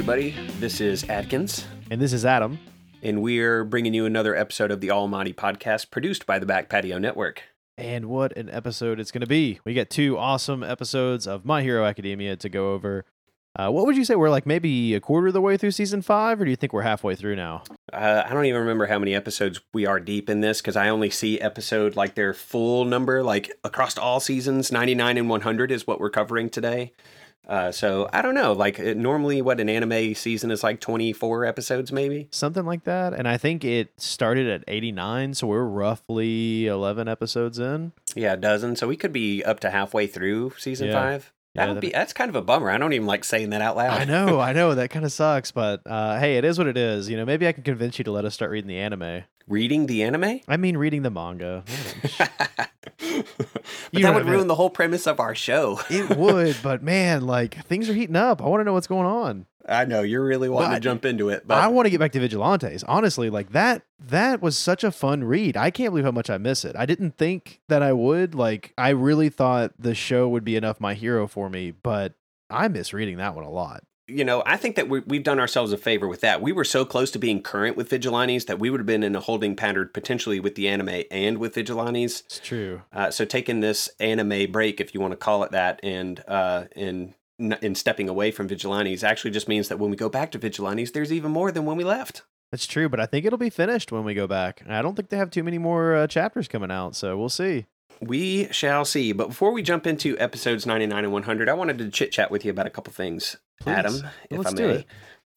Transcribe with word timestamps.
Everybody, 0.00 0.34
this 0.60 0.80
is 0.80 1.04
Atkins. 1.10 1.66
And 1.90 2.00
this 2.00 2.14
is 2.14 2.24
Adam. 2.24 2.58
and 3.02 3.20
we're 3.20 3.64
bringing 3.64 3.92
you 3.92 4.06
another 4.06 4.34
episode 4.34 4.70
of 4.70 4.80
the 4.80 4.90
Almighty 4.90 5.34
podcast 5.34 5.90
produced 5.90 6.24
by 6.24 6.38
the 6.38 6.46
Back 6.46 6.70
Patio 6.70 6.96
Network. 6.96 7.42
And 7.76 8.06
what 8.06 8.34
an 8.34 8.48
episode 8.48 8.98
it's 8.98 9.10
going 9.10 9.20
to 9.20 9.26
be. 9.26 9.60
We 9.62 9.74
got 9.74 9.90
two 9.90 10.16
awesome 10.16 10.62
episodes 10.62 11.26
of 11.26 11.44
My 11.44 11.60
Hero 11.60 11.84
Academia 11.84 12.34
to 12.36 12.48
go 12.48 12.72
over. 12.72 13.04
Uh, 13.54 13.68
what 13.68 13.84
would 13.84 13.94
you 13.94 14.06
say? 14.06 14.14
We're 14.14 14.30
like 14.30 14.46
maybe 14.46 14.94
a 14.94 15.00
quarter 15.00 15.26
of 15.26 15.34
the 15.34 15.40
way 15.42 15.58
through 15.58 15.72
season 15.72 16.00
five, 16.00 16.40
or 16.40 16.46
do 16.46 16.50
you 16.50 16.56
think 16.56 16.72
we're 16.72 16.80
halfway 16.80 17.14
through 17.14 17.36
now? 17.36 17.64
Uh, 17.92 18.22
I 18.24 18.32
don't 18.32 18.46
even 18.46 18.60
remember 18.62 18.86
how 18.86 18.98
many 18.98 19.14
episodes 19.14 19.60
we 19.74 19.84
are 19.84 20.00
deep 20.00 20.30
in 20.30 20.40
this 20.40 20.62
because 20.62 20.76
I 20.76 20.88
only 20.88 21.10
see 21.10 21.38
episode 21.38 21.94
like 21.94 22.14
their 22.14 22.32
full 22.32 22.86
number, 22.86 23.22
like 23.22 23.52
across 23.64 23.98
all 23.98 24.18
seasons. 24.18 24.72
99 24.72 25.18
and 25.18 25.28
100 25.28 25.70
is 25.70 25.86
what 25.86 26.00
we're 26.00 26.08
covering 26.08 26.48
today. 26.48 26.94
Uh, 27.50 27.72
so 27.72 28.08
I 28.12 28.22
don't 28.22 28.34
know. 28.34 28.52
Like 28.52 28.78
normally, 28.78 29.42
what 29.42 29.58
an 29.58 29.68
anime 29.68 30.14
season 30.14 30.52
is 30.52 30.62
like 30.62 30.80
24 30.80 31.44
episodes, 31.44 31.90
maybe. 31.90 32.28
Something 32.30 32.64
like 32.64 32.84
that. 32.84 33.12
And 33.12 33.26
I 33.26 33.38
think 33.38 33.64
it 33.64 33.92
started 33.96 34.46
at 34.48 34.62
89, 34.68 35.34
so 35.34 35.48
we're 35.48 35.64
roughly 35.64 36.68
11 36.68 37.08
episodes 37.08 37.58
in. 37.58 37.92
Yeah, 38.14 38.34
a 38.34 38.36
dozen. 38.36 38.76
So 38.76 38.86
we 38.86 38.96
could 38.96 39.12
be 39.12 39.42
up 39.44 39.58
to 39.60 39.70
halfway 39.70 40.06
through 40.06 40.52
season 40.58 40.88
Yeah. 40.88 40.94
five. 41.02 41.32
That 41.54 41.68
would 41.68 41.80
be 41.80 41.90
that's 41.90 42.12
kind 42.12 42.28
of 42.28 42.36
a 42.36 42.42
bummer. 42.42 42.70
I 42.70 42.78
don't 42.78 42.92
even 42.92 43.06
like 43.08 43.24
saying 43.24 43.50
that 43.50 43.60
out 43.60 43.76
loud. 43.76 44.00
I 44.00 44.04
know, 44.04 44.38
I 44.38 44.52
know. 44.52 44.74
That 44.76 44.90
kind 44.90 45.04
of 45.04 45.10
sucks, 45.10 45.50
but 45.50 45.82
uh, 45.84 46.18
hey, 46.20 46.36
it 46.36 46.44
is 46.44 46.58
what 46.58 46.68
it 46.68 46.76
is. 46.76 47.08
You 47.10 47.16
know, 47.16 47.24
maybe 47.24 47.46
I 47.48 47.52
can 47.52 47.64
convince 47.64 47.98
you 47.98 48.04
to 48.04 48.12
let 48.12 48.24
us 48.24 48.34
start 48.34 48.52
reading 48.52 48.68
the 48.68 48.78
anime. 48.78 49.24
Reading 49.48 49.86
the 49.86 50.04
anime. 50.04 50.40
I 50.46 50.56
mean, 50.56 50.76
reading 50.76 51.02
the 51.02 51.10
manga. 51.10 51.64
but 52.18 52.70
You 53.90 54.02
that 54.02 54.14
would 54.14 54.26
ruin 54.26 54.46
the 54.46 54.54
whole 54.54 54.70
premise 54.70 55.08
of 55.08 55.18
our 55.18 55.34
show. 55.34 55.80
it 55.90 56.16
would, 56.16 56.56
but 56.62 56.84
man, 56.84 57.26
like 57.26 57.64
things 57.66 57.90
are 57.90 57.94
heating 57.94 58.16
up. 58.16 58.40
I 58.40 58.46
want 58.46 58.60
to 58.60 58.64
know 58.64 58.72
what's 58.72 58.86
going 58.86 59.06
on. 59.06 59.46
I 59.68 59.84
know 59.84 60.02
you're 60.02 60.24
really 60.24 60.48
wanting 60.48 60.70
But- 60.70 60.74
to 60.76 60.80
jump 60.80 61.04
into 61.04 61.28
it, 61.28 61.46
but 61.46 61.58
I 61.58 61.68
want 61.68 61.86
to 61.86 61.90
get 61.90 62.00
back 62.00 62.12
to 62.12 62.20
Vigilantes. 62.20 62.82
Honestly, 62.84 63.30
like 63.30 63.52
that 63.52 63.82
that 64.08 64.40
was 64.42 64.56
such 64.58 64.82
a 64.84 64.90
fun 64.90 65.24
read. 65.24 65.56
I 65.56 65.70
can't 65.70 65.90
believe 65.90 66.04
how 66.04 66.10
much 66.10 66.30
I 66.30 66.38
miss 66.38 66.64
it. 66.64 66.74
I 66.76 66.86
didn't 66.86 67.16
think 67.18 67.60
that 67.68 67.82
I 67.82 67.92
would. 67.92 68.34
Like 68.34 68.72
I 68.78 68.88
really 68.90 69.28
thought 69.28 69.72
the 69.78 69.94
show 69.94 70.28
would 70.28 70.44
be 70.44 70.56
enough 70.56 70.80
my 70.80 70.94
hero 70.94 71.26
for 71.26 71.48
me, 71.50 71.70
but 71.72 72.14
I 72.48 72.68
miss 72.68 72.92
reading 72.92 73.18
that 73.18 73.34
one 73.34 73.44
a 73.44 73.50
lot. 73.50 73.82
you 74.08 74.24
know, 74.24 74.42
I 74.44 74.56
think 74.56 74.74
that 74.74 74.88
we, 74.88 74.98
we've 75.06 75.22
done 75.22 75.38
ourselves 75.38 75.72
a 75.72 75.76
favor 75.76 76.08
with 76.08 76.20
that. 76.22 76.42
We 76.42 76.50
were 76.50 76.64
so 76.64 76.84
close 76.84 77.12
to 77.12 77.18
being 77.20 77.42
current 77.44 77.76
with 77.76 77.88
Vigilantes 77.88 78.46
that 78.46 78.58
we 78.58 78.68
would 78.68 78.80
have 78.80 78.86
been 78.86 79.04
in 79.04 79.14
a 79.14 79.20
holding 79.20 79.54
pattern 79.54 79.88
potentially 79.94 80.40
with 80.40 80.56
the 80.56 80.66
anime 80.66 81.04
and 81.12 81.38
with 81.38 81.54
Vigilantes. 81.54 82.24
It's 82.26 82.40
true. 82.40 82.82
Uh, 82.92 83.12
so 83.12 83.24
taking 83.24 83.60
this 83.60 83.88
anime 84.00 84.50
break, 84.50 84.80
if 84.80 84.94
you 84.94 85.00
want 85.00 85.12
to 85.12 85.16
call 85.16 85.44
it 85.44 85.52
that, 85.52 85.78
and 85.84 86.24
uh, 86.26 86.64
and 86.74 87.14
in 87.40 87.74
stepping 87.74 88.08
away 88.08 88.30
from 88.30 88.46
Vigilantes 88.48 89.02
actually 89.02 89.30
just 89.30 89.48
means 89.48 89.68
that 89.68 89.78
when 89.78 89.90
we 89.90 89.96
go 89.96 90.08
back 90.08 90.30
to 90.32 90.38
Vigilantes, 90.38 90.92
there's 90.92 91.12
even 91.12 91.30
more 91.30 91.50
than 91.50 91.64
when 91.64 91.76
we 91.76 91.84
left. 91.84 92.22
That's 92.52 92.66
true, 92.66 92.88
but 92.88 92.98
I 93.00 93.06
think 93.06 93.24
it'll 93.24 93.38
be 93.38 93.50
finished 93.50 93.92
when 93.92 94.04
we 94.04 94.12
go 94.14 94.26
back. 94.26 94.62
I 94.68 94.82
don't 94.82 94.96
think 94.96 95.08
they 95.08 95.16
have 95.16 95.30
too 95.30 95.44
many 95.44 95.58
more 95.58 95.94
uh, 95.94 96.06
chapters 96.06 96.48
coming 96.48 96.70
out, 96.70 96.96
so 96.96 97.16
we'll 97.16 97.28
see. 97.28 97.66
We 98.00 98.48
shall 98.50 98.84
see. 98.84 99.12
But 99.12 99.28
before 99.28 99.52
we 99.52 99.62
jump 99.62 99.86
into 99.86 100.18
episodes 100.18 100.66
99 100.66 101.04
and 101.04 101.12
100, 101.12 101.48
I 101.48 101.52
wanted 101.52 101.78
to 101.78 101.90
chit 101.90 102.12
chat 102.12 102.30
with 102.30 102.44
you 102.44 102.50
about 102.50 102.66
a 102.66 102.70
couple 102.70 102.92
things, 102.92 103.36
Please. 103.60 103.72
Adam, 103.72 103.94
if 104.30 104.38
Let's 104.38 104.52
I 104.52 104.56
do 104.56 104.66
may. 104.68 104.74
it. 104.74 104.86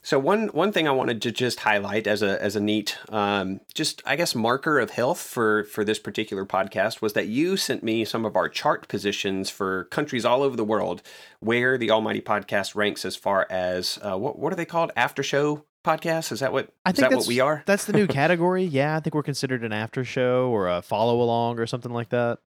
So 0.03 0.19
one 0.19 0.49
one 0.49 0.71
thing 0.71 0.87
I 0.87 0.91
wanted 0.91 1.21
to 1.21 1.31
just 1.31 1.61
highlight 1.61 2.07
as 2.07 2.21
a 2.21 2.41
as 2.41 2.55
a 2.55 2.59
neat, 2.59 2.97
um, 3.09 3.61
just 3.73 4.01
I 4.05 4.15
guess 4.15 4.35
marker 4.35 4.79
of 4.79 4.91
health 4.91 5.21
for 5.21 5.63
for 5.63 5.83
this 5.83 5.97
particular 5.97 6.45
podcast 6.45 7.01
was 7.01 7.13
that 7.13 7.27
you 7.27 7.55
sent 7.57 7.83
me 7.83 8.03
some 8.03 8.25
of 8.25 8.35
our 8.35 8.49
chart 8.49 8.87
positions 8.89 9.49
for 9.49 9.85
countries 9.85 10.25
all 10.25 10.43
over 10.43 10.55
the 10.57 10.65
world 10.65 11.01
where 11.39 11.77
the 11.77 11.89
Almighty 11.89 12.21
Podcast 12.21 12.75
ranks 12.75 13.05
as 13.05 13.15
far 13.15 13.47
as 13.49 13.97
uh, 14.01 14.17
what 14.17 14.37
what 14.37 14.51
are 14.51 14.57
they 14.57 14.65
called 14.65 14.91
after 14.95 15.23
show 15.23 15.65
podcasts? 15.83 16.31
Is 16.31 16.39
that 16.39 16.51
what 16.51 16.69
I 16.85 16.89
is 16.89 16.97
think 16.97 17.09
that 17.09 17.17
what 17.17 17.27
we 17.27 17.39
are? 17.39 17.63
That's 17.65 17.85
the 17.85 17.93
new 17.93 18.07
category. 18.21 18.63
Yeah, 18.63 18.97
I 18.97 18.99
think 18.99 19.13
we're 19.13 19.23
considered 19.23 19.63
an 19.63 19.73
after 19.73 20.03
show 20.03 20.49
or 20.49 20.69
a 20.69 20.81
follow 20.81 21.21
along 21.21 21.59
or 21.59 21.67
something 21.67 21.91
like 21.91 22.09
that. 22.09 22.39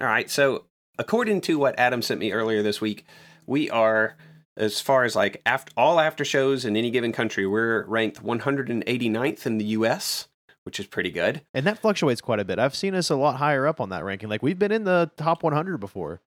All 0.00 0.06
right. 0.06 0.28
So, 0.28 0.64
according 0.98 1.42
to 1.42 1.58
what 1.58 1.78
Adam 1.78 2.02
sent 2.02 2.20
me 2.20 2.32
earlier 2.32 2.62
this 2.62 2.80
week, 2.80 3.04
we 3.46 3.70
are, 3.70 4.16
as 4.56 4.80
far 4.80 5.04
as 5.04 5.16
like 5.16 5.40
after, 5.46 5.72
all 5.76 6.00
after 6.00 6.24
shows 6.24 6.64
in 6.64 6.76
any 6.76 6.90
given 6.90 7.12
country, 7.12 7.46
we're 7.46 7.84
ranked 7.86 8.22
189th 8.22 9.46
in 9.46 9.58
the 9.58 9.64
US, 9.66 10.28
which 10.64 10.78
is 10.80 10.86
pretty 10.86 11.10
good. 11.10 11.42
And 11.52 11.66
that 11.66 11.78
fluctuates 11.78 12.20
quite 12.20 12.40
a 12.40 12.44
bit. 12.44 12.58
I've 12.58 12.74
seen 12.74 12.94
us 12.94 13.10
a 13.10 13.16
lot 13.16 13.36
higher 13.36 13.66
up 13.66 13.80
on 13.80 13.90
that 13.90 14.04
ranking. 14.04 14.28
Like 14.28 14.42
we've 14.42 14.58
been 14.58 14.72
in 14.72 14.84
the 14.84 15.10
top 15.16 15.42
100 15.42 15.78
before. 15.78 16.20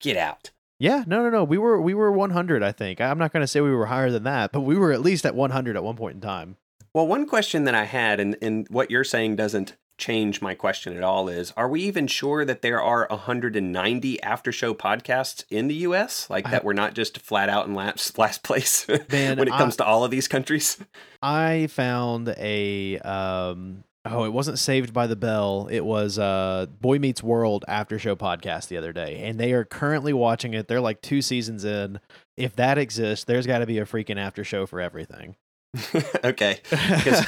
Get 0.00 0.16
out. 0.16 0.50
Yeah, 0.78 1.04
no, 1.06 1.22
no, 1.22 1.30
no. 1.30 1.44
We 1.44 1.58
were 1.58 1.80
we 1.80 1.94
were 1.94 2.10
100, 2.10 2.62
I 2.62 2.72
think. 2.72 3.00
I'm 3.00 3.18
not 3.18 3.32
going 3.32 3.42
to 3.42 3.46
say 3.46 3.60
we 3.60 3.70
were 3.70 3.86
higher 3.86 4.10
than 4.10 4.24
that, 4.24 4.50
but 4.50 4.62
we 4.62 4.76
were 4.76 4.90
at 4.92 5.00
least 5.00 5.24
at 5.24 5.34
100 5.36 5.76
at 5.76 5.84
one 5.84 5.96
point 5.96 6.16
in 6.16 6.20
time. 6.20 6.56
Well, 6.92 7.06
one 7.06 7.26
question 7.26 7.64
that 7.64 7.74
I 7.74 7.84
had, 7.84 8.20
and, 8.20 8.36
and 8.42 8.66
what 8.68 8.90
you're 8.90 9.04
saying 9.04 9.36
doesn't 9.36 9.76
change 9.98 10.42
my 10.42 10.54
question 10.54 10.96
at 10.96 11.02
all, 11.02 11.28
is 11.28 11.52
are 11.56 11.68
we 11.68 11.82
even 11.82 12.06
sure 12.06 12.44
that 12.44 12.62
there 12.62 12.80
are 12.80 13.06
190 13.10 14.22
after 14.22 14.52
show 14.52 14.74
podcasts 14.74 15.44
in 15.50 15.68
the 15.68 15.74
US? 15.76 16.28
Like 16.30 16.46
I- 16.46 16.50
that 16.52 16.64
we're 16.64 16.72
not 16.72 16.94
just 16.94 17.18
flat 17.18 17.48
out 17.48 17.66
in 17.66 17.74
last, 17.74 18.18
last 18.18 18.42
place 18.42 18.86
Man, 19.10 19.38
when 19.38 19.48
it 19.48 19.54
I- 19.54 19.58
comes 19.58 19.76
to 19.76 19.84
all 19.84 20.04
of 20.04 20.10
these 20.10 20.28
countries? 20.28 20.78
I 21.22 21.68
found 21.68 22.28
a 22.36 22.98
um 22.98 23.84
oh, 24.04 24.24
it 24.24 24.32
wasn't 24.32 24.58
Saved 24.58 24.92
by 24.92 25.06
the 25.06 25.14
Bell. 25.14 25.68
It 25.70 25.84
was 25.84 26.18
uh 26.18 26.66
Boy 26.80 26.98
Meets 26.98 27.22
World 27.22 27.64
after 27.68 27.98
show 27.98 28.16
podcast 28.16 28.68
the 28.68 28.76
other 28.78 28.92
day, 28.92 29.18
and 29.22 29.38
they 29.38 29.52
are 29.52 29.64
currently 29.64 30.12
watching 30.12 30.54
it. 30.54 30.66
They're 30.66 30.80
like 30.80 31.00
two 31.02 31.22
seasons 31.22 31.64
in. 31.64 32.00
If 32.36 32.56
that 32.56 32.78
exists, 32.78 33.24
there's 33.26 33.46
got 33.46 33.58
to 33.58 33.66
be 33.66 33.78
a 33.78 33.84
freaking 33.84 34.16
after 34.18 34.42
show 34.42 34.66
for 34.66 34.80
everything. 34.80 35.36
okay. 36.24 36.60
Because 36.70 37.26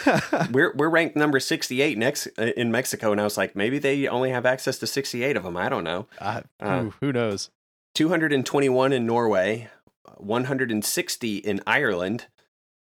we're 0.50 0.72
we're 0.74 0.88
ranked 0.88 1.16
number 1.16 1.40
68 1.40 1.96
next 1.96 2.28
uh, 2.38 2.52
in 2.56 2.70
Mexico 2.70 3.12
and 3.12 3.20
I 3.20 3.24
was 3.24 3.36
like 3.36 3.56
maybe 3.56 3.78
they 3.78 4.06
only 4.06 4.30
have 4.30 4.46
access 4.46 4.78
to 4.78 4.86
68 4.86 5.36
of 5.36 5.44
them 5.44 5.56
I 5.56 5.68
don't 5.68 5.84
know 5.84 6.06
I, 6.20 6.42
Uh, 6.60 6.82
who, 6.82 6.94
who 7.00 7.12
knows? 7.12 7.50
221 7.94 8.92
in 8.92 9.06
Norway 9.06 9.70
160 10.16 11.36
in 11.38 11.62
Ireland 11.66 12.26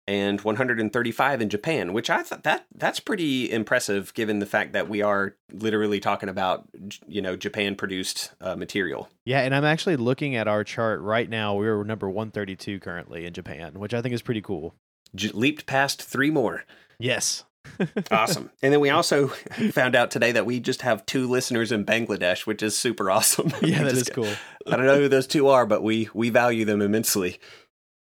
and 0.08 0.40
135 0.40 1.40
in 1.40 1.48
Japan 1.48 1.92
which 1.92 2.10
I 2.10 2.22
thought 2.22 2.42
that 2.42 2.66
that's 2.74 3.00
pretty 3.00 3.50
impressive 3.50 4.12
given 4.12 4.40
the 4.40 4.46
fact 4.46 4.72
that 4.74 4.88
we 4.90 5.00
are 5.00 5.36
literally 5.52 6.00
talking 6.00 6.28
about 6.28 6.68
you 7.06 7.22
know 7.22 7.34
Japan 7.34 7.76
produced 7.76 8.32
uh, 8.42 8.56
material 8.56 9.08
Yeah, 9.24 9.40
and 9.40 9.54
I'm 9.54 9.64
actually 9.64 9.96
looking 9.96 10.36
at 10.36 10.46
our 10.46 10.62
chart 10.64 11.00
right 11.00 11.28
now. 11.28 11.54
We're 11.54 11.82
number 11.82 12.08
132 12.08 12.78
currently 12.78 13.24
in 13.24 13.32
Japan, 13.32 13.78
which 13.80 13.94
I 13.94 14.02
think 14.02 14.14
is 14.14 14.22
pretty 14.22 14.42
cool. 14.42 14.74
J- 15.14 15.30
leaped 15.32 15.66
past 15.66 16.02
three 16.02 16.30
more 16.30 16.64
Yes. 16.98 17.44
awesome 18.12 18.50
and 18.62 18.72
then 18.72 18.78
we 18.80 18.90
also 18.90 19.26
found 19.72 19.96
out 19.96 20.10
today 20.10 20.30
that 20.32 20.46
we 20.46 20.60
just 20.60 20.82
have 20.82 21.04
two 21.04 21.28
listeners 21.28 21.72
in 21.72 21.84
Bangladesh 21.84 22.46
which 22.46 22.62
is 22.62 22.76
super 22.78 23.10
awesome 23.10 23.48
Yeah, 23.60 23.82
that 23.82 23.90
just 23.90 24.02
is 24.02 24.08
cool. 24.10 24.32
I 24.66 24.76
don't 24.76 24.86
know 24.86 24.98
who 24.98 25.08
those 25.08 25.26
two 25.26 25.48
are, 25.48 25.66
but 25.66 25.82
we 25.82 26.08
we 26.14 26.30
value 26.30 26.64
them 26.64 26.80
immensely. 26.80 27.38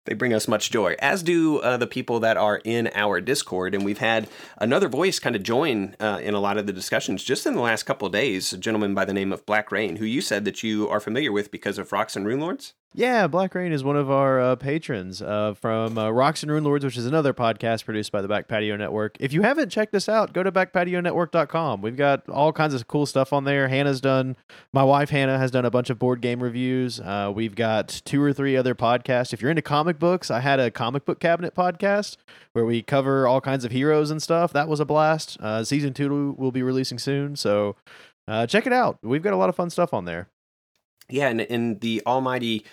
They 0.06 0.14
bring 0.14 0.32
us 0.32 0.46
much 0.46 0.70
joy, 0.70 0.94
as 1.00 1.22
do 1.24 1.58
uh, 1.58 1.76
the 1.78 1.86
people 1.88 2.20
that 2.20 2.36
are 2.36 2.60
in 2.64 2.90
our 2.94 3.20
Discord. 3.20 3.74
And 3.74 3.84
we've 3.84 3.98
had 3.98 4.28
another 4.56 4.88
voice 4.88 5.18
kind 5.18 5.34
of 5.34 5.42
join 5.42 5.96
uh, 5.98 6.20
in 6.22 6.32
a 6.32 6.38
lot 6.38 6.58
of 6.58 6.66
the 6.66 6.72
discussions 6.72 7.24
just 7.24 7.44
in 7.44 7.54
the 7.54 7.60
last 7.60 7.82
couple 7.82 8.06
of 8.06 8.12
days. 8.12 8.52
A 8.52 8.56
gentleman 8.56 8.94
by 8.94 9.04
the 9.04 9.12
name 9.12 9.32
of 9.32 9.44
Black 9.46 9.72
Rain, 9.72 9.96
who 9.96 10.04
you 10.04 10.20
said 10.20 10.44
that 10.44 10.62
you 10.62 10.88
are 10.88 11.00
familiar 11.00 11.32
with 11.32 11.50
because 11.50 11.76
of 11.76 11.90
Rocks 11.90 12.14
and 12.14 12.24
Rune 12.24 12.38
Lords. 12.40 12.74
Yeah, 12.96 13.26
Black 13.26 13.54
Rain 13.54 13.72
is 13.72 13.84
one 13.84 13.98
of 13.98 14.10
our 14.10 14.40
uh, 14.40 14.56
patrons 14.56 15.20
uh, 15.20 15.52
from 15.52 15.98
uh, 15.98 16.08
Rocks 16.08 16.42
and 16.42 16.50
Rune 16.50 16.64
Lords, 16.64 16.82
which 16.82 16.96
is 16.96 17.04
another 17.04 17.34
podcast 17.34 17.84
produced 17.84 18.10
by 18.10 18.22
the 18.22 18.26
Back 18.26 18.48
Patio 18.48 18.74
Network. 18.74 19.18
If 19.20 19.34
you 19.34 19.42
haven't 19.42 19.68
checked 19.68 19.94
us 19.94 20.08
out, 20.08 20.32
go 20.32 20.42
to 20.42 20.50
backpationetwork.com. 20.50 21.82
We've 21.82 21.94
got 21.94 22.26
all 22.30 22.54
kinds 22.54 22.72
of 22.72 22.88
cool 22.88 23.04
stuff 23.04 23.34
on 23.34 23.44
there. 23.44 23.68
Hannah's 23.68 24.00
done, 24.00 24.34
my 24.72 24.82
wife 24.82 25.10
Hannah 25.10 25.36
has 25.36 25.50
done 25.50 25.66
a 25.66 25.70
bunch 25.70 25.90
of 25.90 25.98
board 25.98 26.22
game 26.22 26.42
reviews. 26.42 26.98
Uh, 26.98 27.30
we've 27.34 27.54
got 27.54 28.00
two 28.06 28.22
or 28.22 28.32
three 28.32 28.56
other 28.56 28.74
podcasts. 28.74 29.34
If 29.34 29.42
you're 29.42 29.50
into 29.50 29.60
comic 29.60 29.98
books, 29.98 30.30
I 30.30 30.40
had 30.40 30.58
a 30.58 30.70
comic 30.70 31.04
book 31.04 31.20
cabinet 31.20 31.54
podcast 31.54 32.16
where 32.54 32.64
we 32.64 32.80
cover 32.80 33.28
all 33.28 33.42
kinds 33.42 33.66
of 33.66 33.72
heroes 33.72 34.10
and 34.10 34.22
stuff. 34.22 34.54
That 34.54 34.68
was 34.68 34.80
a 34.80 34.86
blast. 34.86 35.36
Uh, 35.38 35.64
season 35.64 35.92
two 35.92 36.34
will 36.38 36.50
be 36.50 36.62
releasing 36.62 36.98
soon, 36.98 37.36
so 37.36 37.76
uh, 38.26 38.46
check 38.46 38.66
it 38.66 38.72
out. 38.72 38.96
We've 39.02 39.22
got 39.22 39.34
a 39.34 39.36
lot 39.36 39.50
of 39.50 39.54
fun 39.54 39.68
stuff 39.68 39.92
on 39.92 40.06
there. 40.06 40.30
Yeah, 41.08 41.28
and, 41.28 41.40
and 41.42 41.80
the 41.80 42.02
almighty 42.04 42.64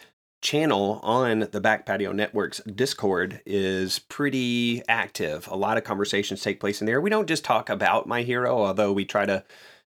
channel 0.44 1.00
on 1.02 1.48
the 1.52 1.62
Back 1.62 1.86
Patio 1.86 2.12
Network's 2.12 2.62
Discord 2.64 3.42
is 3.46 3.98
pretty 3.98 4.84
active. 4.90 5.48
A 5.48 5.56
lot 5.56 5.78
of 5.78 5.86
conversations 5.86 6.44
take 6.44 6.60
place 6.60 6.82
in 6.82 6.86
there. 6.86 7.02
We 7.02 7.10
don't 7.10 7.28
just 7.28 7.46
talk 7.46 7.70
about 7.70 8.08
My 8.08 8.22
Hero, 8.22 8.60
although 8.60 8.92
we 8.92 9.06
try 9.06 9.26
to 9.26 9.44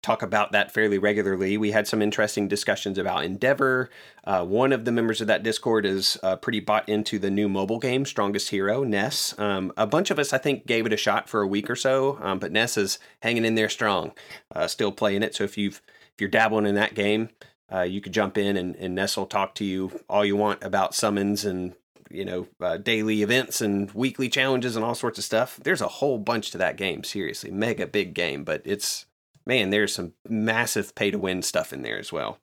talk 0.01 0.24
about 0.24 0.51
that 0.51 0.72
fairly 0.74 0.98
regularly. 0.98 1.57
We 1.57 1.72
had 1.72 1.88
some 1.88 2.01
interesting 2.01 2.48
discussions 2.48 2.98
about 2.98 3.25
Endeavor. 3.25 3.90
Uh, 4.24 4.44
one 4.44 4.74
of 4.74 4.86
the 4.86 4.92
members 4.92 5.22
of 5.22 5.28
that 5.28 5.44
Discord 5.44 5.86
is 5.86 6.18
uh, 6.24 6.36
pretty 6.36 6.62
bought 6.62 6.90
into 6.90 7.19
the 7.19 7.30
new 7.30 7.48
mobile 7.48 7.80
game, 7.80 8.06
Strongest 8.06 8.50
Hero, 8.50 8.84
Ness. 8.84 9.38
Um, 9.38 9.72
a 9.78 9.86
bunch 9.86 10.10
of 10.10 10.18
us, 10.18 10.34
I 10.34 10.40
think, 10.40 10.66
gave 10.66 10.86
it 10.86 10.94
a 10.94 10.98
shot 10.98 11.30
for 11.30 11.42
a 11.42 11.48
week 11.48 11.69
or 11.69 11.75
so, 11.75 12.18
um, 12.22 12.40
but 12.40 12.51
Ness 12.51 12.75
is 12.75 12.98
hanging 13.22 13.46
in 13.46 13.56
there 13.56 13.69
strong, 13.69 14.13
uh, 14.56 14.68
still 14.68 14.92
playing 14.92 15.22
it. 15.22 15.36
So 15.36 15.44
if 15.44 15.57
you've 15.57 15.81
if 16.16 16.22
you're 16.22 16.30
dabbling 16.30 16.66
in 16.66 16.75
that 16.75 16.96
game, 16.96 17.30
uh, 17.71 17.81
you 17.81 18.01
could 18.01 18.13
jump 18.13 18.38
in 18.38 18.57
and, 18.57 18.75
and 18.75 18.95
Ness 18.95 19.18
will 19.18 19.25
talk 19.25 19.56
to 19.56 19.66
you 19.66 20.01
all 20.10 20.25
you 20.25 20.36
want 20.36 20.63
about 20.63 20.95
summons 20.95 21.45
and 21.45 21.74
you 22.10 22.25
know, 22.25 22.48
uh, 22.60 22.77
daily 22.77 23.21
events 23.21 23.62
and 23.62 23.92
weekly 23.92 24.30
challenges 24.30 24.75
and 24.75 24.83
all 24.83 24.95
sorts 24.95 25.18
of 25.18 25.24
stuff. 25.24 25.60
There's 25.63 25.81
a 25.81 25.88
whole 25.88 26.18
bunch 26.18 26.51
to 26.51 26.57
that 26.57 26.75
game. 26.75 27.04
Seriously, 27.04 27.51
mega 27.51 27.86
big 27.88 28.13
game, 28.13 28.44
but 28.44 28.62
it's 28.66 29.06
man, 29.45 29.69
there's 29.69 29.94
some 29.94 30.13
massive 30.27 30.95
pay 30.95 31.12
to 31.12 31.18
win 31.19 31.42
stuff 31.42 31.71
in 31.71 31.81
there 31.81 32.00
as 32.00 32.12
well. 32.12 32.39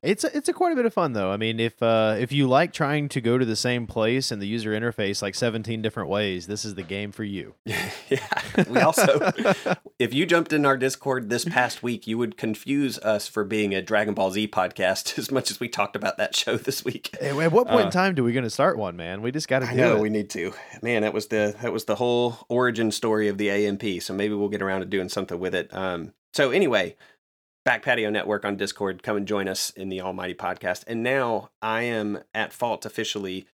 It's 0.00 0.22
a, 0.22 0.36
it's 0.36 0.48
a 0.48 0.52
quite 0.52 0.72
a 0.72 0.76
bit 0.76 0.86
of 0.86 0.94
fun 0.94 1.12
though. 1.12 1.32
I 1.32 1.36
mean, 1.36 1.58
if 1.58 1.82
uh, 1.82 2.14
if 2.18 2.30
you 2.30 2.46
like 2.46 2.72
trying 2.72 3.08
to 3.10 3.20
go 3.20 3.36
to 3.36 3.44
the 3.44 3.56
same 3.56 3.88
place 3.88 4.30
and 4.30 4.40
the 4.40 4.46
user 4.46 4.70
interface 4.70 5.22
like 5.22 5.34
17 5.34 5.82
different 5.82 6.08
ways, 6.08 6.46
this 6.46 6.64
is 6.64 6.76
the 6.76 6.84
game 6.84 7.10
for 7.10 7.24
you. 7.24 7.54
yeah. 7.66 8.28
We 8.68 8.78
also, 8.78 9.32
if 9.98 10.14
you 10.14 10.24
jumped 10.24 10.52
in 10.52 10.64
our 10.64 10.76
Discord 10.76 11.30
this 11.30 11.44
past 11.44 11.82
week, 11.82 12.06
you 12.06 12.16
would 12.16 12.36
confuse 12.36 13.00
us 13.00 13.26
for 13.26 13.42
being 13.42 13.74
a 13.74 13.82
Dragon 13.82 14.14
Ball 14.14 14.30
Z 14.30 14.46
podcast 14.48 15.18
as 15.18 15.32
much 15.32 15.50
as 15.50 15.58
we 15.58 15.68
talked 15.68 15.96
about 15.96 16.16
that 16.18 16.36
show 16.36 16.56
this 16.56 16.84
week. 16.84 17.16
At 17.20 17.34
what 17.50 17.66
point 17.66 17.82
uh, 17.82 17.86
in 17.86 17.90
time 17.90 18.14
do 18.14 18.22
we 18.22 18.32
going 18.32 18.44
to 18.44 18.50
start 18.50 18.78
one, 18.78 18.96
man? 18.96 19.20
We 19.20 19.32
just 19.32 19.48
got 19.48 19.60
to 19.60 19.66
do 19.66 19.74
know 19.74 19.96
it. 19.96 20.00
we 20.00 20.10
need 20.10 20.30
to. 20.30 20.52
Man, 20.80 21.02
that 21.02 21.12
was 21.12 21.26
the 21.26 21.56
that 21.60 21.72
was 21.72 21.86
the 21.86 21.96
whole 21.96 22.38
origin 22.48 22.92
story 22.92 23.26
of 23.26 23.36
the 23.36 23.50
AMP. 23.50 24.00
So 24.02 24.14
maybe 24.14 24.34
we'll 24.34 24.48
get 24.48 24.62
around 24.62 24.80
to 24.80 24.86
doing 24.86 25.08
something 25.08 25.40
with 25.40 25.56
it. 25.56 25.74
Um. 25.74 26.12
So 26.34 26.52
anyway, 26.52 26.94
Back 27.68 27.82
Patio 27.82 28.08
Network 28.08 28.46
on 28.46 28.56
Discord. 28.56 29.02
Come 29.02 29.18
and 29.18 29.28
join 29.28 29.46
us 29.46 29.68
in 29.68 29.90
the 29.90 30.00
Almighty 30.00 30.32
Podcast. 30.32 30.84
And 30.86 31.02
now 31.02 31.50
I 31.60 31.82
am 31.82 32.20
at 32.32 32.50
fault 32.50 32.86
officially 32.86 33.44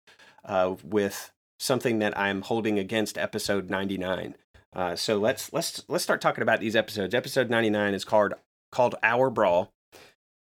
uh, 0.45 0.75
with 0.85 1.33
something 1.59 1.99
that 1.99 2.17
I'm 2.17 2.43
holding 2.43 2.79
against 2.79 3.17
episode 3.17 3.69
99. 3.69 4.35
Uh, 4.73 4.95
so 4.95 5.17
let's 5.17 5.51
let's 5.51 5.83
let's 5.89 6.05
start 6.05 6.21
talking 6.21 6.43
about 6.43 6.61
these 6.61 6.77
episodes. 6.77 7.13
Episode 7.13 7.49
99 7.49 7.93
is 7.93 8.05
called 8.05 8.35
called 8.71 8.95
Our 9.03 9.29
Brawl. 9.29 9.73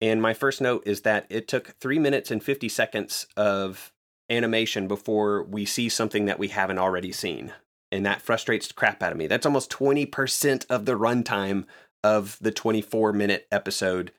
And 0.00 0.22
my 0.22 0.34
first 0.34 0.60
note 0.60 0.84
is 0.86 1.00
that 1.00 1.26
it 1.28 1.48
took 1.48 1.70
three 1.80 1.98
minutes 1.98 2.30
and 2.30 2.40
50 2.40 2.68
seconds 2.68 3.26
of 3.36 3.92
animation 4.30 4.86
before 4.86 5.42
we 5.42 5.64
see 5.64 5.88
something 5.88 6.26
that 6.26 6.38
we 6.38 6.46
haven't 6.46 6.78
already 6.78 7.10
seen. 7.10 7.52
And 7.90 8.06
that 8.06 8.22
frustrates 8.22 8.68
the 8.68 8.74
crap 8.74 9.02
out 9.02 9.10
of 9.10 9.18
me. 9.18 9.26
That's 9.26 9.46
almost 9.46 9.70
20% 9.70 10.66
of 10.70 10.84
the 10.84 10.96
runtime 10.96 11.64
of 12.04 12.38
the 12.40 12.52
24 12.52 13.12
minute 13.12 13.48
episode 13.50 14.12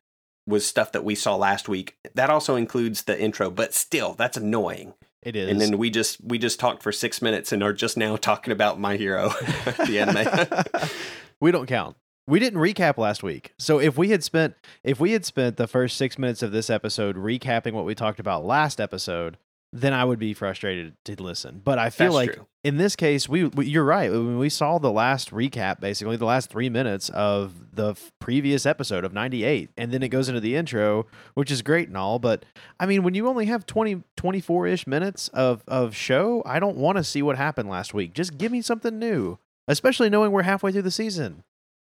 was 0.47 0.65
stuff 0.65 0.91
that 0.91 1.03
we 1.03 1.15
saw 1.15 1.35
last 1.35 1.69
week. 1.69 1.97
That 2.13 2.29
also 2.29 2.55
includes 2.55 3.03
the 3.03 3.19
intro, 3.19 3.49
but 3.49 3.73
still, 3.73 4.13
that's 4.13 4.37
annoying. 4.37 4.93
It 5.23 5.35
is. 5.35 5.49
And 5.49 5.59
then 5.59 5.77
we 5.77 5.89
just 5.89 6.23
we 6.23 6.37
just 6.37 6.59
talked 6.59 6.83
for 6.83 6.91
six 6.91 7.21
minutes 7.21 7.51
and 7.51 7.63
are 7.63 7.73
just 7.73 7.97
now 7.97 8.15
talking 8.15 8.51
about 8.51 8.79
My 8.79 8.95
Hero, 8.95 9.29
the 9.87 9.99
anime. 9.99 10.89
we 11.39 11.51
don't 11.51 11.65
count. 11.65 11.95
We 12.27 12.39
didn't 12.39 12.59
recap 12.59 12.97
last 12.97 13.23
week. 13.23 13.53
So 13.57 13.79
if 13.79 13.97
we 13.97 14.09
had 14.09 14.23
spent 14.23 14.55
if 14.83 14.99
we 14.99 15.13
had 15.13 15.25
spent 15.25 15.57
the 15.57 15.67
first 15.67 15.97
six 15.97 16.19
minutes 16.19 16.43
of 16.43 16.51
this 16.51 16.69
episode 16.69 17.15
recapping 17.15 17.73
what 17.73 17.85
we 17.85 17.95
talked 17.95 18.19
about 18.19 18.45
last 18.45 18.79
episode, 18.79 19.37
then 19.75 19.93
I 19.93 20.05
would 20.05 20.19
be 20.19 20.33
frustrated 20.33 20.93
to 21.05 21.21
listen. 21.21 21.61
But 21.63 21.77
I 21.79 21.89
feel 21.89 22.13
That's 22.13 22.15
like 22.15 22.33
true. 22.33 22.47
in 22.63 22.77
this 22.77 22.95
case, 22.95 23.27
we, 23.27 23.45
we, 23.45 23.65
you're 23.65 23.83
right. 23.83 24.09
When 24.09 24.37
we 24.37 24.49
saw 24.49 24.77
the 24.77 24.91
last 24.91 25.31
recap, 25.31 25.81
basically 25.81 26.15
the 26.15 26.25
last 26.25 26.49
three 26.49 26.69
minutes 26.69 27.09
of 27.09 27.75
the 27.75 27.91
f- 27.91 28.11
previous 28.19 28.65
episode 28.65 29.03
of 29.03 29.13
'98, 29.13 29.69
and 29.77 29.91
then 29.91 30.01
it 30.01 30.07
goes 30.07 30.29
into 30.29 30.39
the 30.39 30.55
intro, 30.55 31.07
which 31.33 31.51
is 31.51 31.61
great 31.61 31.89
and 31.89 31.97
all. 31.97 32.19
But 32.19 32.45
I 32.79 32.85
mean, 32.85 33.03
when 33.03 33.15
you 33.15 33.27
only 33.27 33.47
have 33.47 33.65
20, 33.65 34.03
24 34.15 34.67
ish 34.67 34.87
minutes 34.87 35.27
of 35.29 35.63
of 35.67 35.95
show, 35.95 36.41
I 36.45 36.59
don't 36.59 36.77
want 36.77 36.97
to 36.97 37.03
see 37.03 37.21
what 37.21 37.35
happened 37.37 37.69
last 37.69 37.93
week. 37.93 38.13
Just 38.13 38.37
give 38.37 38.51
me 38.51 38.61
something 38.61 38.97
new, 38.97 39.39
especially 39.67 40.09
knowing 40.09 40.31
we're 40.31 40.43
halfway 40.43 40.71
through 40.71 40.83
the 40.83 40.91
season. 40.91 41.43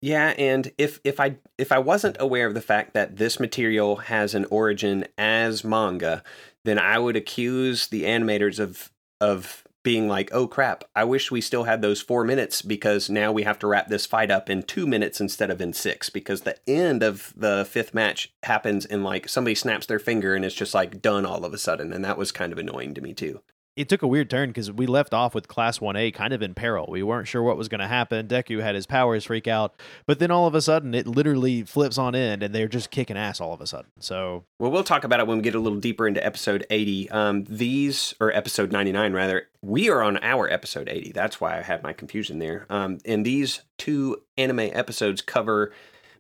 Yeah, 0.03 0.33
and 0.39 0.73
if 0.79 0.99
if 1.05 1.21
I 1.21 1.37
if 1.59 1.73
I 1.73 1.79
wasn't 1.79 2.17
aware 2.19 2.47
of 2.47 2.55
the 2.55 2.63
fact 2.63 2.95
that 2.95 3.17
this 3.17 3.39
material 3.39 3.97
has 3.97 4.35
an 4.35 4.47
origin 4.51 5.07
as 5.19 5.63
manga, 5.63 6.23
then 6.65 6.79
I 6.79 6.99
would 6.99 7.17
accuse 7.17 7.89
the 7.89 8.05
animators 8.05 8.59
of 8.59 8.91
of 9.21 9.65
being 9.83 10.09
like, 10.09 10.31
"Oh 10.33 10.47
crap, 10.47 10.85
I 10.95 11.05
wish 11.05 11.31
we 11.31 11.41
still 11.41 11.65
had 11.65 11.81
those 11.81 12.03
4 12.03 12.25
minutes 12.25 12.61
because 12.63 13.09
now 13.09 13.33
we 13.33 13.45
have 13.45 13.59
to 13.61 13.67
wrap 13.67 13.89
this 13.89 14.07
fight 14.07 14.31
up 14.31 14.51
in 14.51 14.63
2 14.63 14.87
minutes 14.87 15.21
instead 15.21 15.51
of 15.51 15.61
in 15.61 15.73
6 15.73 16.11
because 16.11 16.43
the 16.43 16.57
end 16.69 17.03
of 17.03 17.33
the 17.37 17.67
fifth 17.69 17.95
match 17.95 18.33
happens 18.43 18.85
in 18.85 19.03
like 19.03 19.29
somebody 19.29 19.55
snaps 19.55 19.87
their 19.87 19.99
finger 19.99 20.35
and 20.35 20.45
it's 20.45 20.55
just 20.55 20.75
like 20.75 21.01
done 21.01 21.25
all 21.25 21.45
of 21.45 21.55
a 21.55 21.59
sudden 21.59 21.93
and 21.93 22.05
that 22.05 22.19
was 22.19 22.33
kind 22.33 22.53
of 22.53 22.59
annoying 22.59 22.95
to 22.95 23.01
me 23.01 23.15
too 23.15 23.41
it 23.81 23.89
took 23.89 24.03
a 24.03 24.07
weird 24.07 24.29
turn 24.29 24.51
because 24.51 24.71
we 24.71 24.87
left 24.87 25.15
off 25.15 25.35
with 25.35 25.49
Class 25.49 25.79
1A 25.79 26.13
kind 26.13 26.35
of 26.35 26.43
in 26.43 26.55
peril. 26.55 26.87
We 26.91 27.03
weren't 27.03 27.27
sure 27.27 27.43
what 27.43 27.57
was 27.57 27.69
going 27.69 27.81
to 27.81 27.89
happen. 27.89 28.29
Deku 28.29 28.61
had 28.61 28.75
his 28.75 28.87
powers 28.87 29.25
freak 29.25 29.49
out, 29.49 29.81
but 30.07 30.19
then 30.19 30.31
all 30.31 30.47
of 30.47 30.55
a 30.55 30.61
sudden 30.61 30.95
it 30.95 31.07
literally 31.07 31.63
flips 31.63 31.97
on 31.97 32.15
end 32.15 32.43
and 32.43 32.55
they're 32.55 32.69
just 32.69 32.91
kicking 32.91 33.17
ass 33.17 33.41
all 33.41 33.55
of 33.55 33.61
a 33.63 33.67
sudden. 33.67 33.91
So, 33.99 34.45
well, 34.59 34.71
we'll 34.71 34.85
talk 34.85 35.05
about 35.05 35.19
it 35.21 35.27
when 35.27 35.39
we 35.39 35.43
get 35.43 35.55
a 35.55 35.61
little 35.61 35.81
deeper 35.81 36.07
into 36.07 36.25
episode 36.25 36.67
80. 36.69 37.11
Um, 37.11 37.45
these, 37.45 38.15
or 38.21 38.31
episode 38.33 38.71
99 38.71 39.15
rather, 39.15 39.49
we 39.63 39.89
are 39.89 40.03
on 40.03 40.19
our 40.19 40.51
episode 40.51 40.89
80. 40.89 41.13
That's 41.13 41.41
why 41.41 41.59
I 41.59 41.63
had 41.63 41.83
my 41.83 41.95
confusion 41.95 42.39
there. 42.39 42.67
Um, 42.69 42.99
and 43.07 43.25
these 43.25 43.63
two 43.79 44.19
anime 44.37 44.61
episodes 44.61 45.23
cover 45.23 45.73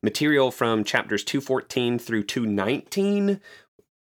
material 0.02 0.50
from 0.50 0.82
chapters 0.82 1.22
214 1.24 1.98
through 1.98 2.22
219 2.22 3.40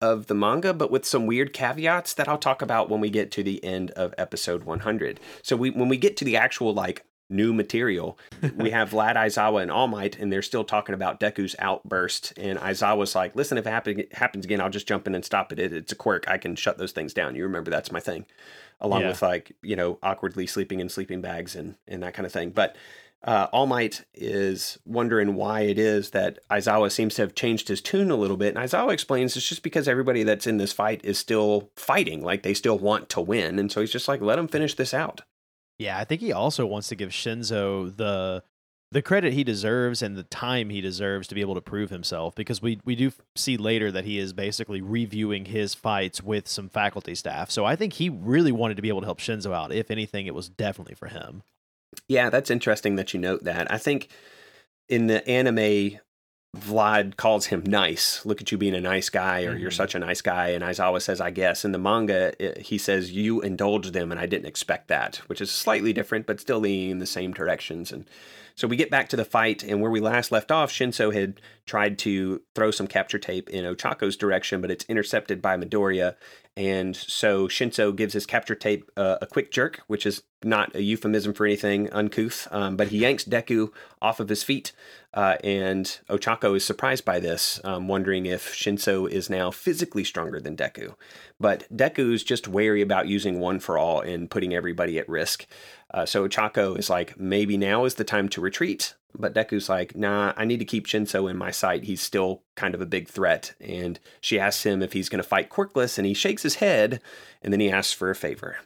of 0.05 0.27
the 0.27 0.35
manga, 0.35 0.73
but 0.73 0.91
with 0.91 1.05
some 1.05 1.25
weird 1.25 1.51
caveats 1.51 2.13
that 2.13 2.29
I'll 2.29 2.37
talk 2.37 2.61
about 2.61 2.89
when 2.89 3.01
we 3.01 3.09
get 3.09 3.31
to 3.31 3.43
the 3.43 3.63
end 3.63 3.91
of 3.91 4.13
episode 4.17 4.63
100. 4.63 5.19
So 5.41 5.55
we 5.55 5.71
when 5.71 5.89
we 5.89 5.97
get 5.97 6.15
to 6.17 6.25
the 6.25 6.37
actual 6.37 6.73
like 6.73 7.03
new 7.27 7.53
material, 7.53 8.19
we 8.55 8.69
have 8.69 8.91
Vlad 8.91 9.15
Aizawa 9.15 9.63
and 9.63 9.71
All 9.71 9.87
Might, 9.87 10.19
and 10.19 10.31
they're 10.31 10.43
still 10.43 10.63
talking 10.63 10.93
about 10.93 11.19
Deku's 11.19 11.55
outburst. 11.57 12.33
And 12.37 12.59
Aizawa's 12.59 13.15
like, 13.15 13.35
"Listen, 13.35 13.57
if 13.57 13.65
it 13.65 13.71
happen, 13.71 14.03
happens 14.11 14.45
again, 14.45 14.61
I'll 14.61 14.69
just 14.69 14.87
jump 14.87 15.07
in 15.07 15.15
and 15.15 15.25
stop 15.25 15.51
it. 15.51 15.59
it. 15.59 15.73
It's 15.73 15.91
a 15.91 15.95
quirk. 15.95 16.29
I 16.29 16.37
can 16.37 16.55
shut 16.55 16.77
those 16.77 16.91
things 16.91 17.13
down. 17.13 17.35
You 17.35 17.43
remember 17.43 17.71
that's 17.71 17.91
my 17.91 17.99
thing." 17.99 18.25
Along 18.81 19.01
yeah. 19.01 19.07
with 19.07 19.21
like 19.21 19.53
you 19.63 19.75
know 19.75 19.97
awkwardly 20.03 20.45
sleeping 20.45 20.81
in 20.81 20.89
sleeping 20.89 21.21
bags 21.21 21.55
and 21.55 21.75
and 21.87 22.03
that 22.03 22.13
kind 22.13 22.25
of 22.25 22.31
thing, 22.31 22.51
but 22.51 22.75
uh, 23.25 23.47
All 23.51 23.65
Might 23.65 24.05
is 24.13 24.77
wondering 24.85 25.35
why 25.35 25.61
it 25.61 25.79
is 25.79 26.11
that 26.11 26.39
Aizawa 26.49 26.91
seems 26.91 27.15
to 27.15 27.23
have 27.23 27.33
changed 27.33 27.67
his 27.67 27.81
tune 27.81 28.11
a 28.11 28.15
little 28.15 28.37
bit. 28.37 28.55
And 28.55 28.63
Aizawa 28.63 28.93
explains 28.93 29.35
it's 29.35 29.49
just 29.49 29.63
because 29.63 29.87
everybody 29.87 30.21
that's 30.23 30.45
in 30.45 30.57
this 30.57 30.71
fight 30.71 31.01
is 31.03 31.17
still 31.17 31.71
fighting, 31.75 32.21
like 32.21 32.43
they 32.43 32.53
still 32.53 32.77
want 32.77 33.09
to 33.09 33.21
win. 33.21 33.57
And 33.57 33.71
so 33.71 33.81
he's 33.81 33.91
just 33.91 34.07
like, 34.07 34.21
let 34.21 34.37
him 34.37 34.47
finish 34.47 34.75
this 34.75 34.93
out. 34.93 35.21
Yeah, 35.79 35.97
I 35.97 36.05
think 36.05 36.21
he 36.21 36.31
also 36.31 36.65
wants 36.67 36.87
to 36.89 36.95
give 36.95 37.09
Shinso 37.09 37.95
the 37.95 38.43
the 38.91 39.01
credit 39.01 39.33
he 39.33 39.43
deserves 39.43 40.01
and 40.01 40.15
the 40.15 40.23
time 40.23 40.69
he 40.69 40.79
deserves 40.79 41.27
to 41.27 41.35
be 41.35 41.41
able 41.41 41.55
to 41.55 41.61
prove 41.61 41.89
himself 41.89 42.35
because 42.35 42.61
we 42.61 42.79
we 42.85 42.95
do 42.95 43.11
see 43.35 43.57
later 43.57 43.91
that 43.91 44.05
he 44.05 44.19
is 44.19 44.31
basically 44.31 44.81
reviewing 44.81 45.45
his 45.45 45.73
fights 45.73 46.21
with 46.21 46.47
some 46.47 46.69
faculty 46.69 47.15
staff. 47.15 47.49
So 47.49 47.65
I 47.65 47.75
think 47.75 47.93
he 47.93 48.07
really 48.07 48.51
wanted 48.51 48.75
to 48.75 48.83
be 48.83 48.89
able 48.89 49.01
to 49.01 49.07
help 49.07 49.19
Shinso 49.19 49.51
out. 49.51 49.73
If 49.73 49.89
anything, 49.89 50.27
it 50.27 50.35
was 50.35 50.47
definitely 50.47 50.95
for 50.95 51.07
him. 51.07 51.41
Yeah, 52.07 52.29
that's 52.29 52.51
interesting 52.51 52.95
that 52.95 53.13
you 53.13 53.19
note 53.19 53.43
that. 53.43 53.71
I 53.71 53.77
think 53.77 54.09
in 54.89 55.07
the 55.07 55.27
anime, 55.27 55.99
Vlad 56.55 57.17
calls 57.17 57.47
him 57.47 57.63
nice. 57.65 58.25
Look 58.25 58.41
at 58.41 58.51
you 58.51 58.57
being 58.57 58.75
a 58.75 58.81
nice 58.81 59.09
guy, 59.09 59.43
or 59.43 59.51
mm-hmm. 59.51 59.61
you're 59.61 59.71
such 59.71 59.95
a 59.95 59.99
nice 59.99 60.21
guy. 60.21 60.49
And 60.49 60.63
Aizawa 60.63 61.01
says, 61.01 61.19
I 61.19 61.29
guess. 61.29 61.65
In 61.65 61.71
the 61.71 61.77
manga, 61.77 62.33
it, 62.39 62.61
he 62.61 62.77
says, 62.77 63.11
You 63.11 63.41
indulge 63.41 63.91
them, 63.91 64.11
and 64.11 64.19
I 64.19 64.25
didn't 64.25 64.47
expect 64.47 64.87
that, 64.87 65.17
which 65.27 65.41
is 65.41 65.51
slightly 65.51 65.93
different, 65.93 66.25
but 66.25 66.39
still 66.39 66.59
leaning 66.59 66.91
in 66.91 66.99
the 66.99 67.05
same 67.05 67.33
directions. 67.33 67.91
And 67.91 68.05
so 68.55 68.67
we 68.67 68.77
get 68.77 68.89
back 68.89 69.09
to 69.09 69.17
the 69.17 69.25
fight, 69.25 69.63
and 69.63 69.81
where 69.81 69.91
we 69.91 69.99
last 69.99 70.31
left 70.31 70.51
off, 70.51 70.71
Shinso 70.71 71.13
had 71.13 71.41
tried 71.65 71.97
to 71.99 72.41
throw 72.55 72.71
some 72.71 72.87
capture 72.87 73.19
tape 73.19 73.49
in 73.49 73.65
Ochako's 73.65 74.15
direction, 74.15 74.61
but 74.61 74.71
it's 74.71 74.85
intercepted 74.85 75.41
by 75.41 75.57
Midoriya. 75.57 76.15
And 76.57 76.95
so 76.95 77.49
Shinso 77.49 77.93
gives 77.93 78.13
his 78.13 78.25
capture 78.25 78.55
tape 78.55 78.89
uh, 78.95 79.17
a 79.21 79.27
quick 79.27 79.51
jerk, 79.51 79.81
which 79.87 80.05
is 80.05 80.23
not 80.41 80.73
a 80.73 80.81
euphemism 80.81 81.33
for 81.33 81.45
anything 81.45 81.91
uncouth, 81.91 82.47
um, 82.51 82.77
but 82.77 82.89
he 82.89 82.99
yanks 82.99 83.25
Deku 83.25 83.73
off 84.01 84.21
of 84.21 84.29
his 84.29 84.41
feet. 84.41 84.71
Uh, 85.13 85.35
and 85.43 85.99
Ochako 86.09 86.55
is 86.55 86.63
surprised 86.63 87.03
by 87.03 87.19
this, 87.19 87.59
um, 87.65 87.89
wondering 87.89 88.25
if 88.25 88.53
Shinso 88.53 89.09
is 89.09 89.29
now 89.29 89.51
physically 89.51 90.05
stronger 90.05 90.39
than 90.39 90.55
Deku. 90.55 90.95
But 91.39 91.65
Deku's 91.75 92.23
just 92.23 92.47
wary 92.47 92.81
about 92.81 93.07
using 93.07 93.39
one 93.39 93.59
for 93.59 93.77
all 93.77 93.99
and 93.99 94.31
putting 94.31 94.53
everybody 94.53 94.97
at 94.97 95.09
risk. 95.09 95.47
Uh, 95.93 96.05
so 96.05 96.25
Ochako 96.27 96.77
is 96.77 96.89
like, 96.89 97.19
maybe 97.19 97.57
now 97.57 97.83
is 97.83 97.95
the 97.95 98.03
time 98.05 98.29
to 98.29 98.39
retreat. 98.41 98.93
But 99.19 99.33
Deku's 99.33 99.69
like, 99.69 99.95
nah, 99.95 100.33
I 100.35 100.45
need 100.45 100.59
to 100.59 100.65
keep 100.65 100.87
Shinso 100.87 101.29
in 101.29 101.37
my 101.37 101.51
sight. 101.51 101.83
He's 101.83 102.01
still 102.01 102.43
kind 102.55 102.75
of 102.75 102.81
a 102.81 102.85
big 102.85 103.07
threat. 103.07 103.53
And 103.59 103.99
she 104.21 104.39
asks 104.39 104.65
him 104.65 104.81
if 104.81 104.93
he's 104.93 105.09
going 105.09 105.21
to 105.21 105.27
fight 105.27 105.49
Quirkless, 105.49 105.97
and 105.97 106.05
he 106.05 106.13
shakes 106.13 106.43
his 106.43 106.55
head, 106.55 107.01
and 107.41 107.51
then 107.51 107.59
he 107.59 107.71
asks 107.71 107.93
for 107.93 108.09
a 108.09 108.15
favor. 108.15 108.57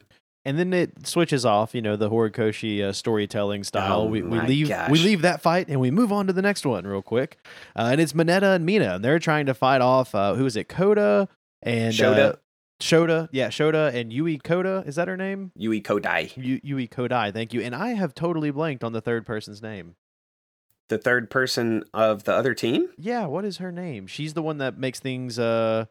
And 0.46 0.58
then 0.58 0.74
it 0.74 1.06
switches 1.06 1.46
off, 1.46 1.76
you 1.76 1.82
know, 1.82 1.96
the 1.96 2.10
Horikoshi 2.10 2.82
uh, 2.82 2.94
storytelling 2.94 3.64
style. 3.64 4.02
Oh 4.02 4.06
we, 4.06 4.22
we 4.22 4.40
leave 4.40 4.70
gosh. 4.70 4.90
we 4.90 5.00
leave 5.00 5.22
that 5.22 5.42
fight 5.42 5.68
and 5.68 5.82
we 5.82 5.92
move 5.92 6.14
on 6.14 6.28
to 6.28 6.34
the 6.34 6.42
next 6.42 6.66
one 6.66 6.88
real 6.88 7.02
quick. 7.02 7.38
Uh, 7.76 7.90
and 7.92 8.00
it's 8.00 8.14
Mineta 8.14 8.56
and 8.56 8.66
Mina, 8.66 8.96
and 8.96 9.04
they're 9.04 9.20
trying 9.20 9.48
to 9.48 9.54
fight 9.54 9.82
off 9.82 10.16
uh, 10.16 10.36
who 10.36 10.46
is 10.46 10.56
it, 10.56 10.70
Koda 10.70 11.28
and 11.62 11.94
Shota. 11.94 12.38
Shota, 12.82 13.28
yeah, 13.34 13.50
Shota 13.50 13.94
and 13.94 14.14
Yui 14.14 14.38
Koda, 14.38 14.84
is 14.86 14.96
that 14.96 15.10
her 15.10 15.18
name? 15.18 15.52
Yui 15.56 15.82
Kodai. 15.82 16.32
Yui 16.64 16.88
Kodai, 16.88 17.34
thank 17.34 17.54
you. 17.54 17.62
And 17.62 17.76
I 17.76 17.90
have 17.90 18.16
totally 18.16 18.52
blanked 18.52 18.86
on 18.86 18.94
the 18.94 19.02
third 19.02 19.26
person's 19.26 19.62
name. 19.62 19.96
The 20.90 20.98
third 20.98 21.30
person 21.30 21.84
of 21.94 22.24
the 22.26 22.34
other 22.34 22.54
team? 22.54 22.90
Yeah, 22.98 23.26
what 23.28 23.46
is 23.46 23.58
her 23.58 23.72
name? 23.72 24.08
She's 24.08 24.34
the 24.34 24.42
one 24.42 24.58
that 24.58 24.78
makes 24.78 25.00
things 25.00 25.38
uh 25.40 25.86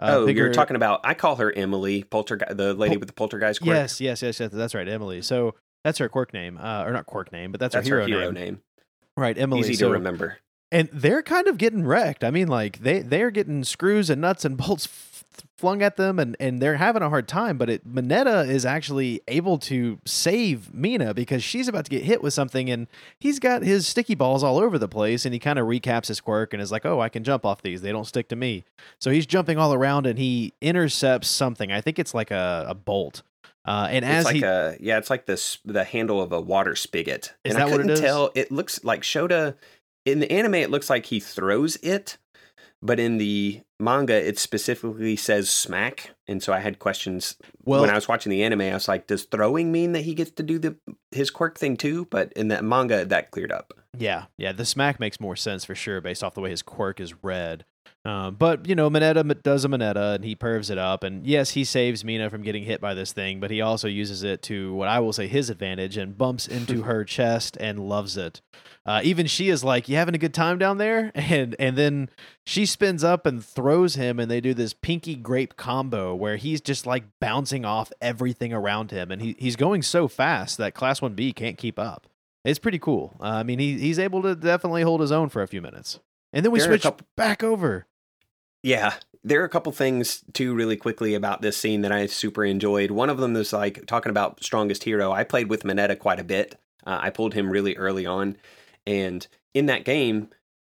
Uh, 0.00 0.06
oh, 0.10 0.26
bigger- 0.26 0.44
you're 0.44 0.52
talking 0.52 0.76
about. 0.76 1.00
I 1.04 1.14
call 1.14 1.36
her 1.36 1.52
Emily 1.52 2.04
Poltergeist, 2.04 2.56
the 2.56 2.72
lady 2.72 2.94
Pol- 2.94 3.00
with 3.00 3.08
the 3.08 3.14
poltergeist 3.14 3.60
quirk. 3.60 3.74
Yes, 3.74 4.00
yes, 4.00 4.22
yes, 4.22 4.38
yes. 4.38 4.50
That's 4.52 4.74
right, 4.74 4.88
Emily. 4.88 5.22
So 5.22 5.54
that's 5.84 5.98
her 5.98 6.08
quirk 6.08 6.32
name, 6.32 6.56
uh, 6.56 6.84
or 6.84 6.92
not 6.92 7.06
quirk 7.06 7.32
name, 7.32 7.50
but 7.50 7.58
that's, 7.60 7.74
that's 7.74 7.88
her 7.88 8.00
her 8.00 8.06
hero, 8.06 8.20
hero 8.20 8.30
name. 8.30 8.44
name. 8.44 8.60
Right, 9.16 9.36
Emily. 9.36 9.60
Easy 9.60 9.74
so, 9.74 9.88
to 9.88 9.92
remember. 9.94 10.38
and 10.70 10.88
they're 10.92 11.22
kind 11.24 11.48
of 11.48 11.58
getting 11.58 11.84
wrecked. 11.84 12.22
I 12.22 12.30
mean, 12.30 12.46
like 12.46 12.78
they 12.78 13.00
they're 13.00 13.32
getting 13.32 13.64
screws 13.64 14.08
and 14.08 14.20
nuts 14.20 14.44
and 14.44 14.56
bolts 14.56 15.17
flung 15.58 15.82
at 15.82 15.96
them, 15.96 16.18
and 16.18 16.36
and 16.40 16.62
they're 16.62 16.76
having 16.76 17.02
a 17.02 17.08
hard 17.08 17.28
time. 17.28 17.58
But 17.58 17.68
it 17.68 17.86
Mineta 17.86 18.48
is 18.48 18.64
actually 18.64 19.20
able 19.28 19.58
to 19.58 19.98
save 20.06 20.72
Mina 20.72 21.12
because 21.12 21.42
she's 21.44 21.68
about 21.68 21.84
to 21.84 21.90
get 21.90 22.04
hit 22.04 22.22
with 22.22 22.32
something, 22.32 22.70
and 22.70 22.86
he's 23.18 23.38
got 23.38 23.62
his 23.62 23.86
sticky 23.86 24.14
balls 24.14 24.42
all 24.42 24.58
over 24.58 24.78
the 24.78 24.88
place, 24.88 25.24
and 25.24 25.34
he 25.34 25.38
kind 25.38 25.58
of 25.58 25.66
recaps 25.66 26.06
his 26.08 26.20
quirk 26.20 26.52
and 26.54 26.62
is 26.62 26.72
like, 26.72 26.86
"Oh, 26.86 27.00
I 27.00 27.08
can 27.08 27.24
jump 27.24 27.44
off 27.44 27.60
these; 27.62 27.82
they 27.82 27.92
don't 27.92 28.06
stick 28.06 28.28
to 28.28 28.36
me." 28.36 28.64
So 29.00 29.10
he's 29.10 29.26
jumping 29.26 29.58
all 29.58 29.74
around, 29.74 30.06
and 30.06 30.18
he 30.18 30.54
intercepts 30.60 31.28
something. 31.28 31.70
I 31.72 31.80
think 31.80 31.98
it's 31.98 32.14
like 32.14 32.30
a, 32.30 32.66
a 32.68 32.74
bolt. 32.74 33.22
Uh, 33.64 33.86
and 33.90 34.02
It's 34.02 34.10
as 34.14 34.24
like 34.24 34.36
he 34.36 34.42
a 34.44 34.76
yeah, 34.80 34.96
it's 34.96 35.10
like 35.10 35.26
this 35.26 35.58
the 35.64 35.84
handle 35.84 36.22
of 36.22 36.32
a 36.32 36.40
water 36.40 36.74
spigot. 36.74 37.34
Is 37.44 37.52
and 37.52 37.60
that 37.60 37.68
I 37.68 37.70
what 37.70 37.74
it 37.74 37.82
couldn't 37.82 37.90
is? 37.90 38.00
tell. 38.00 38.30
It 38.34 38.50
looks 38.50 38.82
like 38.82 39.02
Shota 39.02 39.56
in 40.06 40.20
the 40.20 40.32
anime. 40.32 40.54
It 40.54 40.70
looks 40.70 40.88
like 40.88 41.04
he 41.06 41.20
throws 41.20 41.76
it, 41.76 42.16
but 42.82 43.00
in 43.00 43.18
the 43.18 43.62
manga, 43.80 44.14
it 44.14 44.38
specifically 44.38 45.16
says 45.16 45.50
smack. 45.50 46.10
And 46.26 46.42
so 46.42 46.52
I 46.52 46.60
had 46.60 46.78
questions 46.78 47.36
well, 47.64 47.80
when 47.80 47.90
I 47.90 47.94
was 47.94 48.08
watching 48.08 48.30
the 48.30 48.42
anime. 48.42 48.62
I 48.62 48.74
was 48.74 48.88
like, 48.88 49.06
does 49.06 49.24
throwing 49.24 49.72
mean 49.72 49.92
that 49.92 50.02
he 50.02 50.14
gets 50.14 50.30
to 50.32 50.42
do 50.42 50.58
the 50.58 50.76
his 51.10 51.30
quirk 51.30 51.58
thing 51.58 51.76
too? 51.76 52.06
But 52.10 52.32
in 52.34 52.48
the 52.48 52.62
manga, 52.62 53.04
that 53.04 53.30
cleared 53.30 53.52
up. 53.52 53.72
Yeah, 53.96 54.26
yeah, 54.36 54.52
the 54.52 54.64
smack 54.64 55.00
makes 55.00 55.20
more 55.20 55.36
sense 55.36 55.64
for 55.64 55.74
sure 55.74 56.00
based 56.00 56.22
off 56.22 56.34
the 56.34 56.40
way 56.40 56.50
his 56.50 56.62
quirk 56.62 57.00
is 57.00 57.14
read. 57.22 57.64
Um, 58.04 58.36
but 58.36 58.66
you 58.66 58.74
know, 58.74 58.88
Mineta 58.88 59.42
does 59.42 59.64
a 59.64 59.68
Mineta 59.68 60.14
and 60.14 60.24
he 60.24 60.34
pervs 60.36 60.70
it 60.70 60.78
up, 60.78 61.02
and 61.02 61.26
yes, 61.26 61.50
he 61.50 61.64
saves 61.64 62.04
Mina 62.04 62.30
from 62.30 62.42
getting 62.42 62.64
hit 62.64 62.80
by 62.80 62.94
this 62.94 63.12
thing, 63.12 63.40
but 63.40 63.50
he 63.50 63.60
also 63.60 63.88
uses 63.88 64.22
it 64.22 64.40
to 64.42 64.72
what 64.74 64.88
I 64.88 65.00
will 65.00 65.12
say 65.12 65.26
his 65.26 65.50
advantage 65.50 65.96
and 65.96 66.16
bumps 66.16 66.46
into 66.46 66.82
her 66.84 67.04
chest 67.04 67.56
and 67.60 67.88
loves 67.88 68.16
it. 68.16 68.40
Uh, 68.86 69.00
even 69.04 69.26
she 69.26 69.50
is 69.50 69.62
like, 69.62 69.88
"You 69.88 69.96
having 69.96 70.14
a 70.14 70.18
good 70.18 70.32
time 70.32 70.58
down 70.58 70.78
there?" 70.78 71.12
And 71.28 71.54
and 71.58 71.76
then 71.76 72.08
she 72.46 72.64
spins 72.64 73.04
up 73.04 73.26
and 73.26 73.44
throws 73.44 73.96
him, 73.96 74.18
and 74.18 74.30
they 74.30 74.40
do 74.40 74.54
this 74.54 74.72
pinky 74.72 75.14
grape 75.14 75.56
combo 75.56 76.14
where 76.14 76.36
he's 76.36 76.62
just 76.62 76.86
like 76.86 77.04
bouncing 77.20 77.66
off 77.66 77.92
everything 78.00 78.52
around 78.52 78.90
him, 78.90 79.10
and 79.10 79.20
he 79.20 79.36
he's 79.38 79.56
going 79.56 79.82
so 79.82 80.08
fast 80.08 80.56
that 80.56 80.72
Class 80.72 81.02
One 81.02 81.12
B 81.12 81.32
can't 81.32 81.58
keep 81.58 81.78
up. 81.78 82.06
It's 82.44 82.58
pretty 82.58 82.78
cool. 82.78 83.14
Uh, 83.20 83.24
I 83.24 83.42
mean, 83.42 83.58
he 83.58 83.78
he's 83.78 83.98
able 83.98 84.22
to 84.22 84.34
definitely 84.34 84.82
hold 84.82 85.02
his 85.02 85.12
own 85.12 85.28
for 85.28 85.42
a 85.42 85.48
few 85.48 85.60
minutes, 85.60 86.00
and 86.32 86.44
then 86.44 86.52
we 86.52 86.58
There 86.58 86.68
switch 86.68 86.82
couple- 86.82 87.06
back 87.16 87.42
over. 87.42 87.86
Yeah, 88.62 88.94
there 89.22 89.40
are 89.40 89.44
a 89.44 89.48
couple 89.48 89.70
things 89.72 90.24
too, 90.32 90.54
really 90.54 90.76
quickly 90.76 91.14
about 91.14 91.42
this 91.42 91.56
scene 91.56 91.82
that 91.82 91.92
I 91.92 92.06
super 92.06 92.44
enjoyed. 92.44 92.90
One 92.90 93.10
of 93.10 93.18
them 93.18 93.36
is 93.36 93.52
like 93.52 93.86
talking 93.86 94.10
about 94.10 94.42
strongest 94.42 94.84
hero. 94.84 95.12
I 95.12 95.24
played 95.24 95.48
with 95.48 95.62
Mineta 95.62 95.98
quite 95.98 96.18
a 96.20 96.24
bit. 96.24 96.56
Uh, 96.86 96.98
I 97.02 97.10
pulled 97.10 97.34
him 97.34 97.50
really 97.50 97.76
early 97.76 98.06
on, 98.06 98.36
and 98.86 99.26
in 99.54 99.66
that 99.66 99.84
game, 99.84 100.30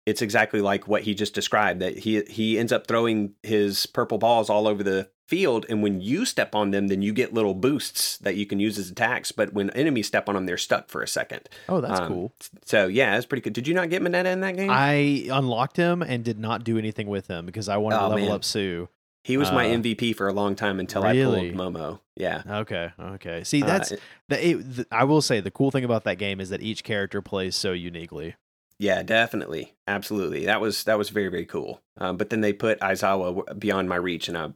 it's 0.10 0.22
exactly 0.22 0.62
like 0.62 0.88
what 0.88 1.04
he 1.04 1.14
just 1.14 1.34
described. 1.34 1.80
That 1.82 1.98
he 2.00 2.22
he 2.24 2.58
ends 2.60 2.72
up 2.72 2.88
throwing 2.88 3.34
his 3.44 3.86
purple 3.86 4.18
balls 4.18 4.50
all 4.50 4.68
over 4.68 4.84
the 4.84 5.10
field, 5.28 5.66
and 5.70 5.84
when 5.84 6.02
you 6.02 6.26
step 6.26 6.56
on 6.56 6.72
them, 6.72 6.88
then 6.88 7.02
you 7.04 7.14
get 7.14 7.34
little 7.34 7.54
boosts 7.54 8.18
that 8.18 8.36
you 8.36 8.46
can 8.48 8.60
use 8.60 8.80
as 8.80 8.90
attacks. 8.90 9.32
But 9.32 9.54
when 9.54 9.70
enemies 9.72 10.08
step 10.08 10.28
on 10.28 10.36
them, 10.36 10.46
they're 10.48 10.58
stuck 10.58 10.90
for 10.90 11.02
a 11.04 11.08
second. 11.08 11.48
Oh, 11.68 11.82
that's 11.82 12.00
Um, 12.00 12.08
cool. 12.08 12.34
So 12.66 12.88
yeah, 12.88 13.16
it's 13.16 13.26
pretty 13.28 13.42
good. 13.42 13.54
Did 13.54 13.68
you 13.68 13.74
not 13.76 13.90
get 13.90 14.02
Mineta 14.02 14.26
in 14.34 14.40
that 14.42 14.56
game? 14.56 14.70
I 14.72 15.28
unlocked 15.32 15.78
him 15.78 16.02
and 16.02 16.24
did 16.24 16.40
not 16.40 16.64
do 16.64 16.78
anything 16.80 17.08
with 17.08 17.28
him 17.28 17.46
because 17.46 17.70
I 17.70 17.78
wanted 17.78 17.98
to 17.98 18.02
Oh, 18.06 18.10
level 18.10 18.26
man. 18.26 18.32
up 18.36 18.42
Tsu. 18.42 18.88
he 19.24 19.38
was 19.38 19.52
my 19.52 19.70
uh, 19.70 19.76
MVP 19.78 20.16
for 20.16 20.28
a 20.28 20.34
long 20.34 20.56
time 20.56 20.80
until 20.80 21.04
really? 21.04 21.50
I 21.52 21.54
pulled 21.54 21.74
Momo. 21.76 22.00
Yeah. 22.16 22.42
Okay, 22.64 22.92
okay. 23.00 23.44
See, 23.44 23.62
Uh, 23.62 23.68
that's 23.68 23.90
the, 24.30 24.48
it, 24.50 24.56
the. 24.78 24.86
I 24.92 25.04
will 25.04 25.22
say 25.22 25.40
the 25.42 25.52
cool 25.52 25.70
thing 25.72 25.84
about 25.86 26.04
that 26.06 26.18
game 26.18 26.42
is 26.42 26.50
that 26.50 26.62
each 26.64 26.84
character 26.84 27.22
plays 27.22 27.56
so 27.56 27.72
uniquely. 27.74 28.36
Yeah, 28.80 29.04
definitely, 29.04 29.76
absolutely. 29.88 30.46
That 30.46 30.62
was 30.62 30.86
that 30.86 30.98
was 30.98 31.10
very 31.10 31.28
very 31.28 31.46
cool. 31.46 31.82
Um, 31.98 32.16
but 32.16 32.30
then 32.30 32.40
they 32.42 32.54
put 32.54 32.80
Aizawa 32.80 33.60
beyond 33.60 33.90
my 33.90 33.98
reach, 33.98 34.30
and 34.30 34.38
I 34.38 34.54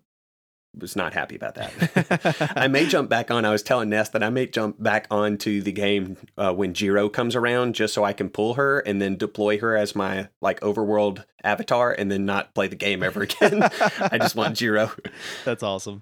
was 0.79 0.95
not 0.95 1.13
happy 1.13 1.35
about 1.35 1.55
that. 1.55 2.53
I 2.55 2.67
may 2.69 2.87
jump 2.87 3.09
back 3.09 3.29
on. 3.29 3.43
I 3.43 3.51
was 3.51 3.61
telling 3.61 3.89
Ness 3.89 4.09
that 4.09 4.23
I 4.23 4.29
may 4.29 4.47
jump 4.47 4.81
back 4.81 5.07
onto 5.11 5.61
the 5.61 5.73
game 5.73 6.15
uh, 6.37 6.53
when 6.53 6.73
Jiro 6.73 7.09
comes 7.09 7.35
around, 7.35 7.75
just 7.75 7.93
so 7.93 8.05
I 8.05 8.13
can 8.13 8.29
pull 8.29 8.53
her 8.55 8.79
and 8.79 9.01
then 9.01 9.17
deploy 9.17 9.59
her 9.59 9.75
as 9.75 9.93
my 9.93 10.29
like 10.41 10.61
overworld 10.61 11.25
avatar, 11.43 11.91
and 11.91 12.09
then 12.09 12.25
not 12.25 12.55
play 12.55 12.67
the 12.67 12.77
game 12.77 13.03
ever 13.03 13.21
again. 13.23 13.61
I 13.61 14.17
just 14.17 14.35
want 14.37 14.55
Jiro. 14.55 14.89
That's 15.43 15.63
awesome. 15.63 16.01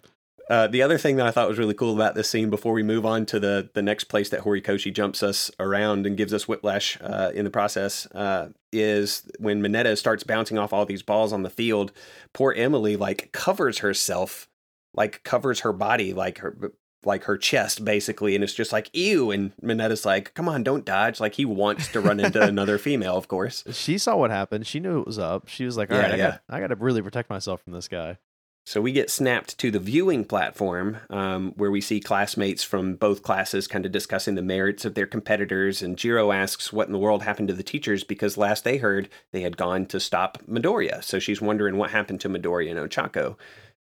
Uh, 0.51 0.67
the 0.67 0.81
other 0.81 0.97
thing 0.97 1.15
that 1.15 1.25
I 1.25 1.31
thought 1.31 1.47
was 1.47 1.57
really 1.57 1.73
cool 1.73 1.95
about 1.95 2.13
this 2.13 2.29
scene, 2.29 2.49
before 2.49 2.73
we 2.73 2.83
move 2.83 3.05
on 3.05 3.25
to 3.27 3.39
the 3.39 3.69
the 3.73 3.81
next 3.81 4.05
place 4.05 4.27
that 4.31 4.41
Horikoshi 4.41 4.93
jumps 4.93 5.23
us 5.23 5.49
around 5.61 6.05
and 6.05 6.17
gives 6.17 6.33
us 6.33 6.45
whiplash 6.45 6.97
uh, 6.99 7.31
in 7.33 7.45
the 7.45 7.49
process, 7.49 8.05
uh, 8.07 8.49
is 8.73 9.31
when 9.39 9.61
Mineta 9.61 9.97
starts 9.97 10.25
bouncing 10.25 10.57
off 10.57 10.73
all 10.73 10.85
these 10.85 11.03
balls 11.03 11.31
on 11.31 11.43
the 11.43 11.49
field. 11.49 11.93
Poor 12.33 12.51
Emily 12.51 12.97
like 12.97 13.31
covers 13.31 13.77
herself, 13.77 14.49
like 14.93 15.23
covers 15.23 15.61
her 15.61 15.71
body, 15.71 16.11
like 16.13 16.39
her 16.39 16.73
like 17.05 17.23
her 17.23 17.37
chest 17.37 17.85
basically, 17.85 18.35
and 18.35 18.43
it's 18.43 18.53
just 18.53 18.73
like 18.73 18.89
ew. 18.93 19.31
And 19.31 19.55
Mineta's 19.63 20.05
like, 20.05 20.33
"Come 20.33 20.49
on, 20.49 20.63
don't 20.63 20.83
dodge!" 20.83 21.21
Like 21.21 21.35
he 21.35 21.45
wants 21.45 21.87
to 21.93 22.01
run 22.01 22.19
into 22.19 22.41
another 22.45 22.77
female, 22.77 23.15
of 23.15 23.29
course. 23.29 23.63
She 23.71 23.97
saw 23.97 24.17
what 24.17 24.31
happened. 24.31 24.67
She 24.67 24.81
knew 24.81 24.99
it 24.99 25.07
was 25.07 25.17
up. 25.17 25.47
She 25.47 25.63
was 25.63 25.77
like, 25.77 25.91
"All 25.91 25.97
Yeah, 25.97 26.03
right, 26.03 26.11
I 26.11 26.17
got, 26.17 26.41
I 26.49 26.59
got 26.59 26.67
to 26.67 26.75
really 26.75 27.01
protect 27.01 27.29
myself 27.29 27.61
from 27.63 27.71
this 27.71 27.87
guy." 27.87 28.17
So 28.65 28.79
we 28.79 28.91
get 28.91 29.09
snapped 29.09 29.57
to 29.57 29.71
the 29.71 29.79
viewing 29.79 30.23
platform 30.23 30.97
um, 31.09 31.53
where 31.55 31.71
we 31.71 31.81
see 31.81 31.99
classmates 31.99 32.63
from 32.63 32.95
both 32.95 33.23
classes 33.23 33.67
kind 33.67 33.85
of 33.85 33.91
discussing 33.91 34.35
the 34.35 34.43
merits 34.43 34.85
of 34.85 34.93
their 34.93 35.07
competitors. 35.07 35.81
And 35.81 35.97
Jiro 35.97 36.31
asks 36.31 36.71
what 36.71 36.87
in 36.87 36.93
the 36.93 36.99
world 36.99 37.23
happened 37.23 37.47
to 37.47 37.55
the 37.55 37.63
teachers 37.63 38.03
because 38.03 38.37
last 38.37 38.63
they 38.63 38.77
heard 38.77 39.09
they 39.31 39.41
had 39.41 39.57
gone 39.57 39.87
to 39.87 39.99
stop 39.99 40.37
Midoriya. 40.47 41.03
So 41.03 41.17
she's 41.17 41.41
wondering 41.41 41.77
what 41.77 41.89
happened 41.89 42.21
to 42.21 42.29
Midoriya 42.29 42.71
and 42.77 42.89
Ochako. 42.89 43.35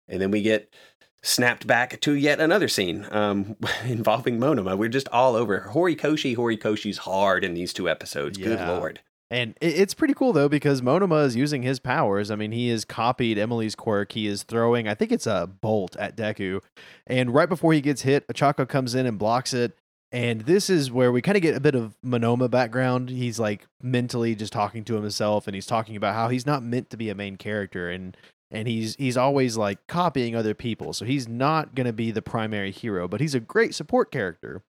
And 0.07 0.21
then 0.21 0.31
we 0.31 0.41
get 0.41 0.73
snapped 1.21 1.67
back 1.67 1.99
to 1.99 2.13
yet 2.13 2.39
another 2.39 2.69
scene 2.69 3.05
um, 3.11 3.57
involving 3.85 4.39
Monoma. 4.39 4.77
We're 4.77 4.89
just 4.89 5.09
all 5.09 5.35
over. 5.35 5.69
Horikoshi, 5.73 6.37
Horikoshi's 6.37 6.99
hard 6.99 7.43
in 7.43 7.53
these 7.53 7.73
two 7.73 7.89
episodes. 7.89 8.37
Good 8.37 8.59
lord. 8.67 9.01
And 9.31 9.55
it's 9.61 9.93
pretty 9.93 10.15
cool 10.15 10.33
though 10.33 10.49
because 10.49 10.81
Monoma 10.81 11.23
is 11.25 11.35
using 11.35 11.61
his 11.61 11.79
powers. 11.79 12.31
I 12.31 12.35
mean, 12.35 12.51
he 12.51 12.69
has 12.69 12.83
copied 12.83 13.37
Emily's 13.37 13.75
quirk. 13.75 14.13
He 14.13 14.25
is 14.25 14.43
throwing, 14.43 14.87
I 14.87 14.95
think 14.95 15.11
it's 15.11 15.27
a 15.27 15.47
bolt 15.47 15.95
at 15.97 16.17
Deku, 16.17 16.61
and 17.05 17.33
right 17.33 17.47
before 17.47 17.73
he 17.73 17.81
gets 17.81 18.01
hit, 18.01 18.27
Ochako 18.27 18.67
comes 18.67 18.95
in 18.95 19.05
and 19.05 19.19
blocks 19.19 19.53
it. 19.53 19.77
And 20.11 20.41
this 20.41 20.71
is 20.71 20.91
where 20.91 21.11
we 21.11 21.21
kind 21.21 21.35
of 21.35 21.43
get 21.43 21.55
a 21.55 21.59
bit 21.59 21.75
of 21.75 21.95
Monoma 22.03 22.49
background. 22.49 23.09
He's 23.09 23.39
like 23.39 23.67
mentally 23.81 24.33
just 24.33 24.51
talking 24.51 24.83
to 24.85 24.95
himself, 24.95 25.47
and 25.47 25.53
he's 25.53 25.67
talking 25.67 25.95
about 25.95 26.15
how 26.15 26.29
he's 26.29 26.47
not 26.47 26.63
meant 26.63 26.89
to 26.89 26.97
be 26.97 27.09
a 27.09 27.15
main 27.15 27.35
character, 27.35 27.91
and 27.91 28.17
and 28.49 28.67
he's 28.67 28.95
he's 28.95 29.17
always 29.17 29.55
like 29.55 29.85
copying 29.85 30.35
other 30.35 30.55
people. 30.55 30.93
So 30.93 31.05
he's 31.05 31.27
not 31.27 31.75
going 31.75 31.85
to 31.85 31.93
be 31.93 32.09
the 32.09 32.23
primary 32.23 32.71
hero, 32.71 33.07
but 33.07 33.21
he's 33.21 33.35
a 33.35 33.39
great 33.39 33.75
support 33.75 34.11
character. 34.11 34.63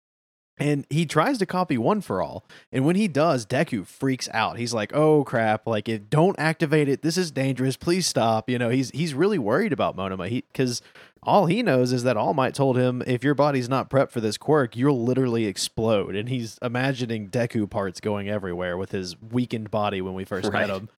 And 0.58 0.86
he 0.88 1.04
tries 1.04 1.36
to 1.38 1.46
copy 1.46 1.76
one 1.76 2.00
for 2.00 2.22
all. 2.22 2.44
And 2.72 2.86
when 2.86 2.96
he 2.96 3.08
does, 3.08 3.44
Deku 3.44 3.86
freaks 3.86 4.28
out. 4.32 4.58
He's 4.58 4.72
like, 4.72 4.94
"Oh 4.94 5.22
crap! 5.24 5.66
Like, 5.66 5.88
if 5.88 6.08
don't 6.08 6.38
activate 6.38 6.88
it, 6.88 7.02
this 7.02 7.18
is 7.18 7.30
dangerous. 7.30 7.76
Please 7.76 8.06
stop." 8.06 8.48
You 8.48 8.58
know, 8.58 8.70
he's 8.70 8.90
he's 8.90 9.12
really 9.12 9.38
worried 9.38 9.72
about 9.72 9.96
Monoma. 9.96 10.28
He 10.28 10.44
because 10.52 10.80
all 11.26 11.46
he 11.46 11.62
knows 11.62 11.92
is 11.92 12.04
that 12.04 12.16
All 12.16 12.32
Might 12.32 12.54
told 12.54 12.78
him, 12.78 13.02
"If 13.06 13.22
your 13.24 13.34
body's 13.34 13.68
not 13.68 13.90
prepped 13.90 14.10
for 14.10 14.20
this 14.20 14.38
quirk, 14.38 14.76
you'll 14.76 15.02
literally 15.04 15.46
explode." 15.46 16.14
And 16.16 16.28
he's 16.28 16.58
imagining 16.62 17.28
Deku 17.28 17.68
parts 17.68 18.00
going 18.00 18.28
everywhere 18.28 18.76
with 18.76 18.92
his 18.92 19.16
weakened 19.20 19.70
body 19.70 20.00
when 20.00 20.14
we 20.14 20.24
first 20.24 20.50
Right. 20.52 20.66
met 20.68 20.76
him. 20.76 20.88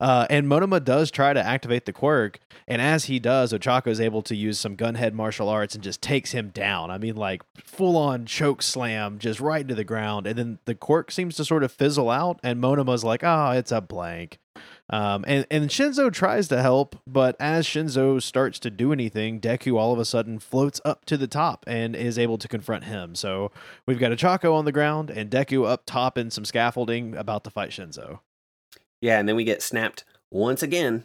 Uh, 0.00 0.26
and 0.30 0.46
Monoma 0.48 0.82
does 0.82 1.10
try 1.10 1.32
to 1.32 1.40
activate 1.44 1.84
the 1.86 1.92
quirk, 1.92 2.40
and 2.66 2.82
as 2.82 3.04
he 3.04 3.18
does, 3.18 3.52
Ochako 3.52 3.88
is 3.88 4.00
able 4.00 4.22
to 4.22 4.34
use 4.34 4.58
some 4.58 4.76
gunhead 4.76 5.12
martial 5.12 5.48
arts 5.48 5.74
and 5.74 5.84
just 5.84 6.02
takes 6.02 6.32
him 6.32 6.48
down. 6.48 6.90
I 6.90 6.98
mean, 6.98 7.14
like 7.16 7.42
full 7.62 7.96
on 7.96 8.26
choke 8.26 8.62
slam, 8.62 9.18
just 9.18 9.38
right 9.40 9.60
into 9.60 9.74
the 9.74 9.84
ground. 9.84 10.26
And 10.26 10.36
then 10.38 10.58
the 10.64 10.74
quirk 10.74 11.10
seems 11.10 11.36
to 11.36 11.44
sort 11.44 11.62
of 11.62 11.70
fizzle 11.70 12.10
out, 12.10 12.40
and 12.42 12.60
Monoma's 12.60 13.04
like, 13.04 13.22
"Oh, 13.22 13.50
it's 13.50 13.70
a 13.72 13.80
blank." 13.80 14.38
Um, 14.90 15.24
and 15.26 15.46
and 15.50 15.70
Shinso 15.70 16.12
tries 16.12 16.48
to 16.48 16.60
help, 16.60 16.96
but 17.06 17.36
as 17.40 17.66
Shinso 17.66 18.22
starts 18.22 18.58
to 18.60 18.70
do 18.70 18.92
anything, 18.92 19.40
Deku 19.40 19.78
all 19.78 19.92
of 19.92 19.98
a 19.98 20.04
sudden 20.04 20.38
floats 20.38 20.80
up 20.84 21.06
to 21.06 21.16
the 21.16 21.26
top 21.26 21.64
and 21.66 21.96
is 21.96 22.18
able 22.18 22.36
to 22.38 22.48
confront 22.48 22.84
him. 22.84 23.14
So 23.14 23.50
we've 23.86 23.98
got 23.98 24.12
Ochako 24.12 24.54
on 24.54 24.66
the 24.66 24.72
ground 24.72 25.10
and 25.10 25.30
Deku 25.30 25.66
up 25.66 25.84
top 25.86 26.18
in 26.18 26.30
some 26.30 26.44
scaffolding, 26.44 27.16
about 27.16 27.44
to 27.44 27.50
fight 27.50 27.70
Shinso. 27.70 28.20
Yeah, 29.00 29.18
and 29.18 29.28
then 29.28 29.36
we 29.36 29.44
get 29.44 29.62
snapped 29.62 30.04
once 30.30 30.62
again 30.62 31.04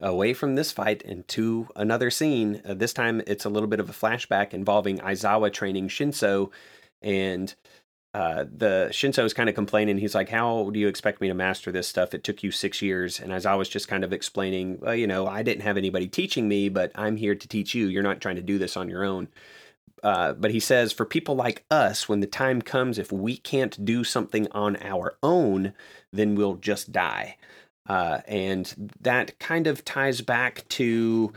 away 0.00 0.34
from 0.34 0.54
this 0.54 0.70
fight 0.70 1.00
into 1.02 1.68
another 1.76 2.10
scene. 2.10 2.60
Uh, 2.64 2.74
this 2.74 2.92
time 2.92 3.22
it's 3.26 3.44
a 3.44 3.50
little 3.50 3.68
bit 3.68 3.80
of 3.80 3.88
a 3.88 3.92
flashback 3.92 4.52
involving 4.52 4.98
Aizawa 4.98 5.50
training 5.52 5.88
Shinso. 5.88 6.50
And 7.00 7.54
uh, 8.14 8.44
the 8.44 8.88
Shinso 8.92 9.24
is 9.24 9.34
kind 9.34 9.48
of 9.48 9.56
complaining. 9.56 9.98
He's 9.98 10.14
like, 10.14 10.28
"How 10.28 10.70
do 10.70 10.78
you 10.78 10.86
expect 10.86 11.20
me 11.20 11.26
to 11.28 11.34
master 11.34 11.72
this 11.72 11.88
stuff? 11.88 12.14
It 12.14 12.22
took 12.22 12.44
you 12.44 12.52
six 12.52 12.80
years." 12.80 13.18
And 13.18 13.32
as 13.32 13.44
I 13.44 13.56
was 13.56 13.68
just 13.68 13.88
kind 13.88 14.04
of 14.04 14.12
explaining, 14.12 14.78
well, 14.80 14.94
you 14.94 15.08
know, 15.08 15.26
I 15.26 15.42
didn't 15.42 15.62
have 15.62 15.76
anybody 15.76 16.06
teaching 16.06 16.46
me, 16.48 16.68
but 16.68 16.92
I'm 16.94 17.16
here 17.16 17.34
to 17.34 17.48
teach 17.48 17.74
you. 17.74 17.88
You're 17.88 18.04
not 18.04 18.20
trying 18.20 18.36
to 18.36 18.42
do 18.42 18.56
this 18.56 18.76
on 18.76 18.88
your 18.88 19.04
own. 19.04 19.28
Uh, 20.04 20.34
but 20.34 20.50
he 20.50 20.60
says, 20.60 20.92
for 20.92 21.06
people 21.06 21.34
like 21.34 21.64
us, 21.70 22.08
when 22.08 22.20
the 22.20 22.26
time 22.26 22.60
comes, 22.60 22.98
if 22.98 23.10
we 23.10 23.38
can't 23.38 23.84
do 23.84 24.04
something 24.04 24.46
on 24.52 24.76
our 24.82 25.16
own, 25.22 25.72
then 26.12 26.34
we'll 26.34 26.56
just 26.56 26.92
die. 26.92 27.36
Uh, 27.88 28.20
and 28.28 28.92
that 29.00 29.38
kind 29.38 29.66
of 29.66 29.84
ties 29.84 30.20
back 30.20 30.68
to 30.68 31.32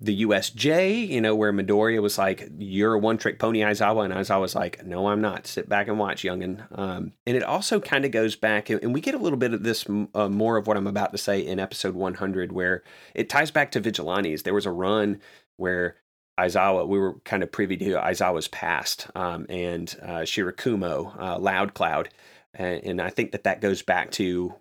the 0.00 0.22
USJ, 0.22 1.08
you 1.08 1.20
know, 1.20 1.34
where 1.34 1.52
Midoriya 1.52 2.00
was 2.00 2.18
like, 2.18 2.48
"You're 2.58 2.94
a 2.94 2.98
one-trick 2.98 3.38
pony, 3.38 3.60
Aizawa," 3.60 4.04
and 4.04 4.14
Aizawa 4.14 4.40
was 4.40 4.54
like, 4.54 4.84
"No, 4.84 5.08
I'm 5.08 5.20
not. 5.20 5.46
Sit 5.46 5.68
back 5.68 5.88
and 5.88 5.98
watch, 5.98 6.22
youngin." 6.22 6.66
Um, 6.78 7.12
and 7.26 7.36
it 7.36 7.42
also 7.42 7.80
kind 7.80 8.04
of 8.04 8.10
goes 8.10 8.36
back, 8.36 8.70
and 8.70 8.94
we 8.94 9.00
get 9.00 9.14
a 9.14 9.18
little 9.18 9.38
bit 9.38 9.54
of 9.54 9.62
this 9.62 9.86
uh, 10.14 10.28
more 10.28 10.56
of 10.56 10.66
what 10.66 10.76
I'm 10.76 10.86
about 10.86 11.12
to 11.12 11.18
say 11.18 11.40
in 11.40 11.58
episode 11.58 11.94
100, 11.94 12.52
where 12.52 12.82
it 13.14 13.28
ties 13.28 13.50
back 13.50 13.72
to 13.72 13.80
Vigilantes. 13.80 14.44
There 14.44 14.54
was 14.54 14.66
a 14.66 14.72
run 14.72 15.20
where 15.56 15.96
Aizawa, 16.38 16.86
we 16.86 16.98
were 16.98 17.18
kind 17.24 17.42
of 17.42 17.50
privy 17.50 17.76
to 17.78 17.94
Aizawa's 17.94 18.48
past, 18.48 19.08
um, 19.16 19.46
and 19.48 19.94
uh, 20.02 20.20
Shirakumo, 20.20 21.20
uh, 21.20 21.38
Loud 21.38 21.74
Cloud, 21.74 22.10
and, 22.54 22.84
and 22.84 23.02
I 23.02 23.10
think 23.10 23.32
that 23.32 23.44
that 23.44 23.60
goes 23.60 23.82
back 23.82 24.12
to 24.12 24.54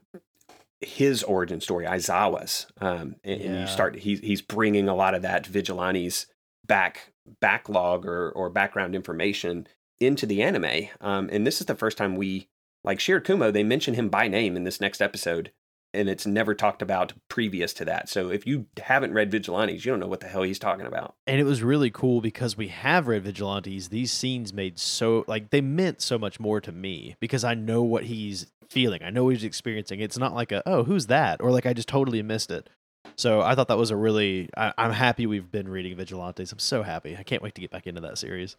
his 0.81 1.23
origin 1.23 1.59
story, 1.59 1.85
Aizawa's, 1.85 2.67
um, 2.79 3.15
and, 3.23 3.41
yeah. 3.41 3.47
and, 3.47 3.59
you 3.61 3.67
start 3.67 3.95
he's 3.97 4.19
he's 4.19 4.41
bringing 4.41 4.87
a 4.87 4.95
lot 4.95 5.15
of 5.15 5.21
that 5.23 5.45
vigilantes 5.45 6.27
back 6.65 7.13
backlog 7.39 8.05
or 8.05 8.29
or 8.31 8.49
background 8.49 8.95
information 8.95 9.67
into 9.99 10.25
the 10.25 10.41
anime, 10.43 10.87
um, 11.01 11.29
and 11.31 11.47
this 11.47 11.59
is 11.59 11.67
the 11.67 11.75
first 11.75 11.97
time 11.97 12.15
we 12.15 12.47
like 12.83 12.99
Shirakumo. 12.99 13.51
They 13.51 13.63
mention 13.63 13.95
him 13.95 14.09
by 14.09 14.27
name 14.27 14.55
in 14.55 14.63
this 14.63 14.79
next 14.79 15.01
episode, 15.01 15.51
and 15.93 16.09
it's 16.09 16.27
never 16.27 16.53
talked 16.53 16.83
about 16.83 17.13
previous 17.27 17.73
to 17.73 17.85
that. 17.85 18.07
So 18.07 18.29
if 18.29 18.45
you 18.45 18.67
haven't 18.81 19.13
read 19.13 19.31
Vigilantes, 19.31 19.83
you 19.83 19.91
don't 19.91 19.99
know 19.99 20.07
what 20.07 20.19
the 20.19 20.27
hell 20.27 20.43
he's 20.43 20.59
talking 20.59 20.85
about. 20.85 21.15
And 21.25 21.39
it 21.39 21.43
was 21.45 21.63
really 21.63 21.89
cool 21.89 22.21
because 22.21 22.55
we 22.55 22.67
have 22.67 23.07
read 23.07 23.23
Vigilantes. 23.23 23.89
These 23.89 24.11
scenes 24.11 24.53
made 24.53 24.77
so 24.77 25.25
like 25.27 25.49
they 25.49 25.61
meant 25.61 26.01
so 26.01 26.19
much 26.19 26.39
more 26.39 26.61
to 26.61 26.71
me 26.71 27.15
because 27.19 27.43
I 27.43 27.55
know 27.55 27.81
what 27.81 28.03
he's 28.03 28.45
feeling. 28.69 29.03
I 29.03 29.09
know 29.09 29.29
he's 29.29 29.43
experiencing. 29.43 29.99
It's 29.99 30.17
not 30.17 30.33
like 30.33 30.51
a 30.51 30.67
oh 30.67 30.83
who's 30.83 31.07
that 31.07 31.41
or 31.41 31.51
like 31.51 31.65
I 31.65 31.73
just 31.73 31.89
totally 31.89 32.21
missed 32.21 32.51
it. 32.51 32.69
So 33.15 33.41
I 33.41 33.55
thought 33.55 33.67
that 33.69 33.77
was 33.77 33.91
a 33.91 33.95
really. 33.95 34.49
I, 34.55 34.73
I'm 34.77 34.91
happy 34.91 35.25
we've 35.25 35.51
been 35.51 35.69
reading 35.69 35.95
Vigilantes. 35.95 36.51
I'm 36.51 36.59
so 36.59 36.83
happy. 36.83 37.15
I 37.17 37.23
can't 37.23 37.41
wait 37.41 37.55
to 37.55 37.61
get 37.61 37.71
back 37.71 37.87
into 37.87 38.01
that 38.01 38.17
series. 38.17 38.57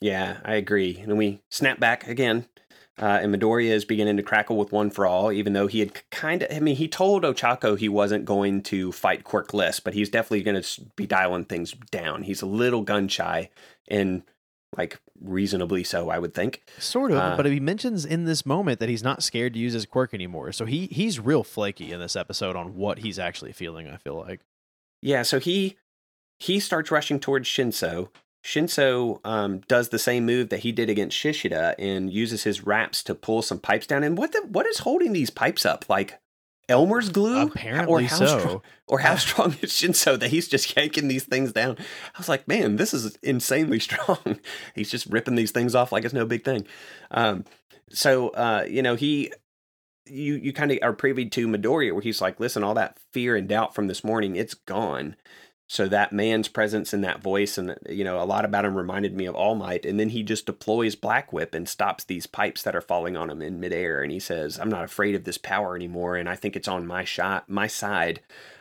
Yeah, 0.00 0.38
I 0.44 0.54
agree. 0.54 0.98
And 1.00 1.18
we 1.18 1.40
snap 1.50 1.80
back 1.80 2.06
again 2.06 2.46
uh, 3.00 3.20
and 3.22 3.34
Midoriya 3.34 3.70
is 3.70 3.84
beginning 3.84 4.16
to 4.16 4.22
crackle 4.22 4.56
with 4.56 4.72
One 4.72 4.90
for 4.90 5.06
All, 5.06 5.30
even 5.30 5.52
though 5.52 5.68
he 5.68 5.78
had 5.78 6.10
kind 6.10 6.42
of, 6.42 6.50
I 6.50 6.58
mean, 6.58 6.76
he 6.76 6.88
told 6.88 7.22
Ochako 7.22 7.78
he 7.78 7.88
wasn't 7.88 8.24
going 8.24 8.62
to 8.64 8.90
fight 8.90 9.24
Quirkless, 9.24 9.82
but 9.82 9.94
he's 9.94 10.08
definitely 10.08 10.42
going 10.42 10.60
to 10.60 10.80
be 10.96 11.06
dialing 11.06 11.44
things 11.44 11.72
down. 11.90 12.24
He's 12.24 12.42
a 12.42 12.46
little 12.46 12.82
gun 12.82 13.06
shy 13.06 13.50
and 13.86 14.22
like 14.76 15.00
reasonably 15.20 15.84
so, 15.84 16.10
I 16.10 16.18
would 16.18 16.34
think. 16.34 16.62
Sort 16.78 17.10
of, 17.10 17.18
uh, 17.18 17.36
but 17.36 17.46
he 17.46 17.60
mentions 17.60 18.04
in 18.04 18.24
this 18.24 18.44
moment 18.44 18.80
that 18.80 18.88
he's 18.88 19.02
not 19.02 19.22
scared 19.22 19.54
to 19.54 19.58
use 19.58 19.72
his 19.72 19.86
quirk 19.86 20.14
anymore. 20.14 20.52
So 20.52 20.64
he 20.64 20.86
he's 20.86 21.18
real 21.18 21.44
flaky 21.44 21.92
in 21.92 22.00
this 22.00 22.16
episode 22.16 22.56
on 22.56 22.76
what 22.76 22.98
he's 22.98 23.18
actually 23.18 23.52
feeling, 23.52 23.88
I 23.88 23.96
feel 23.96 24.16
like. 24.16 24.40
Yeah, 25.02 25.22
so 25.22 25.38
he 25.38 25.76
he 26.38 26.60
starts 26.60 26.90
rushing 26.90 27.18
towards 27.18 27.48
Shinso 27.48 28.10
Shinso 28.44 29.20
um, 29.24 29.58
does 29.68 29.88
the 29.88 29.98
same 29.98 30.24
move 30.24 30.48
that 30.48 30.60
he 30.60 30.72
did 30.72 30.88
against 30.88 31.18
Shishida 31.18 31.74
and 31.78 32.12
uses 32.12 32.44
his 32.44 32.64
wraps 32.64 33.02
to 33.04 33.14
pull 33.14 33.42
some 33.42 33.58
pipes 33.58 33.86
down. 33.86 34.04
And 34.04 34.16
what 34.16 34.32
the 34.32 34.40
what 34.48 34.66
is 34.66 34.78
holding 34.78 35.12
these 35.12 35.30
pipes 35.30 35.66
up? 35.66 35.84
Like 35.88 36.18
Elmer's 36.68 37.08
glue? 37.08 37.42
Apparently 37.42 38.04
or 38.04 38.06
how 38.06 38.16
so. 38.16 38.38
Strong, 38.38 38.62
or 38.86 38.98
how 39.00 39.16
strong 39.16 39.56
is 39.62 39.72
Shinso 39.72 40.18
that 40.18 40.30
he's 40.30 40.48
just 40.48 40.76
yanking 40.76 41.08
these 41.08 41.24
things 41.24 41.52
down? 41.52 41.76
I 42.14 42.18
was 42.18 42.28
like, 42.28 42.46
man, 42.46 42.76
this 42.76 42.92
is 42.92 43.16
insanely 43.22 43.78
strong. 43.80 44.38
he's 44.74 44.90
just 44.90 45.06
ripping 45.06 45.34
these 45.34 45.50
things 45.50 45.74
off 45.74 45.92
like 45.92 46.04
it's 46.04 46.14
no 46.14 46.26
big 46.26 46.44
thing. 46.44 46.66
Um, 47.10 47.44
so 47.90 48.28
uh, 48.30 48.66
you 48.68 48.82
know 48.82 48.94
he 48.96 49.32
you 50.06 50.34
you 50.34 50.52
kind 50.52 50.70
of 50.70 50.78
are 50.82 50.92
privy 50.92 51.28
to 51.28 51.48
Midoriya 51.48 51.92
where 51.92 52.02
he's 52.02 52.20
like, 52.20 52.40
listen, 52.40 52.64
all 52.64 52.74
that 52.74 52.98
fear 53.12 53.36
and 53.36 53.48
doubt 53.48 53.74
from 53.74 53.86
this 53.86 54.04
morning, 54.04 54.36
it's 54.36 54.54
gone. 54.54 55.16
So 55.70 55.86
that 55.88 56.14
man's 56.14 56.48
presence 56.48 56.94
and 56.94 57.04
that 57.04 57.22
voice, 57.22 57.58
and 57.58 57.76
you 57.88 58.02
know, 58.02 58.20
a 58.20 58.24
lot 58.24 58.46
about 58.46 58.64
him 58.64 58.74
reminded 58.74 59.14
me 59.14 59.26
of 59.26 59.34
All 59.34 59.54
Might. 59.54 59.84
And 59.84 60.00
then 60.00 60.08
he 60.08 60.22
just 60.22 60.46
deploys 60.46 60.94
Black 60.94 61.30
Whip 61.30 61.54
and 61.54 61.68
stops 61.68 62.04
these 62.04 62.26
pipes 62.26 62.62
that 62.62 62.74
are 62.74 62.80
falling 62.80 63.18
on 63.18 63.28
him 63.28 63.42
in 63.42 63.60
midair. 63.60 64.02
And 64.02 64.10
he 64.10 64.18
says, 64.18 64.58
"I'm 64.58 64.70
not 64.70 64.84
afraid 64.84 65.14
of 65.14 65.24
this 65.24 65.38
power 65.38 65.76
anymore, 65.76 66.16
and 66.16 66.28
I 66.28 66.36
think 66.36 66.56
it's 66.56 66.68
on 66.68 66.86
my 66.86 67.04
shot, 67.04 67.50
my 67.50 67.66
side." 67.66 68.20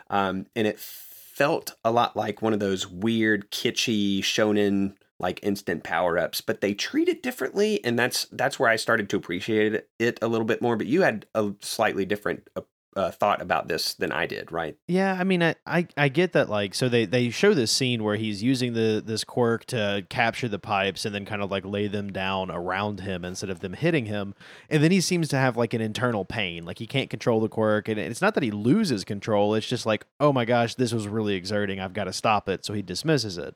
Um, 0.10 0.48
and 0.54 0.68
it 0.68 0.80
felt 0.80 1.76
a 1.86 1.92
lot 1.92 2.18
like 2.18 2.42
one 2.42 2.54
of 2.54 2.60
those 2.60 2.88
weird, 2.88 3.52
kitschy 3.52 4.20
shonen 4.20 4.96
like 5.20 5.40
instant 5.44 5.84
power 5.84 6.18
ups, 6.18 6.42
but 6.42 6.62
they 6.62 6.74
treat 6.74 7.08
it 7.10 7.24
differently, 7.24 7.84
and 7.84 7.98
that's 7.98 8.26
that's 8.32 8.60
where 8.60 8.70
I 8.70 8.76
started 8.76 9.10
to 9.10 9.18
appreciate 9.18 9.86
it 9.98 10.20
a 10.22 10.28
little 10.28 10.46
bit 10.46 10.62
more. 10.62 10.76
But 10.76 10.88
you 10.88 11.04
had 11.04 11.26
a 11.34 11.54
slightly 11.62 12.06
different 12.06 12.50
uh, 12.96 13.12
thought 13.12 13.42
about 13.42 13.68
this 13.68 13.94
than 13.94 14.12
I 14.12 14.26
did, 14.26 14.52
right? 14.52 14.76
Yeah, 14.88 15.16
I 15.20 15.24
mean, 15.24 15.44
I, 15.44 15.56
I, 15.66 15.88
I 15.96 16.10
get 16.10 16.34
that. 16.34 16.50
Like, 16.50 16.74
so 16.74 16.90
they 16.90 17.06
they 17.06 17.30
show 17.30 17.54
this 17.54 17.72
scene 17.72 18.04
where 18.04 18.16
he's 18.16 18.42
using 18.42 18.74
the 18.74 19.04
this 19.06 19.24
quirk 19.24 19.66
to 19.66 20.06
capture 20.10 20.48
the 20.48 20.60
pipes 20.60 21.06
and 21.06 21.14
then 21.14 21.26
kind 21.26 21.42
of 21.42 21.52
like 21.52 21.66
lay 21.66 21.88
them 21.88 22.12
down 22.12 22.50
around 22.50 23.02
him 23.02 23.24
instead 23.24 23.50
of 23.50 23.60
them 23.60 23.74
hitting 23.74 24.08
him, 24.08 24.34
and 24.70 24.84
then 24.84 24.92
he 24.92 25.02
seems 25.02 25.28
to 25.30 25.38
have 25.38 25.58
like 25.58 25.74
an 25.74 25.82
internal 25.82 26.26
pain, 26.26 26.66
like 26.66 26.80
he 26.80 26.88
can't 26.88 27.10
control 27.10 27.40
the 27.40 27.50
quirk, 27.50 27.88
and 27.88 28.00
it's 28.00 28.22
not 28.22 28.34
that 28.34 28.44
he 28.44 28.52
loses 28.52 29.04
control. 29.04 29.54
It's 29.54 29.68
just 29.68 29.86
like, 29.86 30.06
oh 30.20 30.34
my 30.34 30.46
gosh, 30.46 30.76
this 30.76 30.94
was 30.94 31.08
really 31.08 31.36
exerting. 31.36 31.80
I've 31.80 31.94
got 31.94 32.06
to 32.06 32.14
stop 32.14 32.50
it. 32.50 32.66
So 32.66 32.74
he 32.74 32.82
dismisses 32.82 33.38
it. 33.38 33.56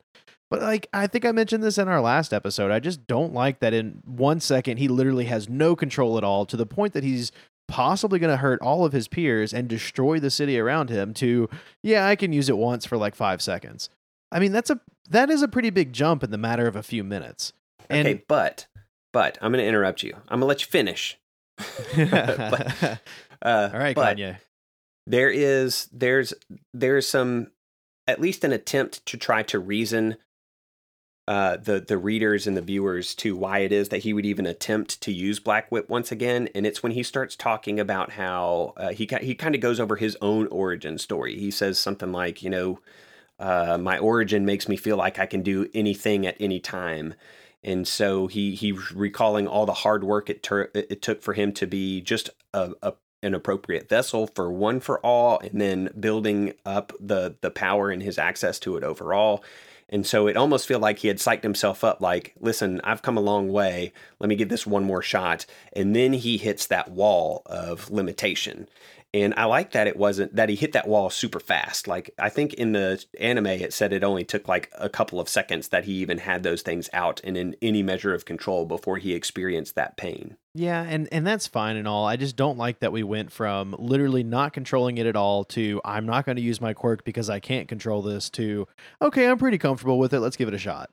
But 0.52 0.62
like 0.62 0.88
I 0.92 1.08
think 1.08 1.24
I 1.24 1.32
mentioned 1.32 1.64
this 1.64 1.78
in 1.78 1.88
our 1.88 2.02
last 2.02 2.34
episode, 2.34 2.72
I 2.72 2.80
just 2.82 3.08
don't 3.08 3.34
like 3.34 3.62
that 3.62 3.74
in 3.74 4.02
one 4.06 4.42
second 4.42 4.78
he 4.78 4.90
literally 4.90 5.26
has 5.26 5.48
no 5.48 5.78
control 5.78 6.18
at 6.18 6.26
all 6.26 6.46
to 6.46 6.58
the 6.58 6.66
point 6.66 6.92
that 6.94 7.06
he's 7.06 7.32
possibly 7.72 8.20
going 8.20 8.30
to 8.30 8.38
hurt 8.38 8.62
all 8.62 8.84
of 8.84 8.92
his 8.92 9.08
peers 9.08 9.54
and 9.54 9.70
destroy 9.70 10.20
the 10.20 10.30
city 10.30 10.60
around 10.60 10.90
him 10.90 11.14
to 11.14 11.50
yeah 11.82 12.06
i 12.06 12.18
can 12.18 12.34
use 12.34 12.50
it 12.50 12.58
once 12.58 12.86
for 12.86 12.98
like 12.98 13.16
five 13.16 13.42
seconds. 13.42 13.90
I 14.30 14.40
mean 14.40 14.52
that's 14.52 14.70
a 14.70 14.82
that 15.10 15.30
is 15.30 15.42
a 15.42 15.48
pretty 15.48 15.70
big 15.70 15.94
jump 15.94 16.22
in 16.22 16.32
the 16.32 16.38
matter 16.38 16.68
of 16.68 16.76
a 16.76 16.84
few 16.84 17.02
minutes. 17.04 17.54
And, 17.90 18.06
okay 18.06 18.24
but 18.28 18.68
but 19.14 19.38
i'm 19.42 19.54
going 19.54 19.64
to 19.64 19.68
interrupt 19.68 20.04
you. 20.04 20.14
I'm 20.28 20.40
going 20.40 20.42
to 20.42 20.46
let 20.48 20.62
you 20.62 20.68
finish. 20.68 21.18
But, 21.96 23.00
uh, 23.42 23.70
all 23.74 23.80
right 23.80 23.96
but 23.96 24.18
Kanye. 24.18 24.38
there 25.08 25.30
is 25.30 25.88
there's 25.94 26.34
there's 26.74 27.08
some 27.08 27.52
at 28.06 28.20
least 28.20 28.44
an 28.44 28.52
attempt 28.52 29.06
to 29.06 29.18
try 29.18 29.44
to 29.44 29.60
reason 29.60 30.18
uh, 31.32 31.56
the 31.56 31.80
the 31.80 31.98
readers 31.98 32.46
and 32.46 32.58
the 32.58 32.62
viewers 32.62 33.16
to 33.16 33.38
why 33.38 33.60
it 33.60 33.72
is 33.72 33.88
that 33.88 34.00
he 34.00 34.12
would 34.12 34.26
even 34.26 34.46
attempt 34.46 35.00
to 35.00 35.14
use 35.14 35.40
Black 35.40 35.72
Whip 35.72 35.88
once 35.88 36.12
again, 36.12 36.50
and 36.54 36.66
it's 36.66 36.84
when 36.84 36.92
he 36.92 37.04
starts 37.04 37.38
talking 37.38 37.80
about 37.80 38.12
how 38.12 38.74
uh, 38.76 38.90
he 38.90 39.08
he 39.22 39.34
kind 39.34 39.56
of 39.56 39.62
goes 39.62 39.80
over 39.80 39.96
his 39.96 40.18
own 40.22 40.48
origin 40.48 40.98
story. 40.98 41.40
He 41.40 41.50
says 41.50 41.80
something 41.80 42.12
like, 42.12 42.44
you 42.44 42.50
know, 42.50 42.80
uh, 43.40 43.78
my 43.78 43.98
origin 43.98 44.46
makes 44.46 44.68
me 44.68 44.76
feel 44.76 44.98
like 44.98 45.20
I 45.20 45.26
can 45.26 45.42
do 45.42 45.70
anything 45.74 46.28
at 46.28 46.36
any 46.38 46.60
time, 46.60 47.14
and 47.64 47.88
so 47.88 48.28
he 48.28 48.54
he's 48.54 48.92
recalling 48.92 49.48
all 49.48 49.66
the 49.66 49.72
hard 49.72 50.04
work 50.04 50.30
it 50.30 50.44
ter- 50.44 50.70
it 50.74 51.02
took 51.02 51.22
for 51.22 51.34
him 51.34 51.54
to 51.54 51.66
be 51.66 52.02
just 52.02 52.30
a, 52.54 52.74
a 52.84 52.94
an 53.24 53.34
appropriate 53.34 53.88
vessel 53.88 54.28
for 54.28 54.52
one 54.52 54.82
for 54.82 55.00
all 55.00 55.40
and 55.40 55.62
then 55.62 55.92
building 55.98 56.56
up 56.66 56.92
the 57.00 57.38
the 57.40 57.52
power 57.52 57.90
and 57.90 58.04
his 58.04 58.18
access 58.18 58.60
to 58.60 58.76
it 58.76 58.84
overall 58.84 59.42
and 59.92 60.08
so 60.08 60.28
it 60.28 60.38
almost 60.38 60.68
felt 60.68 60.82
like 60.82 61.00
he 61.00 61.10
had 61.10 61.18
psyched 61.18 61.44
himself 61.44 61.84
up 61.84 62.00
like, 62.00 62.34
listen, 62.40 62.80
I've 62.84 63.02
come 63.02 63.18
a 63.18 63.22
long 63.22 63.52
way. 63.52 63.92
Let 64.20 64.30
me 64.30 64.38
give 64.38 64.48
this 64.48 64.66
one 64.66 64.86
more 64.86 65.02
shot. 65.02 65.46
And 65.74 65.94
then 65.94 66.14
he 66.14 66.38
hits 66.38 66.68
that 66.68 66.92
wall 66.92 67.42
of 67.46 67.92
limitation. 67.92 68.70
And 69.14 69.34
I 69.36 69.44
like 69.44 69.72
that 69.72 69.88
it 69.88 69.98
wasn't 69.98 70.36
that 70.38 70.48
he 70.48 70.56
hit 70.56 70.72
that 70.72 70.88
wall 70.88 71.10
super 71.10 71.42
fast. 71.42 71.90
Like 71.90 72.12
I 72.18 72.30
think 72.30 72.54
in 72.54 72.72
the 72.72 73.04
anime 73.20 73.48
it 73.48 73.74
said 73.74 73.92
it 73.92 74.06
only 74.06 74.24
took 74.24 74.48
like 74.48 74.72
a 74.78 74.88
couple 74.88 75.20
of 75.20 75.28
seconds 75.28 75.68
that 75.68 75.84
he 75.84 75.94
even 75.96 76.20
had 76.20 76.44
those 76.44 76.62
things 76.62 76.90
out 76.94 77.20
and 77.26 77.36
in 77.36 77.58
any 77.62 77.84
measure 77.84 78.14
of 78.14 78.24
control 78.24 78.66
before 78.66 78.98
he 78.98 79.14
experienced 79.14 79.76
that 79.76 79.98
pain. 79.98 80.38
Yeah, 80.54 80.84
and 80.84 81.08
and 81.12 81.26
that's 81.26 81.48
fine 81.48 81.78
and 81.78 81.88
all. 81.88 82.06
I 82.06 82.18
just 82.18 82.36
don't 82.36 82.58
like 82.58 82.80
that 82.80 82.92
we 82.92 83.04
went 83.04 83.32
from 83.32 83.76
literally 83.80 84.24
not 84.24 84.52
controlling 84.52 84.98
it 84.98 85.06
at 85.06 85.16
all 85.16 85.46
to 85.46 85.80
I'm 85.86 86.06
not 86.06 86.26
going 86.26 86.36
to 86.36 86.42
use 86.42 86.60
my 86.60 86.74
quirk 86.74 87.06
because 87.06 87.30
I 87.30 87.40
can't 87.40 87.68
control 87.68 88.02
this 88.02 88.30
to 88.32 88.68
okay, 89.02 89.28
I'm 89.28 89.38
pretty 89.38 89.58
comfortable 89.58 89.98
with 89.98 90.14
it. 90.14 90.20
Let's 90.20 90.36
give 90.36 90.50
it 90.50 90.54
a 90.54 90.60
shot. 90.60 90.90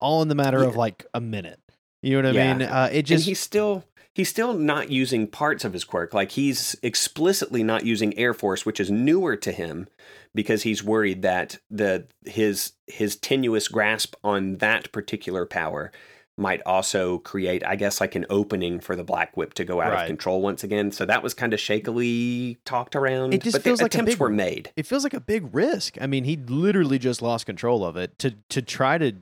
All 0.00 0.22
in 0.22 0.28
the 0.28 0.34
matter 0.34 0.60
yeah. 0.60 0.68
of 0.68 0.76
like 0.76 1.04
a 1.14 1.20
minute. 1.20 1.60
You 2.00 2.20
know 2.20 2.28
what 2.28 2.38
I 2.38 2.54
mean? 2.54 2.62
Uh, 2.62 2.88
it 2.92 3.02
just 3.02 3.22
and 3.22 3.28
he's 3.28 3.40
still 3.40 3.84
he's 4.14 4.28
still 4.28 4.54
not 4.54 4.90
using 4.90 5.26
parts 5.26 5.64
of 5.64 5.72
his 5.72 5.84
quirk. 5.84 6.14
Like 6.14 6.32
he's 6.32 6.76
explicitly 6.82 7.64
not 7.64 7.84
using 7.84 8.16
Air 8.16 8.34
Force, 8.34 8.64
which 8.64 8.78
is 8.78 8.90
newer 8.90 9.36
to 9.36 9.52
him 9.52 9.88
because 10.34 10.62
he's 10.62 10.84
worried 10.84 11.22
that 11.22 11.58
the 11.70 12.06
his 12.24 12.72
his 12.86 13.16
tenuous 13.16 13.66
grasp 13.68 14.14
on 14.22 14.58
that 14.58 14.92
particular 14.92 15.44
power 15.44 15.90
might 16.38 16.62
also 16.64 17.18
create, 17.18 17.62
I 17.64 17.76
guess, 17.76 18.00
like 18.00 18.14
an 18.14 18.24
opening 18.30 18.80
for 18.80 18.96
the 18.96 19.04
Black 19.04 19.36
Whip 19.36 19.52
to 19.54 19.64
go 19.64 19.80
out 19.82 19.92
Right. 19.92 20.02
of 20.02 20.06
control 20.06 20.40
once 20.40 20.64
again. 20.64 20.90
So 20.90 21.04
that 21.04 21.22
was 21.22 21.34
kind 21.34 21.52
of 21.52 21.60
shakily 21.60 22.56
talked 22.64 22.96
around. 22.96 23.34
It 23.34 23.42
just 23.42 23.54
but 23.56 23.62
feels 23.62 23.80
the 23.80 23.84
like 23.84 23.94
attempts 23.94 24.12
big- 24.12 24.20
were 24.20 24.30
made. 24.30 24.70
it 24.74 24.86
feels 24.86 25.04
like 25.04 25.12
a 25.14 25.20
big 25.20 25.54
risk. 25.54 25.98
I 26.00 26.06
mean, 26.06 26.24
he 26.24 26.36
literally 26.36 26.98
just 26.98 27.20
lost 27.20 27.44
control 27.46 27.84
of 27.84 27.96
it 27.96 28.18
to 28.20 28.34
to 28.48 28.62
try 28.62 28.96
to 28.98 29.12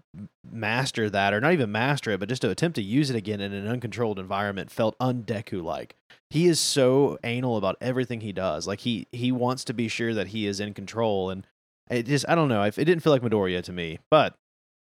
master 0.51 1.11
that, 1.11 1.35
or 1.35 1.41
not 1.41 1.53
even 1.53 1.73
master 1.73 2.11
it, 2.13 2.21
but 2.21 2.29
just 2.29 2.43
to 2.43 2.51
attempt 2.51 2.77
to 2.77 2.83
use 2.83 3.11
it 3.11 3.17
again 3.17 3.41
in 3.41 3.53
an 3.53 3.67
uncontrolled 3.67 4.19
environment 4.19 4.71
felt 4.71 4.97
undeku 4.99 5.63
like. 5.63 5.97
He 6.31 6.47
is 6.47 6.61
so 6.61 7.19
anal 7.25 7.57
about 7.57 7.77
everything 7.81 8.21
he 8.21 8.33
does. 8.33 8.67
Like 8.69 8.81
he 8.81 9.09
he 9.11 9.33
wants 9.33 9.65
to 9.65 9.75
be 9.75 9.89
sure 9.89 10.15
that 10.15 10.29
he 10.29 10.47
is 10.47 10.61
in 10.61 10.75
control, 10.75 11.29
and 11.31 11.45
it 11.91 12.07
just 12.07 12.25
I 12.29 12.37
don't 12.37 12.49
know. 12.49 12.63
It 12.63 12.77
didn't 12.77 13.01
feel 13.01 13.13
like 13.13 13.23
Midoriya 13.23 13.65
to 13.65 13.73
me, 13.73 13.99
but 14.13 14.35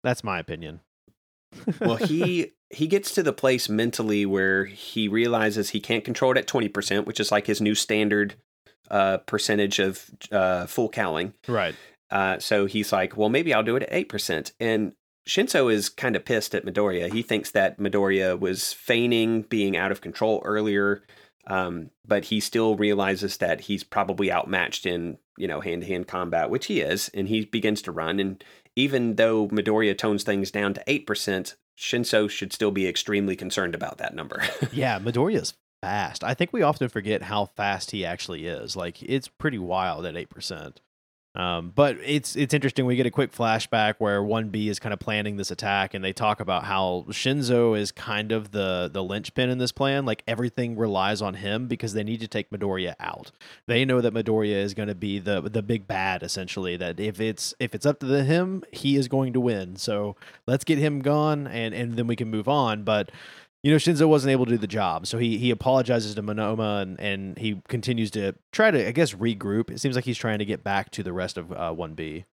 that's 0.02 0.24
my 0.24 0.38
opinion. 0.38 0.80
Well, 1.80 1.96
he 1.96 2.52
he 2.70 2.86
gets 2.86 3.14
to 3.14 3.22
the 3.22 3.32
place 3.32 3.68
mentally 3.68 4.26
where 4.26 4.64
he 4.64 5.08
realizes 5.08 5.70
he 5.70 5.80
can't 5.80 6.04
control 6.04 6.32
it 6.32 6.38
at 6.38 6.46
twenty 6.46 6.68
percent, 6.68 7.06
which 7.06 7.20
is 7.20 7.30
like 7.32 7.46
his 7.46 7.60
new 7.60 7.74
standard 7.74 8.34
uh, 8.90 9.18
percentage 9.18 9.78
of 9.78 10.10
uh, 10.30 10.66
full 10.66 10.88
cowling. 10.88 11.34
right. 11.48 11.74
Uh, 12.10 12.38
so 12.38 12.66
he's 12.66 12.92
like, 12.92 13.16
well, 13.16 13.28
maybe 13.28 13.52
I'll 13.52 13.62
do 13.62 13.76
it 13.76 13.82
at 13.82 13.88
eight 13.90 14.08
percent. 14.08 14.52
And 14.60 14.92
Shinso 15.26 15.72
is 15.72 15.88
kind 15.88 16.16
of 16.16 16.24
pissed 16.24 16.54
at 16.54 16.64
Midoriya. 16.64 17.12
He 17.12 17.22
thinks 17.22 17.50
that 17.52 17.78
Midoriya 17.78 18.38
was 18.38 18.72
feigning 18.72 19.42
being 19.42 19.76
out 19.76 19.90
of 19.90 20.00
control 20.00 20.42
earlier, 20.44 21.02
um, 21.46 21.90
but 22.06 22.26
he 22.26 22.40
still 22.40 22.76
realizes 22.76 23.38
that 23.38 23.62
he's 23.62 23.82
probably 23.82 24.30
outmatched 24.30 24.86
in 24.86 25.18
you 25.36 25.48
know 25.48 25.60
hand 25.60 25.82
to 25.82 25.88
hand 25.88 26.06
combat, 26.06 26.50
which 26.50 26.66
he 26.66 26.80
is, 26.80 27.10
and 27.14 27.28
he 27.28 27.44
begins 27.46 27.82
to 27.82 27.92
run. 27.92 28.20
And 28.20 28.44
even 28.76 29.16
though 29.16 29.48
Midoriya 29.48 29.96
tones 29.96 30.22
things 30.24 30.50
down 30.50 30.74
to 30.74 30.84
eight 30.86 31.06
percent, 31.06 31.56
Shinso 31.78 32.28
should 32.28 32.52
still 32.52 32.70
be 32.70 32.86
extremely 32.86 33.36
concerned 33.36 33.74
about 33.74 33.98
that 33.98 34.14
number. 34.14 34.42
Yeah, 34.72 34.98
Midoriya's 34.98 35.54
fast. 35.82 36.24
I 36.24 36.34
think 36.34 36.52
we 36.52 36.62
often 36.62 36.88
forget 36.88 37.22
how 37.22 37.44
fast 37.44 37.90
he 37.90 38.04
actually 38.04 38.46
is. 38.46 38.74
Like 38.76 39.02
it's 39.02 39.28
pretty 39.28 39.58
wild 39.58 40.06
at 40.06 40.16
eight 40.16 40.30
percent. 40.30 40.80
Um, 41.36 41.72
but 41.74 41.96
it's 42.04 42.36
it's 42.36 42.54
interesting. 42.54 42.86
We 42.86 42.94
get 42.94 43.06
a 43.06 43.10
quick 43.10 43.32
flashback 43.32 43.96
where 43.98 44.22
one 44.22 44.50
B 44.50 44.68
is 44.68 44.78
kind 44.78 44.92
of 44.92 45.00
planning 45.00 45.36
this 45.36 45.50
attack, 45.50 45.92
and 45.92 46.04
they 46.04 46.12
talk 46.12 46.38
about 46.38 46.64
how 46.64 47.06
Shinso 47.08 47.76
is 47.76 47.90
kind 47.90 48.30
of 48.30 48.52
the 48.52 48.88
the 48.92 49.02
linchpin 49.02 49.50
in 49.50 49.58
this 49.58 49.72
plan. 49.72 50.06
Like 50.06 50.22
everything 50.28 50.76
relies 50.76 51.20
on 51.20 51.34
him 51.34 51.66
because 51.66 51.92
they 51.92 52.04
need 52.04 52.20
to 52.20 52.28
take 52.28 52.50
Midoriya 52.50 52.94
out. 53.00 53.32
They 53.66 53.84
know 53.84 54.00
that 54.00 54.14
Midoriya 54.14 54.62
is 54.62 54.74
going 54.74 54.88
to 54.88 54.94
be 54.94 55.18
the 55.18 55.40
the 55.40 55.62
big 55.62 55.88
bad 55.88 56.22
essentially. 56.22 56.76
That 56.76 57.00
if 57.00 57.20
it's 57.20 57.52
if 57.58 57.74
it's 57.74 57.84
up 57.84 57.98
to 58.00 58.06
the, 58.06 58.22
him, 58.22 58.62
he 58.70 58.94
is 58.94 59.08
going 59.08 59.32
to 59.32 59.40
win. 59.40 59.74
So 59.74 60.14
let's 60.46 60.62
get 60.62 60.78
him 60.78 61.00
gone, 61.00 61.48
and 61.48 61.74
and 61.74 61.96
then 61.96 62.06
we 62.06 62.14
can 62.14 62.30
move 62.30 62.48
on. 62.48 62.84
But 62.84 63.10
you 63.64 63.70
know, 63.70 63.78
Shinso 63.78 64.06
wasn't 64.06 64.30
able 64.30 64.44
to 64.44 64.50
do 64.50 64.58
the 64.58 64.66
job, 64.66 65.06
so 65.06 65.16
he 65.16 65.38
he 65.38 65.50
apologizes 65.50 66.14
to 66.16 66.22
Monoma 66.22 66.82
and 66.82 67.00
and 67.00 67.38
he 67.38 67.62
continues 67.66 68.10
to 68.10 68.34
try 68.52 68.70
to, 68.70 68.86
I 68.86 68.92
guess, 68.92 69.14
regroup. 69.14 69.70
It 69.70 69.80
seems 69.80 69.96
like 69.96 70.04
he's 70.04 70.18
trying 70.18 70.38
to 70.40 70.44
get 70.44 70.62
back 70.62 70.90
to 70.90 71.02
the 71.02 71.14
rest 71.14 71.38
of 71.38 71.50
uh, 71.50 71.72
One 71.72 71.94
B. 71.94 72.26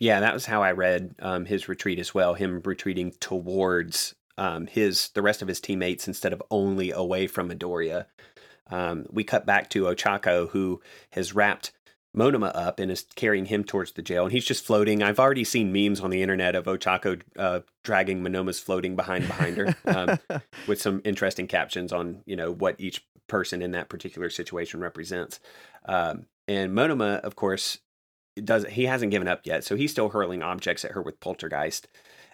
Yeah, 0.00 0.18
that 0.18 0.34
was 0.34 0.46
how 0.46 0.64
I 0.64 0.72
read 0.72 1.14
um, 1.20 1.44
his 1.44 1.68
retreat 1.68 2.00
as 2.00 2.12
well. 2.12 2.34
Him 2.34 2.60
retreating 2.64 3.12
towards 3.20 4.16
um, 4.36 4.66
his 4.66 5.10
the 5.10 5.22
rest 5.22 5.42
of 5.42 5.48
his 5.48 5.60
teammates 5.60 6.08
instead 6.08 6.32
of 6.32 6.42
only 6.50 6.90
away 6.90 7.28
from 7.28 7.50
Midoriya. 7.50 8.06
Um, 8.68 9.06
we 9.10 9.22
cut 9.22 9.46
back 9.46 9.70
to 9.70 9.84
Ochako, 9.84 10.48
who 10.50 10.82
has 11.12 11.36
wrapped 11.36 11.70
Monoma 12.18 12.50
up 12.54 12.80
and 12.80 12.90
is 12.90 13.06
carrying 13.14 13.46
him 13.46 13.64
towards 13.64 13.92
the 13.92 14.02
jail, 14.02 14.24
and 14.24 14.32
he's 14.32 14.44
just 14.44 14.64
floating. 14.64 15.02
I've 15.02 15.20
already 15.20 15.44
seen 15.44 15.72
memes 15.72 16.00
on 16.00 16.10
the 16.10 16.22
internet 16.22 16.54
of 16.54 16.64
Ochako 16.64 17.22
uh, 17.38 17.60
dragging 17.84 18.22
Monoma's 18.22 18.58
floating 18.58 18.96
behind 18.96 19.26
behind 19.26 19.56
her, 19.56 19.76
um, 19.84 20.42
with 20.66 20.80
some 20.80 21.00
interesting 21.04 21.46
captions 21.46 21.92
on 21.92 22.22
you 22.26 22.36
know 22.36 22.52
what 22.52 22.76
each 22.78 23.06
person 23.28 23.62
in 23.62 23.70
that 23.72 23.88
particular 23.88 24.30
situation 24.30 24.80
represents. 24.80 25.38
Um, 25.84 26.26
and 26.48 26.72
Monoma, 26.72 27.20
of 27.20 27.36
course, 27.36 27.78
does 28.42 28.66
he 28.66 28.84
hasn't 28.84 29.12
given 29.12 29.28
up 29.28 29.42
yet, 29.44 29.64
so 29.64 29.76
he's 29.76 29.92
still 29.92 30.08
hurling 30.08 30.42
objects 30.42 30.84
at 30.84 30.92
her 30.92 31.02
with 31.02 31.20
poltergeist. 31.20 31.88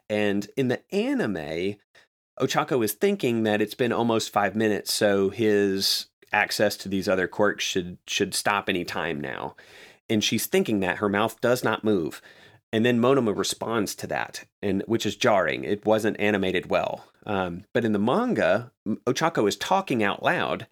And 0.09 0.47
in 0.57 0.69
the 0.69 0.83
anime, 0.95 1.77
Ochako 2.41 2.85
is 2.85 2.93
thinking 2.93 3.45
that 3.45 3.61
it's 3.61 3.75
been 3.75 3.93
almost 3.93 4.33
five 4.33 4.57
minutes, 4.57 4.93
so 4.93 5.31
his 5.31 6.07
access 6.35 6.77
to 6.79 6.89
these 6.89 7.09
other 7.09 7.29
quirks 7.29 7.65
should 7.65 7.99
should 8.07 8.35
stop 8.35 8.69
any 8.69 8.85
time 8.85 9.21
now. 9.21 9.55
And 10.11 10.23
she's 10.23 10.47
thinking 10.47 10.81
that 10.81 10.99
her 10.99 11.09
mouth 11.09 11.41
does 11.41 11.65
not 11.65 11.85
move. 11.85 12.21
And 12.73 12.85
then 12.85 13.01
Monoma 13.01 13.37
responds 13.37 13.95
to 13.95 14.07
that, 14.09 14.45
and 14.61 14.83
which 14.87 15.07
is 15.07 15.15
jarring. 15.15 15.63
It 15.63 15.87
wasn't 15.87 16.19
animated 16.19 16.71
well. 16.71 17.07
Um, 17.25 17.63
but 17.73 17.85
in 17.85 17.93
the 17.93 18.01
manga, 18.01 18.73
Ochako 19.07 19.49
is 19.49 19.57
talking 19.57 20.03
out 20.03 20.25
loud, 20.25 20.67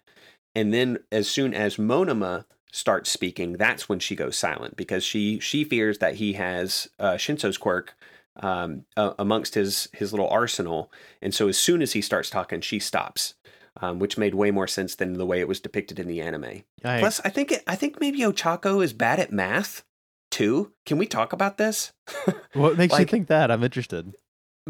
and 0.53 0.73
then 0.73 0.99
as 1.11 1.29
soon 1.29 1.53
as 1.53 1.77
Monoma 1.77 2.45
starts 2.73 3.09
speaking, 3.09 3.53
that's 3.53 3.87
when 3.87 3.99
she 3.99 4.15
goes 4.15 4.35
silent 4.35 4.75
because 4.75 5.03
she 5.03 5.39
she 5.39 5.63
fears 5.63 5.99
that 5.99 6.15
he 6.15 6.33
has 6.33 6.89
uh, 6.99 7.17
quirk 7.59 7.95
um, 8.35 8.85
uh, 8.97 9.13
amongst 9.17 9.55
his 9.55 9.87
his 9.93 10.11
little 10.11 10.29
arsenal, 10.29 10.91
and 11.21 11.33
so 11.33 11.47
as 11.47 11.57
soon 11.57 11.81
as 11.81 11.93
he 11.93 12.01
starts 12.01 12.29
talking, 12.29 12.61
she 12.61 12.79
stops, 12.79 13.35
um, 13.81 13.99
which 13.99 14.17
made 14.17 14.35
way 14.35 14.51
more 14.51 14.67
sense 14.67 14.95
than 14.95 15.13
the 15.13 15.25
way 15.25 15.39
it 15.39 15.47
was 15.47 15.59
depicted 15.59 15.99
in 15.99 16.07
the 16.07 16.21
anime. 16.21 16.63
I- 16.83 16.99
Plus, 16.99 17.19
I 17.25 17.29
think 17.29 17.51
it, 17.51 17.63
I 17.67 17.75
think 17.75 17.99
maybe 17.99 18.19
Ochako 18.19 18.83
is 18.83 18.93
bad 18.93 19.19
at 19.19 19.31
math 19.31 19.83
too. 20.31 20.71
Can 20.85 20.97
we 20.97 21.05
talk 21.05 21.33
about 21.33 21.57
this? 21.57 21.91
what 22.53 22.77
makes 22.77 22.97
you 22.97 23.05
think 23.05 23.27
that? 23.27 23.51
I'm 23.51 23.63
interested. 23.63 24.13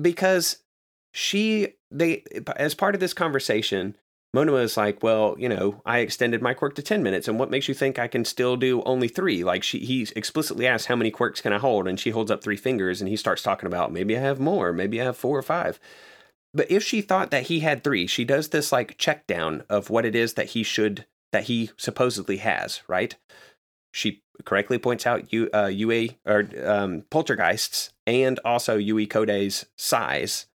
because 0.01 0.57
she 1.11 1.69
they 1.91 2.23
as 2.55 2.73
part 2.73 2.95
of 2.95 3.01
this 3.01 3.13
conversation 3.13 3.95
Monoma 4.35 4.63
is 4.63 4.77
like, 4.77 5.03
well, 5.03 5.35
you 5.37 5.47
know, 5.47 5.79
I 5.85 5.99
extended 5.99 6.41
my 6.41 6.55
quirk 6.55 6.73
to 6.75 6.81
10 6.81 7.03
minutes, 7.03 7.27
and 7.27 7.37
what 7.37 7.51
makes 7.51 7.67
you 7.67 7.75
think 7.75 7.99
I 7.99 8.07
can 8.07 8.25
still 8.25 8.57
do 8.57 8.81
only 8.83 9.07
three? 9.07 9.43
Like, 9.43 9.61
she, 9.61 9.77
he 9.85 10.07
explicitly 10.15 10.65
asks, 10.65 10.87
how 10.87 10.95
many 10.95 11.11
quirks 11.11 11.39
can 11.39 11.53
I 11.53 11.59
hold? 11.59 11.87
And 11.87 11.99
she 11.99 12.09
holds 12.09 12.31
up 12.31 12.43
three 12.43 12.57
fingers, 12.57 12.99
and 12.99 13.07
he 13.07 13.15
starts 13.15 13.43
talking 13.43 13.67
about, 13.67 13.91
maybe 13.93 14.17
I 14.17 14.21
have 14.21 14.39
more, 14.39 14.73
maybe 14.73 14.99
I 14.99 15.03
have 15.03 15.17
four 15.17 15.37
or 15.37 15.43
five. 15.43 15.79
But 16.53 16.69
if 16.69 16.83
she 16.83 17.01
thought 17.01 17.31
that 17.31 17.43
he 17.43 17.61
had 17.61 17.83
three, 17.83 18.07
she 18.07 18.25
does 18.25 18.49
this 18.49 18.71
like 18.71 18.97
check 18.97 19.25
down 19.27 19.63
of 19.69 19.89
what 19.89 20.05
it 20.05 20.15
is 20.15 20.35
that 20.35 20.49
he 20.49 20.63
should, 20.63 21.05
that 21.31 21.45
he 21.45 21.71
supposedly 21.77 22.37
has, 22.37 22.81
right? 22.87 23.15
She 23.91 24.21
correctly 24.45 24.77
points 24.77 25.07
out 25.07 25.31
U, 25.33 25.49
uh, 25.53 25.67
UA 25.67 26.09
or 26.25 26.47
um, 26.63 27.03
poltergeists 27.09 27.91
and 28.05 28.39
also 28.45 28.77
Yui 28.77 29.07
Kodai's 29.07 29.65
size. 29.77 30.47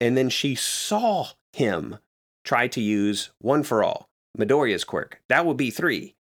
And 0.00 0.16
then 0.16 0.28
she 0.28 0.54
saw 0.54 1.28
him 1.52 1.98
try 2.44 2.68
to 2.68 2.80
use 2.80 3.30
one 3.38 3.62
for 3.62 3.82
all, 3.82 4.08
Midoriya's 4.38 4.84
quirk. 4.84 5.20
That 5.28 5.46
would 5.46 5.56
be 5.56 5.70
three. 5.70 6.16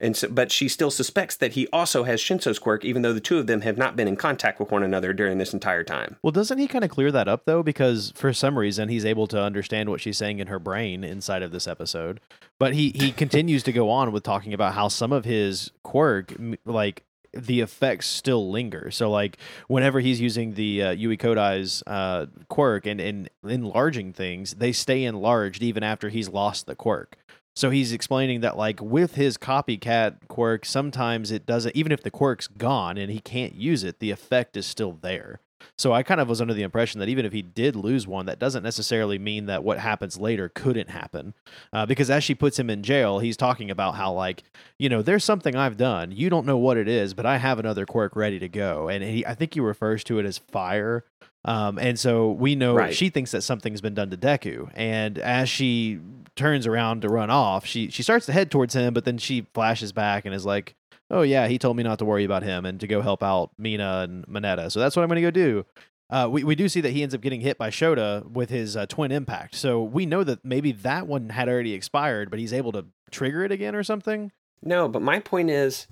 And 0.00 0.16
so, 0.16 0.28
but 0.28 0.50
she 0.50 0.68
still 0.68 0.90
suspects 0.90 1.36
that 1.36 1.52
he 1.52 1.66
also 1.68 2.04
has 2.04 2.20
Shinso's 2.20 2.58
quirk, 2.58 2.84
even 2.84 3.02
though 3.02 3.12
the 3.12 3.20
two 3.20 3.38
of 3.38 3.46
them 3.46 3.60
have 3.60 3.76
not 3.76 3.96
been 3.96 4.08
in 4.08 4.16
contact 4.16 4.58
with 4.58 4.70
one 4.70 4.82
another 4.82 5.12
during 5.12 5.38
this 5.38 5.52
entire 5.52 5.84
time. 5.84 6.16
Well, 6.22 6.30
doesn't 6.30 6.58
he 6.58 6.66
kind 6.66 6.84
of 6.84 6.90
clear 6.90 7.12
that 7.12 7.28
up 7.28 7.44
though? 7.44 7.62
Because 7.62 8.12
for 8.16 8.32
some 8.32 8.58
reason 8.58 8.88
he's 8.88 9.04
able 9.04 9.26
to 9.28 9.40
understand 9.40 9.90
what 9.90 10.00
she's 10.00 10.16
saying 10.16 10.38
in 10.38 10.46
her 10.46 10.58
brain 10.58 11.04
inside 11.04 11.42
of 11.42 11.52
this 11.52 11.68
episode. 11.68 12.20
But 12.58 12.74
he 12.74 12.90
he 12.94 13.12
continues 13.24 13.62
to 13.64 13.72
go 13.72 13.90
on 13.90 14.12
with 14.12 14.22
talking 14.22 14.54
about 14.54 14.74
how 14.74 14.88
some 14.88 15.12
of 15.12 15.24
his 15.24 15.70
quirk, 15.82 16.32
like 16.64 17.04
the 17.32 17.60
effects 17.60 18.06
still 18.06 18.50
linger. 18.50 18.90
So 18.90 19.10
like 19.10 19.36
whenever 19.68 20.00
he's 20.00 20.20
using 20.20 20.54
the 20.54 20.82
uh, 20.82 20.90
Yui 20.92 21.16
Kodai's 21.16 21.82
uh, 21.86 22.26
quirk 22.48 22.86
and, 22.86 23.00
and 23.00 23.30
enlarging 23.46 24.12
things, 24.12 24.54
they 24.54 24.72
stay 24.72 25.04
enlarged 25.04 25.62
even 25.62 25.82
after 25.82 26.08
he's 26.08 26.28
lost 26.28 26.66
the 26.66 26.74
quirk. 26.74 27.16
So 27.56 27.70
he's 27.70 27.92
explaining 27.92 28.40
that 28.40 28.56
like 28.56 28.80
with 28.80 29.16
his 29.16 29.36
copycat 29.36 30.28
quirk, 30.28 30.64
sometimes 30.64 31.30
it 31.30 31.46
doesn't 31.46 31.76
even 31.76 31.92
if 31.92 32.02
the 32.02 32.10
quirk's 32.10 32.46
gone 32.46 32.96
and 32.96 33.10
he 33.10 33.20
can't 33.20 33.54
use 33.54 33.84
it, 33.84 33.98
the 33.98 34.10
effect 34.10 34.56
is 34.56 34.66
still 34.66 34.92
there. 35.00 35.40
So 35.76 35.92
I 35.92 36.02
kind 36.02 36.20
of 36.20 36.28
was 36.28 36.40
under 36.40 36.54
the 36.54 36.62
impression 36.62 37.00
that 37.00 37.08
even 37.08 37.24
if 37.24 37.32
he 37.32 37.42
did 37.42 37.76
lose 37.76 38.06
one, 38.06 38.26
that 38.26 38.38
doesn't 38.38 38.62
necessarily 38.62 39.18
mean 39.18 39.46
that 39.46 39.64
what 39.64 39.78
happens 39.78 40.18
later 40.18 40.48
couldn't 40.48 40.90
happen. 40.90 41.34
Uh, 41.72 41.86
because 41.86 42.10
as 42.10 42.24
she 42.24 42.34
puts 42.34 42.58
him 42.58 42.70
in 42.70 42.82
jail, 42.82 43.18
he's 43.18 43.36
talking 43.36 43.70
about 43.70 43.94
how 43.94 44.12
like 44.12 44.42
you 44.78 44.88
know 44.88 45.02
there's 45.02 45.24
something 45.24 45.56
I've 45.56 45.76
done. 45.76 46.12
You 46.12 46.30
don't 46.30 46.46
know 46.46 46.58
what 46.58 46.76
it 46.76 46.88
is, 46.88 47.14
but 47.14 47.26
I 47.26 47.38
have 47.38 47.58
another 47.58 47.86
quirk 47.86 48.16
ready 48.16 48.38
to 48.38 48.48
go. 48.48 48.88
And 48.88 49.02
he, 49.02 49.26
I 49.26 49.34
think 49.34 49.54
he 49.54 49.60
refers 49.60 50.04
to 50.04 50.18
it 50.18 50.26
as 50.26 50.38
fire. 50.38 51.04
Um, 51.44 51.78
and 51.78 51.98
so 51.98 52.32
we 52.32 52.54
know 52.54 52.74
Right. 52.74 52.94
she 52.94 53.08
thinks 53.08 53.30
that 53.30 53.42
something's 53.42 53.80
been 53.80 53.94
done 53.94 54.10
to 54.10 54.16
Deku. 54.16 54.70
And 54.74 55.18
as 55.18 55.48
she 55.48 55.98
turns 56.36 56.66
around 56.66 57.02
to 57.02 57.08
run 57.08 57.30
off, 57.30 57.64
she 57.66 57.88
she 57.90 58.02
starts 58.02 58.26
to 58.26 58.32
head 58.32 58.50
towards 58.50 58.74
him, 58.74 58.92
but 58.94 59.04
then 59.04 59.18
she 59.18 59.46
flashes 59.54 59.92
back 59.92 60.24
and 60.26 60.34
is 60.34 60.44
like, 60.46 60.74
"Oh 61.10 61.22
yeah, 61.22 61.48
he 61.48 61.58
told 61.58 61.76
me 61.76 61.82
not 61.82 61.98
to 62.00 62.04
worry 62.04 62.24
about 62.24 62.42
him 62.42 62.64
and 62.66 62.78
to 62.80 62.86
go 62.86 63.00
help 63.00 63.22
out 63.22 63.50
Mina 63.58 64.00
and 64.04 64.26
Mineta. 64.26 64.70
So 64.70 64.80
that's 64.80 64.96
what 64.96 65.02
I'm 65.02 65.08
going 65.08 65.16
to 65.16 65.22
go 65.22 65.30
do." 65.30 65.64
Uh, 66.10 66.28
we 66.30 66.42
we 66.44 66.54
do 66.56 66.68
see 66.68 66.80
that 66.80 66.90
he 66.90 67.02
ends 67.02 67.14
up 67.14 67.20
getting 67.20 67.40
hit 67.40 67.56
by 67.56 67.70
Shota 67.70 68.28
with 68.30 68.50
his 68.50 68.76
uh, 68.76 68.84
twin 68.86 69.12
impact. 69.12 69.54
So 69.54 69.82
we 69.82 70.06
know 70.06 70.24
that 70.24 70.44
maybe 70.44 70.72
that 70.72 71.06
one 71.06 71.28
had 71.30 71.48
already 71.48 71.72
expired, 71.72 72.30
but 72.30 72.38
he's 72.40 72.52
able 72.52 72.72
to 72.72 72.86
trigger 73.10 73.44
it 73.44 73.52
again 73.52 73.74
or 73.76 73.82
something. 73.84 74.32
No, 74.62 74.88
but 74.88 75.02
my 75.02 75.20
point 75.20 75.50
is 75.50 75.86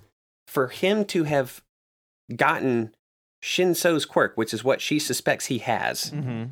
for 0.47 0.69
him 0.69 1.05
to 1.07 1.25
have 1.25 1.63
gotten 2.35 2.95
Shinso's 3.43 4.05
quirk, 4.05 4.37
which 4.37 4.53
is 4.53 4.65
what 4.65 4.81
she 4.81 4.99
suspects 4.99 5.47
he 5.47 5.59
has, 5.59 6.11
Mm-hmm. 6.11 6.45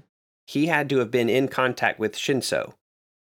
he 0.46 0.66
had 0.66 0.88
to 0.90 0.98
have 0.98 1.10
been 1.10 1.28
in 1.28 1.48
contact 1.48 1.98
with 1.98 2.14
Shinso 2.16 2.74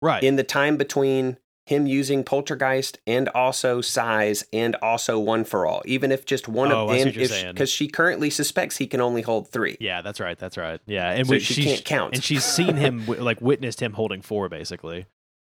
Right. 0.01 0.23
in 0.23 0.35
the 0.35 0.43
time 0.43 0.77
between 0.77 1.37
him 1.65 1.85
using 1.85 2.23
poltergeist 2.23 2.97
and 3.05 3.27
also 3.29 3.81
size 3.81 4.45
and 4.53 4.75
also 4.77 5.19
one 5.19 5.43
for 5.43 5.65
all 5.65 5.81
even 5.85 6.13
if 6.13 6.25
just 6.25 6.47
one 6.47 6.71
Oh, 6.71 6.83
of 6.83 6.87
them 6.89 6.95
see 6.97 7.01
and 7.01 7.07
what 7.09 7.15
you're 7.15 7.23
if 7.25 7.29
saying. 7.31 7.53
because 7.55 7.69
she 7.69 7.89
currently 7.89 8.29
suspects 8.29 8.77
he 8.77 8.87
can 8.87 9.01
only 9.01 9.21
hold 9.21 9.49
three 9.49 9.75
yeah, 9.81 10.01
that's 10.01 10.19
right. 10.21 10.37
That's 10.39 10.55
right. 10.55 10.79
Yeah, 10.85 11.11
and 11.11 11.27
So 11.27 11.31
we- 11.31 11.39
she 11.39 11.63
can't 11.65 11.83
count. 11.83 12.13
And 12.13 12.23
she's 12.23 12.45
seen 12.45 12.75
him, 12.77 13.05
like, 13.07 13.41
witnessed 13.41 13.81
him 13.81 13.93
holding 13.93 14.21
four, 14.21 14.47
basically. 14.47 15.07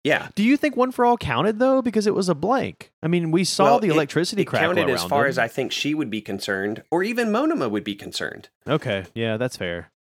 Yeah 0.07 0.29
Do 0.35 0.43
you 0.43 0.57
think 0.57 0.75
one 0.75 0.91
for 0.91 1.05
all 1.05 1.17
counted 1.17 1.59
though? 1.59 1.81
Because 1.81 2.07
it 2.07 2.15
was 2.15 2.29
a 2.29 2.35
blank. 2.35 2.91
I 3.03 3.07
mean, 3.07 3.31
we 3.31 3.43
saw 3.43 3.63
Well, 3.65 3.79
the 3.79 3.87
it- 3.89 3.91
electricity 3.97 4.41
it 4.43 4.45
crackle 4.45 4.75
counted 4.75 4.89
as 4.93 5.03
far 5.03 5.25
as 5.27 5.37
i 5.37 5.47
think 5.47 5.71
she 5.71 5.93
would 5.93 6.09
be 6.09 6.21
concerned 6.21 6.83
or 6.91 7.03
even 7.03 7.27
monoma 7.29 7.69
would 7.69 7.83
be 7.83 7.95
concerned 7.95 8.49
Okay, 8.67 9.05
yeah, 9.13 9.37
that's 9.37 9.57
fair. 9.57 9.91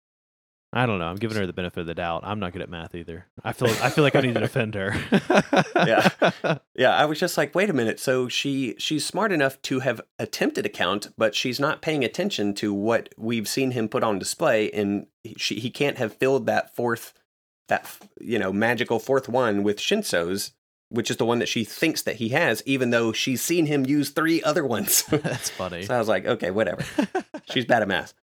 I 0.72 0.84
don't 0.84 0.98
know. 0.98 1.06
I'm 1.06 1.16
giving 1.16 1.38
her 1.38 1.46
the 1.46 1.54
benefit 1.54 1.80
of 1.80 1.86
the 1.86 1.94
doubt. 1.94 2.22
I'm 2.24 2.38
not 2.40 2.52
good 2.52 2.60
at 2.60 2.68
math 2.68 2.94
either. 2.94 3.26
I 3.42 3.52
feel 3.52 3.68
I 3.82 3.88
feel 3.88 4.04
like 4.04 4.16
I 4.16 4.20
need 4.20 4.34
to 4.34 4.40
defend 4.40 4.74
her. 4.74 4.94
Yeah. 5.86 6.08
yeah 6.74 6.90
i 6.96 7.04
was 7.04 7.20
just 7.20 7.36
like 7.38 7.54
wait 7.54 7.70
a 7.70 7.72
minute 7.72 8.00
so 8.00 8.28
she 8.28 8.74
she's 8.78 9.04
smart 9.06 9.30
enough 9.32 9.60
to 9.62 9.80
have 9.80 10.00
attempted 10.18 10.66
a 10.66 10.68
count 10.68 11.08
but 11.16 11.34
she's 11.34 11.60
not 11.60 11.80
paying 11.82 12.02
attention 12.04 12.54
to 12.54 12.72
what 12.74 13.08
we've 13.16 13.46
seen 13.48 13.70
him 13.72 13.88
put 13.88 14.02
on 14.02 14.18
display 14.18 14.70
and 14.72 15.06
she, 15.36 15.60
he 15.60 15.70
can't 15.70 15.98
have 15.98 16.12
filled 16.14 16.46
that 16.46 16.74
fourth 16.74 17.12
that 17.68 17.86
you 18.20 18.38
know 18.38 18.52
magical 18.52 18.98
fourth 18.98 19.28
one 19.28 19.62
with 19.62 19.78
shinso's 19.78 20.52
which 20.88 21.10
is 21.10 21.16
the 21.16 21.24
one 21.24 21.40
that 21.40 21.48
she 21.48 21.64
thinks 21.64 22.02
that 22.02 22.16
he 22.16 22.28
has 22.30 22.62
even 22.66 22.90
though 22.90 23.12
she's 23.12 23.42
seen 23.42 23.66
him 23.66 23.84
use 23.86 24.10
three 24.10 24.42
other 24.42 24.64
ones 24.64 25.02
that's 25.10 25.50
funny. 25.50 25.82
so 25.82 25.94
i 25.94 25.98
was 25.98 26.08
like 26.08 26.26
okay 26.26 26.50
whatever 26.50 26.84
she's 27.50 27.64
bad 27.64 27.82
at 27.82 27.88
math 27.88 28.14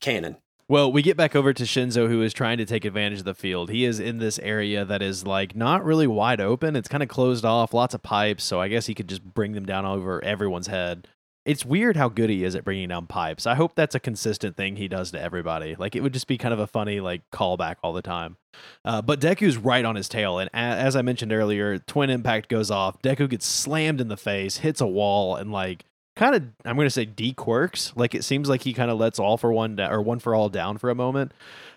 canon 0.00 0.36
Well, 0.68 0.90
we 0.90 1.00
get 1.02 1.16
back 1.16 1.36
over 1.36 1.52
to 1.52 1.62
Shinso, 1.62 2.08
who 2.08 2.22
is 2.22 2.32
trying 2.34 2.58
to 2.58 2.64
take 2.66 2.84
advantage 2.84 3.20
of 3.20 3.24
the 3.24 3.34
field. 3.34 3.70
He 3.70 3.84
is 3.84 4.00
in 4.00 4.18
this 4.18 4.40
area 4.40 4.84
that 4.84 5.00
is 5.00 5.24
like 5.24 5.54
not 5.54 5.84
really 5.84 6.08
wide 6.08 6.40
open. 6.40 6.74
It's 6.74 6.88
kind 6.88 7.04
of 7.04 7.08
closed 7.08 7.44
off, 7.44 7.72
lots 7.72 7.94
of 7.94 8.02
pipes. 8.02 8.42
So 8.42 8.60
I 8.60 8.66
guess 8.66 8.86
he 8.86 8.94
could 8.94 9.08
just 9.08 9.22
bring 9.22 9.52
them 9.52 9.64
down 9.64 9.86
over 9.86 10.22
everyone's 10.24 10.66
head. 10.66 11.06
It's 11.46 11.64
weird 11.64 11.96
how 11.96 12.08
good 12.08 12.28
he 12.28 12.42
is 12.44 12.54
at 12.56 12.64
bringing 12.64 12.88
down 12.88 13.06
pipes. 13.06 13.46
I 13.46 13.54
hope 13.54 13.76
that's 13.76 13.94
a 13.94 14.00
consistent 14.00 14.56
thing 14.56 14.76
he 14.76 14.88
does 14.88 15.12
to 15.12 15.20
everybody. 15.20 15.76
Like 15.76 15.94
it 15.94 16.02
would 16.02 16.12
just 16.12 16.26
be 16.26 16.36
kind 16.36 16.52
of 16.52 16.58
a 16.58 16.66
funny 16.66 16.98
like 17.00 17.22
callback 17.32 17.76
all 17.84 17.92
the 17.92 18.02
time. 18.02 18.36
Uh, 18.84 19.00
but 19.00 19.20
Deku's 19.20 19.56
right 19.56 19.84
on 19.84 19.94
his 19.94 20.08
tail, 20.08 20.38
and 20.38 20.50
a- 20.52 20.56
as 20.56 20.96
I 20.96 21.02
mentioned 21.02 21.32
earlier, 21.32 21.78
twin 21.78 22.10
impact 22.10 22.48
goes 22.48 22.70
off. 22.70 23.00
Deku 23.00 23.28
gets 23.30 23.46
slammed 23.46 24.00
in 24.00 24.08
the 24.08 24.16
face, 24.16 24.58
hits 24.58 24.80
a 24.80 24.86
wall, 24.86 25.36
and 25.36 25.52
like 25.52 25.84
kind 26.16 26.34
of 26.34 26.42
I'm 26.64 26.76
to 26.76 26.90
say 26.90 27.06
dequirks. 27.06 27.92
Like 27.94 28.14
it 28.14 28.24
seems 28.24 28.48
like 28.48 28.62
he 28.62 28.72
kind 28.72 28.90
of 28.90 28.98
lets 28.98 29.18
all 29.20 29.36
for 29.36 29.52
one 29.52 29.76
down 29.76 29.92
or 29.92 30.02
one 30.02 30.18
for 30.18 30.34
all 30.34 30.48
down 30.48 30.78
for 30.78 30.90
a 30.90 30.94
moment. 30.96 31.32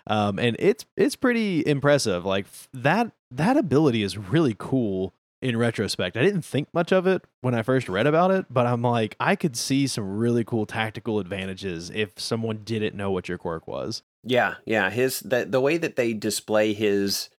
Um, 0.08 0.38
and 0.40 0.56
it's 0.58 0.84
it's 0.96 1.14
pretty 1.14 1.64
impressive. 1.64 2.24
Like 2.24 2.46
f- 2.46 2.68
that 2.72 3.12
that 3.30 3.56
ability 3.56 4.02
is 4.02 4.18
really 4.18 4.56
cool 4.58 5.12
in 5.42 5.56
retrospect. 5.56 6.16
I 6.16 6.22
didn't 6.22 6.42
think 6.42 6.68
much 6.72 6.92
of 6.92 7.06
it 7.06 7.22
when 7.40 7.54
I 7.54 7.62
first 7.62 7.88
read 7.88 8.06
about 8.06 8.30
it, 8.30 8.46
but 8.50 8.66
I'm 8.66 8.82
like 8.82 9.16
I 9.18 9.36
could 9.36 9.56
see 9.56 9.86
some 9.86 10.18
really 10.18 10.44
cool 10.44 10.66
tactical 10.66 11.18
advantages 11.18 11.90
if 11.90 12.18
someone 12.18 12.58
didn't 12.64 12.94
know 12.94 13.10
what 13.10 13.28
your 13.28 13.38
quirk 13.38 13.66
was. 13.66 14.02
Yeah, 14.22 14.56
yeah. 14.64 14.90
His 14.90 15.20
the 15.20 15.44
the 15.44 15.60
way 15.60 15.78
that 15.78 15.96
they 15.96 16.12
display 16.12 16.72
his 16.72 17.30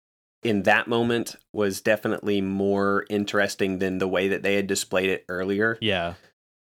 in 0.42 0.62
that 0.62 0.88
moment 0.88 1.36
was 1.52 1.80
definitely 1.82 2.40
more 2.40 3.04
interesting 3.10 3.78
than 3.78 3.98
the 3.98 4.08
way 4.08 4.28
that 4.28 4.42
they 4.42 4.54
had 4.54 4.66
displayed 4.66 5.10
it 5.10 5.24
earlier. 5.28 5.76
Yeah. 5.80 6.14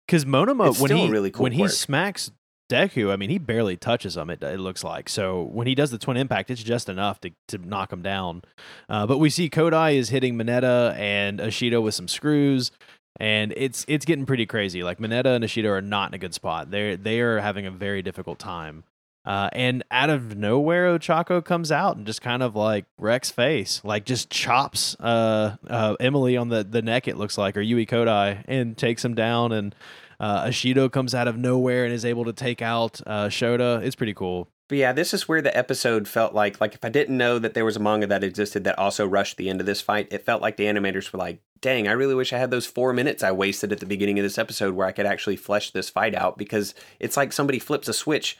Cuz 0.07 0.23
Monoma 0.23 0.79
when 0.79 0.95
he 0.95 1.09
really 1.09 1.31
cool 1.31 1.43
when 1.43 1.51
he 1.51 1.67
smacks 1.67 2.31
Deku, 2.69 3.11
I 3.11 3.15
mean, 3.15 3.29
he 3.29 3.37
barely 3.37 3.77
touches 3.77 4.17
him. 4.17 4.29
It, 4.29 4.41
it 4.41 4.59
looks 4.59 4.83
like 4.83 5.07
so 5.09 5.43
when 5.43 5.67
he 5.67 5.75
does 5.75 5.91
the 5.91 5.97
twin 5.97 6.17
impact, 6.17 6.49
it's 6.49 6.63
just 6.63 6.89
enough 6.89 7.21
to, 7.21 7.31
to 7.49 7.57
knock 7.59 7.93
him 7.93 8.01
down. 8.01 8.41
Uh, 8.89 9.05
but 9.05 9.19
we 9.19 9.29
see 9.29 9.49
Kodai 9.49 9.95
is 9.95 10.09
hitting 10.09 10.35
Mineta 10.35 10.95
and 10.97 11.39
Ashido 11.39 11.81
with 11.81 11.93
some 11.93 12.07
screws, 12.07 12.71
and 13.19 13.53
it's 13.55 13.85
it's 13.87 14.05
getting 14.05 14.25
pretty 14.25 14.45
crazy. 14.45 14.83
Like 14.83 14.97
Mineta 14.97 15.35
and 15.35 15.43
Ashido 15.43 15.69
are 15.69 15.81
not 15.81 16.09
in 16.09 16.15
a 16.15 16.17
good 16.17 16.33
spot. 16.33 16.71
They 16.71 16.95
they 16.95 17.19
are 17.19 17.39
having 17.39 17.65
a 17.65 17.71
very 17.71 18.01
difficult 18.01 18.39
time. 18.39 18.83
Uh, 19.25 19.49
and 19.53 19.83
out 19.89 20.11
of 20.11 20.37
nowhere, 20.37 20.97
Ochako 20.97 21.43
comes 21.43 21.71
out 21.71 21.97
and 21.97 22.05
just 22.05 22.21
kind 22.21 22.43
of 22.43 22.55
like 22.55 22.85
wrecks 22.99 23.31
face, 23.31 23.81
like 23.83 24.05
just 24.05 24.29
chops 24.29 24.95
uh, 24.99 25.55
uh, 25.67 25.95
Emily 25.99 26.37
on 26.37 26.49
the, 26.49 26.63
the 26.63 26.83
neck. 26.83 27.07
It 27.07 27.17
looks 27.17 27.35
like, 27.35 27.57
or 27.57 27.61
Yui 27.61 27.87
Kodai, 27.87 28.43
and 28.47 28.77
takes 28.77 29.03
him 29.03 29.15
down. 29.15 29.51
And 29.51 29.73
uh, 30.19 30.45
Ashido 30.45 30.91
comes 30.91 31.13
out 31.15 31.27
of 31.27 31.37
nowhere 31.37 31.85
and 31.85 31.93
is 31.93 32.05
able 32.05 32.25
to 32.25 32.33
take 32.33 32.61
out 32.61 33.01
uh, 33.05 33.27
Shota. 33.27 33.81
It's 33.83 33.95
pretty 33.95 34.13
cool. 34.13 34.47
But 34.67 34.79
yeah, 34.79 34.93
this 34.93 35.13
is 35.13 35.27
where 35.27 35.43
the 35.43 35.55
episode 35.55 36.07
felt 36.07 36.33
like 36.33 36.59
like 36.59 36.73
if 36.73 36.83
I 36.83 36.89
didn't 36.89 37.17
know 37.17 37.37
that 37.37 37.53
there 37.53 37.65
was 37.65 37.75
a 37.75 37.79
manga 37.79 38.07
that 38.07 38.23
existed 38.23 38.63
that 38.63 38.79
also 38.79 39.05
rushed 39.05 39.37
the 39.37 39.47
end 39.49 39.59
of 39.59 39.67
this 39.67 39.79
fight, 39.81 40.07
it 40.11 40.25
felt 40.25 40.41
like 40.41 40.57
the 40.57 40.63
animators 40.65 41.13
were 41.13 41.19
like, 41.19 41.39
"Dang, 41.61 41.87
I 41.87 41.91
really 41.91 42.15
wish 42.15 42.33
I 42.33 42.39
had 42.39 42.49
those 42.49 42.65
4 42.65 42.91
minutes 42.91 43.21
I 43.23 43.31
wasted 43.31 43.71
at 43.71 43.79
the 43.79 43.85
beginning 43.85 44.17
of 44.17 44.23
this 44.23 44.39
episode 44.39 44.73
where 44.73 44.87
I 44.87 44.91
could 44.91 45.05
actually 45.05 45.35
flesh 45.35 45.69
this 45.69 45.89
fight 45.91 46.15
out 46.15 46.37
because 46.39 46.73
it's 46.99 47.15
like 47.15 47.31
somebody 47.31 47.59
flips 47.59 47.87
a 47.87 47.93
switch. 47.93 48.37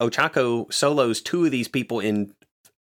Ochako 0.00 0.70
solos 0.72 1.22
two 1.22 1.46
of 1.46 1.50
these 1.50 1.68
people 1.68 2.00
in 2.00 2.34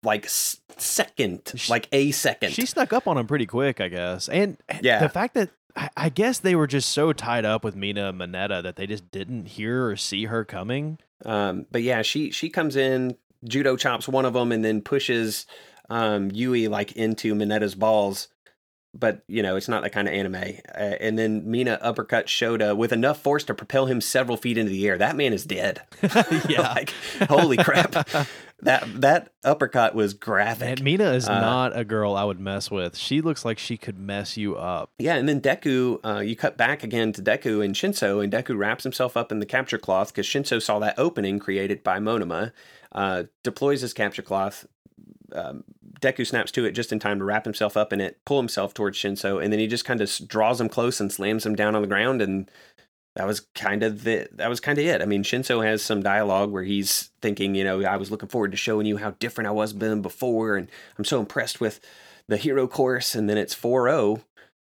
like 0.03 0.25
second, 0.27 1.51
Sh- 1.55 1.69
like 1.69 1.87
a 1.91 2.11
second. 2.11 2.51
She 2.53 2.65
snuck 2.65 2.91
up 2.91 3.07
on 3.07 3.17
him 3.17 3.27
pretty 3.27 3.45
quick, 3.45 3.79
I 3.79 3.87
guess. 3.87 4.27
And 4.27 4.57
Yeah. 4.81 4.99
the 4.99 5.09
fact 5.09 5.35
that 5.35 5.49
I, 5.75 5.89
I 5.97 6.09
guess 6.09 6.39
they 6.39 6.55
were 6.55 6.67
just 6.67 6.89
so 6.89 7.13
tied 7.13 7.45
up 7.45 7.63
with 7.63 7.75
Mina 7.75 8.13
Mineta 8.13 8.61
that 8.63 8.75
they 8.75 8.87
just 8.87 9.09
didn't 9.11 9.45
hear 9.45 9.87
or 9.87 9.95
see 9.95 10.25
her 10.25 10.43
coming. 10.43 10.97
Um, 11.25 11.65
but 11.71 11.83
yeah, 11.83 12.01
she 12.01 12.31
she 12.31 12.49
comes 12.49 12.75
in, 12.75 13.15
judo 13.43 13.75
chops 13.77 14.07
one 14.07 14.25
of 14.25 14.33
them, 14.33 14.51
and 14.51 14.63
then 14.65 14.81
pushes 14.81 15.45
um, 15.89 16.31
Yui 16.31 16.67
like 16.67 16.93
into 16.93 17.35
Mineta's 17.35 17.75
balls. 17.75 18.27
But 18.93 19.23
you 19.27 19.41
know, 19.41 19.55
it's 19.55 19.69
not 19.69 19.83
that 19.83 19.91
kind 19.91 20.07
of 20.07 20.13
anime. 20.13 20.35
Uh, 20.35 20.95
and 20.99 21.17
then 21.17 21.49
Mina 21.49 21.79
uppercut 21.81 22.25
Shota 22.27 22.75
with 22.75 22.91
enough 22.91 23.21
force 23.21 23.43
to 23.45 23.53
propel 23.53 23.85
him 23.85 24.01
several 24.01 24.35
feet 24.35 24.57
into 24.57 24.71
the 24.71 24.85
air. 24.87 24.97
That 24.97 25.15
man 25.15 25.31
is 25.31 25.45
dead. 25.45 25.81
Yeah. 26.49 26.61
like 26.61 26.93
holy 27.29 27.57
crap! 27.57 27.95
that 28.61 29.01
that 29.01 29.31
uppercut 29.43 29.95
was 29.95 30.13
graphic. 30.13 30.67
And 30.69 30.83
Mina 30.83 31.11
is 31.13 31.27
Uh, 31.27 31.39
not 31.39 31.77
a 31.77 31.83
girl 31.83 32.15
I 32.15 32.23
would 32.23 32.39
mess 32.39 32.69
with. 32.69 32.97
She 32.97 33.21
looks 33.21 33.43
like 33.43 33.57
she 33.57 33.77
could 33.77 33.99
mess 33.99 34.37
you 34.37 34.55
up. 34.55 34.91
Yeah, 34.99 35.15
and 35.15 35.27
then 35.27 35.41
Deku, 35.41 35.99
uh, 36.05 36.19
you 36.19 36.35
cut 36.35 36.57
back 36.57 36.83
again 36.83 37.11
to 37.13 37.21
Deku 37.21 37.63
and 37.63 37.75
Shinso, 37.75 38.23
and 38.23 38.31
Deku 38.31 38.57
wraps 38.57 38.83
himself 38.83 39.17
up 39.17 39.31
in 39.31 39.39
the 39.39 39.45
capture 39.45 39.77
cloth 39.77 40.13
because 40.13 40.25
Shinso 40.25 40.61
saw 40.61 40.79
that 40.79 40.97
opening 40.97 41.39
created 41.39 41.83
by 41.83 41.99
Monoma, 41.99 42.51
uh, 42.91 43.23
deploys 43.43 43.81
his 43.81 43.93
capture 43.93 44.21
cloth. 44.21 44.67
Um, 45.33 45.63
Deku 46.01 46.25
snaps 46.25 46.51
to 46.53 46.65
it 46.65 46.71
just 46.71 46.91
in 46.91 46.99
time 46.99 47.19
to 47.19 47.25
wrap 47.25 47.45
himself 47.45 47.77
up 47.77 47.93
in 47.93 48.01
it, 48.01 48.17
pull 48.25 48.39
himself 48.39 48.73
towards 48.73 48.97
Shinso, 48.97 49.41
and 49.41 49.53
then 49.53 49.59
he 49.59 49.67
just 49.67 49.85
kind 49.85 50.01
of 50.01 50.11
draws 50.27 50.59
him 50.59 50.67
close 50.67 50.99
and 50.99 51.11
slams 51.11 51.45
him 51.45 51.55
down 51.55 51.75
on 51.75 51.81
the 51.83 51.87
ground. 51.87 52.21
And 52.23 52.49
that 53.15 53.27
was 53.27 53.41
kind 53.55 53.83
of 53.83 54.03
the 54.03 54.27
that 54.33 54.49
was 54.49 54.59
kind 54.59 54.77
of 54.77 54.85
it. 54.85 55.01
I 55.01 55.05
mean, 55.05 55.23
Shinso 55.23 55.65
has 55.65 55.81
some 55.81 56.01
dialogue 56.01 56.51
where 56.51 56.63
he's 56.63 57.09
thinking, 57.21 57.55
you 57.55 57.63
know, 57.63 57.83
I 57.83 57.97
was 57.97 58.11
looking 58.11 58.29
forward 58.29 58.51
to 58.51 58.57
showing 58.57 58.85
you 58.85 58.97
how 58.97 59.11
different 59.11 59.47
I 59.47 59.51
was 59.51 59.73
than 59.73 60.01
before, 60.01 60.55
and 60.55 60.69
I'm 60.97 61.05
so 61.05 61.19
impressed 61.19 61.59
with 61.59 61.81
the 62.27 62.37
hero 62.37 62.67
course. 62.67 63.13
And 63.15 63.29
then 63.29 63.37
it's 63.37 63.55
4-0 63.55 64.21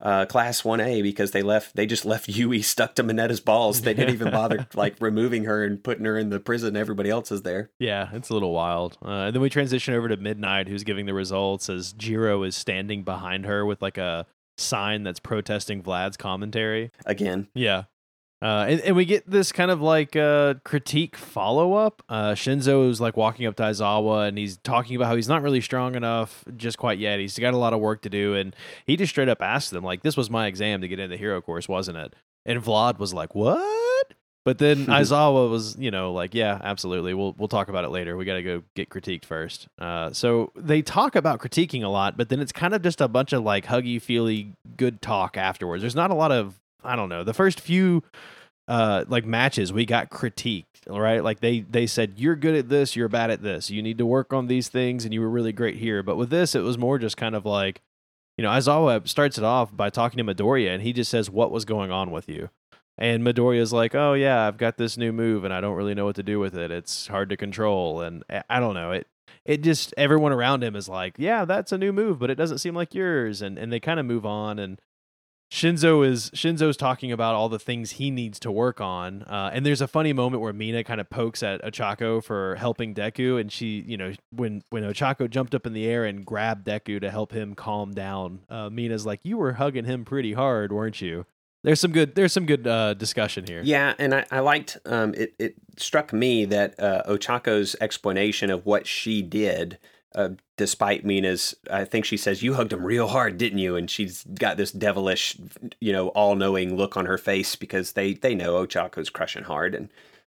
uh, 0.01 0.27
class 0.27 0.63
1A 0.63 1.03
because 1.03 1.31
they 1.31 1.43
left 1.43 1.77
they 1.77 1.87
just 1.87 2.05
left 2.05 2.29
Yui 2.37 2.63
stuck 2.63 2.95
to 2.97 3.03
Mineta's 3.03 3.41
balls. 3.41 3.83
They 3.83 3.95
didn't 3.95 4.15
even 4.15 4.31
bother 4.33 4.67
like 4.75 4.97
removing 5.01 5.45
her 5.45 5.63
and 5.63 5.83
putting 5.83 6.05
her 6.05 6.19
in 6.19 6.31
the 6.31 6.41
prison. 6.41 6.77
Everybody 6.77 7.11
else 7.11 7.31
is 7.31 7.43
there. 7.43 7.71
Yeah, 7.79 8.09
it's 8.13 8.31
a 8.31 8.35
little 8.35 8.53
wild. 8.53 8.99
Uh, 9.05 9.27
and 9.27 9.35
then 9.35 9.43
we 9.43 9.51
transition 9.51 9.95
over 9.95 10.09
to 10.09 10.17
Midnight, 10.17 10.69
who's 10.69 10.85
giving 10.85 11.07
the 11.07 11.15
results 11.15 11.69
as 11.69 11.93
Jiro 11.93 12.43
is 12.43 12.57
standing 12.57 13.05
behind 13.05 13.47
her 13.47 13.65
with 13.65 13.81
like 13.81 13.99
a 13.99 14.27
sign 14.59 15.03
that's 15.03 15.21
protesting 15.21 15.83
Vlad's 15.83 16.17
commentary. 16.17 16.91
Again. 17.07 17.49
Yeah. 17.55 17.85
Uh, 18.43 18.67
and, 18.69 18.81
and 18.81 18.97
we 18.97 19.05
get 19.05 19.31
this 19.31 19.53
kind 19.53 19.71
of 19.71 19.81
like 19.81 20.17
uh, 20.17 20.55
critique 20.65 21.17
follow 21.17 21.75
up. 21.75 22.03
Uh, 22.09 22.33
Shinso 22.33 22.91
is 22.91 23.01
like 23.01 23.17
walking 23.17 23.47
up 23.47 23.55
to 23.57 23.63
Aizawa 23.63 24.27
and 24.27 24.37
he's 24.37 24.57
talking 24.57 24.97
about 24.97 25.07
how 25.07 25.15
he's 25.15 25.29
not 25.29 25.43
really 25.43 25.61
strong 25.61 25.95
enough 25.95 26.45
just 26.57 26.77
quite 26.77 26.99
yet. 26.99 27.21
He's 27.21 27.39
got 27.39 27.55
a 27.55 27.59
lot 27.59 27.73
of 27.73 27.79
work 27.79 28.03
to 28.03 28.11
do. 28.11 28.35
And 28.35 28.57
he 28.85 28.97
just 28.97 29.11
straight 29.11 29.29
up 29.29 29.41
asked 29.41 29.71
them, 29.71 29.85
like, 29.85 30.03
this 30.03 30.17
was 30.17 30.29
my 30.29 30.49
exam 30.49 30.81
to 30.81 30.89
get 30.89 30.99
into 30.99 31.15
the 31.15 31.19
hero 31.19 31.41
course, 31.41 31.69
wasn't 31.69 31.99
it? 31.99 32.15
And 32.45 32.61
Vlad 32.61 32.99
was 32.99 33.15
like, 33.15 33.37
what? 33.37 34.15
But 34.45 34.59
then 34.59 34.87
Aizawa 34.87 35.49
was, 35.49 35.77
you 35.79 35.93
know, 35.93 36.13
like, 36.13 36.35
yeah, 36.35 36.59
absolutely. 36.65 37.15
We'll 37.15 37.35
we'll 37.39 37.47
talk 37.47 37.69
about 37.69 37.85
it 37.85 37.91
later. 37.91 38.17
We 38.17 38.25
got 38.25 38.35
to 38.35 38.43
go 38.43 38.65
get 38.75 38.89
critiqued 38.89 39.25
first. 39.25 39.69
Uh, 39.79 40.13
so 40.13 40.51
they 40.57 40.83
talk 40.83 41.15
about 41.15 41.39
critiquing 41.39 41.85
a 41.85 41.89
lot, 41.89 42.17
but 42.17 42.29
then 42.29 42.41
it's 42.41 42.51
kind 42.51 42.75
of 42.75 42.83
just 42.83 43.01
a 43.01 43.07
bunch 43.07 43.33
of 43.33 43.45
like 43.45 43.67
huggy, 43.67 44.03
feely, 44.03 44.55
good 44.77 45.01
talk 45.01 45.37
afterwards. 45.37 45.83
There's 45.83 45.95
not 45.95 46.11
a 46.11 46.15
lot 46.15 46.33
of 46.33 46.59
I 46.85 46.97
don't 46.97 47.09
know. 47.09 47.25
The 47.25 47.35
first 47.35 47.61
few 47.61 48.03
uh 48.69 49.05
like 49.09 49.27
matches 49.27 49.73
we 49.73 49.85
got 49.85 50.09
critiqued, 50.11 50.65
right? 50.89 51.23
Like 51.23 51.41
they 51.41 51.61
they 51.61 51.87
said 51.87 52.15
you're 52.17 52.37
good 52.37 52.55
at 52.55 52.69
this, 52.69 52.95
you're 52.95 53.09
bad 53.09 53.31
at 53.31 53.43
this. 53.43 53.71
You 53.71 53.83
need 53.83 53.99
to 53.99 54.07
work 54.07 54.33
on 54.33 54.47
these 54.47 54.69
things 54.69 55.05
and 55.05 55.13
you 55.13 55.21
were 55.21 55.29
really 55.31 55.53
great 55.53 55.77
here. 55.77 56.03
But 56.03 56.17
with 56.17 56.31
this 56.31 56.55
it 56.55 56.61
was 56.61 56.79
more 56.79 56.99
just 56.99 57.17
kind 57.17 57.35
of 57.35 57.45
like 57.45 57.81
you 58.39 58.43
know, 58.45 58.51
Aizawa 58.51 59.07
starts 59.07 59.37
it 59.37 59.45
off 59.45 59.77
by 59.77 59.91
talking 59.91 60.25
to 60.25 60.35
Midoriya 60.35 60.73
and 60.75 60.83
he 60.83 60.93
just 60.93 61.11
says 61.11 61.29
what 61.29 61.51
was 61.51 61.65
going 61.65 61.91
on 61.91 62.11
with 62.11 62.29
you. 62.29 62.49
And 62.99 63.23
Midoriya's 63.25 63.73
like, 63.73 63.95
"Oh 63.95 64.13
yeah, 64.15 64.47
I've 64.47 64.59
got 64.59 64.77
this 64.77 64.97
new 64.97 65.13
move 65.13 65.45
and 65.45 65.53
I 65.53 65.61
don't 65.61 65.77
really 65.77 65.95
know 65.95 66.05
what 66.05 66.17
to 66.17 66.23
do 66.23 66.39
with 66.39 66.55
it. 66.57 66.71
It's 66.71 67.09
hard 67.09 67.29
to 67.31 67.37
control." 67.37 68.01
And 68.01 68.23
I- 68.31 68.45
I 68.49 68.61
don't 68.61 68.75
know. 68.75 68.93
It 68.93 69.07
it 69.45 69.63
just 69.63 69.93
everyone 69.97 70.31
around 70.33 70.63
him 70.63 70.77
is 70.77 70.89
like, 70.89 71.15
yeah, 71.19 71.45
that's 71.45 71.73
a 71.73 71.79
new 71.79 71.93
move, 71.93 72.19
but 72.21 72.31
it 72.31 72.37
doesn't 72.37 72.59
seem 72.59 72.75
like 72.75 72.95
yours, 72.95 73.43
and 73.43 73.59
and 73.59 73.73
they 73.73 73.81
kind 73.81 73.99
of 73.99 74.07
move 74.07 74.25
on 74.25 74.59
and. 74.59 74.81
Shinso 75.53 76.05
is 76.05 76.31
Shinso's 76.31 76.79
talking 76.79 77.13
about 77.13 77.35
all 77.35 77.51
the 77.51 77.59
things 77.59 77.93
he 77.93 78.11
needs 78.11 78.41
to 78.41 78.51
work 78.51 78.81
on, 78.81 79.21
uh, 79.25 79.51
and 79.53 79.67
there's 79.67 79.83
a 79.83 79.87
funny 79.87 80.15
moment 80.15 80.41
where 80.41 80.55
Mina 80.55 80.83
kind 80.83 80.99
of 80.99 81.11
pokes 81.11 81.43
at 81.43 81.63
Ochako 81.63 82.25
for 82.25 82.57
helping 82.57 82.95
Deku, 82.95 83.39
and 83.39 83.53
she, 83.53 83.85
you 83.87 83.99
know, 83.99 84.15
when 84.35 84.63
when 84.71 84.83
Ochako 84.83 85.29
jumped 85.29 85.55
up 85.55 85.67
in 85.67 85.75
the 85.75 85.87
air 85.87 86.07
and 86.07 86.25
grabbed 86.25 86.67
Deku 86.67 86.99
to 87.03 87.11
help 87.11 87.33
him 87.33 87.55
calm 87.55 87.93
down, 87.93 88.41
uh, 88.49 88.71
Mina's 88.71 89.05
like, 89.05 89.21
"You 89.25 89.37
were 89.37 89.53
hugging 89.53 89.85
him 89.85 90.07
pretty 90.07 90.33
hard, 90.33 90.73
weren't 90.73 91.03
you?" 91.03 91.27
There's 91.63 91.81
some 91.81 91.93
good 91.93 92.15
there's 92.15 92.33
some 92.33 92.47
good 92.47 92.67
uh, 92.67 92.95
discussion 92.95 93.45
here. 93.47 93.61
Yeah, 93.63 93.93
and 93.99 94.15
I, 94.15 94.25
I 94.31 94.41
liked 94.41 94.79
um, 94.87 95.13
it. 95.13 95.35
It 95.39 95.57
struck 95.77 96.15
me 96.15 96.47
that 96.47 96.81
uh, 96.81 97.03
Ochako's 97.07 97.77
explanation 97.79 98.49
of 98.49 98.65
what 98.65 98.87
she 98.87 99.21
did 99.21 99.79
uh, 100.15 100.31
despite 100.57 101.05
Mina's, 101.05 101.55
I 101.71 101.85
think 101.85 102.05
she 102.05 102.17
says, 102.17 102.43
You 102.43 102.55
hugged 102.55 102.73
him 102.73 102.85
real 102.85 103.09
hard, 103.09 103.39
didn't 103.39 103.59
you? 103.59 103.77
And 103.77 103.91
she's 103.91 104.25
got 104.25 104.57
this 104.57 104.73
devilish, 104.73 105.37
you 105.81 105.93
know, 105.93 106.09
all 106.09 106.35
knowing 106.35 106.77
look 106.77 106.97
on 106.97 107.07
her 107.07 107.19
face 107.19 107.57
because 107.57 107.93
they, 107.93 108.15
they 108.15 108.35
know 108.35 108.55
Ochako's 108.55 109.11
crushing 109.11 109.45
hard. 109.45 109.75
And 109.75 109.89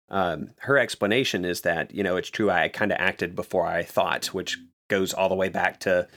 um, 0.08 0.50
her 0.60 0.78
explanation 0.78 1.44
is 1.44 1.62
that, 1.62 1.94
you 1.94 2.02
know, 2.02 2.16
it's 2.16 2.30
true, 2.30 2.50
I 2.50 2.68
kind 2.68 2.92
of 2.92 2.98
acted 2.98 3.34
before 3.34 3.66
I 3.66 3.82
thought, 3.82 4.26
which 4.26 4.58
goes 4.88 5.12
all 5.12 5.28
the 5.28 5.34
way 5.34 5.48
back 5.48 5.80
to 5.80 6.08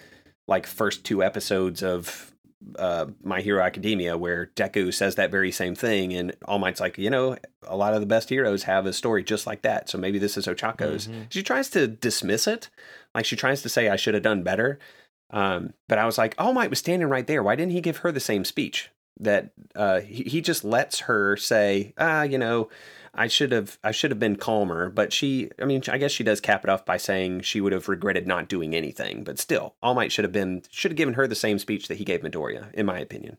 like 0.48 0.66
first 0.66 1.04
two 1.04 1.24
episodes 1.24 1.84
of 1.84 2.30
uh, 2.78 3.06
My 3.24 3.42
Hero 3.42 3.64
Academia, 3.64 4.18
where 4.18 4.48
Deku 4.56 4.94
says 4.94 5.16
that 5.16 5.32
very 5.32 5.52
same 5.52 5.76
thing, 5.76 6.14
and 6.14 6.36
All 6.46 6.60
Might's 6.60 6.80
like, 6.80 6.98
you 6.98 7.10
know, 7.10 7.38
a 7.64 7.78
lot 7.78 7.94
of 7.94 8.02
the 8.02 8.06
best 8.06 8.30
heroes 8.30 8.64
have 8.64 8.86
a 8.86 8.94
story 8.94 9.24
just 9.24 9.48
like 9.48 9.62
that. 9.62 9.90
So 9.90 9.98
maybe 9.98 10.20
this 10.20 10.38
is 10.38 10.48
Ochako's. 10.48 11.08
Mm-hmm. 11.08 11.22
She 11.30 11.44
tries 11.44 11.70
to 11.72 11.88
dismiss 11.88 12.48
it, 12.48 12.70
like 13.16 13.26
she 13.26 13.36
tries 13.36 13.62
to 13.62 13.70
say, 13.70 13.90
I 13.90 13.96
should 13.96 14.14
have 14.14 14.24
done 14.24 14.44
better. 14.44 14.80
Um, 15.32 15.74
but 15.88 15.98
I 15.98 16.06
was 16.06 16.18
like, 16.18 16.36
All 16.38 16.54
Might 16.54 16.70
was 16.70 16.80
standing 16.80 17.10
right 17.10 17.28
there. 17.28 17.44
Why 17.44 17.56
didn't 17.56 17.74
he 17.74 17.82
give 17.82 17.98
her 17.98 18.12
the 18.12 18.20
same 18.20 18.46
speech? 18.46 18.90
That 19.20 19.52
uh, 19.76 20.00
he, 20.00 20.24
he 20.24 20.42
just 20.42 20.64
lets 20.64 21.02
her 21.02 21.36
say, 21.36 21.94
ah, 21.98 22.24
you 22.24 22.38
know, 22.38 22.70
I 23.14 23.28
should 23.28 23.52
have 23.52 23.78
I 23.84 23.92
should 23.92 24.12
have 24.12 24.20
been 24.20 24.38
calmer. 24.38 24.90
But 24.90 25.12
she, 25.12 25.52
I 25.62 25.66
mean, 25.66 25.84
I 25.90 25.98
guess 25.98 26.12
she 26.12 26.24
does 26.24 26.40
cap 26.40 26.64
it 26.64 26.70
off 26.70 26.86
by 26.86 26.98
saying 26.98 27.42
she 27.42 27.60
would 27.62 27.74
have 27.74 27.90
regretted 27.90 28.28
not 28.28 28.48
doing 28.48 28.74
anything. 28.74 29.24
But 29.24 29.40
still, 29.40 29.76
All 29.84 29.94
Might 29.94 30.12
should 30.12 30.26
have 30.26 30.32
been 30.32 30.64
should 30.70 30.92
have 30.92 30.98
given 30.98 31.16
her 31.16 31.28
the 31.28 31.36
same 31.36 31.60
speech 31.60 31.88
that 31.90 31.98
he 31.98 32.06
gave 32.06 32.22
Midoriya, 32.22 32.74
in 32.74 32.86
my 32.86 33.00
opinion. 33.00 33.38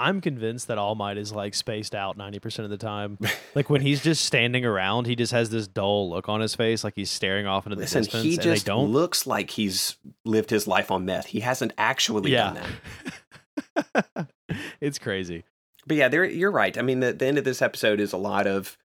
I'm 0.00 0.20
convinced 0.20 0.68
that 0.68 0.78
All 0.78 0.94
Might 0.94 1.18
is 1.18 1.32
like 1.32 1.54
spaced 1.54 1.94
out 1.94 2.16
90% 2.16 2.60
of 2.60 2.70
the 2.70 2.78
time. 2.78 3.18
like 3.54 3.68
when 3.68 3.82
he's 3.82 4.02
just 4.02 4.24
standing 4.24 4.64
around, 4.64 5.06
he 5.06 5.14
just 5.14 5.32
has 5.32 5.50
this 5.50 5.68
dull 5.68 6.08
look 6.08 6.28
on 6.28 6.40
his 6.40 6.54
face, 6.54 6.82
like 6.82 6.94
he's 6.96 7.10
staring 7.10 7.46
off 7.46 7.66
into 7.66 7.76
the 7.76 7.82
Listen, 7.82 8.02
distance. 8.04 8.24
He 8.24 8.38
just 8.38 8.66
don't... 8.66 8.90
looks 8.90 9.26
like 9.26 9.50
he's 9.50 9.96
lived 10.24 10.50
his 10.50 10.66
life 10.66 10.90
on 10.90 11.04
meth. 11.04 11.26
He 11.26 11.40
hasn't 11.40 11.72
actually 11.76 12.32
yeah. 12.32 12.54
done 12.54 13.94
that. 13.94 14.28
it's 14.80 14.98
crazy. 14.98 15.44
But 15.86 15.96
yeah, 15.96 16.08
there 16.08 16.24
you're 16.24 16.50
right. 16.50 16.76
I 16.76 16.82
mean, 16.82 17.00
the, 17.00 17.12
the 17.12 17.26
end 17.26 17.38
of 17.38 17.44
this 17.44 17.60
episode 17.60 18.00
is 18.00 18.12
a 18.12 18.18
lot 18.18 18.46
of 18.46 18.78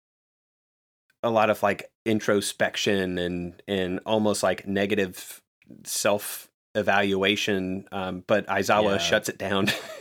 a 1.22 1.30
lot 1.30 1.48
of 1.48 1.62
like 1.62 1.90
introspection 2.04 3.18
and 3.18 3.62
and 3.66 4.00
almost 4.04 4.42
like 4.42 4.66
negative 4.66 5.42
self 5.84 6.50
evaluation, 6.74 7.86
um, 7.92 8.24
but 8.26 8.46
Aizawa 8.46 8.92
yeah. 8.92 8.98
shuts 8.98 9.28
it 9.28 9.38
down 9.38 9.66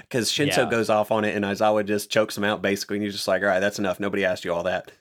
because 0.00 0.30
Shinso 0.30 0.58
yeah. 0.58 0.70
goes 0.70 0.90
off 0.90 1.10
on 1.10 1.24
it 1.24 1.34
and 1.34 1.44
Aizawa 1.44 1.86
just 1.86 2.10
chokes 2.10 2.36
him 2.36 2.44
out 2.44 2.62
basically. 2.62 2.96
And 2.96 3.04
he's 3.04 3.14
just 3.14 3.28
like, 3.28 3.42
all 3.42 3.48
right, 3.48 3.60
that's 3.60 3.78
enough. 3.78 4.00
Nobody 4.00 4.24
asked 4.24 4.44
you 4.44 4.52
all 4.52 4.64
that. 4.64 4.92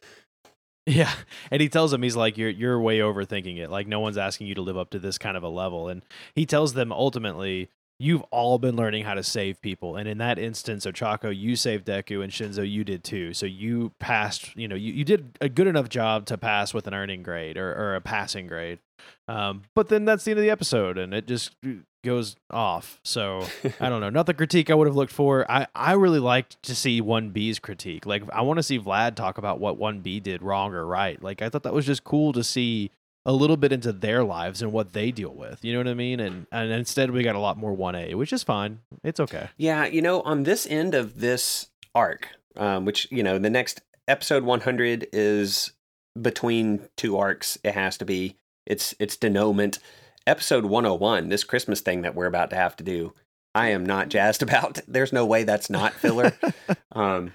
Yeah, 0.85 1.13
and 1.51 1.61
he 1.61 1.69
tells 1.69 1.91
them 1.91 2.01
he's 2.01 2.15
like 2.15 2.37
you're 2.37 2.49
you're 2.49 2.79
way 2.79 2.97
overthinking 2.99 3.57
it. 3.57 3.69
Like 3.69 3.87
no 3.87 3.99
one's 3.99 4.17
asking 4.17 4.47
you 4.47 4.55
to 4.55 4.61
live 4.61 4.77
up 4.77 4.89
to 4.91 4.99
this 4.99 5.17
kind 5.17 5.37
of 5.37 5.43
a 5.43 5.49
level. 5.49 5.87
And 5.87 6.01
he 6.33 6.45
tells 6.45 6.73
them 6.73 6.91
ultimately 6.91 7.69
you've 7.99 8.23
all 8.31 8.57
been 8.57 8.75
learning 8.75 9.03
how 9.03 9.13
to 9.13 9.23
save 9.23 9.61
people. 9.61 9.97
And 9.97 10.07
in 10.07 10.17
that 10.19 10.39
instance, 10.39 10.85
Ochako, 10.85 11.37
you 11.37 11.55
saved 11.55 11.85
Deku, 11.85 12.23
and 12.23 12.31
Shinso, 12.31 12.69
you 12.69 12.83
did 12.83 13.03
too. 13.03 13.33
So 13.33 13.45
you 13.45 13.91
passed, 13.99 14.55
you 14.55 14.67
know, 14.67 14.75
you, 14.75 14.93
you 14.93 15.03
did 15.03 15.37
a 15.41 15.49
good 15.49 15.67
enough 15.67 15.89
job 15.89 16.25
to 16.27 16.37
pass 16.37 16.73
with 16.73 16.87
an 16.87 16.93
earning 16.93 17.23
grade 17.23 17.57
or, 17.57 17.71
or 17.73 17.95
a 17.95 18.01
passing 18.01 18.47
grade. 18.47 18.79
Um, 19.29 19.63
but 19.75 19.89
then 19.89 20.05
that's 20.05 20.23
the 20.23 20.31
end 20.31 20.39
of 20.39 20.43
the 20.43 20.49
episode, 20.49 20.97
and 20.97 21.13
it 21.13 21.27
just 21.27 21.55
goes 22.03 22.35
off. 22.49 22.99
So 23.03 23.45
I 23.79 23.89
don't 23.89 24.01
know. 24.01 24.09
Not 24.09 24.25
the 24.25 24.33
critique 24.33 24.71
I 24.71 24.73
would 24.73 24.87
have 24.87 24.95
looked 24.95 25.13
for. 25.13 25.49
I, 25.49 25.67
I 25.75 25.93
really 25.93 26.19
liked 26.19 26.61
to 26.63 26.73
see 26.73 26.99
1B's 26.99 27.59
critique. 27.59 28.07
Like, 28.07 28.23
I 28.33 28.41
want 28.41 28.57
to 28.57 28.63
see 28.63 28.79
Vlad 28.79 29.15
talk 29.15 29.37
about 29.37 29.59
what 29.59 29.77
1B 29.77 30.23
did 30.23 30.41
wrong 30.41 30.73
or 30.73 30.85
right. 30.85 31.21
Like, 31.21 31.43
I 31.43 31.49
thought 31.49 31.63
that 31.63 31.73
was 31.73 31.85
just 31.85 32.03
cool 32.03 32.33
to 32.33 32.43
see 32.43 32.89
a 33.25 33.33
little 33.33 33.57
bit 33.57 33.71
into 33.71 33.91
their 33.91 34.23
lives 34.23 34.63
and 34.63 34.71
what 34.71 34.93
they 34.93 35.11
deal 35.11 35.33
with. 35.33 35.63
You 35.63 35.73
know 35.73 35.79
what 35.79 35.87
I 35.89 35.93
mean? 35.93 36.19
And 36.19 36.47
and 36.51 36.71
instead 36.71 37.11
we 37.11 37.21
got 37.21 37.35
a 37.35 37.39
lot 37.39 37.57
more 37.57 37.75
1A, 37.75 38.15
which 38.15 38.33
is 38.33 38.41
fine. 38.41 38.79
It's 39.03 39.19
okay. 39.19 39.49
Yeah, 39.57 39.85
you 39.85 40.01
know, 40.01 40.21
on 40.21 40.43
this 40.43 40.65
end 40.65 40.95
of 40.95 41.19
this 41.19 41.67
arc, 41.93 42.29
um, 42.55 42.85
which, 42.85 43.07
you 43.11 43.21
know, 43.21 43.37
the 43.37 43.49
next 43.49 43.81
episode 44.07 44.43
100 44.43 45.07
is 45.13 45.73
between 46.19 46.89
two 46.97 47.17
arcs, 47.17 47.59
it 47.63 47.73
has 47.75 47.97
to 47.99 48.05
be. 48.05 48.37
It's 48.69 48.95
it's 48.99 49.17
denouement. 49.17 49.79
Episode 50.27 50.65
101, 50.65 51.29
this 51.29 51.43
Christmas 51.43 51.81
thing 51.81 52.03
that 52.03 52.13
we're 52.13 52.27
about 52.27 52.51
to 52.51 52.55
have 52.55 52.75
to 52.75 52.83
do, 52.83 53.13
I 53.55 53.69
am 53.69 53.85
not 53.85 54.09
jazzed 54.09 54.43
about. 54.43 54.79
There's 54.87 55.11
no 55.11 55.25
way 55.25 55.43
that's 55.43 55.69
not 55.69 55.93
filler. 55.93 56.33
um, 56.93 57.31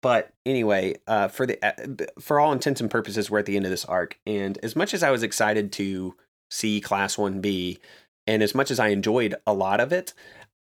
but 0.00 0.32
anyway, 0.46 0.94
uh, 1.06 1.28
for 1.28 1.46
the 1.46 1.58
uh, 1.62 2.06
for 2.20 2.38
all 2.38 2.52
intents 2.52 2.80
and 2.80 2.90
purposes, 2.90 3.30
we're 3.30 3.40
at 3.40 3.46
the 3.46 3.56
end 3.56 3.64
of 3.64 3.70
this 3.70 3.84
arc, 3.84 4.18
and 4.26 4.56
as 4.62 4.76
much 4.76 4.94
as 4.94 5.02
I 5.02 5.10
was 5.10 5.22
excited 5.22 5.72
to 5.72 6.14
see 6.50 6.80
Class 6.80 7.18
One 7.18 7.40
B, 7.40 7.78
and 8.26 8.42
as 8.42 8.54
much 8.54 8.70
as 8.70 8.78
I 8.78 8.88
enjoyed 8.88 9.34
a 9.46 9.52
lot 9.52 9.80
of 9.80 9.92
it, 9.92 10.14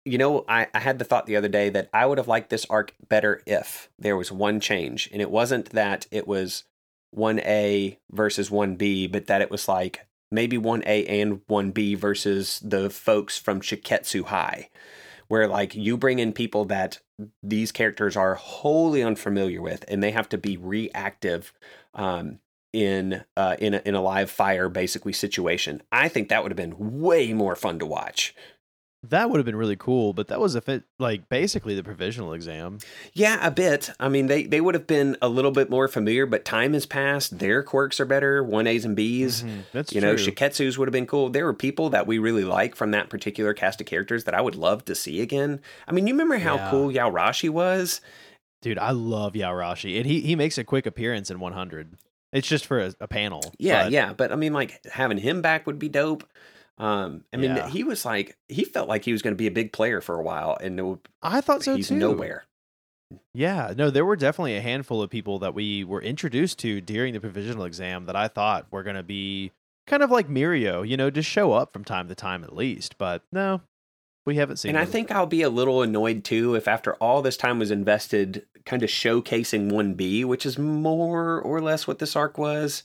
you 0.04 0.18
know, 0.18 0.44
I, 0.50 0.68
I 0.74 0.80
had 0.80 1.00
the 1.00 1.06
thought 1.06 1.28
the 1.28 1.38
other 1.38 1.48
day 1.48 1.70
that 1.70 1.90
I 1.94 2.06
would 2.06 2.18
have 2.18 2.28
liked 2.28 2.50
this 2.50 2.66
arc 2.70 2.94
better 3.08 3.42
if 3.46 3.90
there 3.98 4.18
was 4.18 4.32
one 4.32 4.60
change, 4.60 5.10
and 5.14 5.22
it 5.22 5.32
wasn't 5.32 5.70
that 5.70 6.08
it 6.12 6.28
was 6.28 6.66
one 7.12 7.40
A 7.40 8.00
versus 8.12 8.50
one 8.50 8.76
B, 8.76 9.08
but 9.08 9.28
that 9.28 9.42
it 9.42 9.52
was 9.52 9.68
like 9.68 10.08
maybe 10.32 10.58
one 10.58 10.84
A 10.86 11.06
and 11.06 11.42
one 11.48 11.72
B 11.72 11.96
versus 11.96 12.60
the 12.64 12.90
folks 12.90 13.38
from 13.38 13.62
Shiketsu 13.62 14.26
High 14.26 14.70
where 15.32 15.48
like 15.48 15.74
you 15.74 15.96
bring 15.96 16.20
in 16.20 16.34
people 16.34 16.66
that 16.66 17.00
these 17.42 17.72
characters 17.72 18.18
are 18.18 18.36
wholly 18.36 19.02
unfamiliar 19.02 19.62
with 19.62 19.86
and 19.88 20.04
they 20.04 20.12
have 20.12 20.28
to 20.28 20.38
be 20.38 20.58
reactive 20.58 21.54
um, 21.94 22.40
in 22.74 23.24
uh, 23.38 23.56
in 23.58 23.76
a, 23.76 23.82
in 23.86 23.96
a 23.96 24.02
live 24.02 24.30
fire 24.30 24.68
basically 24.68 25.14
situation. 25.14 25.82
I 25.90 26.10
think 26.10 26.28
that 26.28 26.44
would 26.44 26.52
have 26.52 26.58
been 26.58 27.00
way 27.00 27.32
more 27.32 27.56
fun 27.56 27.80
to 27.80 27.86
watch. 27.86 28.36
That 29.10 29.32
would 29.32 29.40
have 29.40 29.46
been 29.46 29.56
really 29.56 29.76
cool, 29.76 30.14
but 30.14 30.28
that 30.28 30.40
was 30.40 30.54
a 30.54 30.62
fit 30.62 30.84
like 31.00 31.28
basically 31.28 31.74
the 31.74 31.84
provisional 31.84 32.34
exam. 32.34 32.78
Yeah, 33.14 33.40
a 33.46 33.50
bit. 33.50 33.90
I 34.00 34.10
mean, 34.10 34.28
they 34.28 34.44
they 34.44 34.62
would 34.62 34.76
have 34.76 34.86
been 34.86 35.18
a 35.24 35.28
little 35.28 35.50
bit 35.50 35.72
more 35.72 35.88
familiar, 35.88 36.28
but 36.28 36.46
time 36.46 36.74
has 36.74 36.86
passed. 36.86 37.40
Their 37.40 37.64
quirks 37.64 38.00
are 38.00 38.06
better, 38.06 38.44
one 38.44 38.68
A's 38.68 38.86
and 38.86 38.96
B's. 38.96 39.42
Mm-hmm. 39.42 39.62
That's 39.72 39.92
you 39.92 40.02
true. 40.02 40.12
know, 40.12 40.16
Shiketsu's 40.16 40.78
would 40.78 40.88
have 40.88 40.94
been 40.94 41.08
cool. 41.08 41.30
There 41.30 41.46
were 41.46 41.54
people 41.54 41.90
that 41.90 42.06
we 42.06 42.20
really 42.20 42.44
like 42.44 42.76
from 42.76 42.92
that 42.92 43.10
particular 43.10 43.56
cast 43.56 43.82
of 43.82 43.88
characters 43.88 44.26
that 44.26 44.36
I 44.36 44.42
would 44.42 44.56
love 44.56 44.86
to 44.86 44.94
see 44.94 45.20
again. 45.20 45.62
I 45.88 45.94
mean, 45.94 46.06
you 46.06 46.14
remember 46.14 46.38
how 46.38 46.58
yeah. 46.58 46.70
cool 46.70 46.92
Yoarashi 46.92 47.50
was? 47.50 48.02
Dude, 48.62 48.78
I 48.78 48.92
love 48.92 49.36
Yoarashi, 49.36 49.98
and 49.98 50.06
he 50.06 50.22
he 50.22 50.36
makes 50.36 50.60
a 50.60 50.64
quick 50.64 50.86
appearance 50.86 51.32
in 51.32 51.40
100. 51.40 51.98
It's 52.34 52.48
just 52.48 52.68
for 52.68 52.80
a, 52.80 52.94
a 53.00 53.08
panel. 53.08 53.42
Yeah, 53.58 53.86
but... 53.86 53.92
yeah, 53.92 54.14
but 54.14 54.32
I 54.32 54.36
mean, 54.36 54.54
like 54.54 54.80
having 54.86 55.18
him 55.18 55.42
back 55.42 55.66
would 55.66 55.80
be 55.80 55.90
dope. 55.90 56.24
Um, 56.82 57.26
I 57.32 57.38
mean, 57.38 57.56
yeah. 57.56 57.70
he 57.70 57.84
was 57.84 58.06
like 58.06 58.36
he 58.50 58.64
felt 58.64 58.90
like 58.90 59.06
he 59.06 59.12
was 59.12 59.22
going 59.22 59.36
to 59.36 59.38
be 59.38 59.46
a 59.46 59.52
big 59.52 59.72
player 59.72 60.02
for 60.02 60.20
a 60.20 60.24
while, 60.24 60.58
and 60.60 61.00
I 61.22 61.40
thought 61.40 61.62
so 61.64 61.76
he's 61.76 61.90
too. 61.90 61.96
nowhere. 61.96 62.46
Yeah, 63.36 63.74
no, 63.78 63.92
there 63.92 64.04
were 64.04 64.16
definitely 64.16 64.58
a 64.58 64.62
handful 64.62 65.00
of 65.04 65.12
people 65.12 65.38
that 65.40 65.54
we 65.54 65.84
were 65.84 66.02
introduced 66.02 66.58
to 66.60 66.82
during 66.82 67.14
the 67.14 67.20
provisional 67.20 67.66
exam 67.66 68.08
that 68.08 68.16
I 68.16 68.28
thought 68.28 68.66
were 68.72 68.82
going 68.82 68.96
to 68.96 69.04
be 69.04 69.52
kind 69.86 70.02
of 70.02 70.10
like 70.10 70.28
Mirio, 70.28 70.88
you 70.88 70.98
know, 70.98 71.12
just 71.12 71.30
show 71.30 71.52
up 71.54 71.72
from 71.72 71.84
time 71.84 72.08
to 72.08 72.16
time 72.16 72.44
at 72.44 72.56
least. 72.56 72.98
But 72.98 73.22
no, 73.32 73.62
we 74.26 74.38
haven't 74.38 74.58
seen. 74.58 74.70
And 74.70 74.78
them. 74.78 74.88
I 74.88 74.92
think 74.92 75.12
I'll 75.12 75.28
be 75.28 75.44
a 75.44 75.50
little 75.50 75.84
annoyed 75.84 76.24
too 76.24 76.56
if 76.56 76.68
after 76.68 76.96
all 76.96 77.22
this 77.22 77.38
time 77.38 77.60
was 77.60 77.70
invested, 77.70 78.44
kind 78.66 78.82
of 78.82 78.90
showcasing 78.90 79.72
one 79.72 79.94
B, 79.94 80.26
which 80.26 80.48
is 80.48 80.58
more 80.58 81.40
or 81.42 81.62
less 81.62 81.86
what 81.86 82.00
this 82.00 82.16
arc 82.16 82.40
was, 82.40 82.82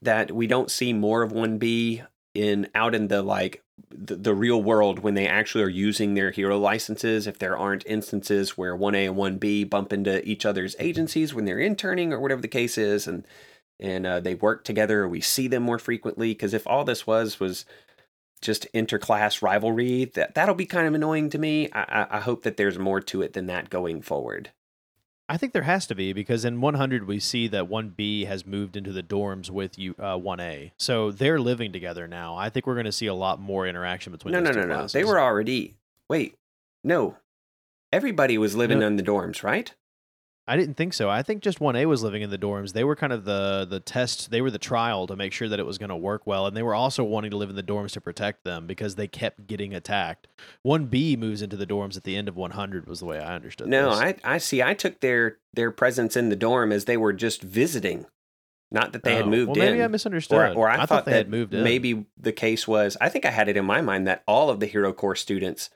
that 0.00 0.30
we 0.30 0.46
don't 0.46 0.70
see 0.70 0.92
more 0.92 1.22
of 1.22 1.32
one 1.32 1.58
B 1.58 2.02
in 2.36 2.68
out 2.74 2.94
in 2.94 3.08
the 3.08 3.22
like 3.22 3.62
the, 3.90 4.16
the, 4.16 4.34
real 4.34 4.62
world 4.62 5.00
when 5.00 5.14
they 5.14 5.26
actually 5.26 5.62
are 5.62 5.68
using 5.68 6.14
their 6.14 6.30
hero 6.30 6.58
licenses 6.58 7.26
if 7.26 7.38
there 7.38 7.56
aren't 7.56 7.86
instances 7.86 8.56
where 8.56 8.76
1a 8.76 9.08
and 9.08 9.40
1b 9.40 9.68
bump 9.70 9.92
into 9.92 10.26
each 10.28 10.46
other's 10.46 10.76
agencies 10.78 11.34
when 11.34 11.44
they're 11.44 11.58
interning 11.58 12.12
or 12.12 12.20
whatever 12.20 12.40
the 12.40 12.48
case 12.48 12.78
is 12.78 13.06
and 13.06 13.26
and 13.78 14.06
uh, 14.06 14.20
they 14.20 14.34
work 14.34 14.64
together 14.64 15.06
we 15.08 15.20
see 15.20 15.48
them 15.48 15.62
more 15.62 15.78
frequently 15.78 16.32
because 16.32 16.54
if 16.54 16.66
all 16.66 16.84
this 16.84 17.06
was 17.06 17.40
was 17.40 17.64
just 18.40 18.66
interclass 18.74 19.42
rivalry 19.42 20.04
that 20.04 20.34
that'll 20.34 20.54
be 20.54 20.66
kind 20.66 20.86
of 20.86 20.94
annoying 20.94 21.30
to 21.30 21.38
me. 21.38 21.70
I, 21.72 22.06
I 22.10 22.20
hope 22.20 22.42
that 22.42 22.56
there's 22.56 22.78
more 22.78 23.00
to 23.00 23.22
it 23.22 23.32
than 23.32 23.46
that 23.46 23.70
going 23.70 24.02
forward 24.02 24.50
I 25.28 25.36
think 25.36 25.52
there 25.52 25.62
has 25.62 25.86
to 25.88 25.94
be 25.96 26.12
because 26.12 26.44
in 26.44 26.60
100 26.60 27.06
we 27.06 27.18
see 27.18 27.48
that 27.48 27.68
1B 27.68 28.26
has 28.26 28.46
moved 28.46 28.76
into 28.76 28.92
the 28.92 29.02
dorms 29.02 29.50
with 29.50 29.76
you 29.78 29.94
uh, 29.98 30.16
1A, 30.16 30.70
so 30.76 31.10
they're 31.10 31.40
living 31.40 31.72
together 31.72 32.06
now. 32.06 32.36
I 32.36 32.48
think 32.48 32.66
we're 32.66 32.74
going 32.74 32.86
to 32.86 32.92
see 32.92 33.06
a 33.06 33.14
lot 33.14 33.40
more 33.40 33.66
interaction 33.66 34.12
between. 34.12 34.32
No, 34.32 34.40
no, 34.40 34.52
no, 34.52 34.64
no. 34.64 34.86
They 34.86 35.02
were 35.04 35.20
already. 35.20 35.74
Wait, 36.08 36.36
no. 36.84 37.16
Everybody 37.92 38.38
was 38.38 38.54
living 38.54 38.80
No. 38.80 38.86
in 38.86 38.96
the 38.96 39.02
dorms, 39.02 39.42
right? 39.42 39.74
I 40.48 40.56
didn't 40.56 40.76
think 40.76 40.94
so. 40.94 41.10
I 41.10 41.22
think 41.22 41.42
just 41.42 41.58
1A 41.58 41.86
was 41.86 42.04
living 42.04 42.22
in 42.22 42.30
the 42.30 42.38
dorms. 42.38 42.72
They 42.72 42.84
were 42.84 42.94
kind 42.94 43.12
of 43.12 43.24
the 43.24 43.66
the 43.68 43.80
test. 43.80 44.30
They 44.30 44.40
were 44.40 44.50
the 44.50 44.58
trial 44.58 45.06
to 45.08 45.16
make 45.16 45.32
sure 45.32 45.48
that 45.48 45.58
it 45.58 45.66
was 45.66 45.76
going 45.76 45.88
to 45.88 45.96
work 45.96 46.24
well, 46.26 46.46
and 46.46 46.56
they 46.56 46.62
were 46.62 46.74
also 46.74 47.02
wanting 47.02 47.32
to 47.32 47.36
live 47.36 47.50
in 47.50 47.56
the 47.56 47.62
dorms 47.64 47.92
to 47.92 48.00
protect 48.00 48.44
them 48.44 48.66
because 48.66 48.94
they 48.94 49.08
kept 49.08 49.46
getting 49.48 49.74
attacked. 49.74 50.28
1B 50.64 51.18
moves 51.18 51.42
into 51.42 51.56
the 51.56 51.66
dorms 51.66 51.96
at 51.96 52.04
the 52.04 52.16
end 52.16 52.28
of 52.28 52.36
100 52.36 52.86
was 52.86 53.00
the 53.00 53.06
way 53.06 53.18
I 53.18 53.34
understood. 53.34 53.66
No, 53.66 53.90
this. 53.90 53.98
I 53.98 54.14
I 54.34 54.38
see. 54.38 54.62
I 54.62 54.74
took 54.74 55.00
their 55.00 55.38
their 55.52 55.70
presence 55.72 56.16
in 56.16 56.28
the 56.28 56.36
dorm 56.36 56.70
as 56.70 56.84
they 56.84 56.96
were 56.96 57.12
just 57.12 57.42
visiting, 57.42 58.06
not 58.70 58.92
that 58.92 59.02
they 59.02 59.16
had 59.16 59.24
Oh, 59.24 59.30
moved 59.30 59.48
well, 59.56 59.66
maybe 59.66 59.78
in. 59.78 59.84
I 59.84 59.88
misunderstood. 59.88 60.38
or, 60.56 60.60
or 60.60 60.68
I, 60.68 60.76
thought, 60.76 60.88
thought, 60.88 61.04
they 61.06 61.12
had 61.16 61.28
moved 61.28 61.54
in. 61.54 61.64
maybe 61.64 62.06
the 62.16 62.32
case 62.32 62.68
was. 62.68 62.96
I 63.00 63.08
think 63.08 63.24
I 63.24 63.30
had 63.30 63.48
it 63.48 63.56
in 63.56 63.64
my 63.64 63.80
mind 63.80 64.06
that 64.06 64.22
all 64.28 64.48
of 64.50 64.60
the 64.60 64.66
Hero 64.66 64.92
Corps 64.92 65.16
students 65.16 65.70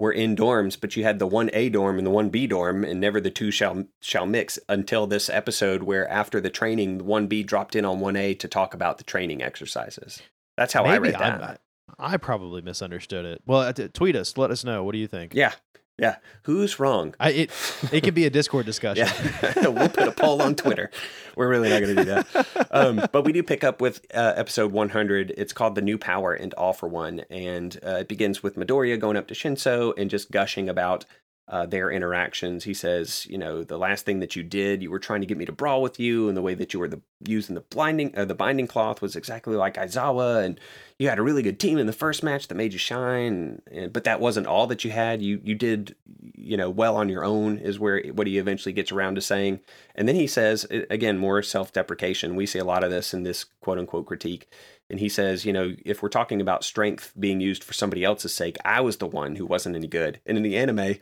were 0.00 0.10
in 0.10 0.34
dorms, 0.34 0.80
but 0.80 0.96
you 0.96 1.04
had 1.04 1.18
the 1.18 1.26
one 1.26 1.50
A 1.52 1.68
dorm 1.68 1.98
and 1.98 2.06
the 2.06 2.10
one 2.10 2.30
B 2.30 2.46
dorm, 2.46 2.84
and 2.84 2.98
never 2.98 3.20
the 3.20 3.30
two 3.30 3.50
shall 3.50 3.84
shall 4.00 4.24
mix 4.24 4.58
until 4.66 5.06
this 5.06 5.28
episode, 5.28 5.82
where 5.82 6.08
after 6.08 6.40
the 6.40 6.48
training, 6.48 6.98
the 6.98 7.04
one 7.04 7.26
B 7.26 7.42
dropped 7.42 7.76
in 7.76 7.84
on 7.84 8.00
one 8.00 8.16
A 8.16 8.32
to 8.34 8.48
talk 8.48 8.72
about 8.72 8.96
the 8.96 9.04
training 9.04 9.42
exercises. 9.42 10.22
That's 10.56 10.72
how 10.72 10.84
I 10.84 10.96
read 10.96 11.14
that. 11.14 11.42
I, 11.42 12.14
I 12.14 12.16
probably 12.16 12.62
misunderstood 12.62 13.26
it. 13.26 13.42
Well, 13.44 13.60
uh, 13.60 13.72
tweet 13.92 14.16
us. 14.16 14.38
Let 14.38 14.50
us 14.50 14.64
know. 14.64 14.82
What 14.84 14.92
do 14.92 14.98
you 14.98 15.06
think? 15.06 15.34
yeah, 15.34 15.52
yeah. 16.00 16.16
Who's 16.42 16.80
wrong? 16.80 17.14
I, 17.20 17.30
it 17.30 17.50
it 17.92 18.00
could 18.02 18.14
be 18.14 18.24
a 18.24 18.30
Discord 18.30 18.66
discussion. 18.66 19.06
Yeah, 19.60 19.68
we'll 19.68 19.88
put 19.88 20.08
a 20.08 20.12
poll 20.12 20.42
on 20.42 20.54
Twitter. 20.54 20.90
We're 21.36 21.48
really 21.48 21.68
not 21.68 21.80
going 21.80 21.96
to 21.96 22.04
do 22.04 22.10
that. 22.10 22.68
Um, 22.70 23.06
but 23.12 23.24
we 23.24 23.32
do 23.32 23.42
pick 23.42 23.64
up 23.64 23.80
with 23.80 24.04
uh, 24.14 24.32
episode 24.36 24.72
100. 24.72 25.32
It's 25.36 25.52
called 25.52 25.74
The 25.74 25.82
New 25.82 25.98
Power 25.98 26.32
and 26.32 26.52
All 26.54 26.72
for 26.72 26.88
One. 26.88 27.20
And 27.30 27.78
uh, 27.84 27.98
it 28.00 28.08
begins 28.08 28.42
with 28.42 28.56
Midoriya 28.56 28.98
going 28.98 29.16
up 29.16 29.28
to 29.28 29.34
Shinso 29.34 29.92
and 29.96 30.10
just 30.10 30.30
gushing 30.30 30.68
about 30.68 31.04
uh, 31.50 31.66
their 31.66 31.90
interactions. 31.90 32.62
He 32.62 32.74
says, 32.74 33.26
you 33.28 33.36
know, 33.36 33.64
the 33.64 33.76
last 33.76 34.04
thing 34.04 34.20
that 34.20 34.36
you 34.36 34.44
did, 34.44 34.82
you 34.82 34.90
were 34.90 35.00
trying 35.00 35.20
to 35.20 35.26
get 35.26 35.36
me 35.36 35.44
to 35.44 35.52
brawl 35.52 35.82
with 35.82 35.98
you, 35.98 36.28
and 36.28 36.36
the 36.36 36.42
way 36.42 36.54
that 36.54 36.72
you 36.72 36.78
were 36.78 36.88
the, 36.88 37.00
using 37.26 37.56
the 37.56 37.60
blinding, 37.60 38.16
uh, 38.16 38.24
the 38.24 38.36
binding 38.36 38.68
cloth 38.68 39.02
was 39.02 39.16
exactly 39.16 39.56
like 39.56 39.74
Aizawa, 39.74 40.44
and 40.44 40.60
you 40.98 41.08
had 41.08 41.18
a 41.18 41.22
really 41.22 41.42
good 41.42 41.58
team 41.58 41.78
in 41.78 41.86
the 41.86 41.92
first 41.92 42.22
match 42.22 42.46
that 42.46 42.54
made 42.54 42.72
you 42.72 42.78
shine. 42.78 43.60
And, 43.72 43.92
but 43.92 44.04
that 44.04 44.20
wasn't 44.20 44.46
all 44.46 44.68
that 44.68 44.84
you 44.84 44.92
had. 44.92 45.22
You 45.22 45.40
you 45.42 45.56
did, 45.56 45.96
you 46.36 46.56
know, 46.56 46.70
well 46.70 46.96
on 46.96 47.08
your 47.08 47.24
own 47.24 47.58
is 47.58 47.80
where 47.80 48.00
what 48.12 48.28
he 48.28 48.38
eventually 48.38 48.72
gets 48.72 48.92
around 48.92 49.16
to 49.16 49.20
saying. 49.20 49.58
And 49.96 50.06
then 50.06 50.14
he 50.14 50.28
says 50.28 50.66
again 50.88 51.18
more 51.18 51.42
self-deprecation. 51.42 52.36
We 52.36 52.46
see 52.46 52.60
a 52.60 52.64
lot 52.64 52.84
of 52.84 52.90
this 52.90 53.12
in 53.12 53.24
this 53.24 53.44
quote 53.60 53.78
unquote 53.78 54.06
critique. 54.06 54.46
And 54.90 55.00
he 55.00 55.08
says, 55.08 55.44
you 55.44 55.52
know, 55.52 55.74
if 55.84 56.02
we're 56.02 56.08
talking 56.08 56.40
about 56.40 56.64
strength 56.64 57.12
being 57.18 57.40
used 57.40 57.62
for 57.64 57.72
somebody 57.72 58.04
else's 58.04 58.34
sake, 58.34 58.56
I 58.64 58.80
was 58.80 58.96
the 58.96 59.06
one 59.06 59.36
who 59.36 59.46
wasn't 59.46 59.76
any 59.76 59.86
good. 59.86 60.20
And 60.26 60.36
in 60.36 60.42
the 60.42 60.56
anime, 60.56 60.96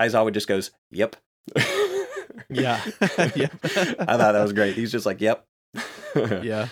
Aizawa 0.00 0.32
just 0.32 0.48
goes, 0.48 0.70
"Yep." 0.90 1.16
Yeah. 2.48 2.80
Yep. 3.36 3.52
I 3.64 4.16
thought 4.16 4.32
that 4.32 4.42
was 4.42 4.52
great. 4.52 4.74
He's 4.74 4.92
just 4.92 5.06
like, 5.06 5.20
"Yep." 5.20 5.44
yeah. 6.42 6.68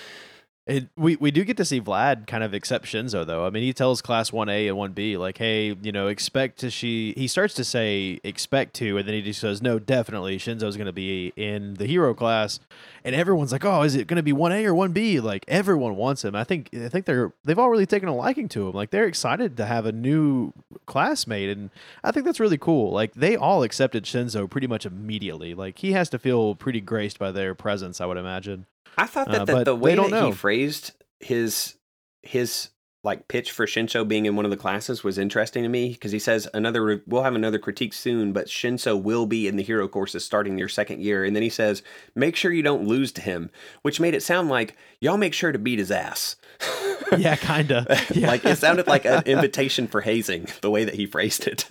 It, 0.68 0.88
we 0.98 1.16
we 1.16 1.30
do 1.30 1.44
get 1.44 1.56
to 1.56 1.64
see 1.64 1.80
Vlad 1.80 2.26
kind 2.26 2.44
of 2.44 2.52
accept 2.52 2.84
Shinso 2.84 3.24
though. 3.24 3.46
I 3.46 3.50
mean, 3.50 3.62
he 3.62 3.72
tells 3.72 4.02
class 4.02 4.30
one 4.30 4.50
A 4.50 4.68
and 4.68 4.76
one 4.76 4.92
B 4.92 5.16
like, 5.16 5.38
"Hey, 5.38 5.74
you 5.80 5.92
know, 5.92 6.08
expect 6.08 6.58
to 6.58 6.70
she." 6.70 7.14
He 7.16 7.26
starts 7.26 7.54
to 7.54 7.64
say 7.64 8.20
expect 8.22 8.74
to, 8.74 8.98
and 8.98 9.08
then 9.08 9.14
he 9.14 9.22
just 9.22 9.40
says, 9.40 9.62
"No, 9.62 9.78
definitely, 9.78 10.36
Shinso's 10.36 10.76
going 10.76 10.84
to 10.84 10.92
be 10.92 11.32
in 11.36 11.74
the 11.74 11.86
hero 11.86 12.12
class." 12.12 12.60
And 13.02 13.14
everyone's 13.14 13.50
like, 13.50 13.64
"Oh, 13.64 13.80
is 13.80 13.94
it 13.94 14.08
going 14.08 14.18
to 14.18 14.22
be 14.22 14.34
one 14.34 14.52
A 14.52 14.66
or 14.66 14.74
one 14.74 14.92
B?" 14.92 15.20
Like 15.20 15.46
everyone 15.48 15.96
wants 15.96 16.22
him. 16.22 16.34
I 16.36 16.44
think 16.44 16.68
I 16.74 16.90
think 16.90 17.06
they're 17.06 17.32
they've 17.44 17.58
all 17.58 17.70
really 17.70 17.86
taken 17.86 18.10
a 18.10 18.14
liking 18.14 18.46
to 18.50 18.68
him. 18.68 18.74
Like 18.74 18.90
they're 18.90 19.06
excited 19.06 19.56
to 19.56 19.64
have 19.64 19.86
a 19.86 19.92
new 19.92 20.52
classmate, 20.84 21.48
and 21.48 21.70
I 22.04 22.10
think 22.10 22.26
that's 22.26 22.40
really 22.40 22.58
cool. 22.58 22.92
Like 22.92 23.14
they 23.14 23.36
all 23.36 23.62
accepted 23.62 24.04
Shinso 24.04 24.48
pretty 24.50 24.66
much 24.66 24.84
immediately. 24.84 25.54
Like 25.54 25.78
he 25.78 25.92
has 25.92 26.10
to 26.10 26.18
feel 26.18 26.54
pretty 26.54 26.82
graced 26.82 27.18
by 27.18 27.32
their 27.32 27.54
presence, 27.54 28.02
I 28.02 28.06
would 28.06 28.18
imagine. 28.18 28.66
I 28.98 29.06
thought 29.06 29.28
that 29.30 29.42
Uh, 29.42 29.44
the, 29.44 29.64
the 29.64 29.76
way 29.76 29.94
that 29.94 30.10
he 30.26 30.32
phrased 30.32 30.92
his 31.20 31.74
his 32.22 32.70
like 33.04 33.28
pitch 33.28 33.52
for 33.52 33.64
Shinso 33.64 34.06
being 34.06 34.26
in 34.26 34.34
one 34.34 34.44
of 34.44 34.50
the 34.50 34.56
classes 34.56 35.04
was 35.04 35.18
interesting 35.18 35.62
to 35.62 35.68
me 35.68 35.90
because 35.90 36.10
he 36.10 36.18
says 36.18 36.48
another 36.52 37.02
we'll 37.06 37.22
have 37.22 37.36
another 37.36 37.58
critique 37.58 37.94
soon, 37.94 38.32
but 38.32 38.48
Shinso 38.48 39.00
will 39.00 39.24
be 39.24 39.46
in 39.46 39.56
the 39.56 39.62
hero 39.62 39.86
courses 39.88 40.24
starting 40.24 40.58
your 40.58 40.68
second 40.68 41.00
year, 41.00 41.24
and 41.24 41.34
then 41.34 41.42
he 41.44 41.48
says 41.48 41.82
make 42.14 42.34
sure 42.36 42.52
you 42.52 42.62
don't 42.62 42.86
lose 42.86 43.12
to 43.12 43.22
him, 43.22 43.50
which 43.82 44.00
made 44.00 44.14
it 44.14 44.22
sound 44.22 44.48
like 44.48 44.76
y'all 45.00 45.16
make 45.16 45.32
sure 45.32 45.52
to 45.52 45.58
beat 45.58 45.78
his 45.78 45.92
ass. 45.92 46.36
yeah, 47.18 47.36
kinda. 47.36 47.86
Yeah. 48.14 48.26
like 48.28 48.44
it 48.44 48.58
sounded 48.58 48.86
like 48.86 49.04
an 49.04 49.22
invitation 49.26 49.86
for 49.88 50.00
hazing 50.00 50.48
the 50.62 50.70
way 50.70 50.84
that 50.84 50.94
he 50.94 51.06
phrased 51.06 51.46
it. 51.46 51.66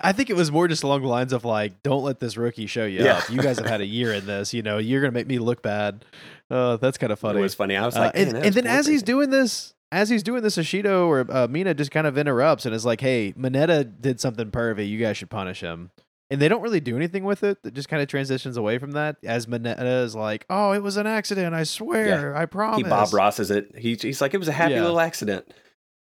I 0.00 0.12
think 0.12 0.30
it 0.30 0.36
was 0.36 0.52
more 0.52 0.68
just 0.68 0.82
along 0.82 1.02
the 1.02 1.08
lines 1.08 1.32
of 1.32 1.44
like, 1.44 1.82
don't 1.82 2.04
let 2.04 2.20
this 2.20 2.36
rookie 2.36 2.66
show 2.66 2.84
you 2.86 3.02
Yeah. 3.04 3.18
up. 3.18 3.30
You 3.30 3.38
guys 3.42 3.58
have 3.58 3.66
had 3.66 3.80
a 3.80 3.86
year 3.86 4.12
in 4.12 4.26
this. 4.26 4.54
You 4.54 4.62
know, 4.62 4.78
you're 4.78 5.00
gonna 5.00 5.12
make 5.12 5.26
me 5.26 5.38
look 5.38 5.62
bad. 5.62 6.04
Uh, 6.50 6.76
that's 6.76 6.96
kind 6.98 7.12
of 7.12 7.18
funny. 7.18 7.38
It 7.40 7.42
was 7.42 7.54
funny. 7.54 7.76
I 7.76 7.84
was 7.84 7.96
Uh, 7.96 8.00
like, 8.00 8.12
and, 8.16 8.32
"Man, 8.32 8.44
and 8.44 8.54
then 8.54 8.66
as 8.66 8.86
he's 8.86 9.02
doing 9.02 9.30
this, 9.30 9.74
as 9.92 10.08
he's 10.08 10.22
doing 10.22 10.42
this, 10.42 10.56
Ashido 10.56 11.06
or 11.06 11.26
uh, 11.30 11.46
Mina 11.48 11.74
just 11.74 11.90
kind 11.90 12.06
of 12.06 12.16
interrupts 12.18 12.64
and 12.66 12.74
is 12.74 12.84
like, 12.86 13.00
"Hey, 13.00 13.32
Mineta 13.38 13.90
did 14.00 14.20
something 14.20 14.50
pervy. 14.50 14.88
You 14.88 14.98
guys 14.98 15.16
should 15.16 15.30
punish 15.30 15.60
him." 15.60 15.90
And 16.30 16.42
they 16.42 16.48
don't 16.48 16.60
really 16.60 16.80
do 16.80 16.94
anything 16.96 17.24
with 17.24 17.42
it. 17.42 17.58
It 17.64 17.72
just 17.72 17.88
kind 17.88 18.02
of 18.02 18.08
transitions 18.08 18.56
away 18.58 18.76
from 18.78 18.92
that. 18.92 19.16
As 19.24 19.46
Mineta 19.46 20.02
is 20.04 20.14
like, 20.14 20.44
"Oh, 20.50 20.72
it 20.72 20.82
was 20.82 20.96
an 20.98 21.06
accident. 21.06 21.54
I 21.54 21.64
swear. 21.64 22.36
I 22.36 22.44
promise." 22.44 22.76
he 22.76 22.82
Bob 22.82 23.12
Rosses 23.14 23.50
it. 23.50 23.76
He, 23.78 23.94
he's 23.94 24.20
like, 24.20 24.34
it 24.34 24.38
was 24.38 24.48
a 24.48 24.52
happy 24.52 24.74
Yeah. 24.74 24.82
little 24.82 25.00
accident. 25.00 25.46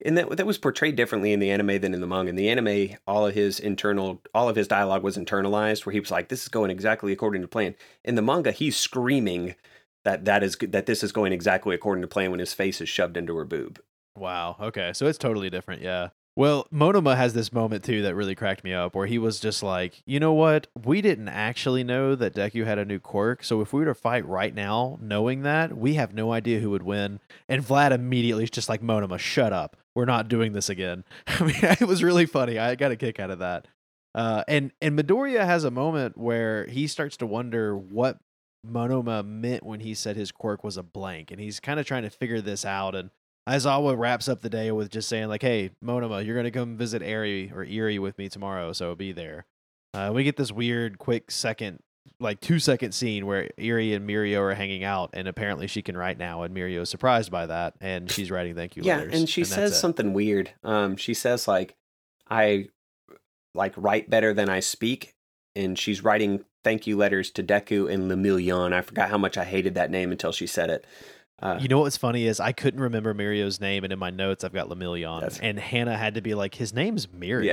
And 0.05 0.17
that 0.17 0.29
that 0.37 0.45
was 0.45 0.57
portrayed 0.57 0.95
differently 0.95 1.33
in 1.33 1.39
the 1.39 1.49
anime 1.51 1.79
than 1.81 1.93
in 1.93 2.01
the 2.01 2.07
manga. 2.07 2.29
In 2.29 2.35
the 2.35 2.49
anime, 2.49 2.97
all 3.05 3.25
of 3.25 3.33
his 3.35 3.59
internal, 3.59 4.21
all 4.33 4.49
of 4.49 4.55
his 4.55 4.67
dialogue 4.67 5.03
was 5.03 5.17
internalized, 5.17 5.85
where 5.85 5.93
he 5.93 5.99
was 5.99 6.11
like, 6.11 6.29
"This 6.29 6.43
is 6.43 6.49
going 6.49 6.71
exactly 6.71 7.11
according 7.13 7.41
to 7.41 7.47
plan." 7.47 7.75
In 8.03 8.15
the 8.15 8.21
manga, 8.21 8.51
he's 8.51 8.75
screaming 8.77 9.55
that 10.05 10.25
that 10.25 10.43
is 10.43 10.57
that 10.61 10.85
this 10.85 11.03
is 11.03 11.11
going 11.13 11.31
exactly 11.31 11.73
according 11.75 12.01
to 12.01 12.07
plan 12.07 12.31
when 12.31 12.39
his 12.39 12.53
face 12.53 12.81
is 12.81 12.89
shoved 12.89 13.15
into 13.17 13.35
her 13.37 13.45
boob. 13.45 13.79
Wow. 14.17 14.57
Okay. 14.59 14.91
So 14.93 15.05
it's 15.07 15.17
totally 15.17 15.49
different. 15.49 15.81
Yeah. 15.81 16.09
Well, 16.35 16.67
Monoma 16.73 17.15
has 17.15 17.33
this 17.33 17.53
moment 17.53 17.83
too 17.83 18.01
that 18.01 18.15
really 18.15 18.33
cracked 18.33 18.63
me 18.63 18.73
up 18.73 18.95
where 18.95 19.05
he 19.05 19.19
was 19.19 19.39
just 19.39 19.61
like, 19.61 20.01
you 20.05 20.19
know 20.19 20.33
what? 20.33 20.65
We 20.83 21.01
didn't 21.01 21.29
actually 21.29 21.83
know 21.83 22.15
that 22.15 22.33
Deku 22.33 22.65
had 22.65 22.79
a 22.79 22.85
new 22.85 22.99
quirk. 22.99 23.43
So 23.43 23.61
if 23.61 23.71
we 23.71 23.81
were 23.81 23.85
to 23.85 23.93
fight 23.93 24.27
right 24.27 24.53
now, 24.53 24.97
knowing 24.99 25.43
that, 25.43 25.77
we 25.77 25.93
have 25.93 26.13
no 26.13 26.33
idea 26.33 26.59
who 26.59 26.71
would 26.71 26.81
win. 26.81 27.19
And 27.47 27.63
Vlad 27.63 27.91
immediately 27.91 28.45
is 28.45 28.49
just 28.49 28.67
like, 28.67 28.81
Monoma, 28.81 29.19
shut 29.19 29.53
up. 29.53 29.77
We're 29.93 30.05
not 30.05 30.27
doing 30.27 30.53
this 30.53 30.69
again. 30.69 31.03
I 31.27 31.43
mean, 31.43 31.55
it 31.61 31.87
was 31.87 32.03
really 32.03 32.25
funny. 32.25 32.57
I 32.57 32.73
got 32.75 32.91
a 32.91 32.95
kick 32.95 33.19
out 33.19 33.29
of 33.29 33.39
that. 33.39 33.67
Uh, 34.15 34.43
and 34.47 34.71
and 34.81 34.97
Midoriya 34.97 35.45
has 35.45 35.63
a 35.63 35.71
moment 35.71 36.17
where 36.17 36.67
he 36.67 36.85
starts 36.87 37.17
to 37.17 37.25
wonder 37.25 37.75
what 37.75 38.19
Monoma 38.67 39.25
meant 39.25 39.63
when 39.63 39.81
he 39.81 39.93
said 39.93 40.15
his 40.15 40.31
quirk 40.31 40.63
was 40.63 40.77
a 40.77 40.83
blank, 40.83 41.31
and 41.31 41.39
he's 41.39 41.59
kind 41.59 41.79
of 41.79 41.85
trying 41.85 42.03
to 42.03 42.09
figure 42.09 42.39
this 42.39 42.63
out. 42.63 42.95
And 42.95 43.09
Aizawa 43.47 43.97
wraps 43.97 44.29
up 44.29 44.41
the 44.41 44.49
day 44.49 44.71
with 44.71 44.89
just 44.89 45.09
saying 45.09 45.27
like, 45.27 45.41
"Hey, 45.41 45.71
Monoma, 45.83 46.25
you're 46.25 46.35
gonna 46.35 46.51
come 46.51 46.77
visit 46.77 47.01
Eri 47.01 47.51
or 47.53 47.63
Erie 47.65 47.99
with 47.99 48.17
me 48.17 48.29
tomorrow, 48.29 48.71
so 48.71 48.95
be 48.95 49.11
there." 49.11 49.45
Uh, 49.93 50.11
we 50.13 50.23
get 50.23 50.37
this 50.37 50.51
weird, 50.51 50.97
quick 50.97 51.29
second, 51.29 51.79
like 52.19 52.39
two 52.39 52.57
second 52.57 52.93
scene 52.93 53.25
where 53.25 53.49
Erie 53.57 53.93
and 53.93 54.09
Mirio 54.09 54.39
are 54.39 54.55
hanging 54.55 54.83
out, 54.83 55.09
and 55.13 55.27
apparently 55.27 55.67
she 55.67 55.81
can 55.81 55.97
write 55.97 56.17
now, 56.17 56.43
and 56.43 56.55
Mirio 56.55 56.81
is 56.81 56.89
surprised 56.89 57.31
by 57.31 57.45
that, 57.45 57.73
and 57.81 58.09
she's 58.09 58.31
writing 58.31 58.55
thank 58.55 58.77
you 58.77 58.83
yeah, 58.83 58.97
letters. 58.97 59.19
and 59.19 59.29
she 59.29 59.41
that's 59.41 59.53
says 59.53 59.79
something 59.79 60.13
weird. 60.13 60.51
Um, 60.63 60.95
she 60.95 61.13
says 61.13 61.47
like, 61.47 61.75
"I 62.29 62.69
like 63.53 63.73
write 63.75 64.09
better 64.09 64.33
than 64.33 64.47
I 64.47 64.61
speak," 64.61 65.15
and 65.53 65.77
she's 65.77 66.01
writing 66.01 66.45
thank 66.63 66.87
you 66.87 66.95
letters 66.97 67.29
to 67.31 67.43
Deku 67.43 67.91
and 67.91 68.09
Lemillion. 68.09 68.73
I 68.73 68.81
forgot 68.81 69.09
how 69.09 69.17
much 69.17 69.37
I 69.37 69.43
hated 69.43 69.75
that 69.75 69.91
name 69.91 70.11
until 70.11 70.31
she 70.31 70.47
said 70.47 70.69
it. 70.69 70.85
Uh, 71.43 71.57
You 71.61 71.67
know 71.67 71.79
what's 71.79 71.97
funny 71.97 72.25
is 72.25 72.39
I 72.39 72.53
couldn't 72.53 72.79
remember 72.79 73.13
Mirio's 73.13 73.59
name, 73.59 73.83
and 73.83 73.91
in 73.91 73.99
my 73.99 74.09
notes 74.09 74.43
I've 74.45 74.53
got 74.53 74.69
Lemillion, 74.69 75.19
That's- 75.19 75.39
and 75.41 75.59
Hannah 75.59 75.97
had 75.97 76.15
to 76.15 76.21
be 76.21 76.33
like, 76.35 76.55
"His 76.55 76.73
name's 76.73 77.07
Mirio." 77.07 77.43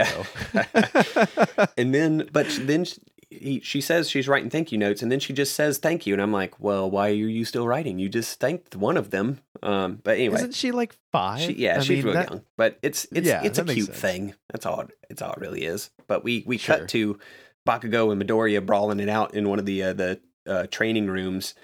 Yeah. 0.55 1.67
and 1.77 1.93
then, 1.95 2.29
but 2.33 2.47
then 2.63 2.85
sh- 2.85 2.99
he, 3.31 3.61
she 3.61 3.81
says 3.81 4.09
she's 4.11 4.27
writing 4.29 4.49
thank 4.51 4.71
you 4.73 4.79
notes, 4.79 5.03
and 5.03 5.11
then 5.11 5.19
she 5.21 5.33
just 5.33 5.55
says 5.55 5.79
thank 5.79 6.07
you, 6.07 6.13
and 6.15 6.23
I'm 6.23 6.33
like, 6.33 6.59
well, 6.61 6.91
why 6.91 7.11
are 7.11 7.15
you 7.15 7.45
still 7.45 7.67
writing? 7.67 7.99
You 7.99 8.09
just 8.09 8.39
thanked 8.41 8.77
one 8.77 8.97
of 8.97 9.11
them. 9.11 9.41
Um, 9.63 10.01
but 10.05 10.17
anyway, 10.19 10.37
Isn't 10.37 10.55
she 10.55 10.71
like 10.73 10.97
five? 11.13 11.41
she, 11.41 11.53
yeah, 11.55 11.77
I 11.77 11.81
she's 11.81 11.89
mean, 11.99 12.05
real 12.07 12.15
that- 12.15 12.31
young, 12.31 12.43
but 12.57 12.79
it's 12.83 13.07
it's 13.13 13.27
Yeah, 13.29 13.43
it's 13.43 13.59
a 13.59 13.65
cute 13.65 13.87
sense. 13.87 13.99
thing. 13.99 14.35
That's 14.53 14.67
all. 14.67 14.85
It's 15.09 15.21
all 15.23 15.33
it 15.33 15.39
really 15.39 15.65
is. 15.65 15.91
But 16.07 16.23
we 16.25 16.45
we 16.47 16.59
Sure. 16.59 16.79
cut 16.79 16.89
to 16.91 17.19
Bakugo 17.67 18.11
and 18.13 18.23
Midoriya 18.23 18.65
brawling 18.65 19.01
it 19.01 19.09
out 19.09 19.35
in 19.35 19.49
one 19.49 19.59
of 19.59 19.67
the 19.67 19.83
uh, 19.83 19.93
the 19.95 20.21
uh, 20.47 20.67
training 20.69 21.07
rooms, 21.09 21.55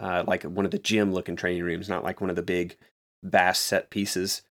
uh, 0.00 0.24
like 0.26 0.42
one 0.44 0.64
of 0.64 0.70
the 0.70 0.78
gym 0.78 1.12
looking 1.12 1.36
training 1.36 1.62
rooms, 1.62 1.88
not 1.88 2.04
like 2.04 2.20
one 2.20 2.30
of 2.30 2.36
the 2.36 2.42
big 2.42 2.76
vast 3.22 3.62
set 3.62 3.90
pieces. 3.90 4.42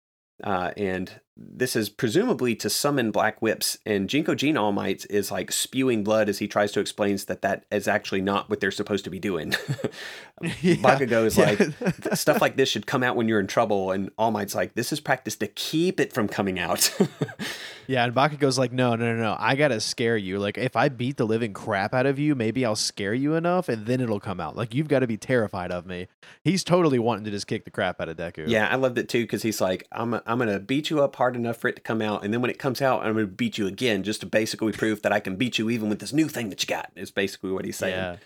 Uh, 0.44 0.72
and 0.76 1.22
this 1.38 1.76
is 1.78 1.90
presumably 1.90 2.56
to 2.56 2.70
summon 2.70 3.12
black 3.12 3.42
whips, 3.42 3.78
and 3.86 4.10
Jinkojin 4.10 4.60
All 4.60 4.74
Might 4.74 5.06
is 5.10 5.32
like 5.32 5.52
spewing 5.52 6.04
blood 6.04 6.28
as 6.28 6.40
he 6.40 6.48
tries 6.48 6.74
to 6.74 6.82
explain 6.82 7.18
that 7.28 7.42
that 7.42 7.66
is 7.72 7.88
actually 7.88 8.22
not 8.22 8.50
what 8.50 8.60
they're 8.60 8.72
supposed 8.72 9.06
to 9.06 9.10
be 9.10 9.20
doing. 9.20 9.54
Yeah, 10.62 10.76
Bakugo 10.76 11.26
is 11.26 11.38
yeah. 11.38 11.56
like 11.58 12.16
stuff 12.16 12.42
like 12.42 12.58
this 12.58 12.68
should 12.68 12.86
come 12.86 13.04
out 13.04 13.16
when 13.16 13.28
you're 13.28 13.40
in 13.40 13.48
trouble, 13.48 13.92
and 13.92 14.12
All 14.18 14.32
Might's 14.32 14.54
like 14.54 14.74
this 14.74 14.92
is 14.92 15.00
practice 15.00 15.36
to 15.38 15.48
keep 15.48 16.00
it 16.00 16.12
from 16.12 16.28
coming 16.28 16.60
out. 16.60 16.94
Yeah, 17.88 18.04
and 18.04 18.14
Bakugo's 18.14 18.58
like, 18.58 18.72
no, 18.72 18.96
no, 18.96 19.14
no, 19.14 19.22
no. 19.22 19.36
I 19.38 19.56
gotta 19.56 19.80
scare 19.80 20.18
you. 20.18 20.40
Like, 20.40 20.58
if 20.58 20.76
I 20.76 20.90
beat 20.90 21.18
the 21.18 21.26
living 21.26 21.54
crap 21.54 21.94
out 21.94 22.06
of 22.06 22.20
you, 22.20 22.36
maybe 22.36 22.66
I'll 22.66 22.76
scare 22.76 23.14
you 23.14 23.36
enough, 23.36 23.70
and 23.70 23.86
then 23.86 24.02
it'll 24.02 24.20
come 24.20 24.40
out. 24.40 24.56
Like, 24.56 24.74
you've 24.74 24.88
got 24.88 25.00
to 25.00 25.08
be 25.08 25.18
terrified 25.18 25.72
of 25.72 25.86
me. 25.86 26.08
He's 26.44 26.64
totally 26.64 27.00
wanting 27.00 27.26
to 27.26 27.32
just 27.32 27.48
kick 27.48 27.66
the 27.66 27.72
crap 27.72 28.02
out 28.02 28.10
of 28.10 28.18
Deku. 28.18 28.48
yeah, 28.48 28.68
I 28.68 28.76
loved 28.76 28.98
it 28.98 29.10
too 29.10 29.24
because 29.24 29.44
he's 29.44 29.62
like 29.62 29.88
I'm 29.92 30.14
I'm 30.14 30.40
gonna 30.40 30.60
beat 30.60 30.90
you 30.90 31.02
up 31.04 31.16
hard 31.16 31.36
enough 31.36 31.58
for 31.58 31.68
it 31.68 31.76
to 31.76 31.82
come 31.82 32.02
out, 32.02 32.24
and 32.24 32.34
then 32.34 32.42
when 32.42 32.52
it 32.52 32.60
comes 32.60 32.82
out, 32.82 33.06
I'm 33.06 33.14
gonna 33.14 33.28
beat 33.28 33.58
you 33.58 33.68
again 33.68 34.04
just 34.04 34.22
to 34.22 34.26
basically 34.26 34.72
prove 34.72 35.02
that 35.04 35.12
I 35.12 35.20
can 35.20 35.36
beat 35.36 35.58
you 35.58 35.70
even 35.70 35.90
with 35.90 36.00
this 36.00 36.14
new 36.14 36.28
thing 36.28 36.50
that 36.50 36.62
you 36.64 36.68
got. 36.68 36.92
Is 36.96 37.12
basically 37.12 37.52
what 37.52 37.66
he's 37.66 37.78
saying. 37.78 37.96
Yeah. 37.96 38.18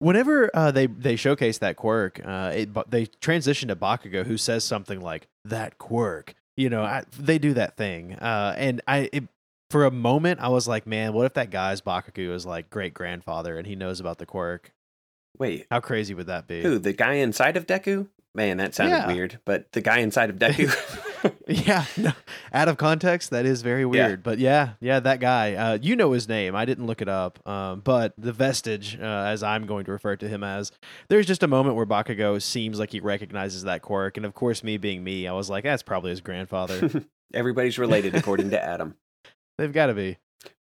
Whenever 0.00 0.50
uh, 0.54 0.70
they 0.70 0.86
they 0.86 1.16
showcase 1.16 1.58
that 1.58 1.76
quirk, 1.76 2.20
uh, 2.24 2.52
it, 2.54 2.90
they 2.90 3.06
transition 3.06 3.68
to 3.68 3.76
Bakugo, 3.76 4.24
who 4.24 4.36
says 4.36 4.62
something 4.64 5.00
like 5.00 5.26
"that 5.44 5.78
quirk." 5.78 6.34
You 6.56 6.70
know, 6.70 6.82
I, 6.82 7.04
they 7.18 7.38
do 7.38 7.54
that 7.54 7.76
thing, 7.76 8.14
uh, 8.14 8.54
and 8.56 8.80
I 8.86 9.08
it, 9.12 9.24
for 9.70 9.84
a 9.84 9.90
moment 9.90 10.40
I 10.40 10.48
was 10.48 10.68
like, 10.68 10.86
"Man, 10.86 11.12
what 11.14 11.26
if 11.26 11.34
that 11.34 11.50
guy's 11.50 11.80
Bakugo 11.80 12.32
is 12.32 12.46
like 12.46 12.70
great 12.70 12.94
grandfather 12.94 13.58
and 13.58 13.66
he 13.66 13.74
knows 13.74 13.98
about 14.00 14.18
the 14.18 14.26
quirk? 14.26 14.72
Wait, 15.38 15.66
How 15.70 15.80
crazy 15.80 16.14
would 16.14 16.26
that 16.28 16.46
be?" 16.46 16.62
who 16.62 16.78
the 16.78 16.92
guy 16.92 17.14
inside 17.14 17.56
of 17.56 17.66
Deku? 17.66 18.06
Man, 18.34 18.58
that 18.58 18.74
sounded 18.74 18.96
Yeah. 18.98 19.06
weird. 19.12 19.40
But 19.44 19.72
the 19.72 19.80
guy 19.80 19.98
inside 19.98 20.30
of 20.30 20.36
Deku. 20.36 20.72
yeah, 21.48 21.84
no, 21.96 22.12
out 22.52 22.68
of 22.68 22.76
context, 22.76 23.30
that 23.30 23.46
is 23.46 23.62
very 23.62 23.80
Yeah. 23.82 23.86
weird. 23.86 24.22
But 24.22 24.38
yeah, 24.38 24.70
yeah, 24.80 25.00
that 25.00 25.18
guy. 25.20 25.54
Uh, 25.54 25.78
you 25.80 25.96
know 25.96 26.12
his 26.12 26.28
name. 26.28 26.54
I 26.54 26.64
didn't 26.64 26.86
look 26.86 27.00
it 27.02 27.08
up. 27.08 27.46
Um, 27.48 27.80
but 27.80 28.12
the 28.18 28.32
vestige, 28.32 28.98
uh, 29.00 29.04
as 29.04 29.42
I'm 29.42 29.66
going 29.66 29.84
to 29.86 29.92
refer 29.92 30.16
to 30.16 30.28
him 30.28 30.44
as, 30.44 30.70
there's 31.08 31.26
just 31.26 31.42
a 31.42 31.48
moment 31.48 31.76
where 31.76 31.86
Bakugo 31.86 32.40
seems 32.40 32.78
like 32.78 32.90
he 32.90 33.00
recognizes 33.00 33.64
that 33.64 33.82
quirk, 33.82 34.16
and 34.16 34.26
of 34.26 34.34
course, 34.34 34.62
me 34.62 34.76
being 34.76 35.02
me, 35.02 35.26
I 35.26 35.32
was 35.32 35.48
like, 35.50 35.64
that's 35.64 35.82
probably 35.82 36.10
his 36.10 36.20
grandfather. 36.20 37.04
Everybody's 37.34 37.78
related 37.78 38.14
according 38.14 38.50
to 38.50 38.62
Adam. 38.62 38.94
They've 39.58 39.72
got 39.72 39.86
to 39.86 39.94
be. 39.94 40.18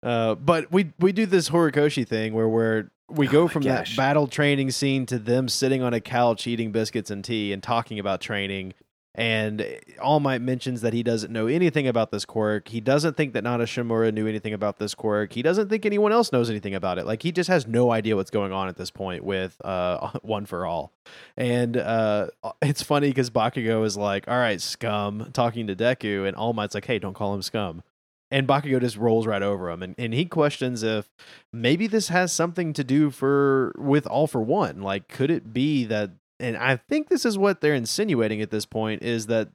Uh, 0.02 0.36
but 0.36 0.70
we 0.70 0.92
we 1.00 1.10
do 1.12 1.26
this 1.26 1.50
Horikoshi 1.50 2.06
thing 2.06 2.32
where 2.32 2.48
we're 2.48 2.90
we 3.10 3.26
Oh 3.28 3.32
go 3.32 3.42
my 3.46 3.48
from 3.52 3.62
gosh. 3.62 3.90
that 3.90 3.96
battle 3.96 4.26
training 4.28 4.70
scene 4.70 5.06
to 5.06 5.18
them 5.18 5.48
sitting 5.48 5.82
on 5.82 5.92
a 5.92 6.00
couch 6.00 6.46
eating 6.46 6.70
biscuits 6.72 7.10
and 7.10 7.24
tea 7.24 7.52
and 7.52 7.62
talking 7.62 7.98
about 7.98 8.20
training. 8.20 8.74
And 9.18 9.66
All 10.00 10.20
Might 10.20 10.42
mentions 10.42 10.80
that 10.82 10.92
he 10.92 11.02
doesn't 11.02 11.32
know 11.32 11.48
anything 11.48 11.88
about 11.88 12.12
this 12.12 12.24
quirk. 12.24 12.68
He 12.68 12.80
doesn't 12.80 13.16
think 13.16 13.32
that 13.32 13.42
Nana 13.42 13.64
Shimura 13.64 14.14
knew 14.14 14.28
anything 14.28 14.54
about 14.54 14.78
this 14.78 14.94
quirk. 14.94 15.32
He 15.32 15.42
doesn't 15.42 15.68
think 15.68 15.84
anyone 15.84 16.12
else 16.12 16.30
knows 16.30 16.48
anything 16.48 16.72
about 16.72 16.98
it. 16.98 17.04
Like 17.04 17.24
he 17.24 17.32
just 17.32 17.48
has 17.48 17.66
no 17.66 17.90
idea 17.90 18.14
what's 18.14 18.30
going 18.30 18.52
on 18.52 18.68
at 18.68 18.76
this 18.76 18.92
point 18.92 19.24
with 19.24 19.56
uh, 19.64 20.10
One 20.22 20.46
for 20.46 20.64
All. 20.64 20.92
And 21.36 21.76
uh, 21.76 22.28
it's 22.62 22.80
funny 22.80 23.08
because 23.08 23.28
Bakugo 23.28 23.84
is 23.84 23.96
like, 23.96 24.28
"All 24.28 24.38
right, 24.38 24.60
scum," 24.60 25.30
talking 25.32 25.66
to 25.66 25.74
Deku, 25.74 26.24
and 26.24 26.36
All 26.36 26.52
Might's 26.52 26.76
like, 26.76 26.84
"Hey, 26.84 27.00
don't 27.00 27.14
call 27.14 27.34
him 27.34 27.42
scum." 27.42 27.82
And 28.30 28.46
Bakugo 28.46 28.80
just 28.80 28.96
rolls 28.96 29.26
right 29.26 29.42
over 29.42 29.68
him, 29.68 29.82
and, 29.82 29.96
and 29.98 30.14
he 30.14 30.26
questions 30.26 30.84
if 30.84 31.08
maybe 31.52 31.88
this 31.88 32.06
has 32.06 32.32
something 32.32 32.72
to 32.74 32.84
do 32.84 33.10
for 33.10 33.74
with 33.76 34.06
All 34.06 34.28
for 34.28 34.42
One. 34.42 34.80
Like, 34.80 35.08
could 35.08 35.32
it 35.32 35.52
be 35.52 35.84
that? 35.86 36.12
And 36.40 36.56
I 36.56 36.76
think 36.76 37.08
this 37.08 37.24
is 37.24 37.36
what 37.36 37.60
they're 37.60 37.74
insinuating 37.74 38.40
at 38.40 38.50
this 38.50 38.66
point 38.66 39.02
is 39.02 39.26
that 39.26 39.48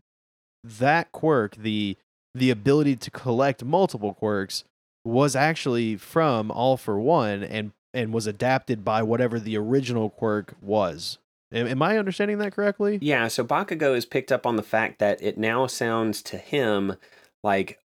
that 0.64 1.12
quirk, 1.12 1.56
the 1.56 1.98
the 2.36 2.50
ability 2.50 2.96
to 2.96 3.12
collect 3.12 3.64
multiple 3.64 4.14
quirks, 4.14 4.64
was 5.06 5.36
actually 5.36 5.98
from 5.98 6.52
All 6.52 6.78
for 6.78 7.00
One, 7.00 7.44
and 7.44 7.72
and 7.94 8.14
was 8.14 8.28
adapted 8.28 8.84
by 8.84 9.04
whatever 9.04 9.40
the 9.40 9.58
original 9.58 10.10
quirk 10.10 10.56
was. 10.62 11.20
Am, 11.54 11.68
am 11.68 11.82
I 11.82 11.98
understanding 11.98 12.40
that 12.40 12.54
correctly? 12.54 12.98
Yeah, 13.02 13.28
so 13.28 13.44
Bakugo 13.44 13.94
has 13.94 14.06
picked 14.06 14.32
up 14.32 14.46
on 14.46 14.56
the 14.56 14.64
fact 14.64 15.00
that 15.00 15.22
it 15.22 15.38
now 15.38 15.68
sounds 15.68 16.22
to 16.24 16.38
him 16.38 16.96
like 17.44 17.80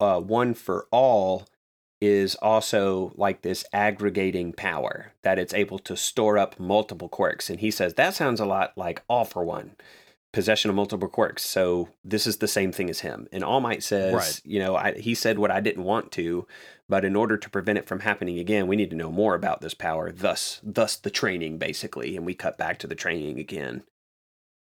uh, 0.00 0.20
one 0.20 0.54
for 0.54 0.86
all 0.90 1.46
is 2.06 2.34
also 2.36 3.12
like 3.16 3.42
this 3.42 3.64
aggregating 3.72 4.52
power 4.52 5.12
that 5.22 5.38
it's 5.38 5.54
able 5.54 5.78
to 5.80 5.96
store 5.96 6.38
up 6.38 6.58
multiple 6.58 7.08
quirks. 7.08 7.50
And 7.50 7.60
he 7.60 7.70
says 7.70 7.94
that 7.94 8.14
sounds 8.14 8.40
a 8.40 8.46
lot 8.46 8.72
like 8.76 9.02
all 9.08 9.24
for 9.24 9.44
one, 9.44 9.72
possession 10.32 10.68
of 10.68 10.76
multiple 10.76 11.08
quirks. 11.08 11.44
So 11.44 11.88
this 12.04 12.26
is 12.26 12.38
the 12.38 12.48
same 12.48 12.72
thing 12.72 12.90
as 12.90 13.00
him. 13.00 13.28
And 13.32 13.44
All 13.44 13.60
Might 13.60 13.82
says, 13.82 14.14
Right. 14.14 14.40
you 14.44 14.58
know, 14.58 14.76
I, 14.76 14.92
he 14.94 15.14
said 15.14 15.38
what 15.38 15.50
I 15.50 15.60
didn't 15.60 15.84
want 15.84 16.12
to, 16.12 16.46
but 16.88 17.04
in 17.04 17.16
order 17.16 17.36
to 17.36 17.50
prevent 17.50 17.78
it 17.78 17.86
from 17.86 18.00
happening 18.00 18.38
again, 18.38 18.66
we 18.66 18.76
need 18.76 18.90
to 18.90 18.96
know 18.96 19.10
more 19.10 19.34
about 19.34 19.60
this 19.60 19.74
power. 19.74 20.12
Thus, 20.12 20.60
thus 20.62 20.96
the 20.96 21.10
training 21.10 21.58
basically. 21.58 22.16
And 22.16 22.26
we 22.26 22.34
cut 22.34 22.58
back 22.58 22.78
to 22.80 22.86
the 22.86 22.94
training 22.94 23.38
again. 23.38 23.84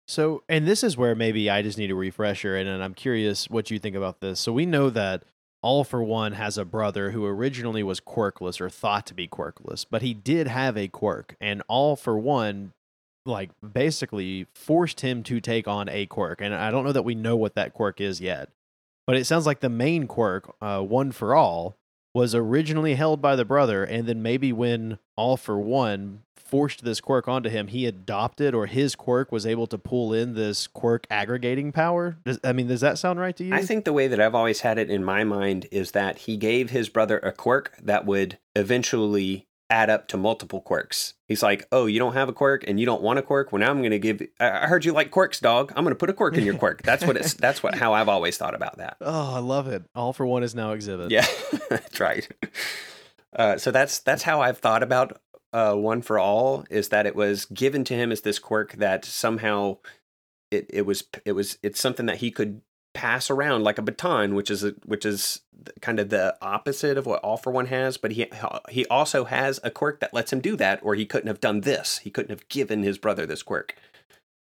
So, 0.09 0.45
and 0.49 0.69
this 0.69 0.85
is 0.85 0.97
where 0.97 1.17
maybe 1.17 1.51
I 1.51 1.63
just 1.63 1.79
need 1.79 1.91
a 1.91 1.95
refresher, 1.97 2.57
and, 2.57 2.69
and 2.69 2.81
I'm 2.81 2.95
curious 2.95 3.51
what 3.51 3.73
you 3.73 3.81
think 3.81 3.97
about 3.97 4.21
this. 4.21 4.39
So, 4.39 4.53
we 4.53 4.65
know 4.65 4.89
that 4.91 5.25
All 5.67 5.83
for 5.83 6.01
One 6.01 6.35
has 6.35 6.57
a 6.57 6.65
brother 6.65 7.11
who 7.11 7.27
originally 7.27 7.83
was 7.83 7.99
quirkless 7.99 8.61
or 8.61 8.71
thought 8.71 9.05
to 9.07 9.15
be 9.15 9.27
quirkless, 9.27 9.85
but 9.91 10.01
he 10.01 10.15
did 10.15 10.47
have 10.47 10.77
a 10.77 10.87
quirk, 10.87 11.35
and 11.41 11.61
All 11.67 11.97
for 11.97 12.17
One, 12.17 12.73
like, 13.25 13.51
basically 13.73 14.47
forced 14.55 15.01
him 15.01 15.25
to 15.25 15.41
take 15.41 15.67
on 15.67 15.89
a 15.89 16.07
quirk. 16.07 16.41
And 16.41 16.55
I 16.55 16.71
don't 16.71 16.85
know 16.85 16.93
that 16.93 17.03
we 17.03 17.17
know 17.17 17.35
what 17.35 17.57
that 17.57 17.75
quirk 17.75 18.01
is 18.01 18.21
yet, 18.21 18.49
but 19.09 19.17
it 19.17 19.25
sounds 19.25 19.45
like 19.45 19.59
the 19.59 19.69
main 19.69 20.07
quirk, 20.07 20.55
uh, 20.63 20.83
One 20.83 21.11
for 21.11 21.35
All, 21.35 21.75
was 22.17 22.35
originally 22.35 22.95
held 22.95 23.21
by 23.21 23.37
the 23.37 23.45
brother, 23.45 23.85
and 23.85 24.07
then 24.07 24.23
maybe 24.23 24.51
when 24.51 24.99
All 25.17 25.37
for 25.37 25.59
One 25.61 26.23
forced 26.35 26.83
this 26.83 26.99
quirk 26.99 27.29
onto 27.29 27.51
him, 27.51 27.67
he 27.67 27.85
adopted 27.85 28.55
or 28.55 28.65
his 28.65 28.97
quirk 28.97 29.31
was 29.31 29.45
able 29.45 29.67
to 29.67 29.77
pull 29.77 30.15
in 30.15 30.33
this 30.33 30.67
quirk 30.67 31.07
aggregating 31.11 31.73
power. 31.73 32.17
Does, 32.25 32.41
I 32.43 32.55
mean, 32.55 32.69
does 32.69 32.81
that 32.81 32.97
sound 32.97 33.21
right 33.21 33.37
to 33.37 33.45
you? 33.45 33.53
I 33.53 33.61
think 33.61 33.85
the 33.85 33.93
way 33.93 34.09
that 34.09 34.19
I've 34.19 34.35
always 34.35 34.61
had 34.61 34.79
it 34.79 34.89
in 34.89 35.05
my 35.05 35.25
mind 35.25 35.67
is 35.71 35.91
that 35.91 36.21
he 36.21 36.39
gave 36.39 36.71
his 36.71 36.89
brother 36.89 37.19
a 37.19 37.33
quirk 37.33 37.77
that 37.83 38.07
would 38.07 38.39
eventually 38.55 39.47
add 39.69 39.91
up 39.91 40.09
to 40.09 40.17
multiple 40.17 40.61
quirks. 40.61 41.15
He's 41.29 41.43
like, 41.43 41.67
"Oh, 41.73 41.87
you 41.87 41.99
don't 41.99 42.15
have 42.15 42.29
a 42.29 42.33
quirk 42.33 42.65
and 42.67 42.79
you 42.79 42.87
don't 42.87 43.03
want 43.03 43.19
a 43.19 43.23
quirk. 43.23 43.53
Well, 43.53 43.61
now 43.61 43.71
I'm 43.71 43.79
going 43.79 43.91
to 43.91 43.99
give. 43.99 44.23
I 44.39 44.67
heard 44.67 44.85
you 44.85 44.93
like 44.93 45.11
quirks, 45.11 45.41
dog. 45.41 45.73
I'm 45.77 45.85
going 45.85 45.95
to 45.95 45.99
put 45.99 46.11
a 46.11 46.13
quirk 46.13 46.37
in 46.37 46.45
your 46.45 46.57
quirk." 46.57 46.83
That's 46.83 47.05
what 47.05 47.17
it's. 47.17 47.35
That's 47.47 47.63
what 47.63 47.75
how 47.75 47.93
I've 47.93 48.09
always 48.09 48.37
thought 48.37 48.55
about 48.55 48.79
that. 48.79 48.97
Oh, 49.01 49.35
I 49.35 49.39
love 49.41 49.67
it. 49.69 49.85
All 49.95 50.13
for 50.13 50.27
One 50.27 50.43
is 50.43 50.55
now 50.55 50.73
exhibit. 50.73 51.11
Yeah, 51.11 51.27
that's 51.69 52.01
right. 52.01 52.29
Uh, 53.35 53.59
so 53.59 53.71
that's 53.71 53.99
that's 53.99 54.23
how 54.23 54.41
I've 54.41 54.59
thought 54.59 54.83
about 54.83 55.21
uh, 55.53 55.75
one 55.75 56.03
for 56.03 56.19
all 56.19 56.65
is 56.71 56.89
that 56.91 57.07
it 57.07 57.15
was 57.15 57.45
given 57.47 57.85
to 57.85 57.95
him 57.95 58.13
as 58.13 58.23
this 58.23 58.39
quirk 58.39 58.75
that 58.75 59.05
somehow 59.05 59.79
it 60.51 60.67
it 60.71 60.83
was 60.83 61.05
it 61.25 61.33
was 61.33 61.59
it's 61.63 61.81
something 61.81 62.07
that 62.07 62.19
he 62.19 62.31
could 62.31 62.61
pass 62.97 63.31
around 63.31 63.63
like 63.63 63.79
a 63.79 63.83
baton, 63.83 64.35
which 64.35 64.51
is 64.51 64.65
a, 64.65 64.71
which 64.87 65.05
is 65.05 65.41
kind 65.81 66.01
of 66.01 66.09
the 66.09 66.37
opposite 66.41 66.97
of 66.97 67.05
what 67.07 67.23
all 67.23 67.37
for 67.37 67.51
one 67.51 67.67
has. 67.67 67.99
But 67.99 68.13
he 68.13 68.27
he 68.71 68.87
also 68.87 69.25
has 69.25 69.61
a 69.63 69.71
quirk 69.71 70.01
that 70.01 70.15
lets 70.15 70.33
him 70.33 70.41
do 70.41 70.57
that, 70.57 70.81
or 70.83 70.95
he 70.95 71.05
couldn't 71.05 71.29
have 71.29 71.41
done 71.41 71.61
this. 71.61 71.99
He 71.99 72.11
couldn't 72.11 72.31
have 72.31 72.49
given 72.49 72.83
his 72.83 72.99
brother 72.99 73.27
this 73.27 73.43
quirk. 73.43 73.75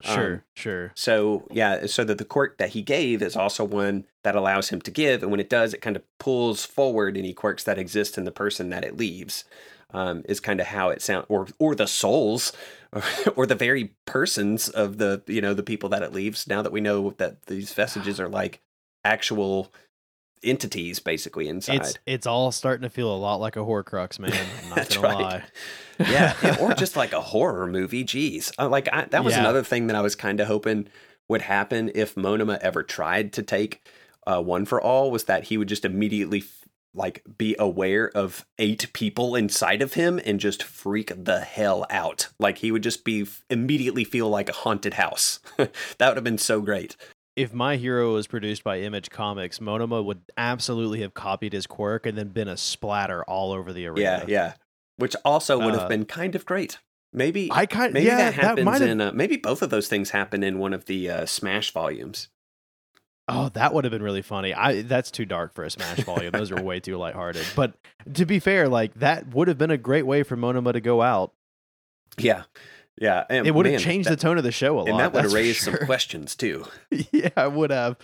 Sure, 0.01 0.33
Um, 0.33 0.41
sure. 0.55 0.91
So 0.95 1.47
yeah, 1.51 1.85
so 1.87 2.03
that 2.03 2.17
the 2.17 2.25
quirk 2.25 2.57
that 2.57 2.69
he 2.69 2.81
gave 2.81 3.21
is 3.21 3.35
also 3.35 3.63
one 3.63 4.05
that 4.23 4.35
allows 4.35 4.69
him 4.69 4.81
to 4.81 4.91
give, 4.91 5.21
and 5.21 5.31
when 5.31 5.39
it 5.39 5.49
does, 5.49 5.73
it 5.73 5.81
kind 5.81 5.95
of 5.95 6.03
pulls 6.17 6.65
forward 6.65 7.17
any 7.17 7.33
quirks 7.33 7.63
that 7.63 7.77
exist 7.77 8.17
in 8.17 8.25
the 8.25 8.31
person 8.31 8.69
that 8.69 8.83
it 8.83 8.97
leaves. 8.97 9.45
Um, 9.91 10.23
is 10.27 10.39
kind 10.39 10.59
of 10.59 10.67
how 10.67 10.89
it 10.89 11.01
sounds, 11.01 11.25
or 11.29 11.47
or 11.59 11.73
the 11.75 11.87
souls, 11.87 12.51
or, 12.91 13.03
or 13.35 13.45
the 13.45 13.55
very 13.55 13.95
persons 14.05 14.67
of 14.67 14.97
the 14.97 15.21
you 15.27 15.39
know 15.41 15.53
the 15.53 15.63
people 15.63 15.87
that 15.89 16.03
it 16.03 16.11
leaves. 16.11 16.47
Now 16.47 16.61
that 16.61 16.71
we 16.71 16.81
know 16.81 17.11
that 17.17 17.45
these 17.45 17.71
vestiges 17.73 18.19
are 18.19 18.27
like 18.27 18.61
actual 19.05 19.71
entities, 20.43 20.99
basically 20.99 21.47
inside. 21.47 21.75
It's 21.81 21.97
it's 22.05 22.27
all 22.27 22.51
starting 22.51 22.83
to 22.83 22.89
feel 22.89 23.13
a 23.13 23.15
lot 23.15 23.39
like 23.39 23.55
a 23.55 23.59
Horcrux, 23.59 24.19
man. 24.19 24.33
I'm 24.33 24.69
not 24.69 24.75
That's 24.75 24.95
gonna 24.97 25.07
right. 25.07 25.21
lie. 25.23 25.43
yeah, 25.99 26.35
yeah, 26.43 26.57
or 26.59 26.73
just 26.73 26.95
like 26.95 27.13
a 27.13 27.21
horror 27.21 27.67
movie. 27.67 28.03
Jeez, 28.03 28.51
uh, 28.59 28.67
like 28.67 28.89
I, 28.91 29.05
that 29.05 29.23
was 29.23 29.33
Yeah. 29.35 29.41
another 29.41 29.63
thing 29.63 29.87
that 29.87 29.95
I 29.95 30.01
was 30.01 30.15
kind 30.15 30.39
of 30.39 30.47
hoping 30.47 30.87
would 31.27 31.43
happen 31.43 31.91
if 31.95 32.15
Monoma 32.15 32.57
ever 32.59 32.83
tried 32.83 33.33
to 33.33 33.43
take 33.43 33.81
uh, 34.27 34.41
one 34.41 34.65
for 34.65 34.81
all 34.81 35.09
was 35.09 35.23
that 35.25 35.45
he 35.45 35.57
would 35.57 35.67
just 35.69 35.85
immediately 35.85 36.43
like 36.95 37.21
be 37.37 37.55
aware 37.59 38.09
of 38.15 38.45
eight 38.57 38.91
people 38.93 39.35
inside 39.35 39.81
of 39.81 39.93
him 39.93 40.19
and 40.25 40.39
just 40.39 40.63
freak 40.63 41.11
the 41.15 41.41
hell 41.41 41.85
out. 41.89 42.29
Like 42.39 42.59
he 42.59 42.71
would 42.71 42.83
just 42.83 43.03
be 43.03 43.27
immediately 43.49 44.03
feel 44.03 44.29
like 44.29 44.49
a 44.49 44.53
haunted 44.53 44.95
house. 44.95 45.39
that 45.57 45.71
would 45.99 46.17
have 46.17 46.23
been 46.23 46.37
so 46.37 46.61
great. 46.61 46.95
if 47.35 47.53
my 47.53 47.75
hero 47.75 48.13
was 48.13 48.27
produced 48.27 48.63
by 48.63 48.79
Image 48.79 49.09
Comics, 49.09 49.59
Monoma 49.59 50.03
would 50.03 50.21
absolutely 50.37 51.01
have 51.01 51.13
copied 51.13 51.51
his 51.51 51.67
quirk 51.67 52.05
and 52.05 52.17
then 52.17 52.29
been 52.29 52.47
a 52.47 52.55
splatter 52.55 53.23
all 53.25 53.51
over 53.51 53.73
the 53.73 53.85
arena. 53.87 54.01
Yeah, 54.01 54.25
yeah. 54.27 54.53
Which 54.97 55.15
also 55.25 55.59
would 55.59 55.73
have 55.73 55.83
Uh, 55.83 55.87
been 55.89 56.05
kind 56.05 56.33
of 56.35 56.45
great. 56.45 56.79
Maybe 57.11 57.49
I 57.51 57.65
kind 57.65 57.93
maybe 57.93 58.05
yeah, 58.07 58.17
that 58.17 58.33
happens 58.33 58.67
have 58.79 58.81
in 58.81 59.01
uh, 59.01 59.11
maybe 59.13 59.37
both 59.37 59.61
of 59.61 59.69
those 59.69 59.87
things 59.89 60.09
happen 60.11 60.43
in 60.43 60.59
one 60.59 60.73
of 60.73 60.85
the 60.85 61.09
uh, 61.09 61.25
Smash 61.25 61.71
volumes. 61.71 62.29
Oh, 63.27 63.49
that 63.49 63.73
would 63.73 63.85
have 63.85 63.91
been 63.91 64.03
really 64.03 64.21
funny. 64.21 64.53
I 64.53 64.83
that's 64.83 65.09
too 65.09 65.25
dark 65.25 65.53
for 65.53 65.63
a 65.63 65.69
Smash 65.71 65.99
volume. 66.01 66.31
Those 66.31 66.51
are 66.51 66.61
way 66.61 66.79
too 66.79 66.97
lighthearted. 66.97 67.45
But 67.55 67.73
to 68.13 68.25
be 68.25 68.39
fair, 68.39 68.69
like 68.69 68.93
that 68.95 69.33
would 69.33 69.47
have 69.47 69.57
been 69.57 69.71
a 69.71 69.77
great 69.77 70.05
way 70.05 70.21
for 70.23 70.37
Monoma 70.37 70.73
to 70.73 70.81
go 70.81 71.01
out. 71.01 71.33
Yeah. 72.17 72.43
Yeah. 73.01 73.25
And 73.29 73.45
It 73.45 73.53
would 73.53 73.65
have 73.65 73.81
changed 73.81 74.07
that, 74.07 74.19
the 74.19 74.21
tone 74.21 74.37
of 74.37 74.43
the 74.43 74.51
show 74.51 74.77
a 74.77 74.81
lot. 74.81 74.89
And 74.89 74.99
that 74.99 75.11
would 75.11 75.23
have 75.23 75.33
raised 75.33 75.63
sure. 75.63 75.75
some 75.75 75.85
questions 75.87 76.35
too. 76.35 76.65
yeah, 77.11 77.29
I 77.35 77.47
would 77.47 77.71
have. 77.71 77.97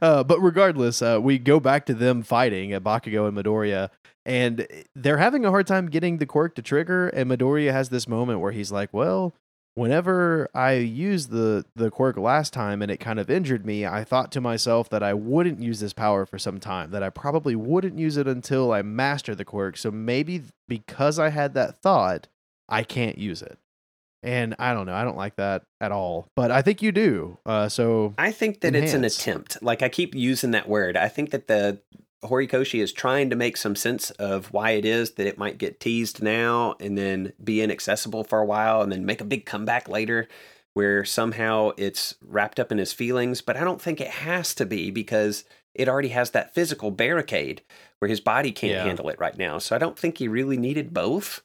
Uh, 0.00 0.22
but 0.24 0.38
regardless, 0.40 1.02
uh, 1.02 1.18
we 1.20 1.38
go 1.38 1.60
back 1.60 1.84
to 1.86 1.94
them 1.94 2.22
fighting 2.22 2.72
at 2.72 2.82
Bakugo 2.82 3.28
and 3.28 3.36
Midoriya, 3.36 3.90
and 4.24 4.66
they're 4.94 5.18
having 5.18 5.44
a 5.44 5.50
hard 5.50 5.66
time 5.66 5.86
getting 5.90 6.18
the 6.18 6.26
quirk 6.26 6.54
to 6.54 6.62
trigger. 6.62 7.08
And 7.08 7.30
Midoriya 7.30 7.72
has 7.72 7.90
this 7.90 8.08
moment 8.08 8.40
where 8.40 8.52
he's 8.52 8.72
like, 8.72 8.88
"Well, 8.92 9.34
whenever 9.78 10.48
I 10.54 10.72
used 10.72 11.30
the 11.30 11.64
the 11.76 11.90
quirk 11.90 12.16
last 12.16 12.52
time 12.52 12.82
and 12.82 12.90
it 12.90 12.98
kind 12.98 13.20
of 13.20 13.30
injured 13.30 13.64
me, 13.64 13.86
I 13.86 14.02
thought 14.02 14.32
to 14.32 14.40
myself 14.40 14.90
that 14.90 15.04
I 15.04 15.14
wouldn't 15.14 15.62
use 15.62 15.78
this 15.78 15.92
power 15.92 16.26
for 16.26 16.38
some 16.38 16.58
time. 16.58 16.90
That 16.90 17.04
I 17.04 17.10
probably 17.10 17.54
wouldn't 17.54 17.98
use 17.98 18.16
it 18.16 18.26
until 18.26 18.72
I 18.72 18.82
master 18.82 19.34
the 19.34 19.44
quirk. 19.44 19.76
So 19.76 19.90
maybe 19.90 20.42
because 20.66 21.18
I 21.18 21.30
had 21.30 21.54
that 21.54 21.80
thought, 21.80 22.26
I 22.68 22.82
can't 22.82 23.18
use 23.18 23.40
it." 23.40 23.58
And 24.20 24.56
I 24.58 24.74
don't 24.74 24.86
know. 24.86 24.94
I 24.94 25.04
don't 25.04 25.16
like 25.16 25.36
that 25.36 25.62
at 25.80 25.92
all. 25.92 26.26
But 26.34 26.50
I 26.50 26.60
think 26.60 26.82
you 26.82 26.90
do. 26.90 27.38
Uh, 27.46 27.68
so 27.68 28.14
I 28.18 28.32
think 28.32 28.62
that 28.62 28.74
it's 28.74 28.92
an 28.92 29.04
attempt. 29.04 29.62
Like 29.62 29.80
I 29.80 29.88
keep 29.88 30.12
using 30.12 30.50
that 30.50 30.68
word. 30.68 30.96
I 30.96 31.06
think 31.08 31.30
that 31.30 31.46
the 31.46 31.80
Horikoshi 32.24 32.80
is 32.82 32.92
trying 32.92 33.30
to 33.30 33.36
make 33.36 33.56
some 33.56 33.76
sense 33.76 34.10
of 34.12 34.52
why 34.52 34.72
it 34.72 34.84
is 34.84 35.12
that 35.12 35.26
it 35.26 35.38
might 35.38 35.58
get 35.58 35.78
teased 35.80 36.22
now 36.22 36.74
and 36.80 36.98
then 36.98 37.32
be 37.42 37.60
inaccessible 37.62 38.24
for 38.24 38.40
a 38.40 38.44
while 38.44 38.82
and 38.82 38.90
then 38.90 39.06
make 39.06 39.20
a 39.20 39.24
big 39.24 39.46
comeback 39.46 39.88
later 39.88 40.28
where 40.74 41.04
somehow 41.04 41.70
it's 41.76 42.14
wrapped 42.20 42.58
up 42.60 42.72
in 42.72 42.78
his 42.78 42.92
feelings. 42.92 43.40
But 43.40 43.56
I 43.56 43.64
don't 43.64 43.80
think 43.80 44.00
it 44.00 44.08
has 44.08 44.54
to 44.56 44.66
be 44.66 44.90
because 44.90 45.44
it 45.74 45.88
already 45.88 46.08
has 46.08 46.30
that 46.32 46.54
physical 46.54 46.90
barricade 46.90 47.62
where 48.00 48.08
his 48.08 48.20
body 48.20 48.50
can't 48.52 48.72
Yeah. 48.72 48.84
handle 48.84 49.08
it 49.08 49.18
right 49.20 49.36
now. 49.38 49.58
So 49.58 49.76
I 49.76 49.78
don't 49.78 49.98
think 49.98 50.18
he 50.18 50.26
really 50.28 50.56
needed 50.56 50.92
both. 50.92 51.40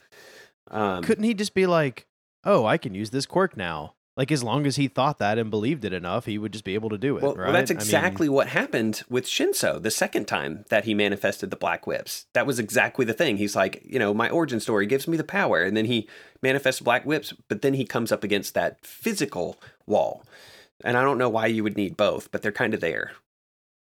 Um, 0.72 1.04
couldn't 1.04 1.24
he 1.24 1.34
just 1.36 1.54
be 1.54 1.68
like, 1.68 2.08
"Oh, 2.44 2.66
I 2.66 2.78
can 2.78 2.96
use 2.96 3.12
this 3.12 3.26
quirk 3.28 3.56
now"? 3.56 3.94
Like 4.16 4.32
as 4.32 4.44
long 4.44 4.68
as 4.68 4.76
he 4.76 4.88
thought 4.88 5.18
that 5.18 5.40
and 5.40 5.50
believed 5.50 5.84
it 5.86 5.92
enough, 5.92 6.26
he 6.26 6.38
would 6.38 6.52
just 6.52 6.64
be 6.64 6.76
able 6.76 6.90
to 6.90 7.00
do 7.00 7.18
it. 7.18 7.24
Well, 7.24 7.34
right? 7.34 7.46
well, 7.46 7.54
that's 7.54 7.72
I 7.72 7.74
mean, 7.74 7.82
exactly 7.82 8.30
what 8.30 8.48
happened 8.48 9.02
with 9.10 9.26
Shinso 9.26 9.82
the 9.82 9.90
second 9.90 10.28
time 10.28 10.66
that 10.70 10.86
he 10.86 10.94
manifested 10.94 11.50
the 11.50 11.56
black 11.56 11.88
whips. 11.88 12.28
That 12.34 12.46
was 12.46 12.60
exactly 12.60 13.06
the 13.06 13.14
thing. 13.14 13.38
He's 13.38 13.56
like, 13.56 13.82
you 13.84 13.98
know, 13.98 14.14
my 14.14 14.30
origin 14.30 14.60
story 14.60 14.86
gives 14.86 15.08
me 15.08 15.18
the 15.18 15.24
power, 15.24 15.64
and 15.64 15.76
then 15.76 15.86
he 15.86 16.08
manifests 16.44 16.82
black 16.82 17.06
whips, 17.06 17.34
but 17.48 17.64
then 17.64 17.74
he 17.74 17.86
comes 17.86 18.12
up 18.12 18.24
against 18.24 18.54
that 18.54 18.86
physical 18.86 19.58
wall. 19.88 20.24
And 20.84 20.96
I 20.96 21.04
don't 21.04 21.18
know 21.18 21.30
why 21.30 21.48
you 21.48 21.64
would 21.64 21.78
need 21.78 21.98
both, 21.98 22.32
but 22.32 22.44
they're 22.44 22.52
kind 22.52 22.74
of 22.74 22.82
there. 22.82 23.14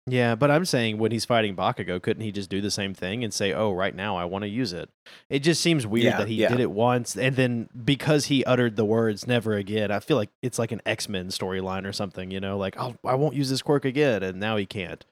Yeah, 0.08 0.36
but 0.36 0.50
I'm 0.50 0.66
saying 0.66 0.98
when 0.98 1.12
he's 1.12 1.26
fighting 1.26 1.56
Bakugo, 1.56 2.02
couldn't 2.02 2.24
he 2.24 2.32
just 2.32 2.50
do 2.50 2.60
the 2.60 2.72
same 2.72 2.94
thing 2.94 3.24
and 3.24 3.34
say, 3.34 3.54
"Oh, 3.54 3.72
right 3.72 3.96
now 3.96 4.18
I 4.18 4.26
want 4.26 4.44
to 4.44 4.50
use 4.50 4.74
it"? 4.74 4.90
It 5.30 5.40
just 5.40 5.62
seems 5.62 5.86
weird 5.86 6.06
Yeah, 6.06 6.18
that 6.18 6.28
he 6.28 6.36
yeah. 6.36 6.50
did 6.50 6.60
it 6.60 6.72
once 6.72 7.16
and 7.16 7.36
then 7.36 7.70
because 7.86 8.26
he 8.26 8.44
uttered 8.46 8.76
the 8.76 8.86
words 8.86 9.28
"never 9.28 9.54
again," 9.54 9.92
I 9.92 10.00
feel 10.00 10.18
like 10.18 10.30
it's 10.42 10.58
like 10.58 10.72
an 10.72 10.82
X 10.86 11.08
Men 11.08 11.28
storyline 11.28 11.86
or 11.86 11.94
something. 11.94 12.32
You 12.32 12.40
know, 12.40 12.58
like 12.58 12.78
I'll, 12.78 12.96
I 13.06 13.16
won't 13.16 13.36
use 13.36 13.50
this 13.50 13.62
quirk 13.62 13.86
again, 13.86 14.24
and 14.24 14.40
now 14.40 14.58
he 14.58 14.66
can't. 14.66 15.06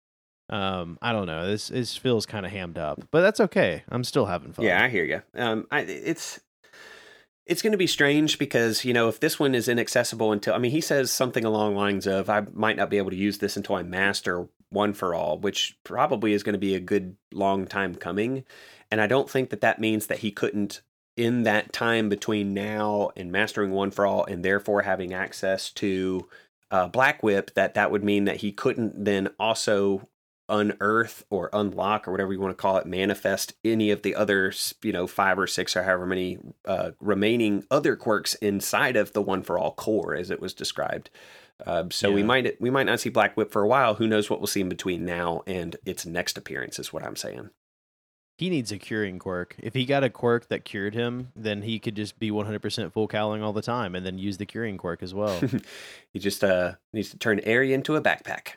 Um, 0.50 0.98
I 1.02 1.12
don't 1.14 1.28
know. 1.28 1.46
This 1.48 1.68
this 1.68 1.96
feels 1.96 2.26
kind 2.26 2.46
of 2.46 2.52
hammed 2.52 2.80
up, 2.80 3.08
but 3.12 3.22
that's 3.22 3.40
okay. 3.40 3.84
I'm 3.90 4.04
still 4.04 4.26
having 4.26 4.54
fun. 4.54 4.66
Yeah, 4.66 4.84
I 4.84 4.90
hear 4.90 5.04
you. 5.06 5.22
Um, 5.36 5.68
I, 5.70 5.82
it's 5.82 6.40
it's 7.46 7.62
going 7.62 7.72
to 7.72 7.78
be 7.78 7.88
strange 7.88 8.40
because 8.40 8.84
you 8.84 8.94
know 8.94 9.08
if 9.08 9.20
this 9.20 9.40
one 9.40 9.54
is 9.54 9.68
inaccessible 9.68 10.32
until 10.32 10.56
I 10.56 10.58
mean 10.58 10.72
he 10.72 10.82
says 10.82 11.12
something 11.12 11.46
along 11.46 11.74
the 11.74 11.80
lines 11.80 12.08
of 12.08 12.30
I 12.30 12.42
might 12.54 12.78
not 12.78 12.90
be 12.90 12.98
able 12.98 13.12
to 13.12 13.16
use 13.16 13.38
this 13.38 13.56
until 13.56 13.76
I 13.76 13.84
master 13.84 14.48
one 14.70 14.94
for 14.94 15.14
all, 15.16 15.38
which 15.38 15.78
probably 15.84 16.34
is 16.34 16.44
going 16.44 16.54
to 16.54 16.60
be 16.60 16.76
a 16.76 16.80
good 16.80 17.16
long 17.32 17.66
time 17.66 17.96
coming, 17.96 18.44
and 18.92 19.02
I 19.02 19.08
don't 19.08 19.30
think 19.30 19.50
that 19.50 19.62
that 19.62 19.80
means 19.80 20.08
that 20.08 20.20
he 20.20 20.32
couldn't 20.32 20.82
in 21.20 21.44
that 21.44 21.74
time 21.74 22.08
between 22.08 22.54
now 22.54 23.10
and 23.18 23.30
mastering 23.30 23.72
one 23.72 23.92
for 23.92 24.06
all 24.06 24.24
and 24.24 24.44
therefore 24.44 24.84
having 24.84 25.14
access 25.14 25.70
to 25.70 26.30
uh, 26.72 26.88
Black 26.88 27.22
Whip 27.22 27.54
that 27.56 27.74
that 27.74 27.92
would 27.92 28.06
mean 28.06 28.24
that 28.24 28.38
he 28.38 28.54
couldn't 28.54 29.04
then 29.04 29.28
also 29.38 30.08
unearth 30.48 31.26
or 31.30 31.50
unlock 31.54 32.08
or 32.08 32.12
whatever 32.12 32.34
you 32.34 32.40
want 32.40 32.58
to 32.58 32.62
call 32.62 32.78
it 32.78 32.86
manifest 32.86 33.54
any 33.64 33.92
of 33.92 34.02
the 34.02 34.16
other 34.16 34.52
you 34.82 34.92
know 34.92 35.06
five 35.06 35.38
or 35.38 35.46
six 35.46 35.76
or 35.76 35.84
however 35.84 36.06
many 36.06 36.38
uh, 36.66 36.92
remaining 37.00 37.64
other 37.70 37.96
quirks 37.96 38.34
inside 38.36 38.96
of 38.96 39.14
the 39.14 39.22
one 39.22 39.44
for 39.44 39.60
all 39.60 39.74
core 39.74 40.16
as 40.16 40.32
it 40.32 40.42
was 40.42 40.54
described 40.54 41.10
uh, 41.66 41.84
so 41.92 42.12
we 42.12 42.24
might 42.24 42.60
we 42.62 42.70
might 42.70 42.86
not 42.86 43.00
see 43.00 43.10
black 43.10 43.36
whip 43.36 43.52
for 43.52 43.62
a 43.62 43.68
while 43.68 43.96
who 43.96 44.08
knows 44.08 44.30
what 44.30 44.40
we'll 44.40 44.48
see 44.48 44.62
in 44.62 44.70
between 44.70 45.06
now 45.06 45.42
and 45.46 45.76
its 45.86 46.06
next 46.06 46.38
appearance 46.38 46.80
is 46.80 46.94
what 46.94 47.04
i'm 47.04 47.16
saying 47.16 47.50
He 48.38 48.50
needs 48.50 48.72
a 48.72 48.78
curing 48.78 49.20
quirk. 49.20 49.58
If 49.60 49.74
he 49.74 49.84
got 49.84 50.02
a 50.06 50.10
quirk 50.10 50.48
that 50.48 50.64
cured 50.64 50.94
him, 50.96 51.34
then 51.36 51.64
he 51.64 51.78
could 51.78 51.96
just 51.98 52.18
be 52.18 52.32
100% 52.32 52.94
full 52.94 53.10
cowling 53.10 53.44
all 53.44 53.52
the 53.52 53.62
time 53.62 53.96
and 53.96 54.06
then 54.06 54.18
use 54.18 54.38
the 54.38 54.46
curing 54.46 54.78
quirk 54.78 55.04
as 55.04 55.14
well. 55.14 55.38
he 56.14 56.20
just 56.20 56.42
uh 56.42 56.76
needs 56.94 57.10
to 57.12 57.18
turn 57.18 57.42
area 57.42 57.76
into 57.76 57.98
a 57.98 58.02
backpack 58.02 58.56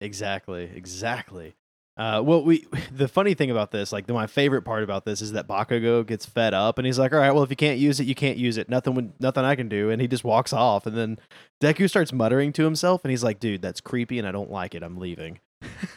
exactly, 0.00 0.70
exactly. 0.74 1.56
Uh, 1.98 2.22
well, 2.24 2.44
we 2.44 2.64
the 2.92 3.08
funny 3.08 3.34
thing 3.34 3.50
about 3.50 3.70
this, 3.72 3.92
like 3.92 4.06
the, 4.06 4.12
my 4.12 4.26
favorite 4.26 4.62
part 4.62 4.82
about 4.82 5.04
this, 5.04 5.20
is 5.20 5.32
that 5.32 5.48
Bakugo 5.48 6.06
gets 6.06 6.24
fed 6.24 6.54
up 6.54 6.78
and 6.78 6.86
he's 6.86 6.98
like, 6.98 7.12
"All 7.12 7.18
right, 7.18 7.32
well, 7.32 7.42
if 7.42 7.50
you 7.50 7.56
can't 7.56 7.78
use 7.78 7.98
it, 8.00 8.06
you 8.06 8.14
can't 8.14 8.38
use 8.38 8.56
it. 8.56 8.68
Nothing, 8.68 8.94
would, 8.94 9.12
nothing 9.20 9.44
I 9.44 9.56
can 9.56 9.68
do." 9.68 9.90
And 9.90 10.00
he 10.00 10.06
just 10.08 10.24
walks 10.24 10.52
off. 10.52 10.86
And 10.86 10.96
then 10.96 11.18
Deku 11.60 11.88
starts 11.88 12.12
muttering 12.12 12.52
to 12.54 12.64
himself, 12.64 13.04
and 13.04 13.10
he's 13.10 13.24
like, 13.24 13.40
"Dude, 13.40 13.62
that's 13.62 13.80
creepy, 13.80 14.18
and 14.18 14.28
I 14.28 14.32
don't 14.32 14.50
like 14.50 14.74
it. 14.74 14.82
I'm 14.82 14.98
leaving." 14.98 15.40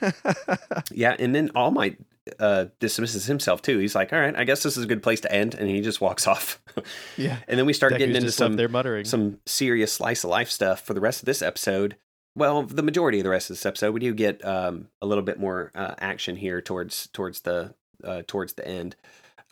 yeah 0.92 1.16
and 1.20 1.36
then 1.36 1.52
all 1.54 1.70
might 1.70 1.96
uh 2.40 2.66
dismisses 2.80 3.26
himself 3.26 3.62
too 3.62 3.78
he's 3.78 3.94
like 3.94 4.12
all 4.12 4.20
right 4.20 4.36
i 4.36 4.44
guess 4.44 4.64
this 4.64 4.76
is 4.76 4.84
a 4.84 4.88
good 4.88 5.04
place 5.04 5.22
to 5.22 5.32
end 5.32 5.54
and 5.54 5.70
he 5.70 5.82
just 5.82 6.02
walks 6.02 6.26
off 6.28 6.60
yeah, 7.16 7.38
and 7.48 7.60
then 7.60 7.66
we 7.68 7.74
start 7.74 7.94
Deku's 7.94 8.00
getting 8.00 8.16
into 8.16 8.28
just 8.28 8.40
left 8.40 8.50
some 8.50 8.58
there 8.58 8.70
muttering. 8.70 9.06
some 9.06 9.40
serious 9.46 9.94
slice 9.94 10.24
of 10.24 10.30
life 10.30 10.50
stuff 10.50 10.82
for 10.82 10.94
the 10.94 11.02
rest 11.02 11.22
of 11.22 11.26
this 11.26 11.42
episode. 11.42 11.96
Well, 12.36 12.64
the 12.64 12.84
majority 12.84 13.20
of 13.20 13.26
the 13.26 13.30
rest 13.30 13.50
of 13.50 13.58
this 13.58 13.66
episode, 13.66 13.94
we 13.94 14.00
do 14.00 14.14
get 14.14 14.44
um, 14.46 14.88
a 15.02 15.06
little 15.06 15.24
bit 15.24 15.40
more 15.40 15.72
uh, 15.76 15.96
action 16.00 16.38
here 16.38 16.62
towards 16.62 17.08
towards 17.08 17.42
the 17.42 17.74
uh, 18.04 18.22
towards 18.26 18.54
the 18.54 18.68
end. 18.68 18.96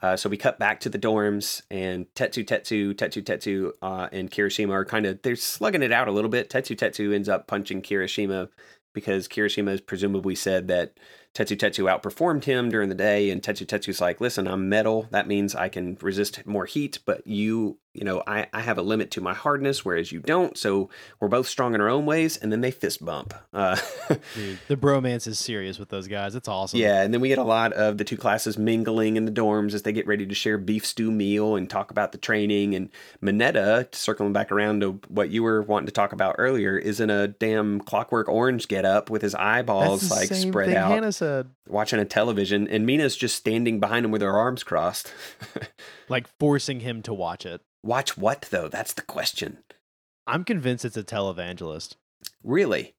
Uh, 0.02 0.16
so 0.16 0.30
we 0.30 0.38
cut 0.38 0.60
back 0.60 0.80
to 0.80 0.90
the 0.90 1.00
dorms, 1.00 1.62
and 1.70 2.06
Tetsu 2.16 2.46
Tetsu 2.46 2.94
Tetsu 2.94 3.22
Tetsu 3.22 3.72
uh, 3.82 4.08
and 4.14 4.32
Kirishima 4.32 4.72
are 4.72 4.86
kind 4.86 5.06
of 5.06 5.22
they're 5.24 5.36
slugging 5.36 5.84
it 5.84 5.92
out 5.92 6.08
a 6.08 6.12
little 6.12 6.30
bit. 6.30 6.50
Tetsu 6.50 6.76
Tetsu 6.76 7.14
ends 7.14 7.28
up 7.28 7.48
punching 7.48 7.82
Kirishima 7.82 8.48
because 8.94 9.28
Kirishima 9.28 9.72
has 9.72 9.82
presumably 9.82 10.36
said 10.36 10.68
that 10.70 10.94
Tetsu 11.36 11.58
Tetsu 11.58 11.86
outperformed 11.86 12.46
him 12.46 12.70
during 12.70 12.88
the 12.88 12.96
day, 12.96 13.30
and 13.30 13.42
Tetsu 13.42 13.66
Tetsu's 13.66 14.00
like, 14.00 14.22
"Listen, 14.22 14.48
I'm 14.48 14.70
metal. 14.70 15.08
That 15.12 15.28
means 15.28 15.54
I 15.54 15.68
can 15.68 15.98
resist 16.02 16.46
more 16.46 16.66
heat, 16.66 17.00
but 17.06 17.28
you, 17.28 17.78
you 18.00 18.06
know, 18.06 18.24
I, 18.26 18.48
I 18.54 18.62
have 18.62 18.78
a 18.78 18.82
limit 18.82 19.12
to 19.12 19.22
my 19.22 19.34
hardness, 19.34 19.84
whereas 19.84 20.10
you 20.10 20.22
don't. 20.22 20.58
So 20.58 20.90
we're 21.20 21.28
both 21.28 21.50
strong 21.50 21.76
in 21.76 21.82
our 21.82 21.90
own 21.90 22.06
ways." 22.06 22.38
And 22.38 22.50
then 22.50 22.62
they 22.62 22.72
fist 22.72 23.04
bump. 23.04 23.34
Uh, 23.52 23.78
Dude, 24.36 24.58
the 24.70 24.78
bromance 24.78 25.28
is 25.28 25.38
serious 25.38 25.78
with 25.78 25.90
those 25.90 26.08
guys. 26.08 26.34
It's 26.34 26.48
awesome. 26.48 26.80
yeah, 26.80 27.02
and 27.02 27.14
then 27.14 27.20
we 27.20 27.28
get 27.28 27.40
a 27.40 27.44
lot 27.44 27.74
of 27.74 27.98
the 27.98 28.06
two 28.06 28.16
classes 28.16 28.58
mingling 28.58 29.18
in 29.18 29.26
the 29.26 29.34
dorms 29.34 29.74
as 29.74 29.82
they 29.82 29.92
get 29.92 30.08
ready 30.08 30.26
to 30.26 30.34
share 30.34 30.58
beef 30.58 30.86
stew 30.86 31.12
meal 31.12 31.58
and 31.58 31.70
talk 31.70 31.92
about 31.92 32.14
the 32.14 32.18
training. 32.18 32.74
And 32.74 32.90
Mineta, 33.22 33.94
circling 33.94 34.32
back 34.32 34.50
around 34.50 34.80
to 34.80 35.02
what 35.10 35.30
you 35.30 35.44
were 35.44 35.62
wanting 35.62 35.88
to 35.88 35.92
talk 35.92 36.14
about 36.14 36.36
earlier, 36.38 36.78
is 36.78 37.02
in 37.02 37.10
a 37.10 37.28
damn 37.28 37.82
clockwork 37.82 38.30
orange 38.30 38.70
get 38.70 38.86
up 38.86 39.10
with 39.10 39.22
his 39.22 39.36
eyeballs 39.36 40.10
like 40.10 40.30
spread 40.30 40.74
out. 40.74 40.92
Hannah 40.92 41.12
said, 41.12 41.50
watching 41.68 42.00
a 42.00 42.06
television, 42.06 42.66
and 42.70 42.86
Mina's 42.86 43.18
just 43.18 43.36
standing 43.36 43.82
behind 43.82 44.06
him 44.06 44.12
with 44.12 44.22
her 44.22 44.38
arms 44.38 44.64
crossed. 44.64 45.12
like 46.10 46.28
forcing 46.40 46.80
him 46.80 47.02
to 47.04 47.14
watch 47.14 47.46
it. 47.46 47.62
Watch 47.84 48.18
what 48.18 48.48
though? 48.52 48.68
That's 48.68 48.94
the 48.94 49.02
question. 49.02 49.60
I'm 50.28 50.44
convinced 50.44 50.86
it's 50.86 50.98
a 50.98 51.04
televangelist. 51.04 51.96
Really? 52.44 52.94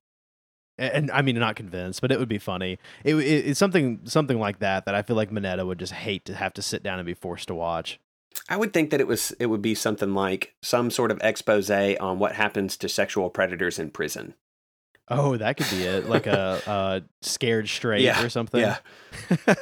and 0.77 0.93
and 0.93 1.11
I 1.11 1.21
mean 1.21 1.35
not 1.37 1.55
convinced, 1.55 2.01
but 2.01 2.11
it 2.11 2.19
would 2.19 2.29
be 2.29 2.37
funny. 2.39 2.79
It, 3.03 3.15
it, 3.15 3.21
it's 3.47 3.59
something 3.59 3.99
something 4.05 4.39
like 4.39 4.59
that 4.59 4.85
that 4.85 4.95
I 4.95 5.01
feel 5.01 5.15
like 5.15 5.29
Mineta 5.31 5.65
would 5.65 5.79
just 5.79 5.93
hate 5.93 6.25
to 6.25 6.35
have 6.35 6.53
to 6.55 6.61
sit 6.61 6.81
down 6.83 6.97
and 6.99 7.05
be 7.05 7.13
forced 7.13 7.47
to 7.49 7.55
watch. 7.55 7.99
I 8.49 8.57
would 8.57 8.73
think 8.73 8.89
that 8.89 8.99
it 9.01 9.07
was 9.07 9.31
it 9.39 9.47
would 9.47 9.61
be 9.61 9.75
something 9.75 10.13
like 10.13 10.55
some 10.63 10.89
sort 10.89 11.11
of 11.11 11.19
expose 11.21 11.69
on 11.69 12.17
what 12.19 12.33
happens 12.33 12.77
to 12.77 12.89
sexual 12.89 13.29
predators 13.29 13.77
in 13.77 13.91
prison. 13.91 14.33
Oh, 15.09 15.35
that 15.35 15.57
could 15.57 15.69
be 15.69 15.83
it, 15.83 16.07
like 16.09 16.25
a, 16.25 17.03
scared 17.21 17.67
straight 17.67 18.01
Yeah, 18.01 18.23
or 18.23 18.29
something. 18.29 18.61
yeah. 18.61 18.77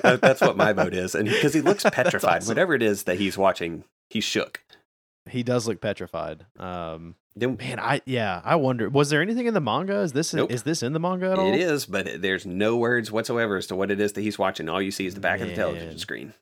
That- 0.03 0.20
That's 0.22 0.41
what 0.41 0.55
my 0.55 0.74
vote 0.74 0.93
is, 0.93 1.15
and 1.15 1.28
because 1.28 1.53
he 1.55 1.61
looks 1.61 1.84
petrified, 1.91 2.38
awesome. 2.43 2.49
whatever 2.51 2.76
it 2.76 2.84
is 2.84 3.03
that 3.05 3.17
he's 3.17 3.36
watching, 3.38 3.84
he's 4.11 4.24
shook. 4.24 4.61
He 5.30 5.43
does 5.43 5.67
look 5.67 5.80
petrified. 5.82 6.45
Um, 6.57 7.15
Then 7.36 7.55
man, 7.57 7.80
I 7.80 8.01
yeah, 8.05 8.41
I 8.43 8.55
wonder 8.55 8.89
was 8.89 9.09
there 9.09 9.21
anything 9.21 9.47
in 9.47 9.53
the 9.53 9.61
manga? 9.61 9.99
Is 9.99 10.13
this 10.13 10.34
Nope. 10.34 10.51
is 10.51 10.63
this 10.63 10.84
in 10.84 10.93
the 10.93 10.99
manga 10.99 11.32
at 11.32 11.39
all? 11.39 11.53
it 11.53 11.59
is, 11.59 11.86
but 11.86 12.21
there's 12.21 12.45
no 12.45 12.75
words 12.77 13.11
whatsoever 13.11 13.57
as 13.57 13.67
to 13.67 13.75
what 13.75 13.91
it 13.91 13.99
is 13.99 14.13
that 14.13 14.21
he's 14.21 14.38
watching. 14.39 14.67
All 14.69 14.82
you 14.82 14.91
see 14.91 15.05
is 15.05 15.13
the 15.15 15.21
back 15.21 15.39
of 15.41 15.47
the 15.47 15.55
television 15.55 15.97
screen. 15.97 16.34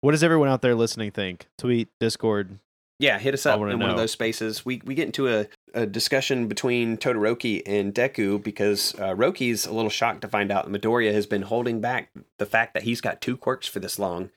What 0.00 0.12
does 0.12 0.24
everyone 0.24 0.48
out 0.48 0.62
there 0.62 0.74
listening 0.74 1.10
think? 1.12 1.46
Tweet, 1.58 1.88
Discord. 2.00 2.58
Yeah, 2.98 3.18
hit 3.18 3.34
us 3.34 3.46
up 3.46 3.54
in 3.56 3.60
wanna 3.60 3.76
one 3.78 3.90
of 3.90 3.96
those 3.96 4.12
spaces. 4.12 4.64
We 4.64 4.80
we 4.84 4.94
get 4.94 5.06
into 5.06 5.28
a 5.28 5.46
a 5.74 5.86
discussion 5.86 6.48
between 6.48 6.96
Todoroki 6.98 7.62
and 7.66 7.94
Deku 7.94 8.42
because 8.42 8.94
uh, 8.98 9.14
Roki's 9.14 9.66
a 9.66 9.72
little 9.72 9.90
shocked 9.90 10.20
to 10.20 10.28
find 10.28 10.52
out 10.52 10.70
Midoriya 10.70 11.12
has 11.12 11.26
been 11.26 11.42
holding 11.42 11.80
back 11.80 12.10
the 12.38 12.46
fact 12.46 12.74
that 12.74 12.82
he's 12.82 13.00
got 13.00 13.20
two 13.20 13.36
quirks 13.36 13.66
for 13.66 13.80
this 13.80 13.98
long. 13.98 14.30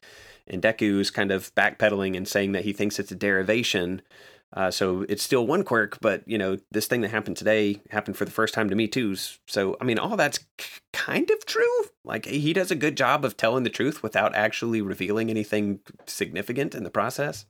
And 0.48 0.62
Deku's 0.62 1.10
kind 1.10 1.32
of 1.32 1.54
backpedaling 1.56 2.16
and 2.16 2.28
saying 2.28 2.52
that 2.52 2.64
he 2.64 2.74
thinks 2.74 3.00
it's 3.00 3.12
a 3.12 3.16
derivation. 3.16 4.02
Uh, 4.54 4.72
so 4.72 5.06
it's 5.10 5.24
still 5.24 5.46
one 5.46 5.64
quirk, 5.64 5.98
but 6.02 6.24
you 6.28 6.38
know 6.38 6.58
this 6.72 6.88
thing 6.88 7.02
that 7.02 7.12
happened 7.12 7.36
today 7.36 7.82
happened 7.90 8.16
for 8.16 8.26
the 8.26 8.32
first 8.32 8.54
time 8.54 8.70
to 8.70 8.76
me 8.76 8.88
too. 8.88 9.16
So 9.48 9.76
I 9.82 9.84
mean, 9.84 10.00
all 10.00 10.16
that's 10.16 10.40
k- 10.58 10.66
kind 10.94 11.30
of 11.30 11.46
true. 11.46 11.86
Like 12.04 12.26
he 12.26 12.54
does 12.54 12.72
a 12.72 12.76
good 12.76 12.96
job 12.96 13.26
of 13.26 13.36
telling 13.36 13.64
the 13.64 13.70
truth 13.70 14.02
without 14.02 14.36
actually 14.36 14.82
revealing 14.82 15.30
anything 15.30 15.80
significant 16.06 16.74
in 16.76 16.84
the 16.84 16.90
process. 16.90 17.46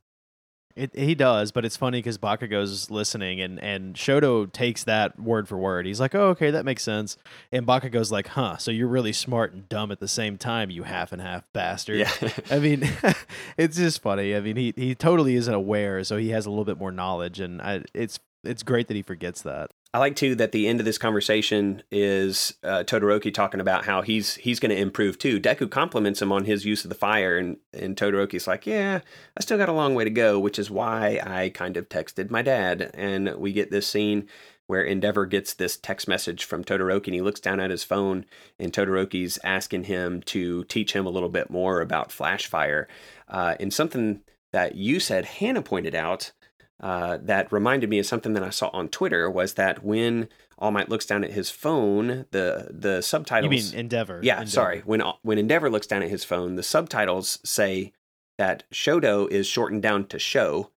It, 0.76 0.94
he 0.94 1.16
does, 1.16 1.54
but 1.54 1.64
it's 1.64 1.78
funny 1.78 2.00
because 2.00 2.18
Bakugo's 2.18 2.92
listening, 2.92 3.40
and 3.40 3.60
and 3.64 3.96
Shoto 3.96 4.52
takes 4.52 4.84
that 4.84 5.18
word 5.18 5.48
for 5.48 5.58
word. 5.58 5.86
He's 5.86 6.02
like, 6.02 6.14
"Oh, 6.14 6.28
okay, 6.30 6.52
that 6.52 6.66
makes 6.66 6.84
sense." 6.84 7.18
And 7.50 7.66
Bakugo's 7.66 8.12
like, 8.12 8.28
"Huh? 8.28 8.58
So 8.58 8.72
you're 8.72 8.90
really 8.90 9.14
smart 9.14 9.54
and 9.54 9.70
dumb 9.70 9.90
at 9.90 10.02
the 10.02 10.08
same 10.08 10.38
time, 10.38 10.70
you 10.70 10.84
half 10.84 11.14
and 11.14 11.22
half 11.22 11.44
bastard." 11.54 12.00
Yeah. 12.00 12.12
I 12.52 12.60
mean, 12.60 12.90
it's 13.58 13.78
just 13.78 14.02
funny. 14.02 14.36
I 14.36 14.42
mean, 14.42 14.58
he 14.58 14.74
he 14.76 14.96
totally 14.96 15.36
isn't 15.36 15.54
aware, 15.54 16.04
so 16.04 16.18
he 16.18 16.32
has 16.32 16.46
a 16.46 16.50
little 16.50 16.66
bit 16.66 16.78
more 16.78 16.92
knowledge, 16.92 17.40
and 17.40 17.62
I, 17.62 17.84
it's 17.94 18.20
it's 18.46 18.64
great 18.64 18.88
that 18.88 18.96
he 18.96 19.02
forgets 19.02 19.42
that. 19.44 19.72
I 19.94 19.98
like 19.98 20.18
too 20.18 20.36
that 20.36 20.52
the 20.52 20.68
end 20.68 20.82
of 20.82 20.86
this 20.86 20.98
conversation 20.98 21.82
is 21.90 22.56
uh, 22.64 22.84
Todoroki 22.86 23.34
talking 23.34 23.62
about 23.62 23.86
how 23.86 24.02
he's 24.02 24.36
he's 24.36 24.60
going 24.60 24.72
to 24.72 24.82
improve 24.82 25.18
too. 25.18 25.40
Deku 25.40 25.72
compliments 25.72 26.22
him 26.22 26.34
on 26.34 26.44
his 26.44 26.66
use 26.66 26.84
of 26.84 26.90
the 26.90 26.96
fire, 26.96 27.38
and 27.38 27.58
and 27.74 27.96
Todoroki's 27.96 28.46
like, 28.46 28.68
"Yeah, 28.68 29.00
I 29.38 29.42
still 29.42 29.58
got 29.58 29.70
a 29.70 29.74
long 29.74 29.96
way 29.96 30.04
to 30.04 30.10
go," 30.10 30.38
which 30.38 30.60
is 30.60 30.70
why 30.70 31.22
I 31.24 31.50
kind 31.50 31.78
of 31.78 31.88
texted 31.88 32.30
my 32.30 32.42
dad, 32.42 32.92
and 32.94 33.36
we 33.36 33.54
get 33.54 33.72
this 33.72 33.88
scene 33.88 34.28
where 34.68 34.84
Endeavor 34.84 35.26
gets 35.26 35.54
this 35.54 35.78
text 35.78 36.08
message 36.08 36.44
from 36.44 36.64
Todoroki, 36.64 37.08
and 37.08 37.16
he 37.16 37.22
looks 37.22 37.40
down 37.40 37.60
at 37.60 37.70
his 37.70 37.84
phone, 37.86 38.26
and 38.60 38.74
Todoroki's 38.74 39.40
asking 39.44 39.86
him 39.86 40.22
to 40.24 40.66
teach 40.66 40.94
him 40.94 41.06
a 41.06 41.12
little 41.12 41.30
bit 41.30 41.50
more 41.50 41.80
about 41.80 42.12
flash 42.12 42.48
fire, 42.48 42.90
uh, 43.30 43.56
and 43.60 43.74
something 43.74 44.22
that 44.52 44.76
you 44.76 45.00
said 45.00 45.26
Hannah 45.26 45.62
pointed 45.62 45.96
out 45.96 46.32
uh, 46.80 47.18
that 47.22 47.52
reminded 47.52 47.90
me 47.90 48.00
of 48.00 48.06
something 48.06 48.34
that 48.34 48.44
I 48.44 48.50
saw 48.50 48.70
on 48.74 48.90
Twitter 48.90 49.30
was 49.30 49.54
that 49.54 49.84
when 49.84 50.28
All 50.58 50.72
Might 50.72 50.90
looks 50.90 51.06
down 51.06 51.24
at 51.24 51.32
his 51.32 51.50
phone, 51.50 52.26
the 52.32 52.68
the 52.70 53.02
subtitles. 53.02 53.44
You 53.46 53.72
mean 53.72 53.80
Endeavor? 53.80 54.20
Yeah, 54.22 54.36
Endeavor. 54.36 54.52
sorry. 54.52 54.80
When 54.86 55.02
when 55.22 55.38
Endeavor 55.38 55.70
looks 55.70 55.88
down 55.88 56.04
at 56.04 56.10
his 56.10 56.24
phone, 56.24 56.56
the 56.56 56.64
subtitles 56.64 57.40
say 57.44 57.94
that 58.38 58.64
Shoto 58.74 59.30
is 59.30 59.48
shortened 59.48 59.82
down 59.82 60.08
to 60.08 60.20
Show. 60.20 60.72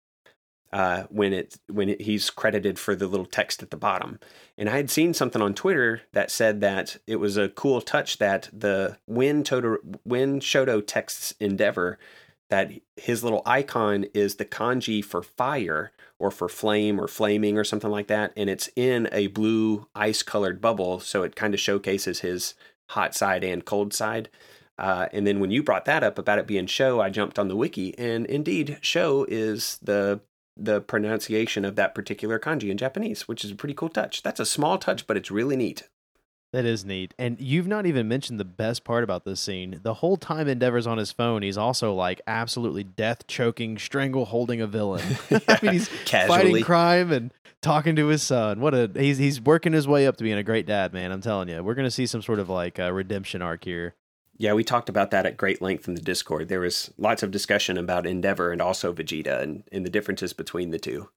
Uh, 0.73 1.03
when 1.03 1.31
it 1.31 1.57
when 1.71 1.87
it, 1.87 2.01
he's 2.01 2.29
credited 2.29 2.77
for 2.77 2.93
the 2.93 3.07
little 3.07 3.25
text 3.25 3.63
at 3.63 3.71
the 3.71 3.77
bottom, 3.77 4.19
and 4.57 4.69
I 4.69 4.75
had 4.75 4.91
seen 4.91 5.13
something 5.13 5.41
on 5.41 5.53
Twitter 5.53 6.01
that 6.11 6.29
said 6.29 6.59
that 6.59 6.97
it 7.07 7.15
was 7.15 7.37
a 7.37 7.47
cool 7.47 7.79
touch 7.79 8.17
that 8.17 8.49
the 8.51 8.97
when 9.05 9.43
Toto 9.45 9.77
when 10.03 10.41
Shoto 10.41 10.83
texts 10.85 11.33
Endeavor, 11.39 11.97
that 12.49 12.71
his 12.95 13.23
little 13.23 13.41
icon 13.45 14.05
is 14.13 14.35
the 14.35 14.45
kanji 14.45 15.03
for 15.03 15.21
fire 15.21 15.91
or 16.19 16.31
for 16.31 16.49
flame 16.49 16.99
or 16.99 17.07
flaming 17.07 17.57
or 17.57 17.63
something 17.63 17.91
like 17.91 18.07
that. 18.07 18.33
And 18.37 18.49
it's 18.49 18.69
in 18.75 19.09
a 19.11 19.27
blue 19.27 19.87
ice 19.93 20.23
colored 20.23 20.61
bubble. 20.61 20.99
So 20.99 21.23
it 21.23 21.35
kind 21.35 21.53
of 21.53 21.59
showcases 21.59 22.21
his 22.21 22.55
hot 22.89 23.13
side 23.13 23.43
and 23.43 23.65
cold 23.65 23.93
side. 23.93 24.29
Uh, 24.77 25.07
and 25.11 25.25
then 25.25 25.39
when 25.39 25.51
you 25.51 25.63
brought 25.63 25.85
that 25.85 26.03
up 26.03 26.17
about 26.19 26.39
it 26.39 26.47
being 26.47 26.67
show, 26.67 27.01
I 27.01 27.09
jumped 27.09 27.39
on 27.39 27.47
the 27.47 27.55
wiki, 27.55 27.97
and 27.97 28.25
indeed, 28.27 28.77
show 28.81 29.25
is 29.27 29.79
the 29.81 30.21
the 30.59 30.81
pronunciation 30.81 31.63
of 31.63 31.75
that 31.75 31.93
particular 31.93 32.39
kanji 32.39 32.69
in 32.69 32.77
Japanese, 32.77 33.27
which 33.27 33.45
is 33.45 33.51
a 33.51 33.55
pretty 33.55 33.75
cool 33.75 33.89
touch. 33.89 34.23
That's 34.23 34.39
a 34.39 34.45
small 34.45 34.79
touch, 34.79 35.05
but 35.05 35.15
it's 35.15 35.29
really 35.29 35.55
neat. 35.55 35.83
That 36.57 36.65
is 36.65 36.83
neat. 36.83 37.13
And 37.19 37.39
you've 37.39 37.67
not 37.67 37.85
even 37.85 38.07
mentioned 38.07 38.39
the 38.39 38.43
best 38.43 38.83
part 38.83 39.03
about 39.03 39.25
this 39.25 39.39
scene. 39.39 39.79
The 39.83 39.93
whole 39.93 40.17
time 40.17 40.47
Endeavor's 40.47 40.87
on 40.87 40.97
his 40.97 41.11
phone, 41.11 41.43
he's 41.43 41.55
also 41.55 41.93
like 41.93 42.19
absolutely 42.25 42.83
death 42.83 43.27
choking, 43.27 43.77
strangle 43.77 44.25
holding 44.25 44.59
a 44.59 44.65
villain. 44.65 45.05
I 45.47 45.59
mean, 45.61 45.73
he's 45.73 45.87
Casually. 46.05 46.39
fighting 46.39 46.63
crime 46.63 47.11
and 47.11 47.31
talking 47.61 47.95
to 47.97 48.07
his 48.07 48.23
son. 48.23 48.59
What 48.59 48.73
a 48.73 48.89
he's 48.95 49.19
he's 49.19 49.39
working 49.39 49.73
his 49.73 49.87
way 49.87 50.07
up 50.07 50.17
to 50.17 50.23
being 50.23 50.39
a 50.39 50.41
great 50.41 50.65
dad, 50.65 50.93
man. 50.93 51.11
I'm 51.11 51.21
telling 51.21 51.47
you, 51.47 51.61
we're 51.61 51.75
gonna 51.75 51.91
see 51.91 52.07
some 52.07 52.23
sort 52.23 52.39
of 52.39 52.49
like 52.49 52.79
uh, 52.79 52.91
redemption 52.91 53.43
arc 53.43 53.63
here. 53.63 53.93
Yeah, 54.35 54.53
we 54.53 54.63
talked 54.63 54.89
about 54.89 55.11
that 55.11 55.27
at 55.27 55.37
great 55.37 55.61
length 55.61 55.87
in 55.87 55.93
the 55.93 56.01
Discord. 56.01 56.47
There 56.47 56.61
was 56.61 56.91
lots 56.97 57.21
of 57.21 57.29
discussion 57.29 57.77
about 57.77 58.07
Endeavor 58.07 58.51
and 58.51 58.63
also 58.63 58.91
Vegeta 58.91 59.43
and, 59.43 59.63
and 59.71 59.85
the 59.85 59.91
differences 59.91 60.33
between 60.33 60.71
the 60.71 60.79
two. 60.79 61.09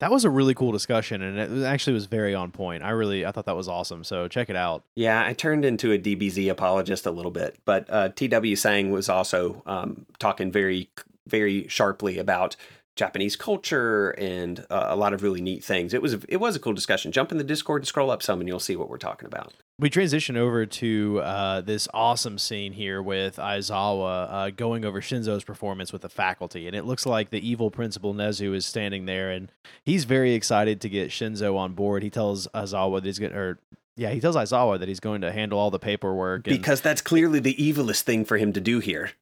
That 0.00 0.10
was 0.10 0.24
a 0.24 0.30
really 0.30 0.54
cool 0.54 0.72
discussion, 0.72 1.20
and 1.20 1.38
it 1.38 1.64
actually 1.64 1.92
was 1.92 2.06
very 2.06 2.34
on 2.34 2.52
point. 2.52 2.82
I 2.82 2.90
really 2.90 3.26
I 3.26 3.32
thought 3.32 3.44
that 3.44 3.56
was 3.56 3.68
awesome. 3.68 4.02
So 4.02 4.28
check 4.28 4.48
it 4.48 4.56
out. 4.56 4.82
Yeah, 4.96 5.22
I 5.24 5.34
turned 5.34 5.64
into 5.64 5.92
a 5.92 5.98
DBZ 5.98 6.50
apologist 6.50 7.04
a 7.04 7.10
little 7.10 7.30
bit, 7.30 7.58
but 7.66 7.86
uh, 7.90 8.08
TW 8.08 8.56
Sang 8.56 8.90
was 8.90 9.10
also 9.10 9.62
um, 9.66 10.06
talking 10.18 10.50
very, 10.50 10.88
very 11.26 11.68
sharply 11.68 12.16
about 12.16 12.56
Japanese 12.96 13.36
culture 13.36 14.10
and 14.10 14.66
uh, 14.70 14.86
a 14.88 14.96
lot 14.96 15.12
of 15.12 15.22
really 15.22 15.40
neat 15.40 15.62
things. 15.62 15.92
It 15.92 16.00
was 16.00 16.14
it 16.28 16.38
was 16.38 16.56
a 16.56 16.60
cool 16.60 16.72
discussion. 16.72 17.12
Jump 17.12 17.30
in 17.30 17.38
the 17.38 17.44
Discord 17.44 17.82
and 17.82 17.88
scroll 17.88 18.10
up 18.10 18.22
some, 18.22 18.40
and 18.40 18.48
you'll 18.48 18.58
see 18.58 18.76
what 18.76 18.88
we're 18.88 18.98
talking 18.98 19.26
about. 19.26 19.52
We 19.80 19.88
transition 19.88 20.36
over 20.36 20.66
to 20.66 21.20
uh, 21.20 21.60
this 21.62 21.88
awesome 21.94 22.36
scene 22.36 22.74
here 22.74 23.00
with 23.00 23.36
Aizawa 23.36 24.28
uh, 24.30 24.50
going 24.50 24.84
over 24.84 25.00
Shinso's 25.00 25.42
performance 25.42 25.90
with 25.90 26.02
the 26.02 26.10
faculty, 26.10 26.66
and 26.66 26.76
it 26.76 26.84
looks 26.84 27.06
like 27.06 27.30
the 27.30 27.48
evil 27.48 27.70
principal 27.70 28.12
Nezu 28.12 28.54
is 28.54 28.66
standing 28.66 29.06
there, 29.06 29.30
and 29.30 29.50
he's 29.82 30.04
very 30.04 30.34
excited 30.34 30.82
to 30.82 30.90
get 30.90 31.08
Shinso 31.08 31.56
on 31.56 31.72
board. 31.72 32.02
He 32.02 32.10
tells 32.10 32.46
Aizawa 32.48 32.96
that 32.96 33.06
he's 33.06 33.18
going, 33.18 33.32
or 33.32 33.58
yeah, 33.96 34.10
he 34.10 34.20
tells 34.20 34.36
Aizawa 34.36 34.78
that 34.78 34.88
he's 34.88 35.00
going 35.00 35.22
to 35.22 35.32
handle 35.32 35.58
all 35.58 35.70
the 35.70 35.78
paperwork. 35.78 36.46
And, 36.46 36.58
Because 36.58 36.82
that's 36.82 37.00
clearly 37.00 37.40
the 37.40 37.54
evilest 37.54 38.02
thing 38.02 38.26
for 38.26 38.36
him 38.36 38.52
to 38.52 38.60
do 38.60 38.80
here. 38.80 39.12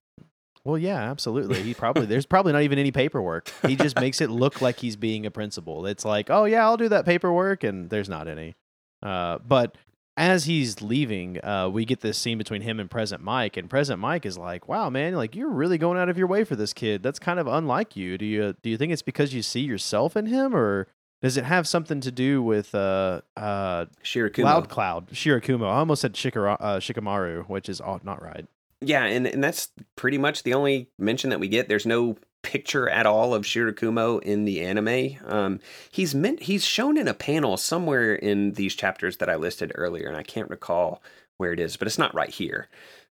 well, 0.64 0.76
yeah, 0.76 1.09
absolutely. 1.09 1.62
He 1.62 1.72
probably 1.72 2.06
there's 2.06 2.26
probably 2.26 2.52
not 2.52 2.62
even 2.62 2.80
any 2.80 2.90
paperwork. 2.90 3.48
He 3.64 3.76
just 3.76 3.94
makes 4.00 4.20
it 4.20 4.28
look 4.28 4.61
like 4.61 4.80
he's 4.80 4.96
being 4.96 5.24
a 5.24 5.30
principal. 5.30 5.86
It's 5.86 6.04
like, 6.04 6.30
oh 6.30 6.46
yeah, 6.46 6.64
I'll 6.64 6.76
do 6.76 6.88
that 6.88 7.04
paperwork, 7.04 7.62
and 7.62 7.88
there's 7.90 8.09
not 8.09 8.26
any. 8.26 8.56
Uh, 9.00 9.38
but 9.46 9.76
as 10.18 10.46
he's 10.46 10.82
leaving, 10.82 11.42
uh, 11.44 11.68
we 11.68 11.84
get 11.84 12.00
this 12.00 12.18
scene 12.18 12.38
between 12.38 12.60
him 12.60 12.80
and 12.80 12.90
Present 12.90 13.22
Mike, 13.22 13.56
and 13.56 13.70
Present 13.70 14.00
Mike 14.00 14.26
is 14.26 14.36
like, 14.36 14.68
"Wow, 14.68 14.90
man, 14.90 15.14
like 15.14 15.36
you're 15.36 15.48
really 15.48 15.78
going 15.78 15.96
out 15.96 16.08
of 16.08 16.18
your 16.18 16.26
way 16.26 16.42
for 16.42 16.56
this 16.56 16.72
kid. 16.72 17.04
That's 17.04 17.20
kind 17.20 17.38
of 17.38 17.46
unlike 17.46 17.96
you. 17.96 18.18
Do 18.18 18.26
you 18.26 18.56
do 18.60 18.68
you 18.68 18.76
think 18.76 18.92
it's 18.92 19.00
because 19.00 19.32
you 19.32 19.42
see 19.42 19.60
yourself 19.60 20.16
in 20.16 20.26
him, 20.26 20.56
or 20.56 20.88
does 21.22 21.36
it 21.36 21.44
have 21.44 21.68
something 21.68 22.00
to 22.00 22.10
do 22.10 22.42
with 22.42 22.74
uh, 22.74 23.20
uh, 23.36 23.86
Shirakumo. 24.02 24.42
Loud 24.42 24.68
Cloud, 24.68 25.08
Shirakumo? 25.10 25.66
I 25.66 25.78
almost 25.78 26.02
said 26.02 26.14
Shikara, 26.14 26.56
uh, 26.58 26.76
Shikamaru, 26.78 27.48
which 27.48 27.68
is 27.68 27.80
oh, 27.80 28.00
not 28.02 28.20
right. 28.20 28.46
Yeah, 28.80 29.04
and, 29.04 29.26
and 29.26 29.42
that's 29.42 29.70
pretty 29.96 30.18
much 30.18 30.42
the 30.42 30.54
only 30.54 30.88
mention 30.98 31.30
that 31.30 31.40
we 31.40 31.48
get. 31.48 31.68
There's 31.68 31.86
no 31.86 32.16
picture 32.49 32.88
at 32.88 33.05
all 33.05 33.34
of 33.34 33.44
Shirakumo 33.44 34.22
in 34.22 34.46
the 34.46 34.62
anime. 34.62 35.18
Um, 35.26 35.61
he's 35.90 36.14
meant 36.14 36.44
he's 36.44 36.64
shown 36.64 36.96
in 36.96 37.07
a 37.07 37.12
panel 37.12 37.59
somewhere 37.59 38.14
in 38.14 38.53
these 38.53 38.74
chapters 38.74 39.18
that 39.18 39.28
I 39.28 39.36
listed 39.36 39.70
earlier, 39.74 40.09
and 40.09 40.16
I 40.16 40.22
can't 40.22 40.49
recall 40.49 41.03
where 41.36 41.53
it 41.53 41.61
is, 41.61 41.76
but 41.76 41.86
it's 41.86 41.99
not 41.99 42.14
right 42.14 42.30
here. 42.30 42.68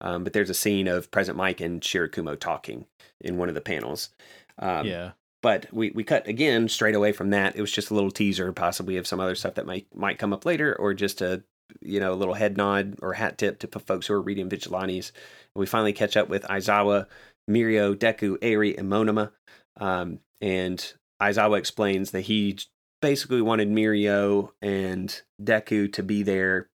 Um, 0.03 0.23
but 0.23 0.35
there's 0.35 0.51
a 0.51 0.55
scene 0.55 0.87
of 0.87 1.11
Present 1.11 1.39
Mike 1.39 1.63
and 1.63 1.81
Shirakumo 1.81 2.39
talking 2.39 2.85
in 3.23 3.39
one 3.39 3.49
of 3.49 3.55
the 3.55 3.63
panels. 3.63 4.11
Um, 4.59 4.87
yeah. 4.87 5.13
but 5.41 5.67
we, 5.73 5.93
we 5.93 6.05
cut 6.05 6.29
again 6.29 6.69
straight 6.69 6.95
away 6.95 7.13
from 7.13 7.31
that. 7.31 7.57
It 7.57 7.63
was 7.63 7.73
just 7.73 7.91
a 7.91 7.95
little 7.95 8.11
teaser, 8.11 8.53
possibly 8.53 8.99
of 8.99 9.07
some 9.07 9.19
other 9.19 9.35
stuff 9.35 9.55
that 9.55 9.65
might 9.65 9.87
might 9.95 10.19
come 10.19 10.35
up 10.35 10.45
later, 10.45 10.77
or 10.79 10.93
just 10.93 11.23
a 11.23 11.43
you 11.81 12.01
know 12.01 12.13
a 12.13 12.21
little 12.21 12.35
head 12.35 12.59
nod 12.59 12.97
or 13.01 13.15
hat 13.15 13.39
tip 13.39 13.61
to 13.61 13.79
folks 13.79 14.09
who 14.09 14.15
are 14.15 14.21
reading 14.21 14.51
Vigilantes. 14.51 15.11
And 15.55 15.61
we 15.61 15.67
finally 15.67 15.95
catch 15.95 16.19
up 16.19 16.29
with 16.29 16.43
Aizawa, 16.43 17.07
Mirio, 17.51 17.95
Deku, 17.95 18.37
Eri, 18.43 18.77
and 18.77 18.89
Monoma. 18.89 19.33
Um, 19.79 20.21
and 20.41 20.93
Aizawa 21.21 21.59
explains 21.59 22.11
that 22.11 22.23
he 22.23 22.59
basically 23.01 23.43
wanted 23.43 23.69
Mirio 23.69 24.51
and 24.61 25.23
Deku 25.43 25.93
to 25.93 26.03
be 26.03 26.23
there 26.23 26.69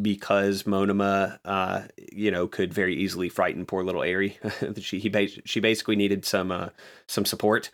because 0.00 0.64
Monoma, 0.64 1.38
uh, 1.44 1.82
you 2.12 2.30
know, 2.30 2.46
could 2.46 2.74
very 2.74 2.96
easily 2.96 3.28
frighten 3.28 3.64
poor 3.66 3.84
little 3.84 4.02
Eri. 4.02 4.38
she 4.80 4.98
he 4.98 5.42
she 5.44 5.60
basically 5.60 5.96
needed 5.96 6.24
some 6.24 6.50
uh, 6.50 6.68
some 7.06 7.24
support 7.24 7.70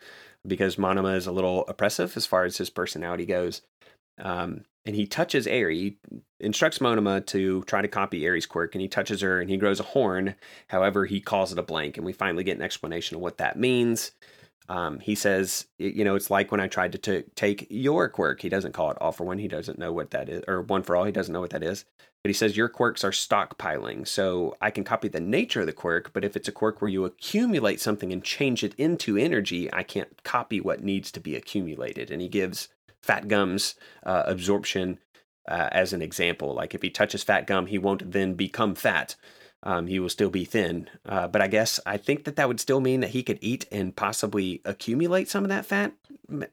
because 0.46 0.76
Monoma 0.76 1.16
is 1.16 1.26
a 1.26 1.32
little 1.32 1.64
oppressive 1.68 2.16
as 2.16 2.26
far 2.26 2.44
as 2.44 2.58
his 2.58 2.70
personality 2.70 3.26
goes. 3.26 3.62
Um, 4.20 4.64
and 4.86 4.96
he 4.96 5.06
touches 5.06 5.46
Eri, 5.46 5.98
instructs 6.38 6.78
Monoma 6.78 7.24
to 7.26 7.62
try 7.64 7.82
to 7.82 7.88
copy 7.88 8.24
Eri's 8.24 8.46
quirk, 8.46 8.74
and 8.74 8.80
he 8.80 8.88
touches 8.88 9.20
her 9.20 9.40
and 9.40 9.50
he 9.50 9.56
grows 9.56 9.80
a 9.80 9.84
horn. 9.84 10.34
However, 10.68 11.04
he 11.04 11.20
calls 11.20 11.52
it 11.52 11.58
a 11.58 11.62
blank, 11.62 11.96
and 11.96 12.06
we 12.06 12.12
finally 12.12 12.44
get 12.44 12.56
an 12.56 12.62
explanation 12.62 13.16
of 13.16 13.20
what 13.20 13.38
that 13.38 13.58
means. 13.58 14.12
Um, 14.70 15.00
he 15.00 15.16
says, 15.16 15.66
you 15.78 16.04
know, 16.04 16.14
it's 16.14 16.30
like 16.30 16.52
when 16.52 16.60
I 16.60 16.68
tried 16.68 16.92
to 16.92 16.98
t- 16.98 17.24
take 17.34 17.66
your 17.70 18.08
quirk. 18.08 18.40
He 18.40 18.48
doesn't 18.48 18.72
call 18.72 18.92
it 18.92 18.98
all 19.00 19.10
for 19.10 19.24
one. 19.24 19.38
He 19.38 19.48
doesn't 19.48 19.80
know 19.80 19.92
what 19.92 20.12
that 20.12 20.28
is, 20.28 20.44
or 20.46 20.62
one 20.62 20.84
for 20.84 20.94
all. 20.94 21.04
He 21.04 21.12
doesn't 21.12 21.32
know 21.32 21.40
what 21.40 21.50
that 21.50 21.64
is. 21.64 21.84
But 22.22 22.28
he 22.28 22.34
says 22.34 22.56
your 22.56 22.68
quirks 22.68 23.02
are 23.02 23.10
stockpiling. 23.10 24.06
So 24.06 24.56
I 24.60 24.70
can 24.70 24.84
copy 24.84 25.08
the 25.08 25.20
nature 25.20 25.60
of 25.60 25.66
the 25.66 25.72
quirk, 25.72 26.12
but 26.12 26.24
if 26.24 26.36
it's 26.36 26.48
a 26.48 26.52
quirk 26.52 26.80
where 26.80 26.90
you 26.90 27.04
accumulate 27.04 27.80
something 27.80 28.12
and 28.12 28.22
change 28.22 28.62
it 28.62 28.74
into 28.76 29.16
energy, 29.16 29.72
I 29.72 29.82
can't 29.82 30.22
copy 30.22 30.60
what 30.60 30.84
needs 30.84 31.10
to 31.12 31.20
be 31.20 31.34
accumulated. 31.34 32.10
And 32.10 32.22
he 32.22 32.28
gives 32.28 32.68
Fat 33.02 33.28
Gum's 33.28 33.74
uh, 34.04 34.22
absorption 34.26 34.98
uh, 35.48 35.68
as 35.72 35.92
an 35.92 36.02
example. 36.02 36.54
Like 36.54 36.74
if 36.74 36.82
he 36.82 36.90
touches 36.90 37.22
Fat 37.22 37.46
Gum, 37.46 37.66
he 37.66 37.78
won't 37.78 38.12
then 38.12 38.34
become 38.34 38.74
fat. 38.74 39.16
Um, 39.62 39.88
he 39.88 39.98
will 40.00 40.08
still 40.08 40.30
be 40.30 40.44
thin. 40.46 40.88
Uh, 41.04 41.28
but 41.28 41.42
I 41.42 41.46
guess 41.46 41.78
I 41.84 41.98
think 41.98 42.24
that 42.24 42.36
that 42.36 42.48
would 42.48 42.60
still 42.60 42.80
mean 42.80 43.00
that 43.00 43.10
he 43.10 43.22
could 43.22 43.38
eat 43.42 43.66
and 43.70 43.94
possibly 43.94 44.62
accumulate 44.64 45.28
some 45.28 45.44
of 45.44 45.50
that 45.50 45.66
fat, 45.66 45.92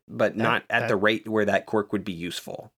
but 0.08 0.36
not 0.36 0.64
at 0.70 0.82
that- 0.82 0.88
the 0.90 0.96
rate 0.98 1.28
where 1.28 1.46
that 1.46 1.66
quirk 1.66 1.94
would 1.94 2.04
be 2.04 2.12
useful. 2.14 2.72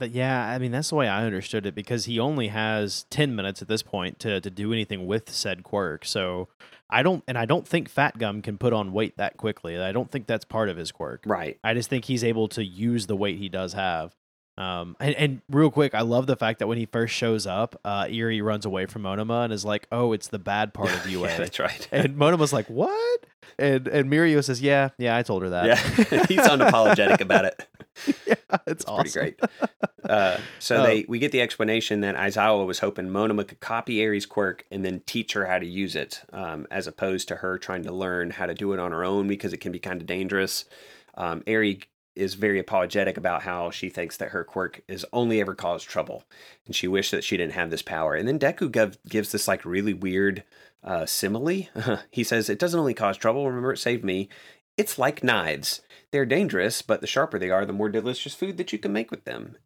But 0.00 0.10
yeah, 0.10 0.48
I 0.48 0.58
mean 0.58 0.72
that's 0.72 0.90
the 0.90 0.96
way 0.96 1.08
I 1.08 1.24
understood 1.24 1.64
it 1.66 1.74
because 1.74 2.06
he 2.06 2.18
only 2.18 2.48
has 2.48 3.04
ten 3.10 3.34
minutes 3.36 3.62
at 3.62 3.68
this 3.68 3.82
point 3.82 4.18
to 4.18 4.40
to 4.40 4.50
do 4.50 4.72
anything 4.72 5.06
with 5.06 5.30
said 5.30 5.62
quirk. 5.62 6.04
So 6.04 6.48
I 6.90 7.02
don't, 7.02 7.24
and 7.26 7.36
I 7.38 7.46
don't 7.46 7.66
think 7.66 7.88
Fat 7.88 8.18
Gum 8.18 8.42
can 8.42 8.58
put 8.58 8.72
on 8.72 8.92
weight 8.92 9.16
that 9.16 9.36
quickly. 9.36 9.78
I 9.78 9.92
don't 9.92 10.10
think 10.10 10.26
that's 10.26 10.44
part 10.44 10.68
of 10.68 10.76
his 10.76 10.92
quirk. 10.92 11.22
Right. 11.26 11.58
I 11.64 11.74
just 11.74 11.88
think 11.88 12.04
he's 12.04 12.22
able 12.22 12.48
to 12.48 12.64
use 12.64 13.06
the 13.06 13.16
weight 13.16 13.38
he 13.38 13.48
does 13.48 13.72
have. 13.72 14.14
Um, 14.56 14.96
and, 15.00 15.14
and 15.16 15.40
real 15.50 15.70
quick, 15.70 15.94
I 15.94 16.02
love 16.02 16.26
the 16.26 16.36
fact 16.36 16.60
that 16.60 16.68
when 16.68 16.78
he 16.78 16.86
first 16.86 17.12
shows 17.14 17.46
up, 17.46 17.80
uh, 17.84 18.06
Erie 18.08 18.40
runs 18.40 18.64
away 18.64 18.86
from 18.86 19.02
Monoma 19.02 19.44
and 19.44 19.52
is 19.52 19.64
like, 19.64 19.88
"Oh, 19.90 20.12
it's 20.12 20.28
the 20.28 20.38
bad 20.38 20.72
part 20.72 20.94
of 20.94 21.08
UA." 21.08 21.28
yeah, 21.28 21.36
that's 21.38 21.58
right. 21.58 21.88
and 21.90 22.16
Monoma's 22.16 22.52
like, 22.52 22.66
"What?" 22.68 23.26
And 23.58 23.88
and 23.88 24.08
Mirio 24.08 24.44
says, 24.44 24.62
"Yeah, 24.62 24.90
yeah, 24.96 25.16
I 25.16 25.22
told 25.22 25.42
her 25.42 25.50
that." 25.50 25.66
yeah, 25.66 26.24
he's 26.28 26.38
unapologetic 26.38 27.20
about 27.20 27.46
it. 27.46 27.66
yeah, 28.26 28.34
it's, 28.50 28.60
It's 28.66 28.84
awesome. 28.86 29.12
pretty 29.12 29.36
great. 29.36 29.40
Uh, 30.04 30.38
so 30.58 30.76
Oh. 30.76 30.82
they 30.82 31.06
we 31.08 31.18
get 31.18 31.32
the 31.32 31.40
explanation 31.40 32.02
that 32.02 32.14
Aizawa 32.14 32.66
was 32.66 32.80
hoping 32.80 33.06
Monoma 33.08 33.48
could 33.48 33.60
copy 33.60 34.02
Aries' 34.02 34.26
quirk 34.26 34.66
and 34.70 34.84
then 34.84 35.00
teach 35.06 35.32
her 35.32 35.46
how 35.46 35.58
to 35.58 35.64
use 35.64 35.96
it, 35.96 36.20
um, 36.30 36.66
as 36.70 36.86
opposed 36.86 37.26
to 37.28 37.36
her 37.36 37.56
trying 37.56 37.84
to 37.84 37.90
learn 37.90 38.28
how 38.28 38.44
to 38.44 38.52
do 38.52 38.74
it 38.74 38.78
on 38.78 38.92
her 38.92 39.02
own 39.02 39.28
because 39.28 39.54
it 39.54 39.62
can 39.62 39.72
be 39.72 39.78
kind 39.78 40.02
of 40.02 40.06
dangerous. 40.06 40.66
Um, 41.14 41.42
Aerie 41.46 41.80
is 42.14 42.34
very 42.34 42.58
apologetic 42.58 43.16
about 43.16 43.44
how 43.44 43.70
she 43.70 43.88
thinks 43.88 44.18
that 44.18 44.28
her 44.32 44.44
quirk 44.44 44.82
is 44.88 45.06
only 45.10 45.40
ever 45.40 45.54
caused 45.54 45.88
trouble, 45.88 46.24
and 46.66 46.76
she 46.76 46.86
wished 46.86 47.10
that 47.12 47.24
she 47.24 47.38
didn't 47.38 47.54
have 47.54 47.70
this 47.70 47.80
power. 47.80 48.14
And 48.14 48.28
then 48.28 48.38
Deku 48.38 48.70
giv- 48.70 48.98
gives 49.08 49.32
this 49.32 49.48
like 49.48 49.64
really 49.64 49.94
weird 49.94 50.44
uh, 50.82 51.06
simile. 51.06 51.68
he 52.10 52.22
says 52.22 52.50
it 52.50 52.58
doesn't 52.58 52.78
only 52.78 52.92
cause 52.92 53.16
trouble. 53.16 53.46
Remember, 53.48 53.72
it 53.72 53.78
saved 53.78 54.04
me. 54.04 54.28
It's 54.76 54.98
like 54.98 55.24
knives. 55.24 55.82
They're 56.10 56.26
dangerous, 56.26 56.82
but 56.82 57.00
the 57.00 57.06
sharper 57.06 57.38
they 57.38 57.50
are, 57.50 57.64
the 57.64 57.72
more 57.72 57.88
delicious 57.88 58.34
food 58.34 58.56
that 58.56 58.72
you 58.72 58.78
can 58.78 58.92
make 58.92 59.10
with 59.10 59.24
them. 59.24 59.56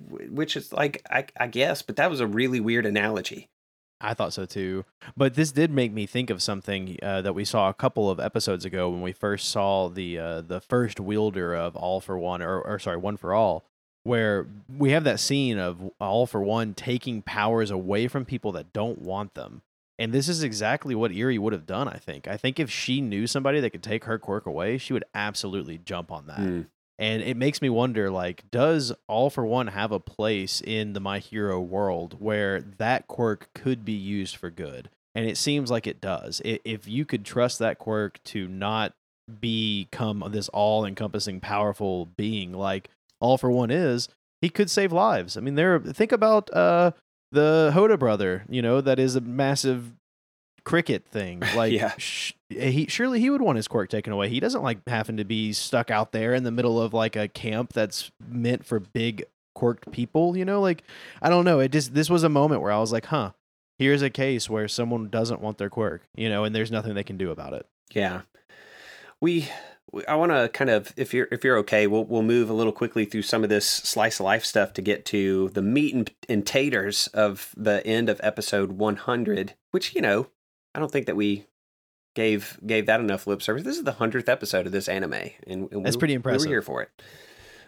Which 0.00 0.56
is 0.56 0.72
like, 0.72 1.02
I, 1.08 1.26
I 1.38 1.46
guess, 1.46 1.80
but 1.80 1.96
that 1.96 2.10
was 2.10 2.20
a 2.20 2.26
really 2.26 2.58
weird 2.58 2.84
analogy. 2.84 3.48
I 4.00 4.12
thought 4.12 4.32
so 4.32 4.44
too. 4.44 4.84
But 5.16 5.34
this 5.34 5.52
did 5.52 5.70
make 5.70 5.92
me 5.92 6.06
think 6.06 6.30
of 6.30 6.42
something 6.42 6.98
uh, 7.02 7.22
that 7.22 7.34
we 7.34 7.44
saw 7.44 7.68
a 7.68 7.74
couple 7.74 8.10
of 8.10 8.20
episodes 8.20 8.64
ago 8.64 8.90
when 8.90 9.02
we 9.02 9.12
first 9.12 9.48
saw 9.48 9.88
the 9.88 10.18
uh, 10.18 10.40
the 10.42 10.60
first 10.60 11.00
wielder 11.00 11.54
of 11.54 11.76
All 11.76 12.00
for 12.00 12.18
One, 12.18 12.42
or, 12.42 12.60
or 12.60 12.78
sorry, 12.78 12.96
One 12.96 13.16
for 13.16 13.32
All, 13.32 13.64
where 14.02 14.46
we 14.68 14.90
have 14.90 15.04
that 15.04 15.20
scene 15.20 15.58
of 15.58 15.90
All 16.00 16.26
for 16.26 16.42
One 16.42 16.74
taking 16.74 17.22
powers 17.22 17.70
away 17.70 18.08
from 18.08 18.24
people 18.24 18.52
that 18.52 18.72
don't 18.72 19.00
want 19.00 19.34
them. 19.34 19.62
And 19.98 20.12
this 20.12 20.28
is 20.28 20.42
exactly 20.42 20.94
what 20.94 21.12
Erie 21.12 21.38
would 21.38 21.52
have 21.52 21.66
done, 21.66 21.88
I 21.88 21.98
think. 21.98 22.26
I 22.26 22.36
think 22.36 22.58
if 22.58 22.70
she 22.70 23.00
knew 23.00 23.26
somebody 23.26 23.60
that 23.60 23.70
could 23.70 23.82
take 23.82 24.04
her 24.04 24.18
quirk 24.18 24.46
away, 24.46 24.76
she 24.78 24.92
would 24.92 25.04
absolutely 25.14 25.78
jump 25.78 26.10
on 26.10 26.26
that. 26.26 26.40
Mm. 26.40 26.66
And 26.98 27.22
it 27.22 27.36
makes 27.36 27.60
me 27.60 27.68
wonder 27.68 28.10
like, 28.10 28.44
does 28.50 28.92
All 29.08 29.30
for 29.30 29.44
One 29.46 29.68
have 29.68 29.92
a 29.92 30.00
place 30.00 30.60
in 30.60 30.92
the 30.92 31.00
My 31.00 31.18
Hero 31.18 31.60
world 31.60 32.16
where 32.18 32.60
that 32.60 33.06
quirk 33.08 33.48
could 33.54 33.84
be 33.84 33.92
used 33.92 34.36
for 34.36 34.50
good? 34.50 34.90
And 35.14 35.28
it 35.28 35.36
seems 35.36 35.70
like 35.70 35.86
it 35.86 36.00
does. 36.00 36.42
If 36.44 36.88
you 36.88 37.04
could 37.04 37.24
trust 37.24 37.60
that 37.60 37.78
quirk 37.78 38.22
to 38.24 38.48
not 38.48 38.94
become 39.40 40.24
this 40.30 40.48
all 40.48 40.84
encompassing, 40.84 41.40
powerful 41.40 42.06
being 42.06 42.52
like 42.52 42.90
All 43.20 43.38
for 43.38 43.50
One 43.50 43.70
is, 43.70 44.08
he 44.40 44.50
could 44.50 44.70
save 44.70 44.92
lives. 44.92 45.36
I 45.36 45.40
mean, 45.40 45.54
there. 45.54 45.78
Think 45.78 46.12
about 46.12 46.52
uh, 46.52 46.92
the 47.34 47.72
Hoda 47.74 47.98
brother, 47.98 48.44
you 48.48 48.62
know, 48.62 48.80
that 48.80 48.98
is 48.98 49.16
a 49.16 49.20
massive 49.20 49.92
cricket 50.64 51.04
thing. 51.06 51.42
Like, 51.54 51.72
Yeah. 51.72 51.92
sh- 51.98 52.32
he 52.48 52.86
surely 52.88 53.20
he 53.20 53.28
would 53.30 53.42
want 53.42 53.56
his 53.56 53.68
quirk 53.68 53.90
taken 53.90 54.12
away. 54.12 54.28
He 54.28 54.40
doesn't 54.40 54.62
like 54.62 54.78
having 54.88 55.16
to 55.18 55.24
be 55.24 55.52
stuck 55.52 55.90
out 55.90 56.12
there 56.12 56.32
in 56.34 56.44
the 56.44 56.50
middle 56.50 56.80
of 56.80 56.94
like 56.94 57.16
a 57.16 57.28
camp 57.28 57.72
that's 57.72 58.10
meant 58.26 58.64
for 58.64 58.80
big 58.80 59.24
quirked 59.54 59.90
people. 59.92 60.36
You 60.36 60.44
know, 60.44 60.60
like 60.60 60.82
I 61.20 61.28
don't 61.28 61.44
know. 61.44 61.60
It 61.60 61.72
just 61.72 61.94
this 61.94 62.08
was 62.08 62.22
a 62.24 62.28
moment 62.28 62.62
where 62.62 62.72
I 62.72 62.78
was 62.78 62.92
like, 62.92 63.06
huh. 63.06 63.32
Here's 63.76 64.02
a 64.02 64.10
case 64.10 64.48
where 64.48 64.68
someone 64.68 65.08
doesn't 65.08 65.40
want 65.40 65.58
their 65.58 65.68
quirk, 65.68 66.02
you 66.14 66.28
know, 66.28 66.44
and 66.44 66.54
there's 66.54 66.70
nothing 66.70 66.94
they 66.94 67.02
can 67.02 67.16
do 67.16 67.32
about 67.32 67.54
it. 67.54 67.66
Yeah, 67.92 68.20
we. 69.20 69.48
I 70.08 70.14
want 70.16 70.32
to 70.32 70.48
kind 70.48 70.70
of, 70.70 70.92
if 70.96 71.12
you're 71.14 71.28
if 71.30 71.44
you're 71.44 71.58
okay, 71.58 71.86
we'll 71.86 72.04
we'll 72.04 72.22
move 72.22 72.50
a 72.50 72.52
little 72.52 72.72
quickly 72.72 73.04
through 73.04 73.22
some 73.22 73.42
of 73.42 73.48
this 73.50 73.66
slice 73.66 74.20
of 74.20 74.24
life 74.24 74.44
stuff 74.44 74.72
to 74.74 74.82
get 74.82 75.04
to 75.06 75.48
the 75.50 75.62
meat 75.62 75.94
and, 75.94 76.10
and 76.28 76.46
taters 76.46 77.06
of 77.08 77.50
the 77.56 77.86
end 77.86 78.08
of 78.08 78.20
episode 78.22 78.72
100, 78.72 79.54
which 79.70 79.94
you 79.94 80.00
know, 80.00 80.28
I 80.74 80.78
don't 80.78 80.90
think 80.90 81.06
that 81.06 81.16
we 81.16 81.46
gave 82.14 82.58
gave 82.66 82.86
that 82.86 83.00
enough 83.00 83.26
lip 83.26 83.42
service. 83.42 83.64
This 83.64 83.76
is 83.76 83.84
the 83.84 83.92
hundredth 83.92 84.28
episode 84.28 84.66
of 84.66 84.72
this 84.72 84.88
anime, 84.88 85.14
and, 85.46 85.70
and 85.72 85.84
That's 85.84 85.96
we- 85.96 86.00
pretty 86.00 86.14
We 86.14 86.16
impressive. 86.16 86.46
were 86.48 86.52
here 86.54 86.62
for 86.62 86.82
it. 86.82 86.90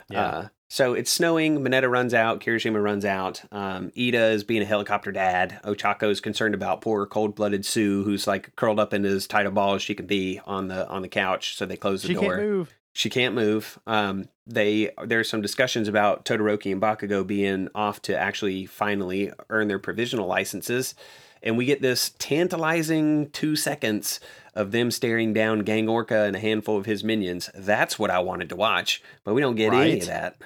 Yeah. 0.08 0.24
Uh, 0.26 0.48
so 0.68 0.94
it's 0.94 1.10
snowing. 1.10 1.60
Mineta 1.60 1.88
runs 1.88 2.12
out. 2.12 2.40
Kirishima 2.40 2.82
runs 2.82 3.04
out. 3.04 3.42
Um, 3.52 3.90
Iida 3.90 4.32
is 4.32 4.42
being 4.42 4.62
a 4.62 4.66
helicopter 4.66 5.12
dad. 5.12 5.60
Ochako 5.64 6.10
is 6.10 6.20
concerned 6.20 6.54
about 6.54 6.80
poor 6.80 7.06
cold-blooded 7.06 7.62
Tsu, 7.62 8.02
who's 8.02 8.26
like 8.26 8.54
curled 8.56 8.80
up 8.80 8.92
in 8.92 9.04
as 9.04 9.26
tight 9.26 9.46
a 9.46 9.50
ball 9.50 9.74
as 9.74 9.82
she 9.82 9.94
can 9.94 10.06
be 10.06 10.40
on 10.44 10.68
the 10.68 10.88
on 10.88 11.02
the 11.02 11.08
couch. 11.08 11.56
So 11.56 11.66
they 11.66 11.76
close 11.76 12.02
the 12.02 12.14
door. 12.14 12.22
she 12.22 12.26
door. 12.26 12.36
can't 12.36 12.48
move. 12.48 12.74
She 12.92 13.10
can't 13.10 13.34
move. 13.34 13.78
Um, 13.86 14.28
they 14.46 14.90
there's 15.04 15.28
some 15.28 15.42
discussions 15.42 15.86
about 15.86 16.24
Todoroki 16.24 16.72
and 16.72 16.80
Bakugo 16.80 17.26
being 17.26 17.68
off 17.74 18.02
to 18.02 18.18
actually 18.18 18.66
finally 18.66 19.32
earn 19.50 19.68
their 19.68 19.78
provisional 19.78 20.26
licenses, 20.26 20.94
and 21.42 21.56
we 21.56 21.64
get 21.64 21.82
this 21.82 22.12
tantalizing 22.18 23.30
two 23.30 23.54
seconds 23.54 24.18
of 24.54 24.72
them 24.72 24.90
staring 24.90 25.32
down 25.32 25.60
Gang 25.60 25.88
Orca 25.88 26.22
and 26.22 26.34
a 26.34 26.40
handful 26.40 26.78
of 26.78 26.86
his 26.86 27.04
minions. 27.04 27.50
That's 27.54 27.98
what 27.98 28.10
I 28.10 28.18
wanted 28.20 28.48
to 28.48 28.56
watch, 28.56 29.02
but 29.22 29.34
we 29.34 29.42
don't 29.42 29.56
get 29.56 29.74
any 29.74 30.00
of 30.00 30.06
that. 30.06 30.36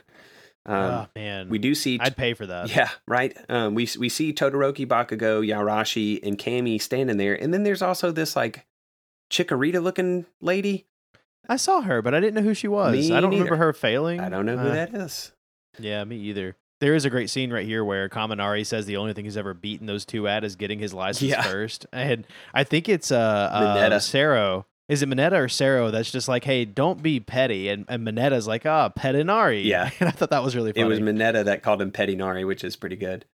Um, 0.66 0.76
oh 0.76 1.06
man, 1.16 1.48
we 1.48 1.58
do 1.58 1.74
see 1.74 1.98
I'd 2.00 2.16
pay 2.16 2.34
for 2.34 2.46
that. 2.46 2.74
yeah, 2.74 2.90
right. 3.08 3.36
Um, 3.48 3.74
we 3.74 3.88
we 3.98 4.08
see 4.08 4.32
Todoroki, 4.32 4.86
Bakugo, 4.86 5.44
Yoarashi, 5.46 6.22
and 6.22 6.36
Camie 6.38 6.80
standing 6.80 7.16
there, 7.16 7.34
and 7.34 7.52
then 7.54 7.62
there's 7.62 7.82
also 7.82 8.12
this 8.12 8.36
like 8.36 8.66
Chikorita 9.30 9.82
looking 9.82 10.26
lady. 10.40 10.86
I 11.48 11.56
saw 11.56 11.80
her, 11.80 12.02
but 12.02 12.14
I 12.14 12.20
didn't 12.20 12.34
know 12.34 12.42
who 12.42 12.54
she 12.54 12.68
was. 12.68 12.92
Me 12.92 13.12
I 13.16 13.20
don't 13.20 13.30
neither. 13.30 13.44
remember 13.44 13.56
her 13.64 13.72
failing. 13.72 14.20
I 14.20 14.28
don't 14.28 14.46
know 14.46 14.56
who 14.56 14.68
Uh, 14.68 14.72
that 14.74 14.94
is. 14.94 15.32
Yeah, 15.78 16.04
me 16.04 16.16
either. 16.16 16.56
There 16.80 16.94
is 16.94 17.04
a 17.04 17.10
great 17.10 17.28
scene 17.30 17.52
right 17.52 17.66
here 17.66 17.84
where 17.84 18.08
Kaminari 18.08 18.64
says 18.64 18.86
the 18.86 18.96
only 18.96 19.12
thing 19.12 19.24
he's 19.24 19.36
ever 19.36 19.52
beaten 19.52 19.86
those 19.86 20.04
two 20.04 20.26
at 20.28 20.44
is 20.44 20.56
getting 20.56 20.78
his 20.78 20.94
license 20.94 21.30
Yeah. 21.30 21.42
first, 21.42 21.86
and 21.92 22.26
I 22.54 22.64
think 22.64 22.88
it's 22.88 23.10
uh, 23.10 23.48
uh 23.52 23.76
Mineta. 23.76 24.00
Is 24.90 25.02
it 25.02 25.08
Mineta 25.08 25.38
or 25.38 25.48
Sero 25.48 25.92
that's 25.92 26.10
just 26.10 26.26
like, 26.26 26.42
hey, 26.42 26.64
don't 26.64 27.00
be 27.00 27.20
petty, 27.20 27.68
and 27.68 27.84
and 27.88 28.04
Mineta's 28.06 28.48
like, 28.48 28.66
ah, 28.66 28.88
Petinari. 28.88 29.64
Yeah. 29.64 29.90
and 30.00 30.08
I 30.08 30.12
thought 30.12 30.30
that 30.30 30.42
was 30.42 30.56
really 30.56 30.72
funny. 30.72 30.84
It 30.84 30.88
was 30.88 30.98
Mineta 30.98 31.44
that 31.44 31.62
called 31.62 31.80
him 31.80 31.92
Petinari, 31.92 32.44
which 32.44 32.64
is 32.64 32.74
pretty 32.74 32.96
good. 32.96 33.24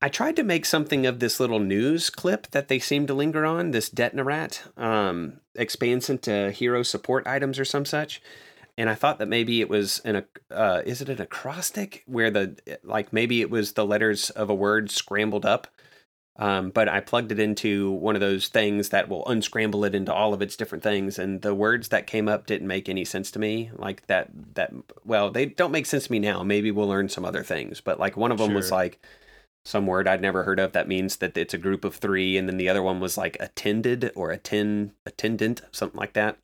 I 0.00 0.08
tried 0.08 0.36
to 0.36 0.44
make 0.44 0.64
something 0.64 1.04
of 1.06 1.18
this 1.18 1.40
little 1.40 1.58
news 1.58 2.10
clip 2.10 2.50
that 2.52 2.68
they 2.68 2.78
seem 2.78 3.06
to 3.08 3.14
linger 3.14 3.44
on. 3.44 3.72
This 3.72 3.90
Detnerat 3.90 4.78
um, 4.80 5.40
expands 5.54 6.08
into 6.08 6.52
hero 6.52 6.82
support 6.82 7.26
items 7.26 7.58
or 7.58 7.64
some 7.64 7.84
such, 7.84 8.22
and 8.78 8.88
I 8.88 8.94
thought 8.94 9.18
that 9.18 9.28
maybe 9.28 9.60
it 9.60 9.68
was 9.68 10.00
an 10.04 10.24
uh, 10.50 10.82
is 10.86 11.02
it 11.02 11.08
an 11.08 11.20
acrostic 11.20 12.04
where 12.06 12.30
the 12.30 12.56
like 12.84 13.12
maybe 13.12 13.40
it 13.40 13.50
was 13.50 13.72
the 13.72 13.84
letters 13.84 14.30
of 14.30 14.48
a 14.48 14.54
word 14.54 14.90
scrambled 14.90 15.44
up. 15.44 15.66
Um, 16.40 16.70
but 16.70 16.88
I 16.88 17.00
plugged 17.00 17.32
it 17.32 17.38
into 17.38 17.90
one 17.90 18.14
of 18.14 18.22
those 18.22 18.48
things 18.48 18.88
that 18.88 19.10
will 19.10 19.26
unscramble 19.26 19.84
it 19.84 19.94
into 19.94 20.12
all 20.12 20.32
of 20.32 20.40
its 20.40 20.56
different 20.56 20.82
things, 20.82 21.18
and 21.18 21.42
the 21.42 21.54
words 21.54 21.88
that 21.88 22.06
came 22.06 22.28
up 22.28 22.46
didn't 22.46 22.66
make 22.66 22.88
any 22.88 23.04
sense 23.04 23.30
to 23.32 23.38
me. 23.38 23.70
Like 23.76 24.06
that, 24.06 24.30
that 24.54 24.72
well, 25.04 25.30
they 25.30 25.44
don't 25.44 25.70
make 25.70 25.84
sense 25.84 26.06
to 26.06 26.12
me 26.12 26.18
now. 26.18 26.42
Maybe 26.42 26.70
we'll 26.70 26.88
learn 26.88 27.10
some 27.10 27.26
other 27.26 27.42
things, 27.42 27.82
but 27.82 28.00
like 28.00 28.16
one 28.16 28.32
of 28.32 28.38
them 28.38 28.54
was 28.54 28.72
like 28.72 29.04
some 29.66 29.86
word 29.86 30.08
I'd 30.08 30.22
never 30.22 30.44
heard 30.44 30.58
of 30.58 30.72
that 30.72 30.88
means 30.88 31.16
that 31.16 31.36
it's 31.36 31.52
a 31.52 31.58
group 31.58 31.84
of 31.84 31.96
three, 31.96 32.38
and 32.38 32.48
then 32.48 32.56
the 32.56 32.70
other 32.70 32.82
one 32.82 33.00
was 33.00 33.18
like 33.18 33.36
attended 33.38 34.10
or 34.14 34.30
attend 34.30 34.92
attendant, 35.04 35.60
something 35.72 36.00
like 36.00 36.14
that. 36.14 36.38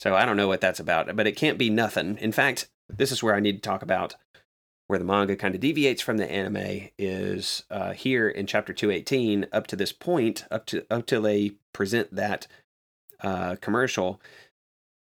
So 0.00 0.16
I 0.16 0.24
don't 0.24 0.36
know 0.36 0.48
what 0.48 0.60
that's 0.60 0.80
about, 0.80 1.14
but 1.14 1.28
it 1.28 1.36
can't 1.36 1.58
be 1.58 1.70
nothing. 1.70 2.18
In 2.18 2.32
fact, 2.32 2.68
this 2.88 3.12
is 3.12 3.22
where 3.22 3.36
I 3.36 3.40
need 3.40 3.62
to 3.62 3.68
talk 3.68 3.82
about 3.82 4.16
where 4.88 4.98
the 4.98 5.04
manga 5.04 5.36
kind 5.36 5.54
of 5.54 5.60
deviates 5.60 6.02
from 6.02 6.16
the 6.16 6.30
anime 6.30 6.88
is 6.98 7.62
uh, 7.70 7.92
here 7.92 8.28
in 8.28 8.46
chapter 8.46 8.72
218 8.72 9.46
up 9.52 9.66
to 9.66 9.76
this 9.76 9.92
point 9.92 10.44
up 10.50 10.66
to 10.66 10.84
up 10.90 11.06
till 11.06 11.22
they 11.22 11.52
present 11.72 12.14
that 12.14 12.46
uh, 13.22 13.56
commercial 13.60 14.20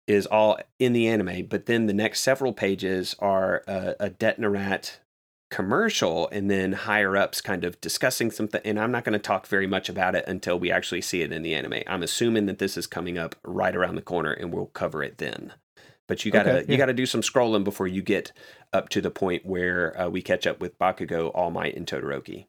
is 0.08 0.26
all 0.26 0.58
in 0.80 0.94
the 0.94 1.08
anime. 1.08 1.46
But 1.48 1.66
then 1.66 1.86
the 1.86 1.94
next 1.94 2.22
several 2.22 2.54
pages 2.54 3.16
are 3.20 3.64
a, 3.68 3.96
a 4.00 4.82
commercial 5.50 6.28
and 6.30 6.52
then 6.52 6.74
higher 6.74 7.16
ups 7.16 7.40
kind 7.40 7.64
of 7.64 7.80
discussing 7.80 8.30
something 8.30 8.60
and 8.66 8.78
i'm 8.78 8.92
not 8.92 9.06
going 9.06 9.14
to 9.14 9.20
talk 9.20 9.48
very 9.48 9.66
much 9.66 9.88
about 9.88 10.14
it 10.14 10.26
until 10.28 10.60
we 10.60 10.70
actually 10.70 11.00
see 11.00 11.22
it 11.22 11.32
in 11.32 11.42
the 11.42 11.56
anime. 11.56 11.82
I'm 11.88 12.04
assuming 12.04 12.48
that 12.48 12.60
this 12.60 12.76
is 12.76 12.86
coming 12.86 13.18
up 13.18 13.34
right 13.46 13.74
around 13.74 13.96
the 13.96 14.02
corner 14.02 14.34
and 14.34 14.54
we'll 14.54 14.66
cover 14.66 15.02
it 15.02 15.20
then 15.20 15.54
but 16.08 16.26
you 16.26 16.32
gotta 16.32 16.49
Okay, 16.49 16.66
yeah. 16.66 16.72
you 16.72 16.78
gotta 16.78 16.93
do 16.93 17.05
some 17.05 17.22
scrolling 17.22 17.64
before 17.64 17.88
you 17.88 18.01
get 18.01 18.32
up 18.74 18.89
to 18.89 19.01
the 19.01 19.12
point 19.12 19.45
where 19.45 19.99
uh, 19.99 20.10
we 20.10 20.22
catch 20.22 20.47
up 20.47 20.60
with 20.60 20.78
Bakugo, 20.80 21.32
All 21.34 21.51
Might, 21.51 21.76
and 21.76 21.86
Todoroki. 21.86 22.45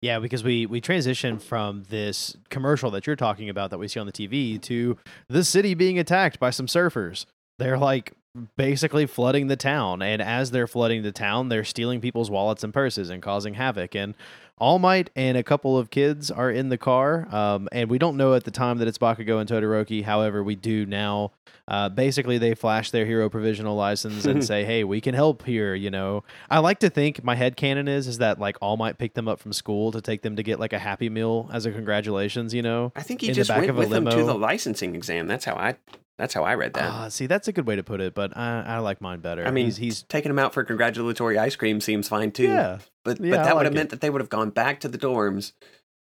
Yeah, 0.00 0.18
because 0.18 0.42
we 0.42 0.66
we 0.66 0.80
transition 0.80 1.38
from 1.38 1.84
this 1.88 2.36
commercial 2.50 2.90
that 2.90 3.06
you're 3.06 3.14
talking 3.16 3.48
about 3.48 3.70
that 3.70 3.78
we 3.78 3.86
see 3.86 4.00
on 4.00 4.06
the 4.06 4.12
TV 4.12 4.60
to 4.62 4.96
the 5.28 5.44
city 5.44 5.74
being 5.74 5.98
attacked 5.98 6.40
by 6.40 6.50
some 6.50 6.66
surfers. 6.66 7.24
They're 7.58 7.78
like 7.78 8.12
basically 8.56 9.06
flooding 9.06 9.46
the 9.46 9.56
town, 9.56 10.02
and 10.02 10.20
as 10.20 10.50
they're 10.50 10.66
flooding 10.66 11.02
the 11.02 11.12
town, 11.12 11.50
they're 11.50 11.64
stealing 11.64 12.00
people's 12.00 12.30
wallets 12.30 12.64
and 12.64 12.74
purses 12.74 13.10
and 13.10 13.22
causing 13.22 13.54
havoc. 13.54 13.94
And 13.94 14.14
All 14.58 14.78
Might 14.78 15.10
and 15.16 15.36
a 15.36 15.42
couple 15.42 15.76
of 15.76 15.90
kids 15.90 16.30
are 16.30 16.50
in 16.50 16.68
the 16.68 16.78
car, 16.78 17.26
um, 17.34 17.68
and 17.72 17.90
we 17.90 17.98
don't 17.98 18.16
know 18.16 18.34
at 18.34 18.44
the 18.44 18.50
time 18.50 18.78
that 18.78 18.88
it's 18.88 18.98
Bakugo 18.98 19.40
and 19.40 19.48
Todoroki. 19.48 20.04
However, 20.04 20.42
we 20.42 20.54
do 20.54 20.86
now. 20.86 21.32
Uh, 21.66 21.88
basically, 21.88 22.38
they 22.38 22.54
flash 22.54 22.90
their 22.90 23.06
hero 23.06 23.28
provisional 23.28 23.76
license 23.76 24.24
and 24.24 24.44
say, 24.44 24.64
"Hey, 24.64 24.84
we 24.84 25.00
can 25.00 25.14
help 25.14 25.44
here." 25.44 25.74
You 25.74 25.90
know, 25.90 26.22
I 26.50 26.58
like 26.58 26.80
to 26.80 26.90
think 26.90 27.24
my 27.24 27.34
head 27.34 27.56
canon 27.56 27.88
is 27.88 28.06
is 28.06 28.18
that 28.18 28.38
like 28.38 28.56
All 28.60 28.76
Might 28.76 28.98
picked 28.98 29.14
them 29.14 29.26
up 29.26 29.40
from 29.40 29.52
school 29.52 29.90
to 29.92 30.00
take 30.00 30.22
them 30.22 30.36
to 30.36 30.42
get 30.42 30.60
like 30.60 30.72
a 30.72 30.78
Happy 30.78 31.08
Meal 31.08 31.50
as 31.52 31.66
a 31.66 31.72
congratulations. 31.72 32.54
You 32.54 32.62
know, 32.62 32.92
I 32.94 33.02
think 33.02 33.20
he 33.20 33.28
In 33.28 33.32
the 33.32 33.36
just 33.36 33.48
back 33.48 33.58
went 33.58 33.70
of 33.70 33.76
a 33.76 33.80
with 33.80 33.90
them 33.90 34.04
to 34.04 34.24
the 34.24 34.34
licensing 34.34 34.94
exam. 34.94 35.26
That's 35.26 35.44
how 35.44 35.54
I 35.54 35.76
that's 36.18 36.34
how 36.34 36.44
I 36.44 36.54
read 36.54 36.74
that. 36.74 36.90
Ah, 36.90 37.08
see, 37.08 37.26
that's 37.26 37.48
a 37.48 37.52
good 37.52 37.66
way 37.66 37.76
to 37.76 37.82
put 37.82 38.00
it, 38.00 38.14
but 38.14 38.36
I, 38.36 38.62
I 38.62 38.78
like 38.78 39.00
mine 39.00 39.20
better. 39.20 39.46
I 39.46 39.50
mean, 39.50 39.66
he's, 39.66 39.76
he's 39.78 40.02
taking 40.02 40.30
him 40.30 40.38
out 40.38 40.54
for 40.54 40.62
congratulatory 40.64 41.38
ice 41.38 41.56
cream 41.56 41.80
seems 41.80 42.08
fine 42.08 42.32
too. 42.32 42.48
yeah, 42.48 42.78
But 43.04 43.20
Yeah, 43.20 43.36
but 43.36 43.44
that 43.44 43.56
would 43.56 43.64
have 43.66 43.74
meant 43.74 43.90
that 43.90 44.00
they 44.00 44.10
would 44.10 44.20
have 44.20 44.28
gone 44.28 44.50
back 44.50 44.80
to 44.80 44.88
the 44.88 44.98
dorms, 44.98 45.52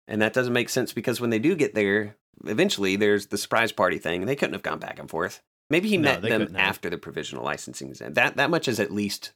and 0.07 0.21
that 0.21 0.33
doesn't 0.33 0.53
make 0.53 0.69
sense 0.69 0.93
because 0.93 1.21
when 1.21 1.29
they 1.29 1.39
do 1.39 1.55
get 1.55 1.75
there, 1.75 2.15
eventually 2.45 2.95
there's 2.95 3.27
the 3.27 3.37
surprise 3.37 3.71
party 3.71 3.97
thing. 3.97 4.25
They 4.25 4.35
couldn't 4.35 4.53
have 4.53 4.63
gone 4.63 4.79
back 4.79 4.99
and 4.99 5.09
forth. 5.09 5.41
Maybe 5.69 5.89
he 5.89 5.97
No, 5.97 6.19
met 6.19 6.21
them 6.23 6.55
after 6.55 6.89
the 6.89 6.97
provisional 6.97 7.43
licensing 7.45 7.89
exam. 7.89 8.13
That 8.13 8.37
that 8.37 8.49
much 8.49 8.67
is 8.67 8.79
at 8.79 8.91
least 8.91 9.33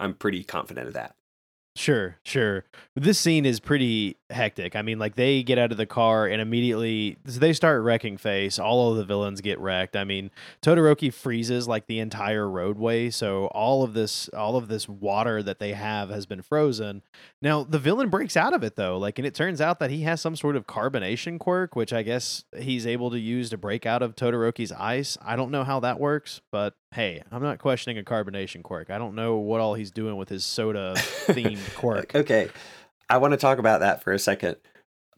I'm 0.00 0.14
pretty 0.14 0.44
confident 0.44 0.86
of 0.88 0.94
that. 0.94 1.16
Sure, 1.76 2.18
sure. 2.22 2.64
This 2.94 3.18
scene 3.18 3.44
is 3.44 3.58
pretty 3.58 4.16
hectic. 4.30 4.76
I 4.76 4.82
mean, 4.82 5.00
like 5.00 5.16
they 5.16 5.42
get 5.42 5.58
out 5.58 5.72
of 5.72 5.76
the 5.76 5.86
car 5.86 6.24
and 6.28 6.40
immediately 6.40 7.16
they 7.24 7.52
start 7.52 7.82
wrecking 7.82 8.16
face. 8.16 8.60
All 8.60 8.92
of 8.92 8.96
the 8.96 9.04
villains 9.04 9.40
get 9.40 9.58
wrecked. 9.58 9.96
I 9.96 10.04
mean, 10.04 10.30
Todoroki 10.62 11.12
freezes 11.12 11.66
like 11.66 11.88
the 11.88 11.98
entire 11.98 12.48
roadway, 12.48 13.10
so 13.10 13.46
all 13.46 13.82
of 13.82 13.92
this 13.92 14.28
all 14.28 14.54
of 14.54 14.68
this 14.68 14.88
water 14.88 15.42
that 15.42 15.58
they 15.58 15.72
have 15.72 16.10
has 16.10 16.26
been 16.26 16.42
frozen. 16.42 17.02
Now, 17.42 17.64
the 17.64 17.80
villain 17.80 18.08
breaks 18.08 18.36
out 18.36 18.54
of 18.54 18.62
it 18.62 18.76
though, 18.76 18.96
like 18.96 19.18
and 19.18 19.26
it 19.26 19.34
turns 19.34 19.60
out 19.60 19.80
that 19.80 19.90
he 19.90 20.02
has 20.02 20.20
some 20.20 20.36
sort 20.36 20.54
of 20.54 20.68
carbonation 20.68 21.40
quirk, 21.40 21.74
which 21.74 21.92
I 21.92 22.04
guess 22.04 22.44
he's 22.56 22.86
able 22.86 23.10
to 23.10 23.18
use 23.18 23.50
to 23.50 23.58
break 23.58 23.84
out 23.84 24.00
of 24.00 24.14
Todoroki's 24.14 24.70
ice. 24.70 25.18
I 25.20 25.34
don't 25.34 25.50
know 25.50 25.64
how 25.64 25.80
that 25.80 25.98
works, 25.98 26.40
but 26.52 26.74
hey, 26.94 27.22
I'm 27.32 27.42
not 27.42 27.58
questioning 27.58 27.98
a 27.98 28.02
carbonation 28.04 28.62
quirk. 28.62 28.88
I 28.90 28.98
don't 28.98 29.14
know 29.14 29.36
what 29.36 29.60
all 29.60 29.74
he's 29.74 29.90
doing 29.90 30.16
with 30.16 30.28
his 30.28 30.44
soda 30.44 30.94
themed 30.96 31.74
quirk. 31.76 32.14
Okay, 32.14 32.48
I 33.10 33.18
want 33.18 33.32
to 33.32 33.36
talk 33.36 33.58
about 33.58 33.80
that 33.80 34.02
for 34.02 34.12
a 34.12 34.18
second. 34.18 34.56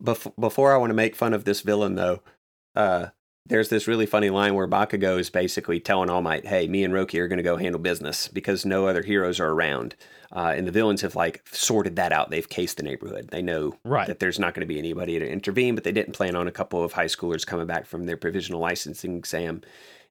Bef- 0.03 0.33
before 0.39 0.73
I 0.75 0.79
want 0.79 0.91
to 0.91 0.95
make 0.95 1.15
fun 1.17 1.33
of 1.35 1.45
this 1.45 1.61
villain, 1.61 1.95
though, 1.95 2.23
uh, 2.75 3.07
there's 3.49 3.69
this 3.69 3.87
really 3.87 4.07
funny 4.07 4.29
line 4.29 4.55
where 4.55 4.67
Bakugo 4.67 5.19
is 5.21 5.31
basically 5.31 5.79
telling 5.79 6.11
All 6.11 6.21
Might, 6.23 6.47
"Hey, 6.47 6.67
me 6.67 6.83
and 6.83 6.93
Roki 6.93 7.19
are 7.21 7.29
going 7.29 7.37
to 7.37 7.43
go 7.45 7.57
handle 7.57 7.81
business 7.81 8.27
because 8.29 8.67
no 8.67 8.87
other 8.87 9.03
heroes 9.03 9.39
are 9.39 9.51
around." 9.51 9.95
Uh, 10.35 10.53
and 10.57 10.67
the 10.67 10.73
villains 10.73 11.03
have 11.03 11.15
like 11.15 11.47
sorted 11.53 11.95
that 11.97 12.11
out. 12.13 12.31
They've 12.31 12.49
cased 12.49 12.79
the 12.79 12.83
neighborhood. 12.83 13.29
They 13.31 13.43
know 13.43 13.77
Right. 13.85 14.09
that 14.09 14.19
there's 14.19 14.41
not 14.41 14.55
going 14.55 14.67
to 14.67 14.73
be 14.73 14.79
anybody 14.79 15.19
to 15.21 15.27
intervene, 15.29 15.77
but 15.77 15.85
they 15.85 15.93
didn't 15.93 16.15
plan 16.15 16.35
on 16.35 16.49
a 16.49 16.53
couple 16.53 16.83
of 16.83 16.93
high 16.95 17.07
schoolers 17.07 17.47
coming 17.47 17.67
back 17.67 17.87
from 17.87 18.07
their 18.07 18.17
provisional 18.17 18.61
licensing 18.61 19.17
exam. 19.17 19.61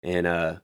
And 0.01 0.25
uh, 0.25 0.55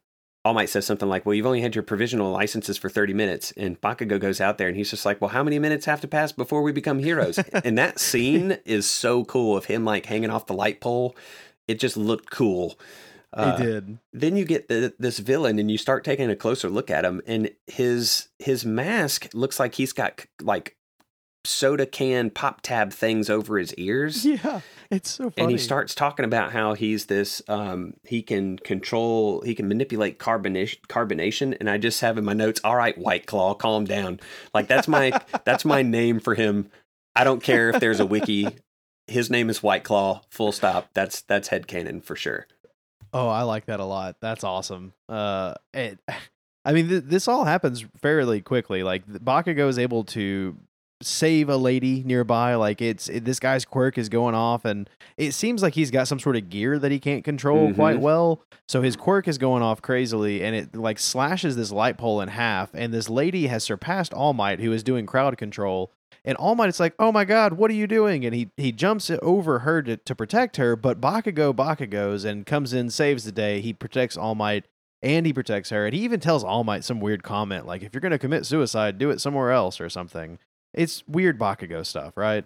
All 0.43 0.55
Might 0.55 0.69
says 0.69 0.85
something 0.85 1.07
like, 1.07 1.25
Well, 1.25 1.35
you've 1.35 1.45
only 1.45 1.61
had 1.61 1.75
your 1.75 1.83
provisional 1.83 2.31
licenses 2.31 2.77
for 2.77 2.89
30 2.89 3.13
minutes. 3.13 3.53
And 3.55 3.79
Bakugo 3.79 4.19
goes 4.19 4.41
out 4.41 4.57
there 4.57 4.67
and 4.67 4.75
he's 4.75 4.89
just 4.89 5.05
like, 5.05 5.21
Well, 5.21 5.29
how 5.29 5.43
many 5.43 5.59
minutes 5.59 5.85
have 5.85 6.01
to 6.01 6.07
pass 6.07 6.31
before 6.31 6.63
we 6.63 6.71
become 6.71 6.99
heroes? 6.99 7.37
and 7.63 7.77
that 7.77 7.99
scene 7.99 8.57
is 8.65 8.87
so 8.87 9.23
cool 9.23 9.55
of 9.55 9.65
him 9.65 9.85
like 9.85 10.07
hanging 10.07 10.29
off 10.31 10.47
the 10.47 10.53
light 10.53 10.81
pole. 10.81 11.15
It 11.67 11.79
just 11.79 11.95
looked 11.95 12.31
cool. 12.31 12.79
Uh, 13.33 13.55
he 13.55 13.63
did. 13.63 13.97
then 14.11 14.35
you 14.35 14.43
get 14.43 14.67
the, 14.67 14.93
this 14.99 15.19
villain 15.19 15.57
and 15.57 15.71
you 15.71 15.77
start 15.77 16.03
taking 16.03 16.29
a 16.29 16.35
closer 16.35 16.69
look 16.69 16.89
at 16.89 17.05
him 17.05 17.21
and 17.25 17.49
his 17.65 18.27
his 18.39 18.65
mask 18.65 19.29
looks 19.33 19.57
like 19.57 19.75
he's 19.75 19.93
got 19.93 20.25
like 20.41 20.75
soda 21.43 21.85
can 21.85 22.29
pop 22.29 22.61
tab 22.61 22.91
things 22.93 23.29
over 23.29 23.57
his 23.57 23.73
ears 23.75 24.25
Yeah, 24.25 24.61
it's 24.89 25.09
so 25.09 25.29
funny. 25.29 25.33
and 25.37 25.51
he 25.51 25.57
starts 25.57 25.95
talking 25.95 26.25
about 26.25 26.51
how 26.51 26.73
he's 26.73 27.05
this 27.07 27.41
um 27.47 27.95
he 28.03 28.21
can 28.21 28.57
control 28.59 29.41
he 29.41 29.55
can 29.55 29.67
manipulate 29.67 30.19
carbonation 30.19 30.77
carbonation 30.87 31.55
and 31.59 31.69
i 31.69 31.77
just 31.77 32.01
have 32.01 32.17
in 32.17 32.25
my 32.25 32.33
notes 32.33 32.61
all 32.63 32.75
right 32.75 32.97
white 32.97 33.25
claw 33.25 33.53
calm 33.53 33.85
down 33.85 34.19
like 34.53 34.67
that's 34.67 34.87
my 34.87 35.11
that's 35.45 35.65
my 35.65 35.81
name 35.81 36.19
for 36.19 36.35
him 36.35 36.69
i 37.15 37.23
don't 37.23 37.41
care 37.43 37.69
if 37.69 37.79
there's 37.79 37.99
a 37.99 38.05
wiki 38.05 38.47
his 39.07 39.29
name 39.29 39.49
is 39.49 39.63
white 39.63 39.83
claw 39.83 40.21
full 40.29 40.51
stop 40.51 40.89
that's 40.93 41.21
that's 41.23 41.47
head 41.47 41.67
headcanon 41.67 42.03
for 42.03 42.15
sure 42.15 42.47
Oh, 43.13 43.27
I 43.27 43.41
like 43.41 43.65
that 43.65 43.81
a 43.81 43.85
lot. 43.85 44.15
That's 44.21 44.45
awesome. 44.45 44.93
Uh, 45.09 45.55
it, 45.73 45.99
I 46.63 46.73
mean, 46.73 46.87
th- 46.87 47.03
this 47.05 47.27
all 47.27 47.43
happens 47.43 47.83
fairly 48.01 48.39
quickly. 48.39 48.83
Like 48.83 49.05
Bakugo 49.05 49.67
is 49.67 49.79
able 49.79 50.03
to 50.05 50.55
save 51.03 51.49
a 51.49 51.57
lady 51.57 52.03
nearby. 52.03 52.55
Like 52.55 52.81
it's 52.81 53.09
it, 53.09 53.25
this 53.25 53.39
guy's 53.39 53.65
quirk 53.65 53.97
is 53.97 54.09
going 54.09 54.35
off, 54.35 54.65
and 54.65 54.89
it 55.17 55.33
seems 55.33 55.61
like 55.61 55.75
he's 55.75 55.91
got 55.91 56.07
some 56.07 56.19
sort 56.19 56.35
of 56.35 56.49
gear 56.49 56.77
that 56.79 56.91
he 56.91 56.99
can't 56.99 57.23
control 57.23 57.73
quite 57.73 57.97
Mhm. 57.97 58.01
well. 58.01 58.41
So 58.67 58.81
his 58.81 58.95
quirk 58.95 59.27
is 59.27 59.37
going 59.37 59.63
off 59.63 59.81
crazily, 59.81 60.43
and 60.43 60.55
it 60.55 60.75
like 60.75 60.99
slashes 60.99 61.55
this 61.55 61.71
light 61.71 61.97
pole 61.97 62.21
in 62.21 62.29
half. 62.29 62.69
And 62.73 62.93
this 62.93 63.09
lady 63.09 63.47
has 63.47 63.63
surpassed 63.63 64.13
All 64.13 64.33
Might, 64.33 64.59
who 64.59 64.71
is 64.71 64.83
doing 64.83 65.05
crowd 65.05 65.37
control. 65.37 65.91
And 66.23 66.37
All 66.37 66.53
Might 66.55 66.69
is 66.69 66.79
like, 66.79 66.93
"Oh 66.99 67.11
my 67.11 67.25
God, 67.25 67.53
what 67.53 67.71
are 67.71 67.75
you 67.75 67.87
doing?" 67.87 68.23
And 68.25 68.35
he 68.35 68.49
he 68.57 68.71
jumps 68.71 69.09
over 69.21 69.59
her 69.59 69.81
to, 69.81 69.97
to 69.97 70.15
protect 70.15 70.57
her, 70.57 70.75
but 70.75 71.01
Bakugo 71.01 71.51
Bakugos 71.53 72.23
and 72.25 72.45
comes 72.45 72.73
in, 72.73 72.89
saves 72.91 73.23
the 73.23 73.31
day. 73.31 73.59
He 73.59 73.73
protects 73.73 74.15
All 74.17 74.35
Might 74.35 74.65
and 75.03 75.25
he 75.25 75.33
protects 75.33 75.71
her, 75.71 75.87
and 75.87 75.95
he 75.95 76.01
even 76.01 76.19
tells 76.19 76.43
All 76.43 76.63
Might 76.63 76.83
some 76.83 76.99
weird 76.99 77.23
comment 77.23 77.65
like, 77.65 77.81
"If 77.81 77.91
you're 77.95 78.01
gonna 78.01 78.19
commit 78.19 78.45
suicide, 78.45 78.99
do 78.99 79.09
it 79.09 79.19
somewhere 79.19 79.49
else 79.51 79.81
or 79.81 79.89
something." 79.89 80.37
It's 80.73 81.03
weird 81.07 81.39
Bakugo 81.39 81.85
stuff, 81.85 82.15
right? 82.15 82.45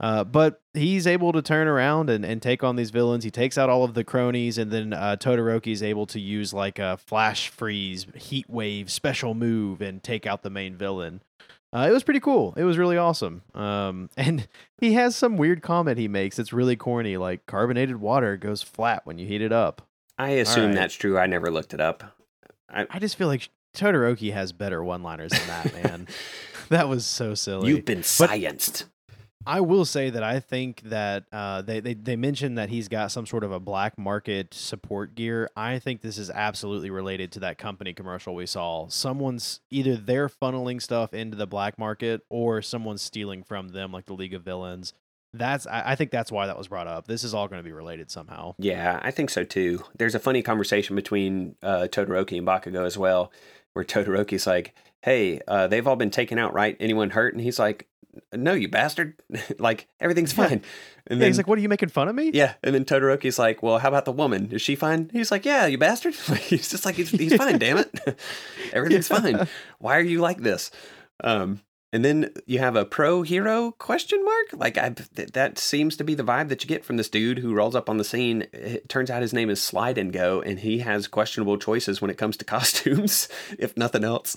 Uh, 0.00 0.24
but 0.24 0.62
he's 0.72 1.06
able 1.06 1.30
to 1.32 1.42
turn 1.42 1.68
around 1.68 2.08
and, 2.08 2.24
and 2.24 2.40
take 2.40 2.64
on 2.64 2.76
these 2.76 2.90
villains. 2.90 3.22
He 3.22 3.30
takes 3.30 3.58
out 3.58 3.68
all 3.68 3.84
of 3.84 3.92
the 3.92 4.02
cronies, 4.02 4.56
and 4.56 4.70
then 4.70 4.94
uh, 4.94 5.16
Todoroki's 5.20 5.82
able 5.82 6.06
to 6.06 6.18
use 6.18 6.54
like 6.54 6.78
a 6.78 6.96
flash 6.96 7.50
freeze, 7.50 8.06
heat 8.14 8.48
wave, 8.48 8.90
special 8.90 9.34
move, 9.34 9.82
and 9.82 10.02
take 10.02 10.26
out 10.26 10.42
the 10.42 10.48
main 10.48 10.74
villain. 10.74 11.20
Uh, 11.72 11.86
it 11.88 11.92
was 11.92 12.02
pretty 12.02 12.18
cool. 12.18 12.54
It 12.56 12.64
was 12.64 12.78
really 12.78 12.96
awesome. 12.96 13.42
Um, 13.54 14.08
and 14.16 14.48
he 14.78 14.94
has 14.94 15.14
some 15.14 15.36
weird 15.36 15.60
comment 15.62 15.98
he 15.98 16.08
makes. 16.08 16.38
It's 16.38 16.52
really 16.52 16.76
corny, 16.76 17.18
like 17.18 17.44
carbonated 17.44 18.00
water 18.00 18.38
goes 18.38 18.62
flat 18.62 19.02
when 19.04 19.18
you 19.18 19.26
heat 19.26 19.42
it 19.42 19.52
up. 19.52 19.82
i 20.18 20.30
assume 20.30 20.68
right. 20.68 20.74
that's 20.74 20.94
true 20.94 21.18
i 21.18 21.26
never 21.26 21.50
looked 21.50 21.72
it 21.72 21.80
up 21.80 22.16
I, 22.72 22.86
I 22.88 22.98
just 22.98 23.16
feel 23.16 23.28
like 23.28 23.48
Todoroki 23.74 24.32
has 24.32 24.52
better 24.52 24.82
one-liners 24.82 25.32
than 25.32 25.46
that, 25.46 25.72
man. 25.72 26.08
that 26.76 26.88
was 26.88 27.04
so 27.06 27.34
silly. 27.34 27.68
you've 27.68 27.84
been 27.84 28.00
scienced 28.00 28.84
I 29.46 29.62
will 29.62 29.86
say 29.86 30.10
that 30.10 30.22
I 30.22 30.38
think 30.38 30.82
that 30.82 31.24
uh, 31.32 31.62
they, 31.62 31.80
they 31.80 31.94
they 31.94 32.16
mentioned 32.16 32.58
that 32.58 32.68
he's 32.68 32.88
got 32.88 33.10
some 33.10 33.24
sort 33.24 33.42
of 33.42 33.52
a 33.52 33.58
black 33.58 33.96
market 33.96 34.52
support 34.52 35.14
gear. 35.14 35.48
I 35.56 35.78
think 35.78 36.02
this 36.02 36.18
is 36.18 36.28
absolutely 36.28 36.90
related 36.90 37.32
to 37.32 37.40
that 37.40 37.56
company 37.56 37.94
commercial 37.94 38.34
we 38.34 38.44
saw. 38.44 38.88
Someone's 38.88 39.60
either 39.70 39.96
they're 39.96 40.28
funneling 40.28 40.80
stuff 40.82 41.14
into 41.14 41.38
the 41.38 41.46
black 41.46 41.78
market 41.78 42.20
or 42.28 42.60
someone's 42.60 43.00
stealing 43.00 43.42
from 43.42 43.68
them, 43.68 43.92
like 43.92 44.04
the 44.04 44.12
League 44.12 44.34
of 44.34 44.42
Villains. 44.42 44.92
That's 45.32 45.66
I, 45.66 45.92
I 45.92 45.94
think 45.94 46.10
that's 46.10 46.30
why 46.30 46.46
that 46.46 46.58
was 46.58 46.68
brought 46.68 46.86
up. 46.86 47.06
This 47.06 47.24
is 47.24 47.32
all 47.32 47.48
going 47.48 47.60
to 47.60 47.66
be 47.66 47.72
related 47.72 48.10
somehow. 48.10 48.56
Yeah, 48.58 49.00
I 49.02 49.10
think 49.10 49.30
so 49.30 49.44
too. 49.44 49.84
There's 49.96 50.14
a 50.14 50.20
funny 50.20 50.42
conversation 50.42 50.96
between 50.96 51.56
uh, 51.62 51.88
Todoroki 51.90 52.36
and 52.36 52.46
Bakugo 52.46 52.84
as 52.84 52.98
well, 52.98 53.32
where 53.72 53.86
Todoroki's 53.86 54.46
like, 54.46 54.74
"Hey, 55.02 55.40
uh, 55.48 55.66
they've 55.66 55.86
all 55.86 55.96
been 55.96 56.10
taken 56.10 56.38
out, 56.38 56.52
right? 56.54 56.76
Anyone 56.80 57.10
hurt?" 57.10 57.34
And 57.34 57.42
he's 57.42 57.58
like, 57.58 57.88
"No, 58.32 58.52
you 58.52 58.68
bastard! 58.68 59.14
like 59.58 59.86
everything's 60.00 60.32
fine." 60.32 60.62
And 61.06 61.18
Yeah, 61.18 61.22
then 61.24 61.28
he's 61.28 61.36
like, 61.38 61.46
"What 61.48 61.58
are 61.58 61.62
you 61.62 61.68
making 61.68 61.88
fun 61.88 62.08
of 62.08 62.14
me?" 62.14 62.30
yeah, 62.34 62.54
and 62.62 62.74
then 62.74 62.84
Todoroki's 62.84 63.38
like, 63.38 63.62
"Well, 63.62 63.78
how 63.78 63.88
about 63.88 64.04
the 64.04 64.12
woman? 64.12 64.50
Is 64.52 64.62
she 64.62 64.74
fine?" 64.76 65.10
He's 65.12 65.30
like, 65.30 65.44
"Yeah, 65.44 65.66
you 65.66 65.78
bastard!" 65.78 66.14
Like, 66.28 66.40
he's 66.40 66.68
just 66.70 66.84
like, 66.84 66.96
"He's, 66.96 67.10
he's 67.10 67.34
fine, 67.36 67.58
damn 67.58 67.78
it, 67.78 68.18
everything's 68.72 69.08
Yeah. 69.10 69.20
fine. 69.20 69.48
Why 69.78 69.96
are 69.96 70.02
you 70.02 70.20
like 70.20 70.38
this?" 70.38 70.70
Um, 71.24 71.60
and 71.92 72.04
then 72.04 72.30
you 72.46 72.60
have 72.60 72.76
a 72.76 72.84
pro 72.84 73.22
hero 73.22 73.72
question 73.72 74.24
mark. 74.24 74.46
Like 74.52 74.78
I, 74.78 74.90
th- 74.90 75.32
that 75.32 75.58
seems 75.58 75.96
to 75.96 76.04
be 76.04 76.14
the 76.14 76.22
vibe 76.22 76.48
that 76.48 76.62
you 76.62 76.68
get 76.68 76.84
from 76.84 76.96
this 76.98 77.08
dude 77.08 77.38
who 77.40 77.52
rolls 77.52 77.74
up 77.74 77.90
on 77.90 77.96
the 77.96 78.04
scene. 78.04 78.46
It 78.52 78.88
turns 78.88 79.10
out 79.10 79.22
his 79.22 79.32
name 79.32 79.50
is 79.50 79.60
Slidin' 79.60 80.12
Go, 80.12 80.40
and 80.40 80.60
he 80.60 80.78
has 80.78 81.08
questionable 81.08 81.58
choices 81.58 82.00
when 82.00 82.08
it 82.10 82.16
comes 82.18 82.36
to 82.36 82.44
costumes, 82.44 83.28
if 83.58 83.76
nothing 83.76 84.04
else. 84.04 84.36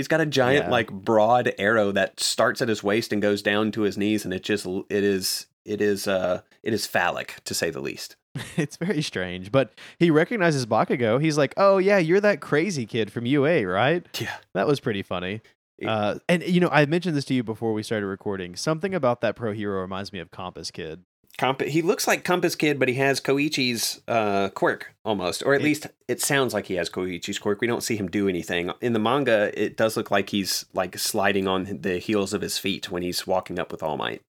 He's 0.00 0.08
got 0.08 0.20
a 0.20 0.26
giant, 0.26 0.64
Yeah. 0.66 0.70
like 0.70 0.90
broad 0.90 1.52
arrow 1.58 1.92
that 1.92 2.18
starts 2.18 2.62
at 2.62 2.68
his 2.68 2.82
waist 2.82 3.12
and 3.12 3.20
goes 3.20 3.42
down 3.42 3.70
to 3.72 3.82
his 3.82 3.96
knees, 3.98 4.24
and 4.24 4.32
it 4.34 4.42
just 4.42 4.66
it 4.66 5.04
is 5.04 5.46
it 5.64 5.80
is 5.82 6.08
uh 6.08 6.40
it 6.62 6.72
is 6.72 6.86
phallic 6.86 7.36
to 7.44 7.54
say 7.54 7.68
the 7.70 7.80
least. 7.80 8.16
it's 8.56 8.76
very 8.76 9.02
strange. 9.02 9.50
But 9.52 9.72
he 9.98 10.10
recognizes 10.10 10.64
Bakugo. 10.66 11.20
He's 11.20 11.36
like, 11.36 11.52
"Oh 11.56 11.78
yeah, 11.78 11.98
you're 11.98 12.20
that 12.20 12.40
crazy 12.40 12.86
kid 12.86 13.12
from 13.12 13.26
UA, 13.26 13.66
right?" 13.66 14.06
Yeah. 14.20 14.36
That 14.54 14.66
was 14.66 14.80
pretty 14.80 15.02
funny. 15.02 15.42
Uh, 15.86 16.18
and 16.28 16.42
you 16.42 16.60
know, 16.60 16.68
I 16.70 16.84
mentioned 16.86 17.16
this 17.16 17.24
to 17.26 17.34
you 17.34 17.42
before 17.42 17.72
we 17.72 17.82
started 17.82 18.06
recording. 18.06 18.54
Something 18.54 18.94
about 18.94 19.22
that 19.22 19.34
pro 19.34 19.52
hero 19.52 19.80
reminds 19.80 20.12
me 20.12 20.18
of 20.18 20.30
Compass 20.30 20.70
Kid. 20.70 21.04
Comp- 21.40 21.62
he 21.62 21.80
looks 21.80 22.06
like 22.06 22.22
Compass 22.22 22.54
Kid, 22.54 22.78
but 22.78 22.86
he 22.86 22.96
has 22.96 23.18
Koichi's 23.18 24.02
uh, 24.06 24.50
quirk 24.50 24.94
almost, 25.06 25.42
or 25.42 25.54
at 25.54 25.62
least 25.62 25.86
it 26.06 26.20
sounds 26.20 26.52
like 26.52 26.66
he 26.66 26.74
has 26.74 26.90
Koichi's 26.90 27.38
quirk. 27.38 27.62
We 27.62 27.66
don't 27.66 27.82
see 27.82 27.96
him 27.96 28.10
do 28.10 28.28
anything 28.28 28.70
in 28.82 28.92
the 28.92 28.98
manga. 28.98 29.50
It 29.54 29.74
does 29.74 29.96
look 29.96 30.10
like 30.10 30.28
he's 30.28 30.66
like 30.74 30.98
sliding 30.98 31.48
on 31.48 31.78
the 31.80 31.96
heels 31.96 32.34
of 32.34 32.42
his 32.42 32.58
feet 32.58 32.90
when 32.90 33.02
he's 33.02 33.26
walking 33.26 33.58
up 33.58 33.72
with 33.72 33.82
All 33.82 33.96
Might. 33.96 34.20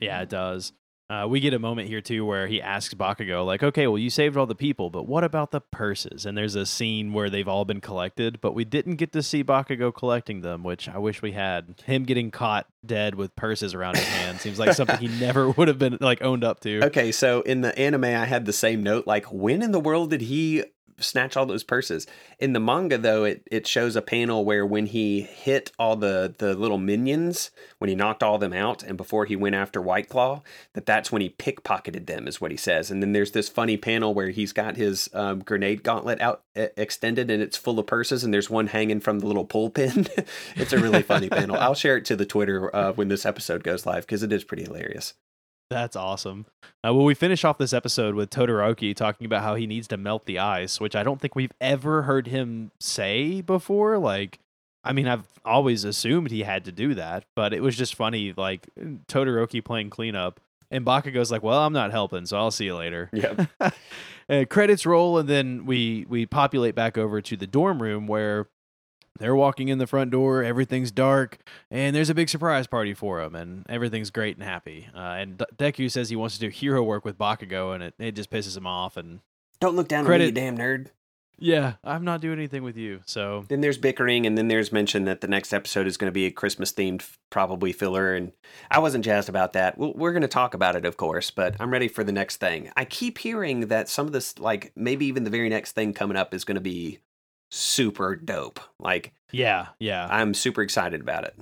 Yeah, 0.00 0.22
it 0.22 0.28
does. 0.28 0.72
Uh, 1.14 1.26
we 1.26 1.40
get 1.40 1.54
a 1.54 1.58
moment 1.58 1.88
here 1.88 2.00
too 2.00 2.24
where 2.24 2.46
he 2.46 2.60
asks 2.60 2.94
Bakugo, 2.94 3.44
like, 3.46 3.62
"Okay, 3.62 3.86
well, 3.86 3.98
you 3.98 4.10
saved 4.10 4.36
all 4.36 4.46
the 4.46 4.54
people, 4.54 4.90
but 4.90 5.06
what 5.06 5.22
about 5.22 5.50
the 5.50 5.60
purses?" 5.60 6.26
And 6.26 6.36
there's 6.36 6.54
a 6.54 6.66
scene 6.66 7.12
where 7.12 7.30
they've 7.30 7.46
all 7.46 7.64
been 7.64 7.80
collected, 7.80 8.40
but 8.40 8.52
we 8.52 8.64
didn't 8.64 8.96
get 8.96 9.12
to 9.12 9.22
see 9.22 9.44
Bakugo 9.44 9.94
collecting 9.94 10.40
them, 10.40 10.64
which 10.64 10.88
I 10.88 10.98
wish 10.98 11.22
we 11.22 11.32
had. 11.32 11.76
Him 11.84 12.04
getting 12.04 12.30
caught 12.30 12.66
dead 12.84 13.14
with 13.14 13.36
purses 13.36 13.74
around 13.74 13.96
his 13.96 14.06
hand 14.06 14.40
seems 14.40 14.58
like 14.58 14.74
something 14.74 14.98
he 14.98 15.08
never 15.08 15.50
would 15.56 15.68
have 15.68 15.78
been 15.78 15.98
like 16.00 16.22
owned 16.22 16.42
up 16.42 16.60
to. 16.60 16.84
Okay, 16.86 17.12
so 17.12 17.42
in 17.42 17.60
the 17.60 17.78
anime, 17.78 18.04
I 18.04 18.24
had 18.24 18.46
the 18.46 18.52
same 18.52 18.82
note. 18.82 19.06
Like, 19.06 19.26
when 19.26 19.62
in 19.62 19.72
the 19.72 19.80
world 19.80 20.10
did 20.10 20.22
he 20.22 20.64
snatch 20.98 21.36
all 21.36 21.46
those 21.46 21.64
purses? 21.64 22.06
In 22.38 22.52
the 22.52 22.60
manga, 22.60 22.98
though, 22.98 23.24
it, 23.24 23.46
it 23.50 23.66
shows 23.66 23.96
a 23.96 24.02
panel 24.02 24.44
where 24.44 24.64
when 24.66 24.86
he 24.86 25.22
hit 25.22 25.72
all 25.78 25.96
the 25.96 26.34
the 26.38 26.54
little 26.54 26.78
minions, 26.78 27.50
when 27.78 27.88
he 27.88 27.94
knocked 27.94 28.22
all 28.22 28.38
them 28.38 28.52
out, 28.52 28.82
and 28.82 28.96
before 28.96 29.24
he 29.24 29.36
went 29.36 29.54
after 29.54 29.80
White 29.80 30.08
Claw, 30.08 30.42
that 30.74 30.86
that's 30.86 31.12
when 31.12 31.22
he 31.22 31.30
pickpocketed 31.30 32.06
them, 32.06 32.26
is 32.26 32.40
what 32.40 32.50
he 32.50 32.56
says. 32.56 32.90
And 32.90 33.02
then 33.02 33.12
there's 33.12 33.32
this 33.32 33.48
funny 33.48 33.76
panel 33.76 34.14
where 34.14 34.30
he's 34.30 34.52
got 34.52 34.76
his 34.76 35.08
um, 35.14 35.40
grenade 35.40 35.82
gauntlet 35.82 36.20
out 36.20 36.42
e- 36.56 36.66
extended, 36.76 37.30
and 37.30 37.42
it's 37.42 37.56
full 37.56 37.78
of 37.78 37.86
purses, 37.86 38.24
and 38.24 38.32
there's 38.32 38.50
one 38.50 38.68
hanging 38.68 39.00
from 39.00 39.20
the 39.20 39.26
little 39.26 39.44
pull 39.44 39.70
pin. 39.70 40.06
it's 40.56 40.72
a 40.72 40.78
really 40.78 41.02
funny 41.02 41.28
panel. 41.28 41.56
I'll 41.56 41.74
share 41.74 41.96
it 41.96 42.04
to 42.06 42.16
the 42.16 42.26
Twitter 42.26 42.74
uh, 42.74 42.92
when 42.92 43.08
this 43.08 43.26
episode 43.26 43.62
goes 43.62 43.86
live 43.86 44.06
because 44.06 44.22
it 44.22 44.32
is 44.32 44.44
pretty 44.44 44.64
hilarious. 44.64 45.14
That's 45.70 45.96
awesome. 45.96 46.46
Uh, 46.86 46.94
well, 46.94 47.04
we 47.04 47.14
finish 47.14 47.44
off 47.44 47.58
this 47.58 47.72
episode 47.72 48.14
with 48.14 48.30
Todoroki 48.30 48.94
talking 48.94 49.24
about 49.24 49.42
how 49.42 49.54
he 49.54 49.66
needs 49.66 49.88
to 49.88 49.96
melt 49.96 50.26
the 50.26 50.38
ice, 50.38 50.80
which 50.80 50.94
I 50.94 51.02
don't 51.02 51.20
think 51.20 51.34
we've 51.34 51.52
ever 51.60 52.02
heard 52.02 52.26
him 52.26 52.70
say 52.78 53.40
before. 53.40 53.98
Like, 53.98 54.38
I 54.84 54.92
mean, 54.92 55.08
I've 55.08 55.26
always 55.44 55.84
assumed 55.84 56.30
he 56.30 56.42
had 56.42 56.64
to 56.66 56.72
do 56.72 56.94
that, 56.94 57.24
but 57.34 57.54
it 57.54 57.62
was 57.62 57.76
just 57.76 57.94
funny, 57.94 58.34
like 58.36 58.68
Todoroki 59.08 59.64
playing 59.64 59.90
cleanup, 59.90 60.40
and 60.70 60.84
Bakugo's 60.84 61.30
like, 61.30 61.42
"Well, 61.42 61.60
I'm 61.60 61.72
not 61.72 61.90
helping, 61.90 62.26
so 62.26 62.36
I'll 62.36 62.50
see 62.50 62.66
you 62.66 62.76
later." 62.76 63.08
Yep. 63.12 63.48
uh, 64.28 64.44
credits 64.50 64.84
roll, 64.84 65.18
and 65.18 65.28
then 65.28 65.64
we 65.66 66.04
we 66.08 66.26
populate 66.26 66.74
back 66.74 66.98
over 66.98 67.20
to 67.22 67.36
the 67.36 67.46
dorm 67.46 67.80
room 67.80 68.06
where 68.06 68.48
they're 69.18 69.34
walking 69.36 69.68
in 69.68 69.78
the 69.78 69.86
front 69.86 70.10
door. 70.10 70.42
Everything's 70.42 70.90
dark, 70.90 71.38
and 71.70 71.94
there's 71.94 72.10
a 72.10 72.14
big 72.14 72.28
surprise 72.28 72.66
party 72.66 72.94
for 72.94 73.20
them, 73.22 73.34
and 73.34 73.64
everything's 73.68 74.10
great 74.10 74.36
and 74.36 74.44
happy. 74.44 74.88
Uh, 74.94 74.98
and 74.98 75.38
Deku 75.56 75.90
says 75.90 76.08
he 76.10 76.16
wants 76.16 76.34
to 76.34 76.40
do 76.40 76.48
hero 76.48 76.82
work 76.82 77.04
with 77.04 77.18
Bakugo, 77.18 77.74
and 77.74 77.82
it, 77.82 77.94
it 77.98 78.12
just 78.12 78.30
pisses 78.30 78.56
him 78.56 78.66
off. 78.66 78.96
And 78.96 79.20
Don't 79.60 79.76
look 79.76 79.88
down 79.88 80.04
Credit- 80.04 80.24
on 80.28 80.34
me, 80.34 80.40
you 80.40 80.50
damn 80.50 80.58
nerd. 80.58 80.88
yeah, 81.38 81.74
I'm 81.84 82.04
not 82.04 82.20
doing 82.20 82.38
anything 82.38 82.62
with 82.62 82.76
you. 82.76 83.00
So 83.06 83.44
Then 83.48 83.60
there's 83.60 83.78
bickering, 83.78 84.26
and 84.26 84.36
then 84.38 84.48
there's 84.48 84.72
mention 84.72 85.04
that 85.04 85.20
the 85.20 85.28
next 85.28 85.52
episode 85.52 85.86
is 85.86 85.96
going 85.96 86.08
to 86.08 86.12
be 86.14 86.26
a 86.26 86.30
Christmas 86.30 86.72
themed, 86.72 87.08
probably 87.30 87.72
filler. 87.72 88.14
And 88.14 88.32
I 88.70 88.78
wasn't 88.78 89.04
jazzed 89.04 89.28
about 89.28 89.52
that. 89.54 89.76
Well, 89.78 89.92
we're 89.94 90.12
going 90.12 90.22
to 90.22 90.28
talk 90.28 90.54
about 90.54 90.76
it, 90.76 90.84
of 90.84 90.96
course, 90.96 91.30
but 91.30 91.56
I'm 91.60 91.70
ready 91.70 91.88
for 91.88 92.02
the 92.04 92.12
next 92.12 92.36
thing. 92.38 92.70
I 92.76 92.84
keep 92.84 93.18
hearing 93.18 93.68
that 93.68 93.88
some 93.88 94.06
of 94.06 94.12
this, 94.12 94.38
like 94.38 94.72
maybe 94.76 95.06
even 95.06 95.24
the 95.24 95.30
very 95.30 95.48
next 95.48 95.72
thing 95.72 95.92
coming 95.92 96.16
up, 96.16 96.34
is 96.34 96.44
going 96.44 96.54
to 96.56 96.60
be 96.60 96.98
super 97.54 98.16
dope. 98.16 98.60
Like 98.78 99.12
yeah, 99.32 99.68
yeah. 99.78 100.08
I'm 100.10 100.34
super 100.34 100.62
excited 100.62 101.00
about 101.00 101.24
it. 101.24 101.34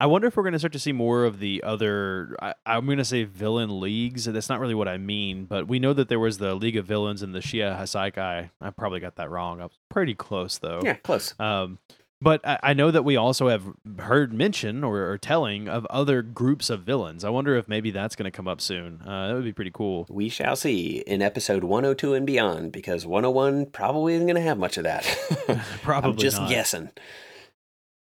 I 0.00 0.06
wonder 0.06 0.26
if 0.26 0.36
we're 0.36 0.42
going 0.42 0.54
to 0.54 0.58
start 0.58 0.72
to 0.72 0.78
see 0.78 0.92
more 0.92 1.24
of 1.24 1.38
the 1.38 1.62
other. 1.62 2.36
I, 2.42 2.54
I'm 2.66 2.84
going 2.84 2.98
to 2.98 3.04
say 3.04 3.24
villain 3.24 3.80
leagues. 3.80 4.24
That's 4.24 4.48
not 4.48 4.60
really 4.60 4.74
what 4.74 4.88
I 4.88 4.98
mean, 4.98 5.44
but 5.44 5.68
we 5.68 5.78
know 5.78 5.92
that 5.92 6.08
there 6.08 6.18
was 6.18 6.38
the 6.38 6.54
League 6.54 6.76
of 6.76 6.84
Villains 6.84 7.22
and 7.22 7.34
the 7.34 7.38
Shia 7.38 7.78
Hasaikai. 7.78 8.50
I 8.60 8.70
probably 8.70 9.00
got 9.00 9.16
that 9.16 9.30
wrong. 9.30 9.60
I 9.60 9.64
was 9.64 9.78
pretty 9.88 10.14
close 10.14 10.58
though. 10.58 10.80
Yeah, 10.82 10.94
close. 10.94 11.34
Um, 11.38 11.78
but 12.24 12.40
I, 12.46 12.58
I 12.62 12.72
know 12.72 12.90
that 12.90 13.04
we 13.04 13.16
also 13.16 13.48
have 13.48 13.62
heard 13.98 14.32
mention 14.32 14.82
or, 14.82 15.10
or 15.10 15.18
telling 15.18 15.68
of 15.68 15.84
other 15.86 16.22
groups 16.22 16.70
of 16.70 16.80
villains. 16.80 17.22
I 17.22 17.28
wonder 17.28 17.54
if 17.56 17.68
maybe 17.68 17.90
that's 17.90 18.16
going 18.16 18.24
to 18.24 18.30
come 18.34 18.48
up 18.48 18.62
soon. 18.62 19.02
Uh, 19.06 19.28
that 19.28 19.34
would 19.34 19.44
be 19.44 19.52
pretty 19.52 19.70
cool. 19.72 20.06
We 20.08 20.30
shall 20.30 20.56
see 20.56 21.04
in 21.06 21.20
episode 21.20 21.64
102 21.64 22.14
and 22.14 22.26
beyond, 22.26 22.72
because 22.72 23.06
101 23.06 23.66
probably 23.66 24.14
isn't 24.14 24.26
going 24.26 24.36
to 24.36 24.42
have 24.42 24.56
much 24.58 24.78
of 24.78 24.84
that. 24.84 25.04
Probably 25.82 26.12
I'm 26.12 26.16
just 26.16 26.38
not. 26.38 26.48
guessing. 26.48 26.88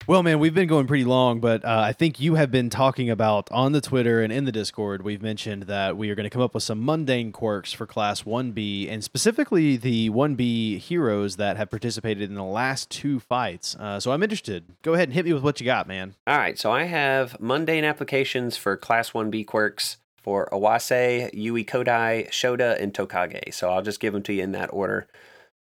Well, 0.06 0.22
man, 0.24 0.40
we've 0.40 0.54
been 0.54 0.66
going 0.66 0.86
pretty 0.86 1.04
long, 1.04 1.40
but 1.40 1.64
uh, 1.64 1.82
I 1.84 1.92
think 1.92 2.18
you 2.18 2.34
have 2.34 2.50
been 2.50 2.68
talking 2.68 3.10
about 3.10 3.48
on 3.52 3.72
the 3.72 3.80
Twitter 3.80 4.22
and 4.22 4.32
in 4.32 4.44
the 4.44 4.50
Discord. 4.50 5.02
We've 5.02 5.22
mentioned 5.22 5.64
that 5.64 5.96
we 5.96 6.10
are 6.10 6.16
going 6.16 6.24
to 6.24 6.30
come 6.30 6.42
up 6.42 6.54
with 6.54 6.64
some 6.64 6.84
mundane 6.84 7.30
quirks 7.30 7.72
for 7.72 7.86
Class 7.86 8.22
1B, 8.22 8.90
and 8.90 9.04
specifically 9.04 9.76
the 9.76 10.10
1B 10.10 10.78
heroes 10.78 11.36
that 11.36 11.56
have 11.58 11.70
participated 11.70 12.28
in 12.28 12.34
the 12.34 12.42
last 12.42 12.90
two 12.90 13.20
fights. 13.20 13.76
Uh, 13.76 14.00
so 14.00 14.10
I'm 14.10 14.22
interested. 14.22 14.64
Go 14.82 14.94
ahead 14.94 15.08
and 15.08 15.14
hit 15.14 15.26
me 15.26 15.32
with 15.32 15.44
what 15.44 15.60
you 15.60 15.66
got, 15.66 15.86
man. 15.86 16.14
All 16.26 16.38
right, 16.38 16.58
so 16.58 16.72
I 16.72 16.84
have 16.84 17.38
mundane 17.38 17.84
applications 17.84 18.56
for 18.56 18.76
Class 18.76 19.10
1B 19.10 19.46
quirks 19.46 19.98
for 20.16 20.48
Awase, 20.50 21.30
Yui 21.34 21.64
Kodai, 21.64 22.28
Shoda, 22.30 22.80
and 22.82 22.92
Tokage. 22.92 23.54
So 23.54 23.70
I'll 23.70 23.82
just 23.82 24.00
give 24.00 24.12
them 24.12 24.22
to 24.24 24.32
you 24.32 24.42
in 24.42 24.52
that 24.52 24.72
order. 24.72 25.06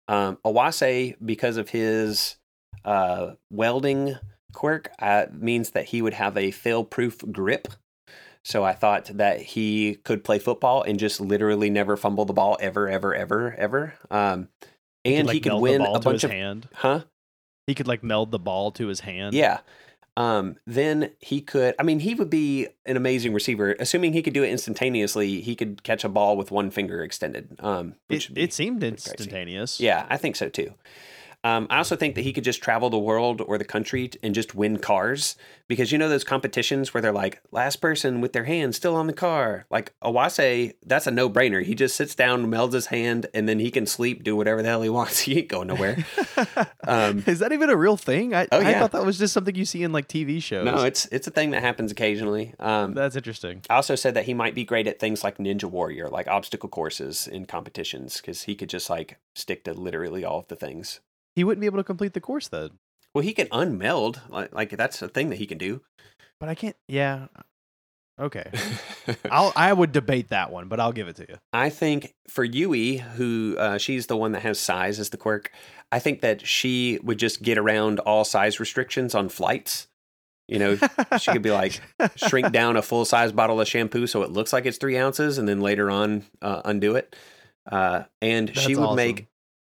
Um, 0.07 0.37
Awase, 0.45 1.15
because 1.25 1.57
of 1.57 1.69
his 1.69 2.37
uh, 2.87 3.33
welding 3.51 4.15
quirk, 4.53 4.89
uh, 4.99 5.25
means 5.31 5.71
that 5.71 5.85
he 5.85 6.01
would 6.01 6.13
have 6.15 6.37
a 6.37 6.49
fail 6.51 6.83
proof 6.83 7.19
grip. 7.31 7.67
So 8.43 8.63
I 8.63 8.73
thought 8.73 9.11
that 9.13 9.41
he 9.41 9.95
could 10.05 10.23
play 10.23 10.39
football 10.39 10.81
and 10.81 10.97
just 10.97 11.19
literally 11.19 11.69
never 11.69 11.97
fumble 11.97 12.23
the 12.23 12.31
ball 12.33 12.57
ever, 12.61 12.87
ever, 12.87 13.13
ever, 13.13 13.53
ever. 13.57 13.93
Um, 14.09 14.47
and 15.03 15.27
like, 15.27 15.33
he 15.33 15.39
could 15.41 15.49
meld 15.51 15.61
win 15.61 15.79
the 15.79 15.83
ball 15.85 15.95
a 15.97 15.99
to 15.99 16.03
bunch 16.05 16.15
his 16.21 16.23
of. 16.23 16.31
hand. 16.31 16.69
Huh? 16.73 17.03
He 17.67 17.75
could 17.75 17.87
like 17.87 18.03
meld 18.03 18.31
the 18.31 18.39
ball 18.39 18.71
to 18.71 18.87
his 18.87 19.01
hand. 19.01 19.35
Yeah. 19.35 19.59
Um, 20.15 20.55
then 20.65 21.11
he 21.19 21.41
could, 21.41 21.75
I 21.77 21.83
mean, 21.83 21.99
he 21.99 22.15
would 22.15 22.29
be 22.29 22.69
an 22.85 22.95
amazing 22.97 23.33
receiver. 23.33 23.75
Assuming 23.79 24.13
he 24.13 24.23
could 24.23 24.33
do 24.33 24.43
it 24.43 24.49
instantaneously, 24.49 25.41
he 25.41 25.53
could 25.55 25.83
catch 25.83 26.03
a 26.05 26.09
ball 26.09 26.37
with 26.37 26.49
one 26.49 26.71
finger 26.71 27.03
extended. 27.03 27.55
Um, 27.59 27.95
which 28.07 28.29
It, 28.31 28.37
it 28.37 28.53
seemed 28.53 28.79
pretty 28.79 28.95
crazy. 28.95 29.11
instantaneous. 29.11 29.79
Yeah, 29.79 30.07
I 30.09 30.15
think 30.17 30.35
so 30.37 30.47
too. 30.49 30.73
Um, 31.47 31.67
I 31.69 31.77
also 31.77 31.95
think 31.95 32.15
that 32.15 32.21
he 32.21 32.33
could 32.33 32.43
just 32.43 32.61
travel 32.61 32.89
the 32.89 32.97
world 32.99 33.41
or 33.41 33.57
the 33.57 33.63
country 33.65 34.09
and 34.23 34.35
just 34.35 34.53
win 34.55 34.77
cars 34.77 35.35
because 35.67 35.91
you 35.91 35.97
know 35.97 36.09
those 36.09 36.23
competitions 36.23 36.93
where 36.93 37.01
they're 37.01 37.11
like 37.11 37.41
last 37.51 37.77
person 37.77 38.21
with 38.21 38.33
their 38.33 38.43
hand 38.45 38.75
still 38.75 38.95
on 38.95 39.07
the 39.07 39.13
car. 39.13 39.65
Like 39.69 39.93
Awase, 40.01 40.73
that's 40.85 41.07
a 41.07 41.11
no 41.11 41.29
brainer. 41.29 41.63
He 41.63 41.73
just 41.75 41.95
sits 41.95 42.15
down, 42.15 42.47
melds 42.47 42.73
his 42.73 42.87
hand, 42.87 43.27
and 43.33 43.47
then 43.47 43.59
he 43.59 43.71
can 43.71 43.85
sleep, 43.85 44.23
do 44.23 44.35
whatever 44.35 44.61
the 44.61 44.67
hell 44.69 44.81
he 44.81 44.89
wants. 44.99 45.19
He 45.19 45.39
ain't 45.39 45.49
going 45.49 45.67
nowhere. 45.67 46.05
Um, 46.87 47.23
Is 47.27 47.39
that 47.39 47.51
even 47.51 47.69
a 47.69 47.75
real 47.75 47.97
thing? 47.97 48.33
I, 48.33 48.47
Oh, 48.51 48.59
I 48.61 48.73
thought 48.75 48.93
that 48.93 49.05
was 49.05 49.17
just 49.17 49.33
something 49.33 49.53
you 49.55 49.65
see 49.65 49.83
in 49.83 49.91
like 49.91 50.07
TV 50.07 50.41
shows. 50.41 50.63
no, 50.65 50.83
it's 50.85 51.05
it's 51.07 51.27
a 51.27 51.31
thing 51.31 51.51
that 51.51 51.61
happens 51.61 51.91
occasionally. 51.91 52.53
Um, 52.59 52.93
That's 52.93 53.17
interesting. 53.17 53.61
I 53.69 53.75
also 53.75 53.95
said 53.95 54.13
that 54.13 54.23
he 54.25 54.33
might 54.33 54.55
be 54.55 54.63
great 54.63 54.87
at 54.87 54.97
things 54.99 55.23
like 55.23 55.37
Ninja 55.37 55.65
Warrior, 55.65 56.07
like 56.09 56.27
obstacle 56.27 56.69
courses 56.69 57.27
in 57.27 57.45
competitions, 57.45 58.17
because 58.17 58.43
he 58.43 58.55
could 58.55 58.69
just 58.69 58.89
like 58.89 59.17
stick 59.33 59.65
to 59.65 59.73
literally 59.73 60.23
all 60.23 60.39
of 60.39 60.47
the 60.47 60.55
things. 60.55 61.01
He 61.37 61.43
wouldn't 61.43 61.61
be 61.61 61.67
able 61.67 61.77
to 61.77 61.83
complete 61.83 62.13
the 62.13 62.19
course 62.19 62.47
then. 62.47 62.71
Well, 63.13 63.23
he 63.23 63.31
can 63.31 63.45
unmeld, 63.49 64.27
like, 64.27 64.55
like 64.55 64.69
that's 64.71 65.03
a 65.03 65.07
thing 65.07 65.29
that 65.29 65.35
he 65.35 65.45
can 65.45 65.59
do. 65.59 65.81
But 66.39 66.49
I 66.49 66.55
can't. 66.55 66.75
Yeah. 66.87 67.27
Okay. 68.19 68.49
I'll. 69.31 69.53
I 69.55 69.71
would 69.71 69.91
debate 69.91 70.29
that 70.29 70.51
one, 70.51 70.67
but 70.67 70.79
I'll 70.79 70.91
give 70.91 71.07
it 71.07 71.17
to 71.17 71.27
you. 71.29 71.35
I 71.53 71.69
think 71.69 72.15
for 72.27 72.43
Yui, 72.43 72.97
who 72.97 73.55
uh, 73.59 73.77
she's 73.77 74.07
the 74.07 74.17
one 74.17 74.31
that 74.31 74.41
has 74.41 74.59
size 74.59 74.99
as 74.99 75.11
the 75.11 75.17
quirk, 75.17 75.51
I 75.91 75.99
think 75.99 76.21
that 76.21 76.43
she 76.47 76.97
would 77.03 77.19
just 77.19 77.43
get 77.43 77.59
around 77.59 77.99
all 77.99 78.25
size 78.25 78.59
restrictions 78.59 79.13
on 79.13 79.29
flights. 79.29 79.85
You 80.47 80.57
know, 80.57 80.77
she 81.19 81.31
could 81.31 81.43
be 81.43 81.51
like 81.51 81.79
shrink 82.15 82.51
down 82.51 82.77
a 82.77 82.81
full 82.81 83.05
size 83.05 83.31
bottle 83.31 83.61
of 83.61 83.67
shampoo 83.67 84.07
so 84.07 84.23
it 84.23 84.31
looks 84.31 84.51
like 84.51 84.65
it's 84.65 84.79
three 84.79 84.97
ounces, 84.97 85.37
and 85.37 85.47
then 85.47 85.61
later 85.61 85.91
on 85.91 86.25
uh, 86.41 86.63
undo 86.65 86.95
it. 86.95 87.15
Uh, 87.71 88.05
and 88.23 88.57
she 88.57 88.75
would 88.75 88.85
awesome. 88.85 88.95
make 88.95 89.27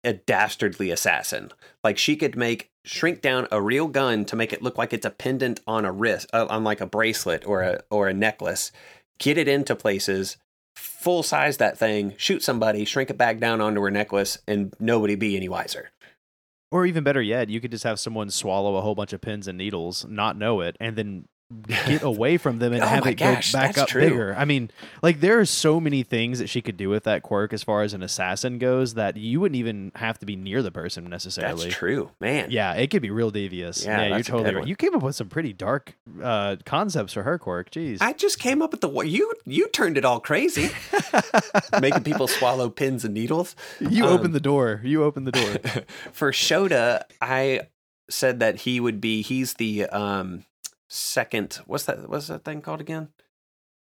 a 0.05 0.13
dastardly 0.15 0.91
assassin. 0.91 1.51
Like 1.83 1.99
she 1.99 2.17
could 2.17 2.37
make 2.37 2.71
shrink 2.85 3.21
down 3.21 3.47
a 3.51 3.61
real 3.61 3.89
gun 3.89 4.25
to 4.27 4.37
make 4.37 4.53
it 4.53 4.63
look 4.63 4.79
like 4.79 4.93
it's 4.93 5.07
a 5.07 5.11
pendant 5.11 5.61
on 5.67 5.85
a 5.85 5.93
wrist, 5.93 6.29
uh, 6.33 6.47
on 6.49 6.65
like 6.65 6.81
a 6.81 6.87
bracelet 6.87 7.47
or 7.47 7.63
a 7.63 7.81
or 7.91 8.09
a 8.09 8.15
necklace. 8.15 8.73
Get 9.19 9.37
it 9.37 9.49
into 9.49 9.75
places, 9.75 10.37
full 10.77 11.23
size 11.23 11.57
that 11.57 11.77
thing, 11.77 12.15
shoot 12.17 12.43
somebody, 12.43 12.85
shrink 12.85 13.11
it 13.11 13.19
back 13.19 13.39
down 13.39 13.61
onto 13.61 13.83
her 13.83 13.91
necklace, 13.91 14.39
and 14.47 14.75
nobody 14.79 15.17
be 15.17 15.37
any 15.37 15.49
wiser. 15.49 15.91
Or 16.71 16.85
even 16.85 17.03
better 17.03 17.23
yet, 17.23 17.49
you 17.49 17.61
could 17.61 17.71
just 17.71 17.85
have 17.85 17.99
someone 17.99 18.31
swallow 18.31 18.77
a 18.77 18.83
whole 18.83 18.95
bunch 18.95 19.13
of 19.13 19.21
pins 19.21 19.49
and 19.49 19.57
needles, 19.57 20.05
not 20.09 20.37
know 20.37 20.61
it, 20.61 20.77
and 20.79 20.97
then 20.97 21.25
get 21.67 22.03
away 22.03 22.37
from 22.37 22.59
them 22.59 22.73
and 22.73 22.83
Oh 22.85 22.87
have 22.87 23.07
it 23.07 23.15
gosh, 23.15 23.53
go 23.53 23.59
back 23.59 23.79
up 23.79 23.89
true. 23.89 24.03
bigger. 24.03 24.35
I 24.37 24.45
mean, 24.45 24.71
like 25.03 25.21
there 25.21 25.39
are 25.39 25.45
so 25.45 25.81
many 25.81 26.03
things 26.03 26.39
that 26.39 26.49
she 26.49 26.61
could 26.61 26.77
do 26.77 26.89
with 26.89 27.05
that 27.05 27.23
quirk 27.23 27.53
as 27.53 27.63
far 27.63 27.83
as 27.83 27.95
an 27.95 28.03
assassin 28.03 28.59
goes 28.59 28.95
that 28.95 29.17
you 29.17 29.41
wouldn't 29.41 29.57
even 29.57 29.93
have 29.95 30.19
to 30.19 30.27
be 30.27 30.37
near 30.37 30.63
the 30.63 30.71
person 30.71 31.09
necessarily. 31.09 31.65
That's 31.65 31.77
true, 31.77 32.11
man. 32.21 32.51
Yeah, 32.51 32.75
it 32.75 32.91
could 32.91 33.03
be 33.03 33.11
real 33.11 33.31
devious. 33.31 33.85
Yeah, 33.85 34.03
Yeah, 34.03 34.09
you're 34.09 34.23
totally 34.23 34.55
right. 34.55 34.67
You 34.67 34.77
came 34.77 34.95
up 34.95 35.03
with 35.03 35.17
some 35.17 35.29
pretty 35.29 35.53
dark 35.53 35.97
uh, 36.23 36.57
concepts 36.65 37.13
for 37.13 37.23
her 37.23 37.39
quirk. 37.39 37.71
Jeez. 37.71 37.99
I 38.01 38.13
just 38.13 38.39
came 38.39 38.63
up 38.63 38.73
with 38.73 38.81
the 38.81 38.91
you 39.03 39.33
you 39.47 39.69
turned 39.69 39.97
it 39.97 40.05
all 40.05 40.21
crazy, 40.21 40.71
making 41.81 42.05
people 42.05 42.29
swallow 42.29 42.69
pins 42.71 43.05
and 43.05 43.15
needles. 43.15 43.57
you 43.81 44.05
um, 44.05 44.13
opened 44.13 44.35
the 44.35 44.41
door. 44.41 44.81
You 44.85 45.05
opened 45.05 45.27
the 45.27 45.33
door. 45.33 45.83
For 46.13 46.33
Shoda, 46.33 47.03
I 47.21 47.69
said 48.11 48.41
that 48.41 48.57
he 48.57 48.81
would 48.81 49.01
be 49.01 49.23
he's 49.23 49.55
the 49.55 49.87
um 49.87 50.45
second 50.89 51.61
what's 51.67 51.85
that 51.85 52.09
what's 52.09 52.27
that 52.29 52.45
thing 52.45 52.61
called 52.63 52.81
again? 52.81 53.09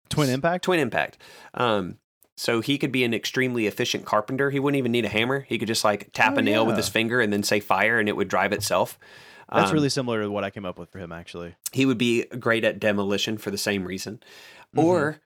Twin 0.08 0.30
impact. 0.30 0.64
Twin 0.64 0.80
impact. 0.80 1.18
Um 1.54 1.98
so 2.36 2.60
he 2.60 2.78
could 2.78 2.90
be 2.90 3.04
an 3.04 3.14
extremely 3.14 3.66
efficient 3.68 4.04
carpenter. 4.04 4.50
He 4.50 4.58
wouldn't 4.58 4.78
even 4.78 4.90
need 4.92 5.04
a 5.04 5.08
hammer. 5.08 5.40
He 5.40 5.56
could 5.58 5.68
just 5.68 5.84
like 5.84 6.10
tap 6.12 6.34
Oh, 6.34 6.38
a 6.38 6.42
nail 6.42 6.66
with 6.66 6.76
his 6.76 6.88
finger 6.88 7.20
and 7.20 7.32
then 7.32 7.42
say 7.44 7.60
fire 7.60 7.98
and 8.00 8.08
it 8.08 8.16
would 8.16 8.28
drive 8.28 8.52
itself. 8.52 8.98
That's 9.52 9.70
Um, 9.70 9.74
really 9.74 9.88
similar 9.88 10.22
to 10.22 10.30
what 10.30 10.42
I 10.42 10.50
came 10.50 10.64
up 10.64 10.78
with 10.78 10.90
for 10.90 10.98
him, 10.98 11.12
actually. 11.12 11.54
he 11.70 11.84
would 11.86 11.98
be 11.98 12.24
great 12.24 12.64
at 12.64 12.80
demolition 12.80 13.38
for 13.38 13.50
the 13.52 13.58
same 13.58 13.84
reason. 13.84 14.20
Mhm. 14.74 14.82
Or 14.82 15.20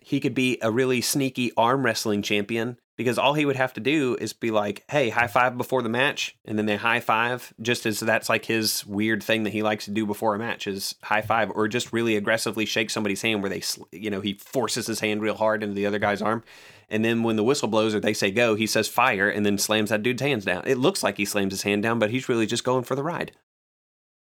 he 0.00 0.18
could 0.18 0.34
be 0.34 0.58
a 0.62 0.70
really 0.72 1.00
sneaky 1.02 1.52
arm 1.56 1.84
wrestling 1.84 2.22
champion 2.22 2.78
because 3.00 3.16
all 3.16 3.32
he 3.32 3.46
would 3.46 3.56
have 3.56 3.72
to 3.72 3.80
do 3.80 4.14
is 4.20 4.34
be 4.34 4.50
like, 4.50 4.84
hey, 4.90 5.08
high 5.08 5.26
five 5.26 5.56
before 5.56 5.80
the 5.80 5.88
match. 5.88 6.36
And 6.44 6.58
then 6.58 6.66
they 6.66 6.76
high 6.76 7.00
five, 7.00 7.50
just 7.58 7.86
as 7.86 7.98
that's 7.98 8.28
like 8.28 8.44
his 8.44 8.84
weird 8.84 9.22
thing 9.22 9.44
that 9.44 9.54
he 9.54 9.62
likes 9.62 9.86
to 9.86 9.90
do 9.90 10.04
before 10.04 10.34
a 10.34 10.38
match 10.38 10.66
is 10.66 10.96
high 11.02 11.22
five 11.22 11.50
or 11.54 11.66
just 11.66 11.94
really 11.94 12.14
aggressively 12.14 12.66
shake 12.66 12.90
somebody's 12.90 13.22
hand 13.22 13.40
where 13.40 13.48
they, 13.48 13.62
you 13.90 14.10
know, 14.10 14.20
he 14.20 14.34
forces 14.34 14.86
his 14.86 15.00
hand 15.00 15.22
real 15.22 15.34
hard 15.34 15.62
into 15.62 15.74
the 15.74 15.86
other 15.86 15.98
guy's 15.98 16.20
arm. 16.20 16.44
And 16.90 17.02
then 17.02 17.22
when 17.22 17.36
the 17.36 17.42
whistle 17.42 17.68
blows 17.68 17.94
or 17.94 18.00
they 18.00 18.12
say 18.12 18.30
go, 18.30 18.54
he 18.54 18.66
says 18.66 18.86
fire 18.86 19.30
and 19.30 19.46
then 19.46 19.56
slams 19.56 19.88
that 19.88 20.02
dude's 20.02 20.20
hands 20.20 20.44
down. 20.44 20.64
It 20.66 20.76
looks 20.76 21.02
like 21.02 21.16
he 21.16 21.24
slams 21.24 21.54
his 21.54 21.62
hand 21.62 21.82
down, 21.82 21.98
but 21.98 22.10
he's 22.10 22.28
really 22.28 22.44
just 22.44 22.64
going 22.64 22.84
for 22.84 22.96
the 22.96 23.02
ride. 23.02 23.32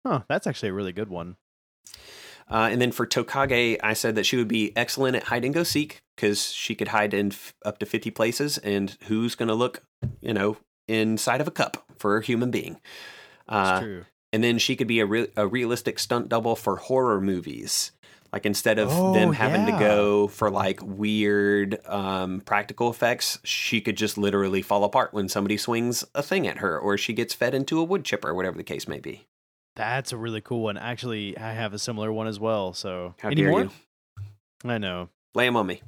Huh, 0.03 0.23
that's 0.27 0.47
actually 0.47 0.69
a 0.69 0.73
really 0.73 0.93
good 0.93 1.09
one. 1.09 1.35
Uh, 2.49 2.70
and 2.72 2.82
then 2.82 2.91
for 2.91 3.06
Tokage, 3.07 3.78
I 3.82 3.94
said 3.94 4.15
that 4.15 4.26
she 4.26 4.38
would 4.38 4.48
be 4.48 4.76
excellent 4.76 5.15
at 5.15 5.24
hide 5.24 5.45
and 5.45 5.53
go 5.53 5.64
seek 5.64 6.02
because 6.15 6.52
she 6.52 6.76
could 6.76 6.90
hide 6.90 7.14
in 7.14 7.28
f- 7.28 7.53
up 7.65 7.80
to 7.80 7.86
50 7.86 8.11
places. 8.11 8.57
And 8.60 8.95
who's 9.03 9.36
going 9.36 9.48
to 9.49 9.56
look, 9.56 9.82
you 10.22 10.34
know, 10.34 10.57
inside 10.88 11.41
of 11.41 11.48
a 11.48 11.52
cup 11.52 11.86
for 11.98 12.18
a 12.18 12.24
human 12.24 12.52
being? 12.52 12.80
That's 13.48 13.70
Uh, 13.70 13.80
true. 13.82 14.06
and 14.32 14.44
then 14.44 14.57
she 14.57 14.76
could 14.76 14.88
be 14.88 14.99
a, 14.99 15.06
re- 15.06 15.32
a 15.36 15.48
realistic 15.48 15.99
stunt 15.99 16.30
double 16.30 16.56
for 16.56 16.76
horror 16.78 17.20
movies. 17.22 17.91
Like 18.32 18.45
instead 18.48 18.80
of 18.80 18.90
Oh, 18.91 19.14
them 19.14 19.32
having 19.34 19.68
yeah. 19.68 19.78
to 19.78 19.80
go 19.80 20.28
for 20.28 20.49
like 20.49 20.80
weird 20.82 21.80
um, 21.86 22.41
practical 22.41 22.90
effects, 22.90 23.38
she 23.44 23.80
could 23.80 23.95
just 23.95 24.18
literally 24.18 24.64
fall 24.64 24.84
apart 24.84 25.14
when 25.14 25.30
somebody 25.30 25.56
swings 25.56 26.03
a 26.15 26.24
thing 26.24 26.48
at 26.48 26.57
her 26.57 26.78
or 26.80 26.98
she 26.98 27.14
gets 27.14 27.34
fed 27.36 27.53
into 27.53 27.80
a 27.80 27.84
wood 27.84 28.03
chipper, 28.03 28.34
whatever 28.34 28.57
the 28.57 28.64
case 28.64 28.88
may 28.88 28.99
be. 28.99 29.28
That's 29.75 30.11
a 30.11 30.17
really 30.17 30.41
cool 30.41 30.61
one. 30.61 30.77
Actually, 30.77 31.37
I 31.37 31.53
have 31.53 31.73
a 31.73 31.79
similar 31.79 32.11
one 32.13 32.27
as 32.27 32.39
well. 32.39 32.73
So, 32.73 33.15
How 33.19 33.29
any 33.29 33.41
dare 33.41 33.49
more? 33.51 33.61
you? 33.63 33.69
I 34.65 34.77
know. 34.77 35.09
Lay 35.33 35.47
'em 35.47 35.55
on 35.57 35.65
me. 35.67 35.81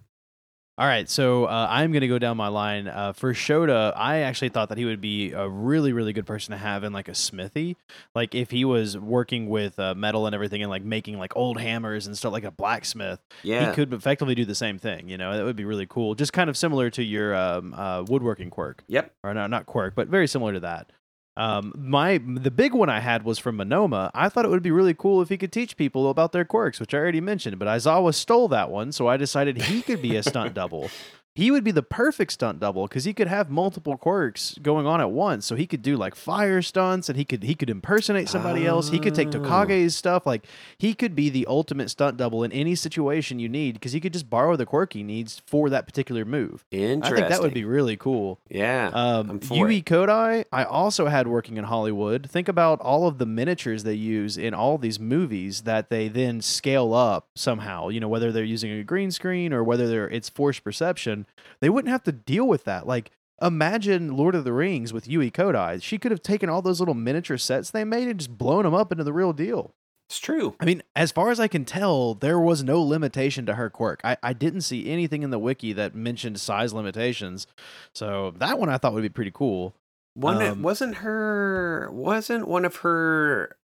All 0.77 0.85
right, 0.85 1.07
so 1.09 1.45
uh, 1.45 1.67
I'm 1.69 1.93
going 1.93 2.01
to 2.01 2.07
go 2.09 2.19
down 2.19 2.35
my 2.35 2.49
line. 2.49 2.89
Uh, 2.89 3.13
for 3.13 3.33
Shoda, 3.33 3.93
I 3.95 4.17
actually 4.23 4.49
thought 4.49 4.67
that 4.67 4.77
he 4.77 4.83
would 4.83 4.99
be 4.99 5.31
a 5.31 5.47
really, 5.47 5.93
really 5.93 6.11
good 6.11 6.25
person 6.25 6.51
to 6.51 6.57
have 6.57 6.83
in 6.83 6.91
like 6.91 7.07
a 7.07 7.15
smithy. 7.15 7.77
Like 8.13 8.35
if 8.35 8.51
he 8.51 8.65
was 8.65 8.97
working 8.97 9.47
with 9.47 9.79
uh, 9.79 9.95
metal 9.95 10.25
and 10.25 10.35
everything 10.35 10.61
and 10.63 10.69
like 10.69 10.83
making 10.83 11.17
like 11.17 11.33
old 11.37 11.61
hammers 11.61 12.07
and 12.07 12.17
stuff, 12.17 12.33
like 12.33 12.43
a 12.43 12.51
blacksmith, 12.51 13.21
Yeah. 13.41 13.69
he 13.69 13.73
could 13.73 13.93
effectively 13.93 14.35
do 14.35 14.43
the 14.43 14.53
same 14.55 14.77
thing. 14.77 15.07
You 15.07 15.17
know, 15.17 15.37
that 15.37 15.45
would 15.45 15.55
be 15.55 15.63
really 15.63 15.85
cool. 15.87 16.13
Just 16.13 16.33
kind 16.33 16.49
of 16.49 16.57
similar 16.57 16.89
to 16.89 17.03
your 17.03 17.33
um, 17.33 17.73
uh, 17.73 18.03
woodworking 18.03 18.49
quirk, 18.49 18.83
Yep. 18.89 19.13
or 19.23 19.33
no, 19.33 19.47
not 19.47 19.67
quirk, 19.67 19.95
but 19.95 20.09
very 20.09 20.27
similar 20.27 20.51
to 20.51 20.59
that. 20.59 20.89
Um, 21.37 21.73
my 21.75 22.17
the 22.17 22.51
big 22.51 22.73
one 22.73 22.89
I 22.89 22.99
had 23.01 23.23
was 23.23 23.39
from 23.39 23.57
Monoma. 23.57 24.09
I 24.13 24.29
thought 24.29 24.45
it 24.45 24.49
would 24.49 24.63
be 24.63 24.71
really 24.71 24.93
cool 24.93 25.21
if 25.21 25.29
he 25.29 25.37
could 25.37 25.51
teach 25.51 25.75
people 25.75 26.09
about 26.09 26.31
their 26.31 26.45
quirks, 26.45 26.79
which 26.79 26.93
I 26.93 26.97
already 26.97 27.21
mentioned. 27.21 27.59
But 27.59 27.67
Izawa 27.67 28.13
stole 28.13 28.47
that 28.49 28.69
one, 28.71 28.91
so 28.91 29.07
I 29.07 29.17
decided 29.17 29.63
he 29.63 29.81
could 29.81 30.01
be 30.01 30.15
a 30.15 30.23
stunt 30.23 30.53
double. 30.53 30.89
He 31.35 31.51
would 31.51 31.65
be 31.65 31.71
the 31.71 31.83
perfect 31.83 32.31
stunt 32.31 32.61
double 32.61 32.87
because 32.87 33.03
he 33.03 33.13
could 33.13 33.27
have 33.27 33.49
multiple 33.49 33.97
quirks 33.97 34.57
going 34.61 34.87
on 34.87 35.01
at 35.01 35.11
once. 35.11 35.45
So 35.45 35.55
he 35.55 35.67
could 35.67 35.81
do 35.81 35.97
like 35.97 36.15
fire 36.15 36.61
stunts, 36.61 37.09
and 37.09 37.17
he 37.17 37.25
could 37.25 37.43
he 37.43 37.53
could 37.55 37.69
impersonate 37.69 38.29
somebody 38.29 38.65
else. 38.65 38.89
He 38.89 38.99
could 38.99 39.13
take 39.13 39.27
Oh. 39.27 39.39
Tokage's 39.39 39.95
stuff. 39.97 40.25
Like 40.25 40.45
he 40.77 40.93
could 40.93 41.13
be 41.13 41.29
the 41.29 41.45
ultimate 41.47 41.89
stunt 41.89 42.15
double 42.15 42.43
in 42.43 42.53
any 42.53 42.73
situation 42.73 43.37
you 43.37 43.49
need 43.49 43.73
because 43.73 43.91
he 43.91 43.99
could 43.99 44.13
just 44.13 44.29
borrow 44.29 44.55
the 44.55 44.65
quirk 44.65 44.93
he 44.93 45.03
needs 45.03 45.41
for 45.45 45.69
that 45.69 45.85
particular 45.85 46.23
move. 46.23 46.63
Interesting. 46.71 47.13
I 47.17 47.17
think 47.17 47.29
that 47.29 47.41
would 47.41 47.53
be 47.53 47.65
really 47.65 47.97
cool. 47.97 48.39
Yeah. 48.49 48.91
Um, 48.93 49.41
Yui 49.51 49.81
Kodai, 49.81 50.45
I 50.53 50.63
also 50.63 51.07
had 51.07 51.27
working 51.27 51.57
in 51.57 51.65
Hollywood. 51.65 52.29
Think 52.29 52.47
about 52.47 52.79
all 52.79 53.07
of 53.07 53.17
the 53.17 53.25
miniatures 53.25 53.83
they 53.83 53.93
use 53.93 54.37
in 54.37 54.53
all 54.53 54.77
these 54.77 55.01
movies 55.01 55.63
that 55.63 55.89
they 55.89 56.07
then 56.07 56.39
scale 56.41 56.93
up 56.93 57.27
somehow. 57.35 57.89
You 57.89 57.99
know, 57.99 58.07
whether 58.07 58.31
they're 58.31 58.45
using 58.45 58.71
a 58.71 58.83
green 58.85 59.11
screen 59.11 59.51
or 59.51 59.65
whether 59.65 59.89
they're 59.89 60.09
it's 60.09 60.29
forced 60.29 60.63
perception, 60.63 61.24
they 61.59 61.69
wouldn't 61.69 61.91
have 61.91 62.03
to 62.03 62.11
deal 62.11 62.47
with 62.47 62.63
that. 62.65 62.87
Like, 62.87 63.11
imagine 63.41 64.15
Lord 64.15 64.35
of 64.35 64.43
the 64.43 64.53
Rings 64.53 64.93
with 64.93 65.07
Yui 65.07 65.31
Kodai. 65.31 65.81
She 65.81 65.97
could 65.97 66.11
have 66.11 66.21
taken 66.21 66.49
all 66.49 66.61
those 66.61 66.79
little 66.79 66.93
miniature 66.93 67.37
sets 67.37 67.71
they 67.71 67.83
made 67.83 68.07
and 68.07 68.19
just 68.19 68.37
blown 68.37 68.63
them 68.63 68.73
up 68.73 68.91
into 68.91 69.03
the 69.03 69.13
real 69.13 69.33
deal. 69.33 69.73
It's 70.07 70.19
true. 70.19 70.55
I 70.59 70.65
mean, 70.65 70.83
as 70.95 71.11
far 71.11 71.31
as 71.31 71.39
I 71.39 71.47
can 71.47 71.65
tell, 71.65 72.13
there 72.13 72.39
was 72.39 72.63
no 72.63 72.79
limitation 72.81 73.47
to 73.47 73.55
her 73.55 73.71
quirk. 73.71 74.01
I, 74.03 74.17
I 74.21 74.33
didn't 74.33 74.61
see 74.61 74.87
anything 74.87 75.23
in 75.23 75.31
the 75.31 75.39
wiki 75.39 75.73
that 75.73 75.95
mentioned 75.95 76.39
size 76.39 76.73
limitations. 76.73 77.47
So 77.93 78.31
that 78.37 78.59
one 78.59 78.69
I 78.69 78.77
thought 78.77 78.93
would 78.93 79.01
be 79.01 79.09
pretty 79.09 79.31
cool. 79.33 79.73
One 80.13 80.41
Um, 80.41 80.61
wasn't 80.61 80.97
her 80.97 81.89
wasn't 81.91 82.47
one 82.47 82.65
of 82.65 82.77
her 82.77 83.57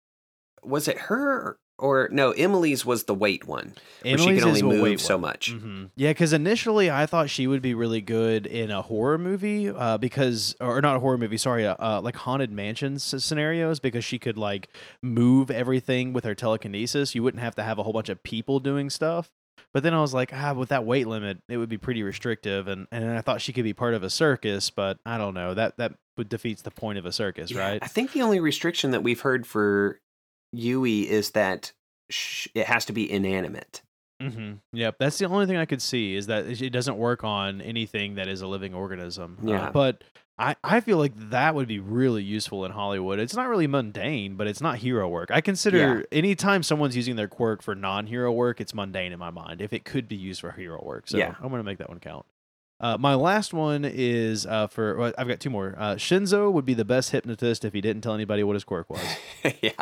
was 0.62 0.88
it 0.88 0.98
her 0.98 1.58
or 1.78 2.08
no, 2.10 2.32
Emily's 2.32 2.84
was 2.84 3.04
the 3.04 3.14
weight 3.14 3.46
one. 3.46 3.74
Where 4.02 4.18
she 4.18 4.34
could 4.34 4.44
only 4.44 4.62
move 4.62 5.00
so 5.00 5.14
one. 5.14 5.22
much. 5.22 5.52
hmm 5.52 5.84
Yeah, 5.96 6.10
because 6.10 6.32
initially 6.32 6.90
I 6.90 7.06
thought 7.06 7.30
she 7.30 7.46
would 7.46 7.62
be 7.62 7.74
really 7.74 8.00
good 8.00 8.46
in 8.46 8.70
a 8.70 8.82
horror 8.82 9.18
movie, 9.18 9.68
uh, 9.70 9.98
because 9.98 10.56
or 10.60 10.80
not 10.80 10.96
a 10.96 11.00
horror 11.00 11.18
movie, 11.18 11.36
sorry, 11.36 11.66
uh, 11.66 11.76
uh, 11.78 12.00
like 12.02 12.16
haunted 12.16 12.50
mansions 12.50 13.02
scenarios, 13.22 13.80
because 13.80 14.04
she 14.04 14.18
could 14.18 14.36
like 14.36 14.68
move 15.02 15.50
everything 15.50 16.12
with 16.12 16.24
her 16.24 16.34
telekinesis. 16.34 17.14
You 17.14 17.22
wouldn't 17.22 17.42
have 17.42 17.54
to 17.56 17.62
have 17.62 17.78
a 17.78 17.82
whole 17.82 17.92
bunch 17.92 18.08
of 18.08 18.22
people 18.22 18.60
doing 18.60 18.90
stuff. 18.90 19.30
But 19.74 19.82
then 19.82 19.92
I 19.92 20.00
was 20.00 20.14
like, 20.14 20.32
ah, 20.32 20.54
with 20.54 20.70
that 20.70 20.86
weight 20.86 21.06
limit, 21.06 21.38
it 21.48 21.58
would 21.58 21.68
be 21.68 21.78
pretty 21.78 22.02
restrictive, 22.02 22.68
and 22.68 22.86
and 22.90 23.10
I 23.10 23.20
thought 23.20 23.40
she 23.40 23.52
could 23.52 23.64
be 23.64 23.74
part 23.74 23.94
of 23.94 24.02
a 24.02 24.10
circus, 24.10 24.70
but 24.70 24.98
I 25.04 25.18
don't 25.18 25.34
know 25.34 25.54
that 25.54 25.76
that 25.76 25.94
defeats 26.28 26.62
the 26.62 26.70
point 26.70 26.98
of 26.98 27.06
a 27.06 27.12
circus, 27.12 27.50
Yeah, 27.50 27.60
right? 27.60 27.78
I 27.82 27.86
think 27.86 28.12
the 28.12 28.22
only 28.22 28.40
restriction 28.40 28.90
that 28.92 29.02
we've 29.02 29.20
heard 29.20 29.46
for 29.46 30.00
Yui 30.52 31.08
is 31.08 31.30
that 31.30 31.72
sh- 32.10 32.48
it 32.54 32.66
has 32.66 32.84
to 32.86 32.92
be 32.92 33.10
inanimate. 33.10 33.82
Mm-hmm. 34.22 34.54
Yep, 34.72 34.96
that's 34.98 35.18
the 35.18 35.26
only 35.26 35.46
thing 35.46 35.56
I 35.56 35.64
could 35.64 35.80
see 35.82 36.16
is 36.16 36.26
that 36.26 36.46
it 36.46 36.70
doesn't 36.70 36.96
work 36.98 37.22
on 37.22 37.60
anything 37.60 38.16
that 38.16 38.26
is 38.28 38.40
a 38.40 38.46
living 38.48 38.74
organism. 38.74 39.38
Uh, 39.46 39.50
Yeah. 39.50 39.70
but 39.72 40.02
I, 40.40 40.56
I 40.64 40.80
feel 40.80 40.98
like 40.98 41.12
that 41.30 41.54
would 41.54 41.66
be 41.68 41.78
really 41.80 42.22
useful 42.22 42.64
in 42.64 42.70
Hollywood. 42.72 43.18
It's 43.18 43.34
not 43.34 43.48
really 43.48 43.66
mundane, 43.66 44.34
but 44.36 44.46
it's 44.46 44.60
not 44.60 44.78
hero 44.78 45.08
work. 45.08 45.30
I 45.32 45.40
consider 45.40 46.04
anytime 46.12 46.62
someone's 46.62 46.96
using 46.96 47.16
their 47.16 47.26
quirk 47.28 47.60
for 47.62 47.74
non-hero 47.74 48.30
work, 48.32 48.60
it's 48.60 48.72
mundane 48.74 49.12
in 49.12 49.18
my 49.18 49.30
mind. 49.30 49.60
If 49.60 49.72
it 49.72 49.84
could 49.84 50.08
be 50.08 50.14
used 50.16 50.40
for 50.40 50.52
hero 50.52 50.82
work, 50.84 51.08
so 51.08 51.18
Yeah. 51.18 51.34
I'm 51.40 51.50
gonna 51.50 51.64
make 51.64 51.78
that 51.78 51.88
one 51.88 51.98
count. 52.00 52.24
Uh, 52.80 52.96
my 52.96 53.14
last 53.16 53.52
one 53.52 53.84
is 53.84 54.46
uh, 54.46 54.68
for 54.68 54.96
well, 54.96 55.12
I've 55.18 55.26
got 55.26 55.40
two 55.40 55.50
more. 55.50 55.74
Uh, 55.76 55.94
Shinso 55.96 56.52
would 56.52 56.64
be 56.64 56.74
the 56.74 56.84
best 56.84 57.10
hypnotist 57.10 57.64
if 57.64 57.72
he 57.72 57.80
didn't 57.80 58.02
tell 58.02 58.14
anybody 58.14 58.44
what 58.44 58.54
his 58.54 58.62
quirk 58.62 58.88
was. 58.90 59.02
yeah. 59.60 59.72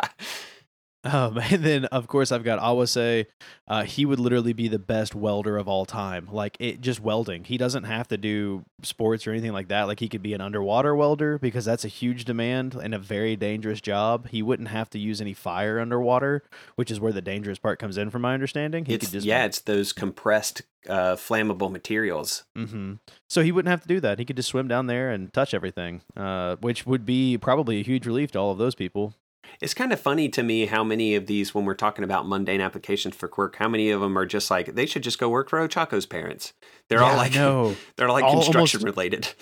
Um, 1.07 1.37
and 1.51 1.63
then 1.63 1.85
of 1.85 2.07
course 2.07 2.31
I've 2.31 2.43
got 2.43 2.59
Awase. 2.59 3.25
Uh, 3.67 3.83
he 3.83 4.05
would 4.05 4.19
literally 4.19 4.53
be 4.53 4.67
the 4.67 4.79
best 4.79 5.15
welder 5.15 5.57
of 5.57 5.67
all 5.67 5.85
time. 5.85 6.27
Like 6.31 6.57
it 6.59 6.81
just 6.81 6.99
welding. 6.99 7.43
He 7.45 7.57
doesn't 7.57 7.83
have 7.83 8.07
to 8.09 8.17
do 8.17 8.65
sports 8.83 9.25
or 9.25 9.31
anything 9.31 9.53
like 9.53 9.67
that. 9.69 9.83
Like 9.83 9.99
he 9.99 10.09
could 10.09 10.21
be 10.21 10.33
an 10.33 10.41
underwater 10.41 10.95
welder 10.95 11.37
because 11.37 11.65
that's 11.65 11.85
a 11.85 11.89
huge 11.89 12.25
demand 12.25 12.75
and 12.75 12.93
a 12.93 12.99
very 12.99 13.35
dangerous 13.35 13.81
job. 13.81 14.27
He 14.29 14.41
wouldn't 14.41 14.69
have 14.69 14.89
to 14.91 14.99
use 14.99 15.21
any 15.21 15.33
fire 15.33 15.79
underwater, 15.79 16.43
which 16.75 16.91
is 16.91 16.99
where 16.99 17.13
the 17.13 17.21
dangerous 17.21 17.59
part 17.59 17.79
comes 17.79 17.97
in, 17.97 18.09
from 18.09 18.21
my 18.21 18.33
understanding. 18.33 18.85
He 18.85 18.93
It's 18.93 19.05
could 19.05 19.13
just 19.13 19.25
yeah, 19.25 19.45
it's 19.45 19.61
those 19.61 19.93
compressed 19.93 20.61
uh, 20.87 21.15
flammable 21.15 21.71
materials. 21.71 22.43
hmm 22.55 22.93
So 23.27 23.41
he 23.41 23.51
wouldn't 23.51 23.69
have 23.69 23.81
to 23.81 23.87
do 23.87 23.99
that. 23.99 24.19
He 24.19 24.25
could 24.25 24.35
just 24.37 24.49
swim 24.49 24.67
down 24.67 24.87
there 24.87 25.09
and 25.09 25.33
touch 25.33 25.53
everything, 25.53 26.01
uh, 26.15 26.55
which 26.57 26.85
would 26.85 27.05
be 27.05 27.37
probably 27.37 27.79
a 27.79 27.83
huge 27.83 28.05
relief 28.05 28.31
to 28.31 28.39
all 28.39 28.51
of 28.51 28.57
those 28.57 28.75
people. 28.75 29.13
It's 29.61 29.73
kind 29.73 29.91
of 29.93 29.99
funny 29.99 30.29
to 30.29 30.43
me 30.43 30.65
how 30.67 30.83
many 30.83 31.15
of 31.15 31.25
these, 31.27 31.53
when 31.55 31.65
we're 31.65 31.73
talking 31.75 32.03
about 32.03 32.27
mundane 32.27 32.61
applications 32.61 33.15
for 33.15 33.27
quirk, 33.27 33.55
how 33.57 33.67
many 33.67 33.89
of 33.91 34.01
them 34.01 34.17
are 34.17 34.25
just 34.25 34.49
like 34.51 34.75
they 34.75 34.85
should 34.85 35.03
just 35.03 35.19
go 35.19 35.29
work 35.29 35.49
for 35.49 35.59
Ochako's 35.67 36.05
parents. 36.05 36.53
They're 36.89 37.01
all 37.03 37.09
Yeah, 37.09 37.13
I 37.13 37.17
like 37.17 37.33
know. 37.35 37.75
they're 37.97 38.09
like 38.09 38.23
All- 38.23 38.33
construction 38.35 38.79
almost- 38.81 38.95
related. 38.97 39.33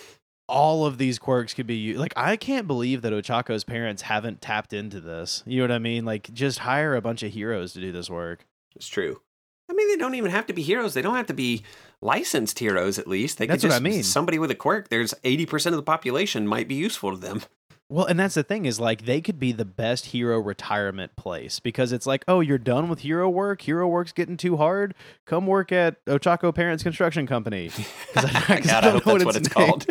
all 0.47 0.85
of 0.85 0.97
these 0.99 1.17
quirks 1.17 1.53
could 1.53 1.65
be 1.67 1.95
like 1.95 2.13
I 2.15 2.35
can't 2.37 2.67
believe 2.67 3.01
that 3.01 3.13
Ochako's 3.13 3.63
parents 3.63 4.03
haven't 4.03 4.41
tapped 4.41 4.73
into 4.73 4.99
this. 4.99 5.41
You 5.45 5.57
know 5.57 5.63
what 5.63 5.71
I 5.71 5.79
mean? 5.79 6.05
Like 6.05 6.31
just 6.33 6.59
hire 6.59 6.95
a 6.95 7.01
bunch 7.01 7.23
of 7.23 7.31
heroes 7.33 7.73
to 7.73 7.81
do 7.81 7.91
this 7.91 8.09
work. 8.09 8.45
It's 8.75 8.87
true. 8.87 9.21
I 9.67 9.73
mean, 9.73 9.87
they 9.89 9.95
don't 9.97 10.13
even 10.13 10.29
have 10.29 10.45
to 10.45 10.53
be 10.53 10.61
heroes. 10.61 10.93
They 10.93 11.01
don't 11.01 11.15
have 11.15 11.25
to 11.25 11.33
be 11.33 11.63
licensed 11.99 12.59
heroes. 12.59 12.99
At 12.99 13.07
least 13.07 13.39
they 13.39 13.47
That's 13.47 13.63
could 13.63 13.71
what 13.71 13.77
I 13.77 13.79
mean. 13.79 14.03
somebody 14.03 14.37
with 14.37 14.51
a 14.51 14.55
quirk. 14.55 14.89
There's 14.89 15.15
eighty 15.23 15.47
percent 15.47 15.73
of 15.73 15.77
the 15.77 15.83
population 15.83 16.47
might 16.47 16.67
be 16.67 16.75
useful 16.75 17.11
to 17.11 17.17
them. 17.17 17.41
Well, 17.87 18.05
and 18.07 18.19
that's 18.19 18.33
the 18.33 18.41
thing 18.41 18.65
is 18.65 18.79
like 18.79 19.05
they 19.05 19.21
could 19.21 19.39
be 19.39 19.51
the 19.51 19.63
best 19.63 20.07
hero 20.07 20.39
retirement 20.39 21.15
place 21.15 21.59
because 21.59 21.91
it's 21.91 22.07
like, 22.07 22.25
oh, 22.27 22.39
you're 22.39 22.57
done 22.57 22.89
with 22.89 23.01
hero 23.01 23.29
work. 23.29 23.61
Hero 23.61 23.87
work's 23.87 24.11
getting 24.11 24.37
too 24.37 24.57
hard. 24.57 24.95
Come 25.25 25.45
work 25.45 25.71
at 25.71 26.03
Ochako 26.05 26.53
Parents 26.53 26.81
Construction 26.81 27.27
Company. 27.27 27.69
'Cause 28.13 28.25
I, 28.25 28.29
'cause 28.59 28.65
God, 28.65 28.85
I 28.85 28.89
hope 28.89 29.05
know 29.05 29.13
that's 29.19 29.25
what 29.25 29.35
it's 29.35 29.47
called. 29.49 29.85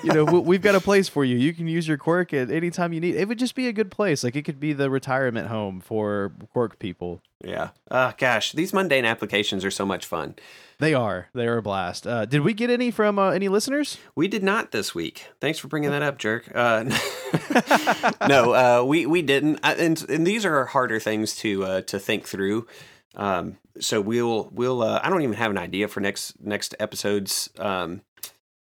you 0.04 0.12
know, 0.12 0.24
we- 0.26 0.40
we've 0.40 0.62
got 0.62 0.74
a 0.74 0.80
place 0.80 1.08
for 1.08 1.24
you. 1.24 1.36
You 1.36 1.54
can 1.54 1.66
use 1.66 1.88
your 1.88 1.96
quirk 1.96 2.34
at 2.34 2.50
any 2.50 2.70
time 2.70 2.92
you 2.92 3.00
need. 3.00 3.14
It 3.16 3.26
would 3.26 3.38
just 3.38 3.54
be 3.54 3.66
a 3.68 3.72
good 3.72 3.90
place. 3.90 4.22
Like 4.22 4.36
it 4.36 4.42
could 4.42 4.60
be 4.60 4.74
the 4.74 4.90
retirement 4.90 5.48
home 5.48 5.80
for 5.80 6.32
quirk 6.52 6.78
people. 6.78 7.22
Yeah. 7.42 7.70
Uh, 7.90 8.12
gosh, 8.16 8.52
these 8.52 8.72
mundane 8.72 9.04
applications 9.04 9.64
are 9.64 9.70
so 9.70 9.84
much 9.84 10.06
fun. 10.06 10.34
They 10.78 10.94
are. 10.94 11.28
They 11.34 11.46
are 11.46 11.58
a 11.58 11.62
blast. 11.62 12.06
Uh, 12.06 12.24
did 12.24 12.40
we 12.40 12.52
get 12.52 12.68
any 12.68 12.90
from 12.90 13.18
uh, 13.18 13.30
any 13.30 13.48
listeners? 13.48 13.98
We 14.16 14.28
did 14.28 14.42
not 14.42 14.72
this 14.72 14.94
week. 14.94 15.26
Thanks 15.40 15.58
for 15.58 15.68
bringing 15.68 15.90
that 15.90 16.02
up, 16.02 16.18
jerk. 16.18 16.50
Uh, 16.54 16.84
no, 18.28 18.54
uh, 18.82 18.84
we 18.84 19.06
we 19.06 19.22
didn't. 19.22 19.60
And 19.62 20.04
and 20.08 20.26
these 20.26 20.44
are 20.44 20.64
harder 20.66 20.98
things 20.98 21.36
to 21.36 21.64
uh, 21.64 21.80
to 21.82 21.98
think 21.98 22.26
through. 22.26 22.66
Um, 23.14 23.58
so 23.78 24.00
we'll 24.00 24.50
we'll. 24.52 24.82
Uh, 24.82 25.00
I 25.02 25.10
don't 25.10 25.22
even 25.22 25.36
have 25.36 25.50
an 25.50 25.58
idea 25.58 25.86
for 25.86 26.00
next 26.00 26.40
next 26.40 26.74
episode's 26.80 27.50
um, 27.58 28.02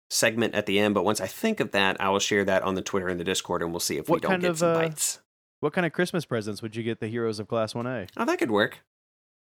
segment 0.10 0.54
at 0.54 0.66
the 0.66 0.80
end. 0.80 0.94
But 0.94 1.06
once 1.06 1.20
I 1.20 1.28
think 1.28 1.60
of 1.60 1.72
that, 1.72 2.00
I 2.00 2.10
will 2.10 2.20
share 2.20 2.46
that 2.46 2.62
on 2.62 2.76
the 2.76 2.82
Twitter 2.82 3.08
and 3.08 3.20
the 3.20 3.24
Discord, 3.24 3.64
and 3.64 3.72
we'll 3.72 3.80
see 3.80 3.98
if 3.98 4.08
we 4.08 4.20
don't 4.20 4.40
get 4.40 4.52
of, 4.52 4.60
some 4.60 4.70
uh, 4.70 4.76
bites. 4.76 5.20
What 5.64 5.72
kind 5.72 5.86
of 5.86 5.94
Christmas 5.94 6.26
presents 6.26 6.62
would 6.62 6.76
you 6.76 6.84
get 6.84 7.00
the 7.00 7.08
heroes 7.08 7.40
of 7.40 7.48
Class 7.48 7.72
1A? 7.72 8.10
Oh, 8.18 8.26
that 8.26 8.38
could 8.38 8.52
work. 8.52 8.80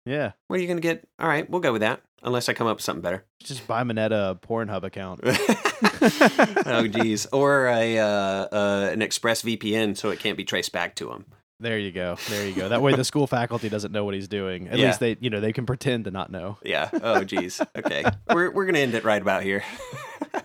Yeah. 0.06 0.32
What 0.48 0.58
are 0.58 0.62
you 0.62 0.66
gonna 0.66 0.80
get? 0.80 1.06
All 1.18 1.28
right, 1.28 1.48
we'll 1.50 1.60
go 1.60 1.72
with 1.74 1.82
that. 1.82 2.00
Unless 2.22 2.48
I 2.48 2.54
come 2.54 2.66
up 2.66 2.78
with 2.78 2.84
something 2.84 3.02
better. 3.02 3.26
Just 3.42 3.66
buy 3.66 3.82
Mineta 3.82 4.30
a 4.30 4.34
Pornhub 4.34 4.82
account. 4.82 5.20
oh, 6.66 6.86
geez. 6.86 7.26
Or 7.26 7.66
a 7.66 7.98
uh, 7.98 8.06
uh, 8.06 8.88
an 8.92 9.02
Express 9.02 9.42
VPN 9.42 9.94
so 9.94 10.08
it 10.08 10.18
can't 10.18 10.38
be 10.38 10.44
traced 10.44 10.72
back 10.72 10.94
to 10.94 11.12
him. 11.12 11.26
There 11.60 11.78
you 11.78 11.92
go. 11.92 12.16
There 12.30 12.46
you 12.48 12.54
go. 12.54 12.70
That 12.70 12.80
way 12.80 12.94
the 12.94 13.04
school 13.04 13.26
faculty 13.38 13.68
doesn't 13.68 13.92
know 13.92 14.06
what 14.06 14.14
he's 14.14 14.28
doing. 14.28 14.68
At 14.68 14.78
Yeah. 14.78 14.86
least 14.86 15.00
they, 15.00 15.18
you 15.20 15.28
know, 15.28 15.40
they 15.40 15.52
can 15.52 15.66
pretend 15.66 16.06
to 16.06 16.10
not 16.10 16.32
know. 16.32 16.56
Yeah. 16.64 16.88
Oh, 16.94 17.24
geez. 17.24 17.60
Okay. 17.76 18.04
we're 18.32 18.50
we're 18.52 18.64
gonna 18.64 18.78
end 18.78 18.94
it 18.94 19.04
right 19.04 19.20
about 19.20 19.42
here. 19.42 19.64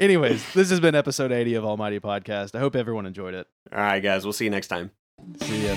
Anyways, 0.01 0.53
this 0.53 0.69
has 0.69 0.81
been 0.81 0.95
episode 0.95 1.31
80 1.31 1.55
of 1.55 1.63
Almighty 1.63 2.01
Podcast. 2.01 2.55
I 2.55 2.59
hope 2.59 2.75
everyone 2.75 3.05
enjoyed 3.05 3.35
it. 3.35 3.47
All 3.71 3.79
right, 3.79 4.01
guys. 4.03 4.25
We'll 4.25 4.33
see 4.33 4.43
you 4.43 4.51
next 4.51 4.67
time. 4.67 4.91
See 5.41 5.67
ya. 5.67 5.75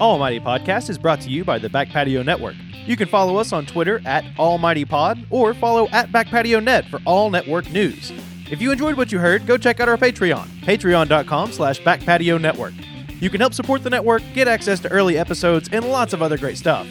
Almighty 0.00 0.38
Podcast 0.38 0.90
is 0.90 0.98
brought 0.98 1.20
to 1.22 1.28
you 1.28 1.44
by 1.44 1.58
the 1.58 1.68
Back 1.68 1.88
Patio 1.88 2.22
Network. 2.22 2.54
You 2.86 2.96
can 2.96 3.08
follow 3.08 3.36
us 3.36 3.52
on 3.52 3.66
Twitter 3.66 4.00
at 4.06 4.24
Almighty 4.38 4.84
Pod 4.84 5.26
or 5.30 5.52
follow 5.54 5.88
at 5.90 6.12
Back 6.12 6.28
Patio 6.28 6.60
Net 6.60 6.86
for 6.86 7.00
all 7.04 7.30
network 7.30 7.70
news. 7.70 8.12
If 8.50 8.62
you 8.62 8.70
enjoyed 8.72 8.96
what 8.96 9.12
you 9.12 9.18
heard, 9.18 9.46
go 9.46 9.58
check 9.58 9.80
out 9.80 9.88
our 9.88 9.98
Patreon, 9.98 10.46
patreon.com 10.60 11.52
slash 11.52 11.80
backpatio 11.82 12.40
network. 12.40 12.72
You 13.20 13.28
can 13.28 13.40
help 13.40 13.52
support 13.52 13.82
the 13.82 13.90
network, 13.90 14.22
get 14.32 14.48
access 14.48 14.80
to 14.80 14.88
early 14.90 15.18
episodes, 15.18 15.68
and 15.70 15.84
lots 15.84 16.12
of 16.14 16.22
other 16.22 16.38
great 16.38 16.56
stuff. 16.56 16.88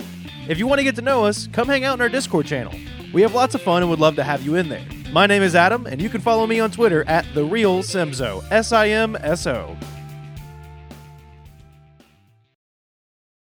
If 0.48 0.60
you 0.60 0.68
want 0.68 0.80
to 0.80 0.84
get 0.84 0.96
to 0.98 1.02
know 1.02 1.26
us, 1.26 1.48
come 1.48 1.68
hang 1.68 1.84
out 1.84 1.96
in 1.96 2.02
our 2.02 2.10
Discord 2.10 2.46
channel. 2.46 2.74
We 3.14 3.22
have 3.22 3.34
lots 3.34 3.56
of 3.56 3.62
fun 3.62 3.84
and 3.84 3.90
would 3.90 4.00
love 4.00 4.16
to 4.18 4.24
have 4.24 4.42
you 4.46 4.56
in 4.56 4.70
there. 4.70 4.86
My 5.12 5.26
name 5.26 5.42
is 5.42 5.56
Adam, 5.56 5.86
and 5.86 6.02
you 6.02 6.10
can 6.10 6.20
follow 6.20 6.46
me 6.46 6.60
on 6.60 6.72
Twitter 6.72 7.04
at 7.08 7.26
the 7.34 7.44
real 7.46 7.82
Simso. 7.82 8.44
S 8.52 8.72
I 8.72 8.90
M 8.90 9.16
S 9.22 9.48
O. 9.48 9.76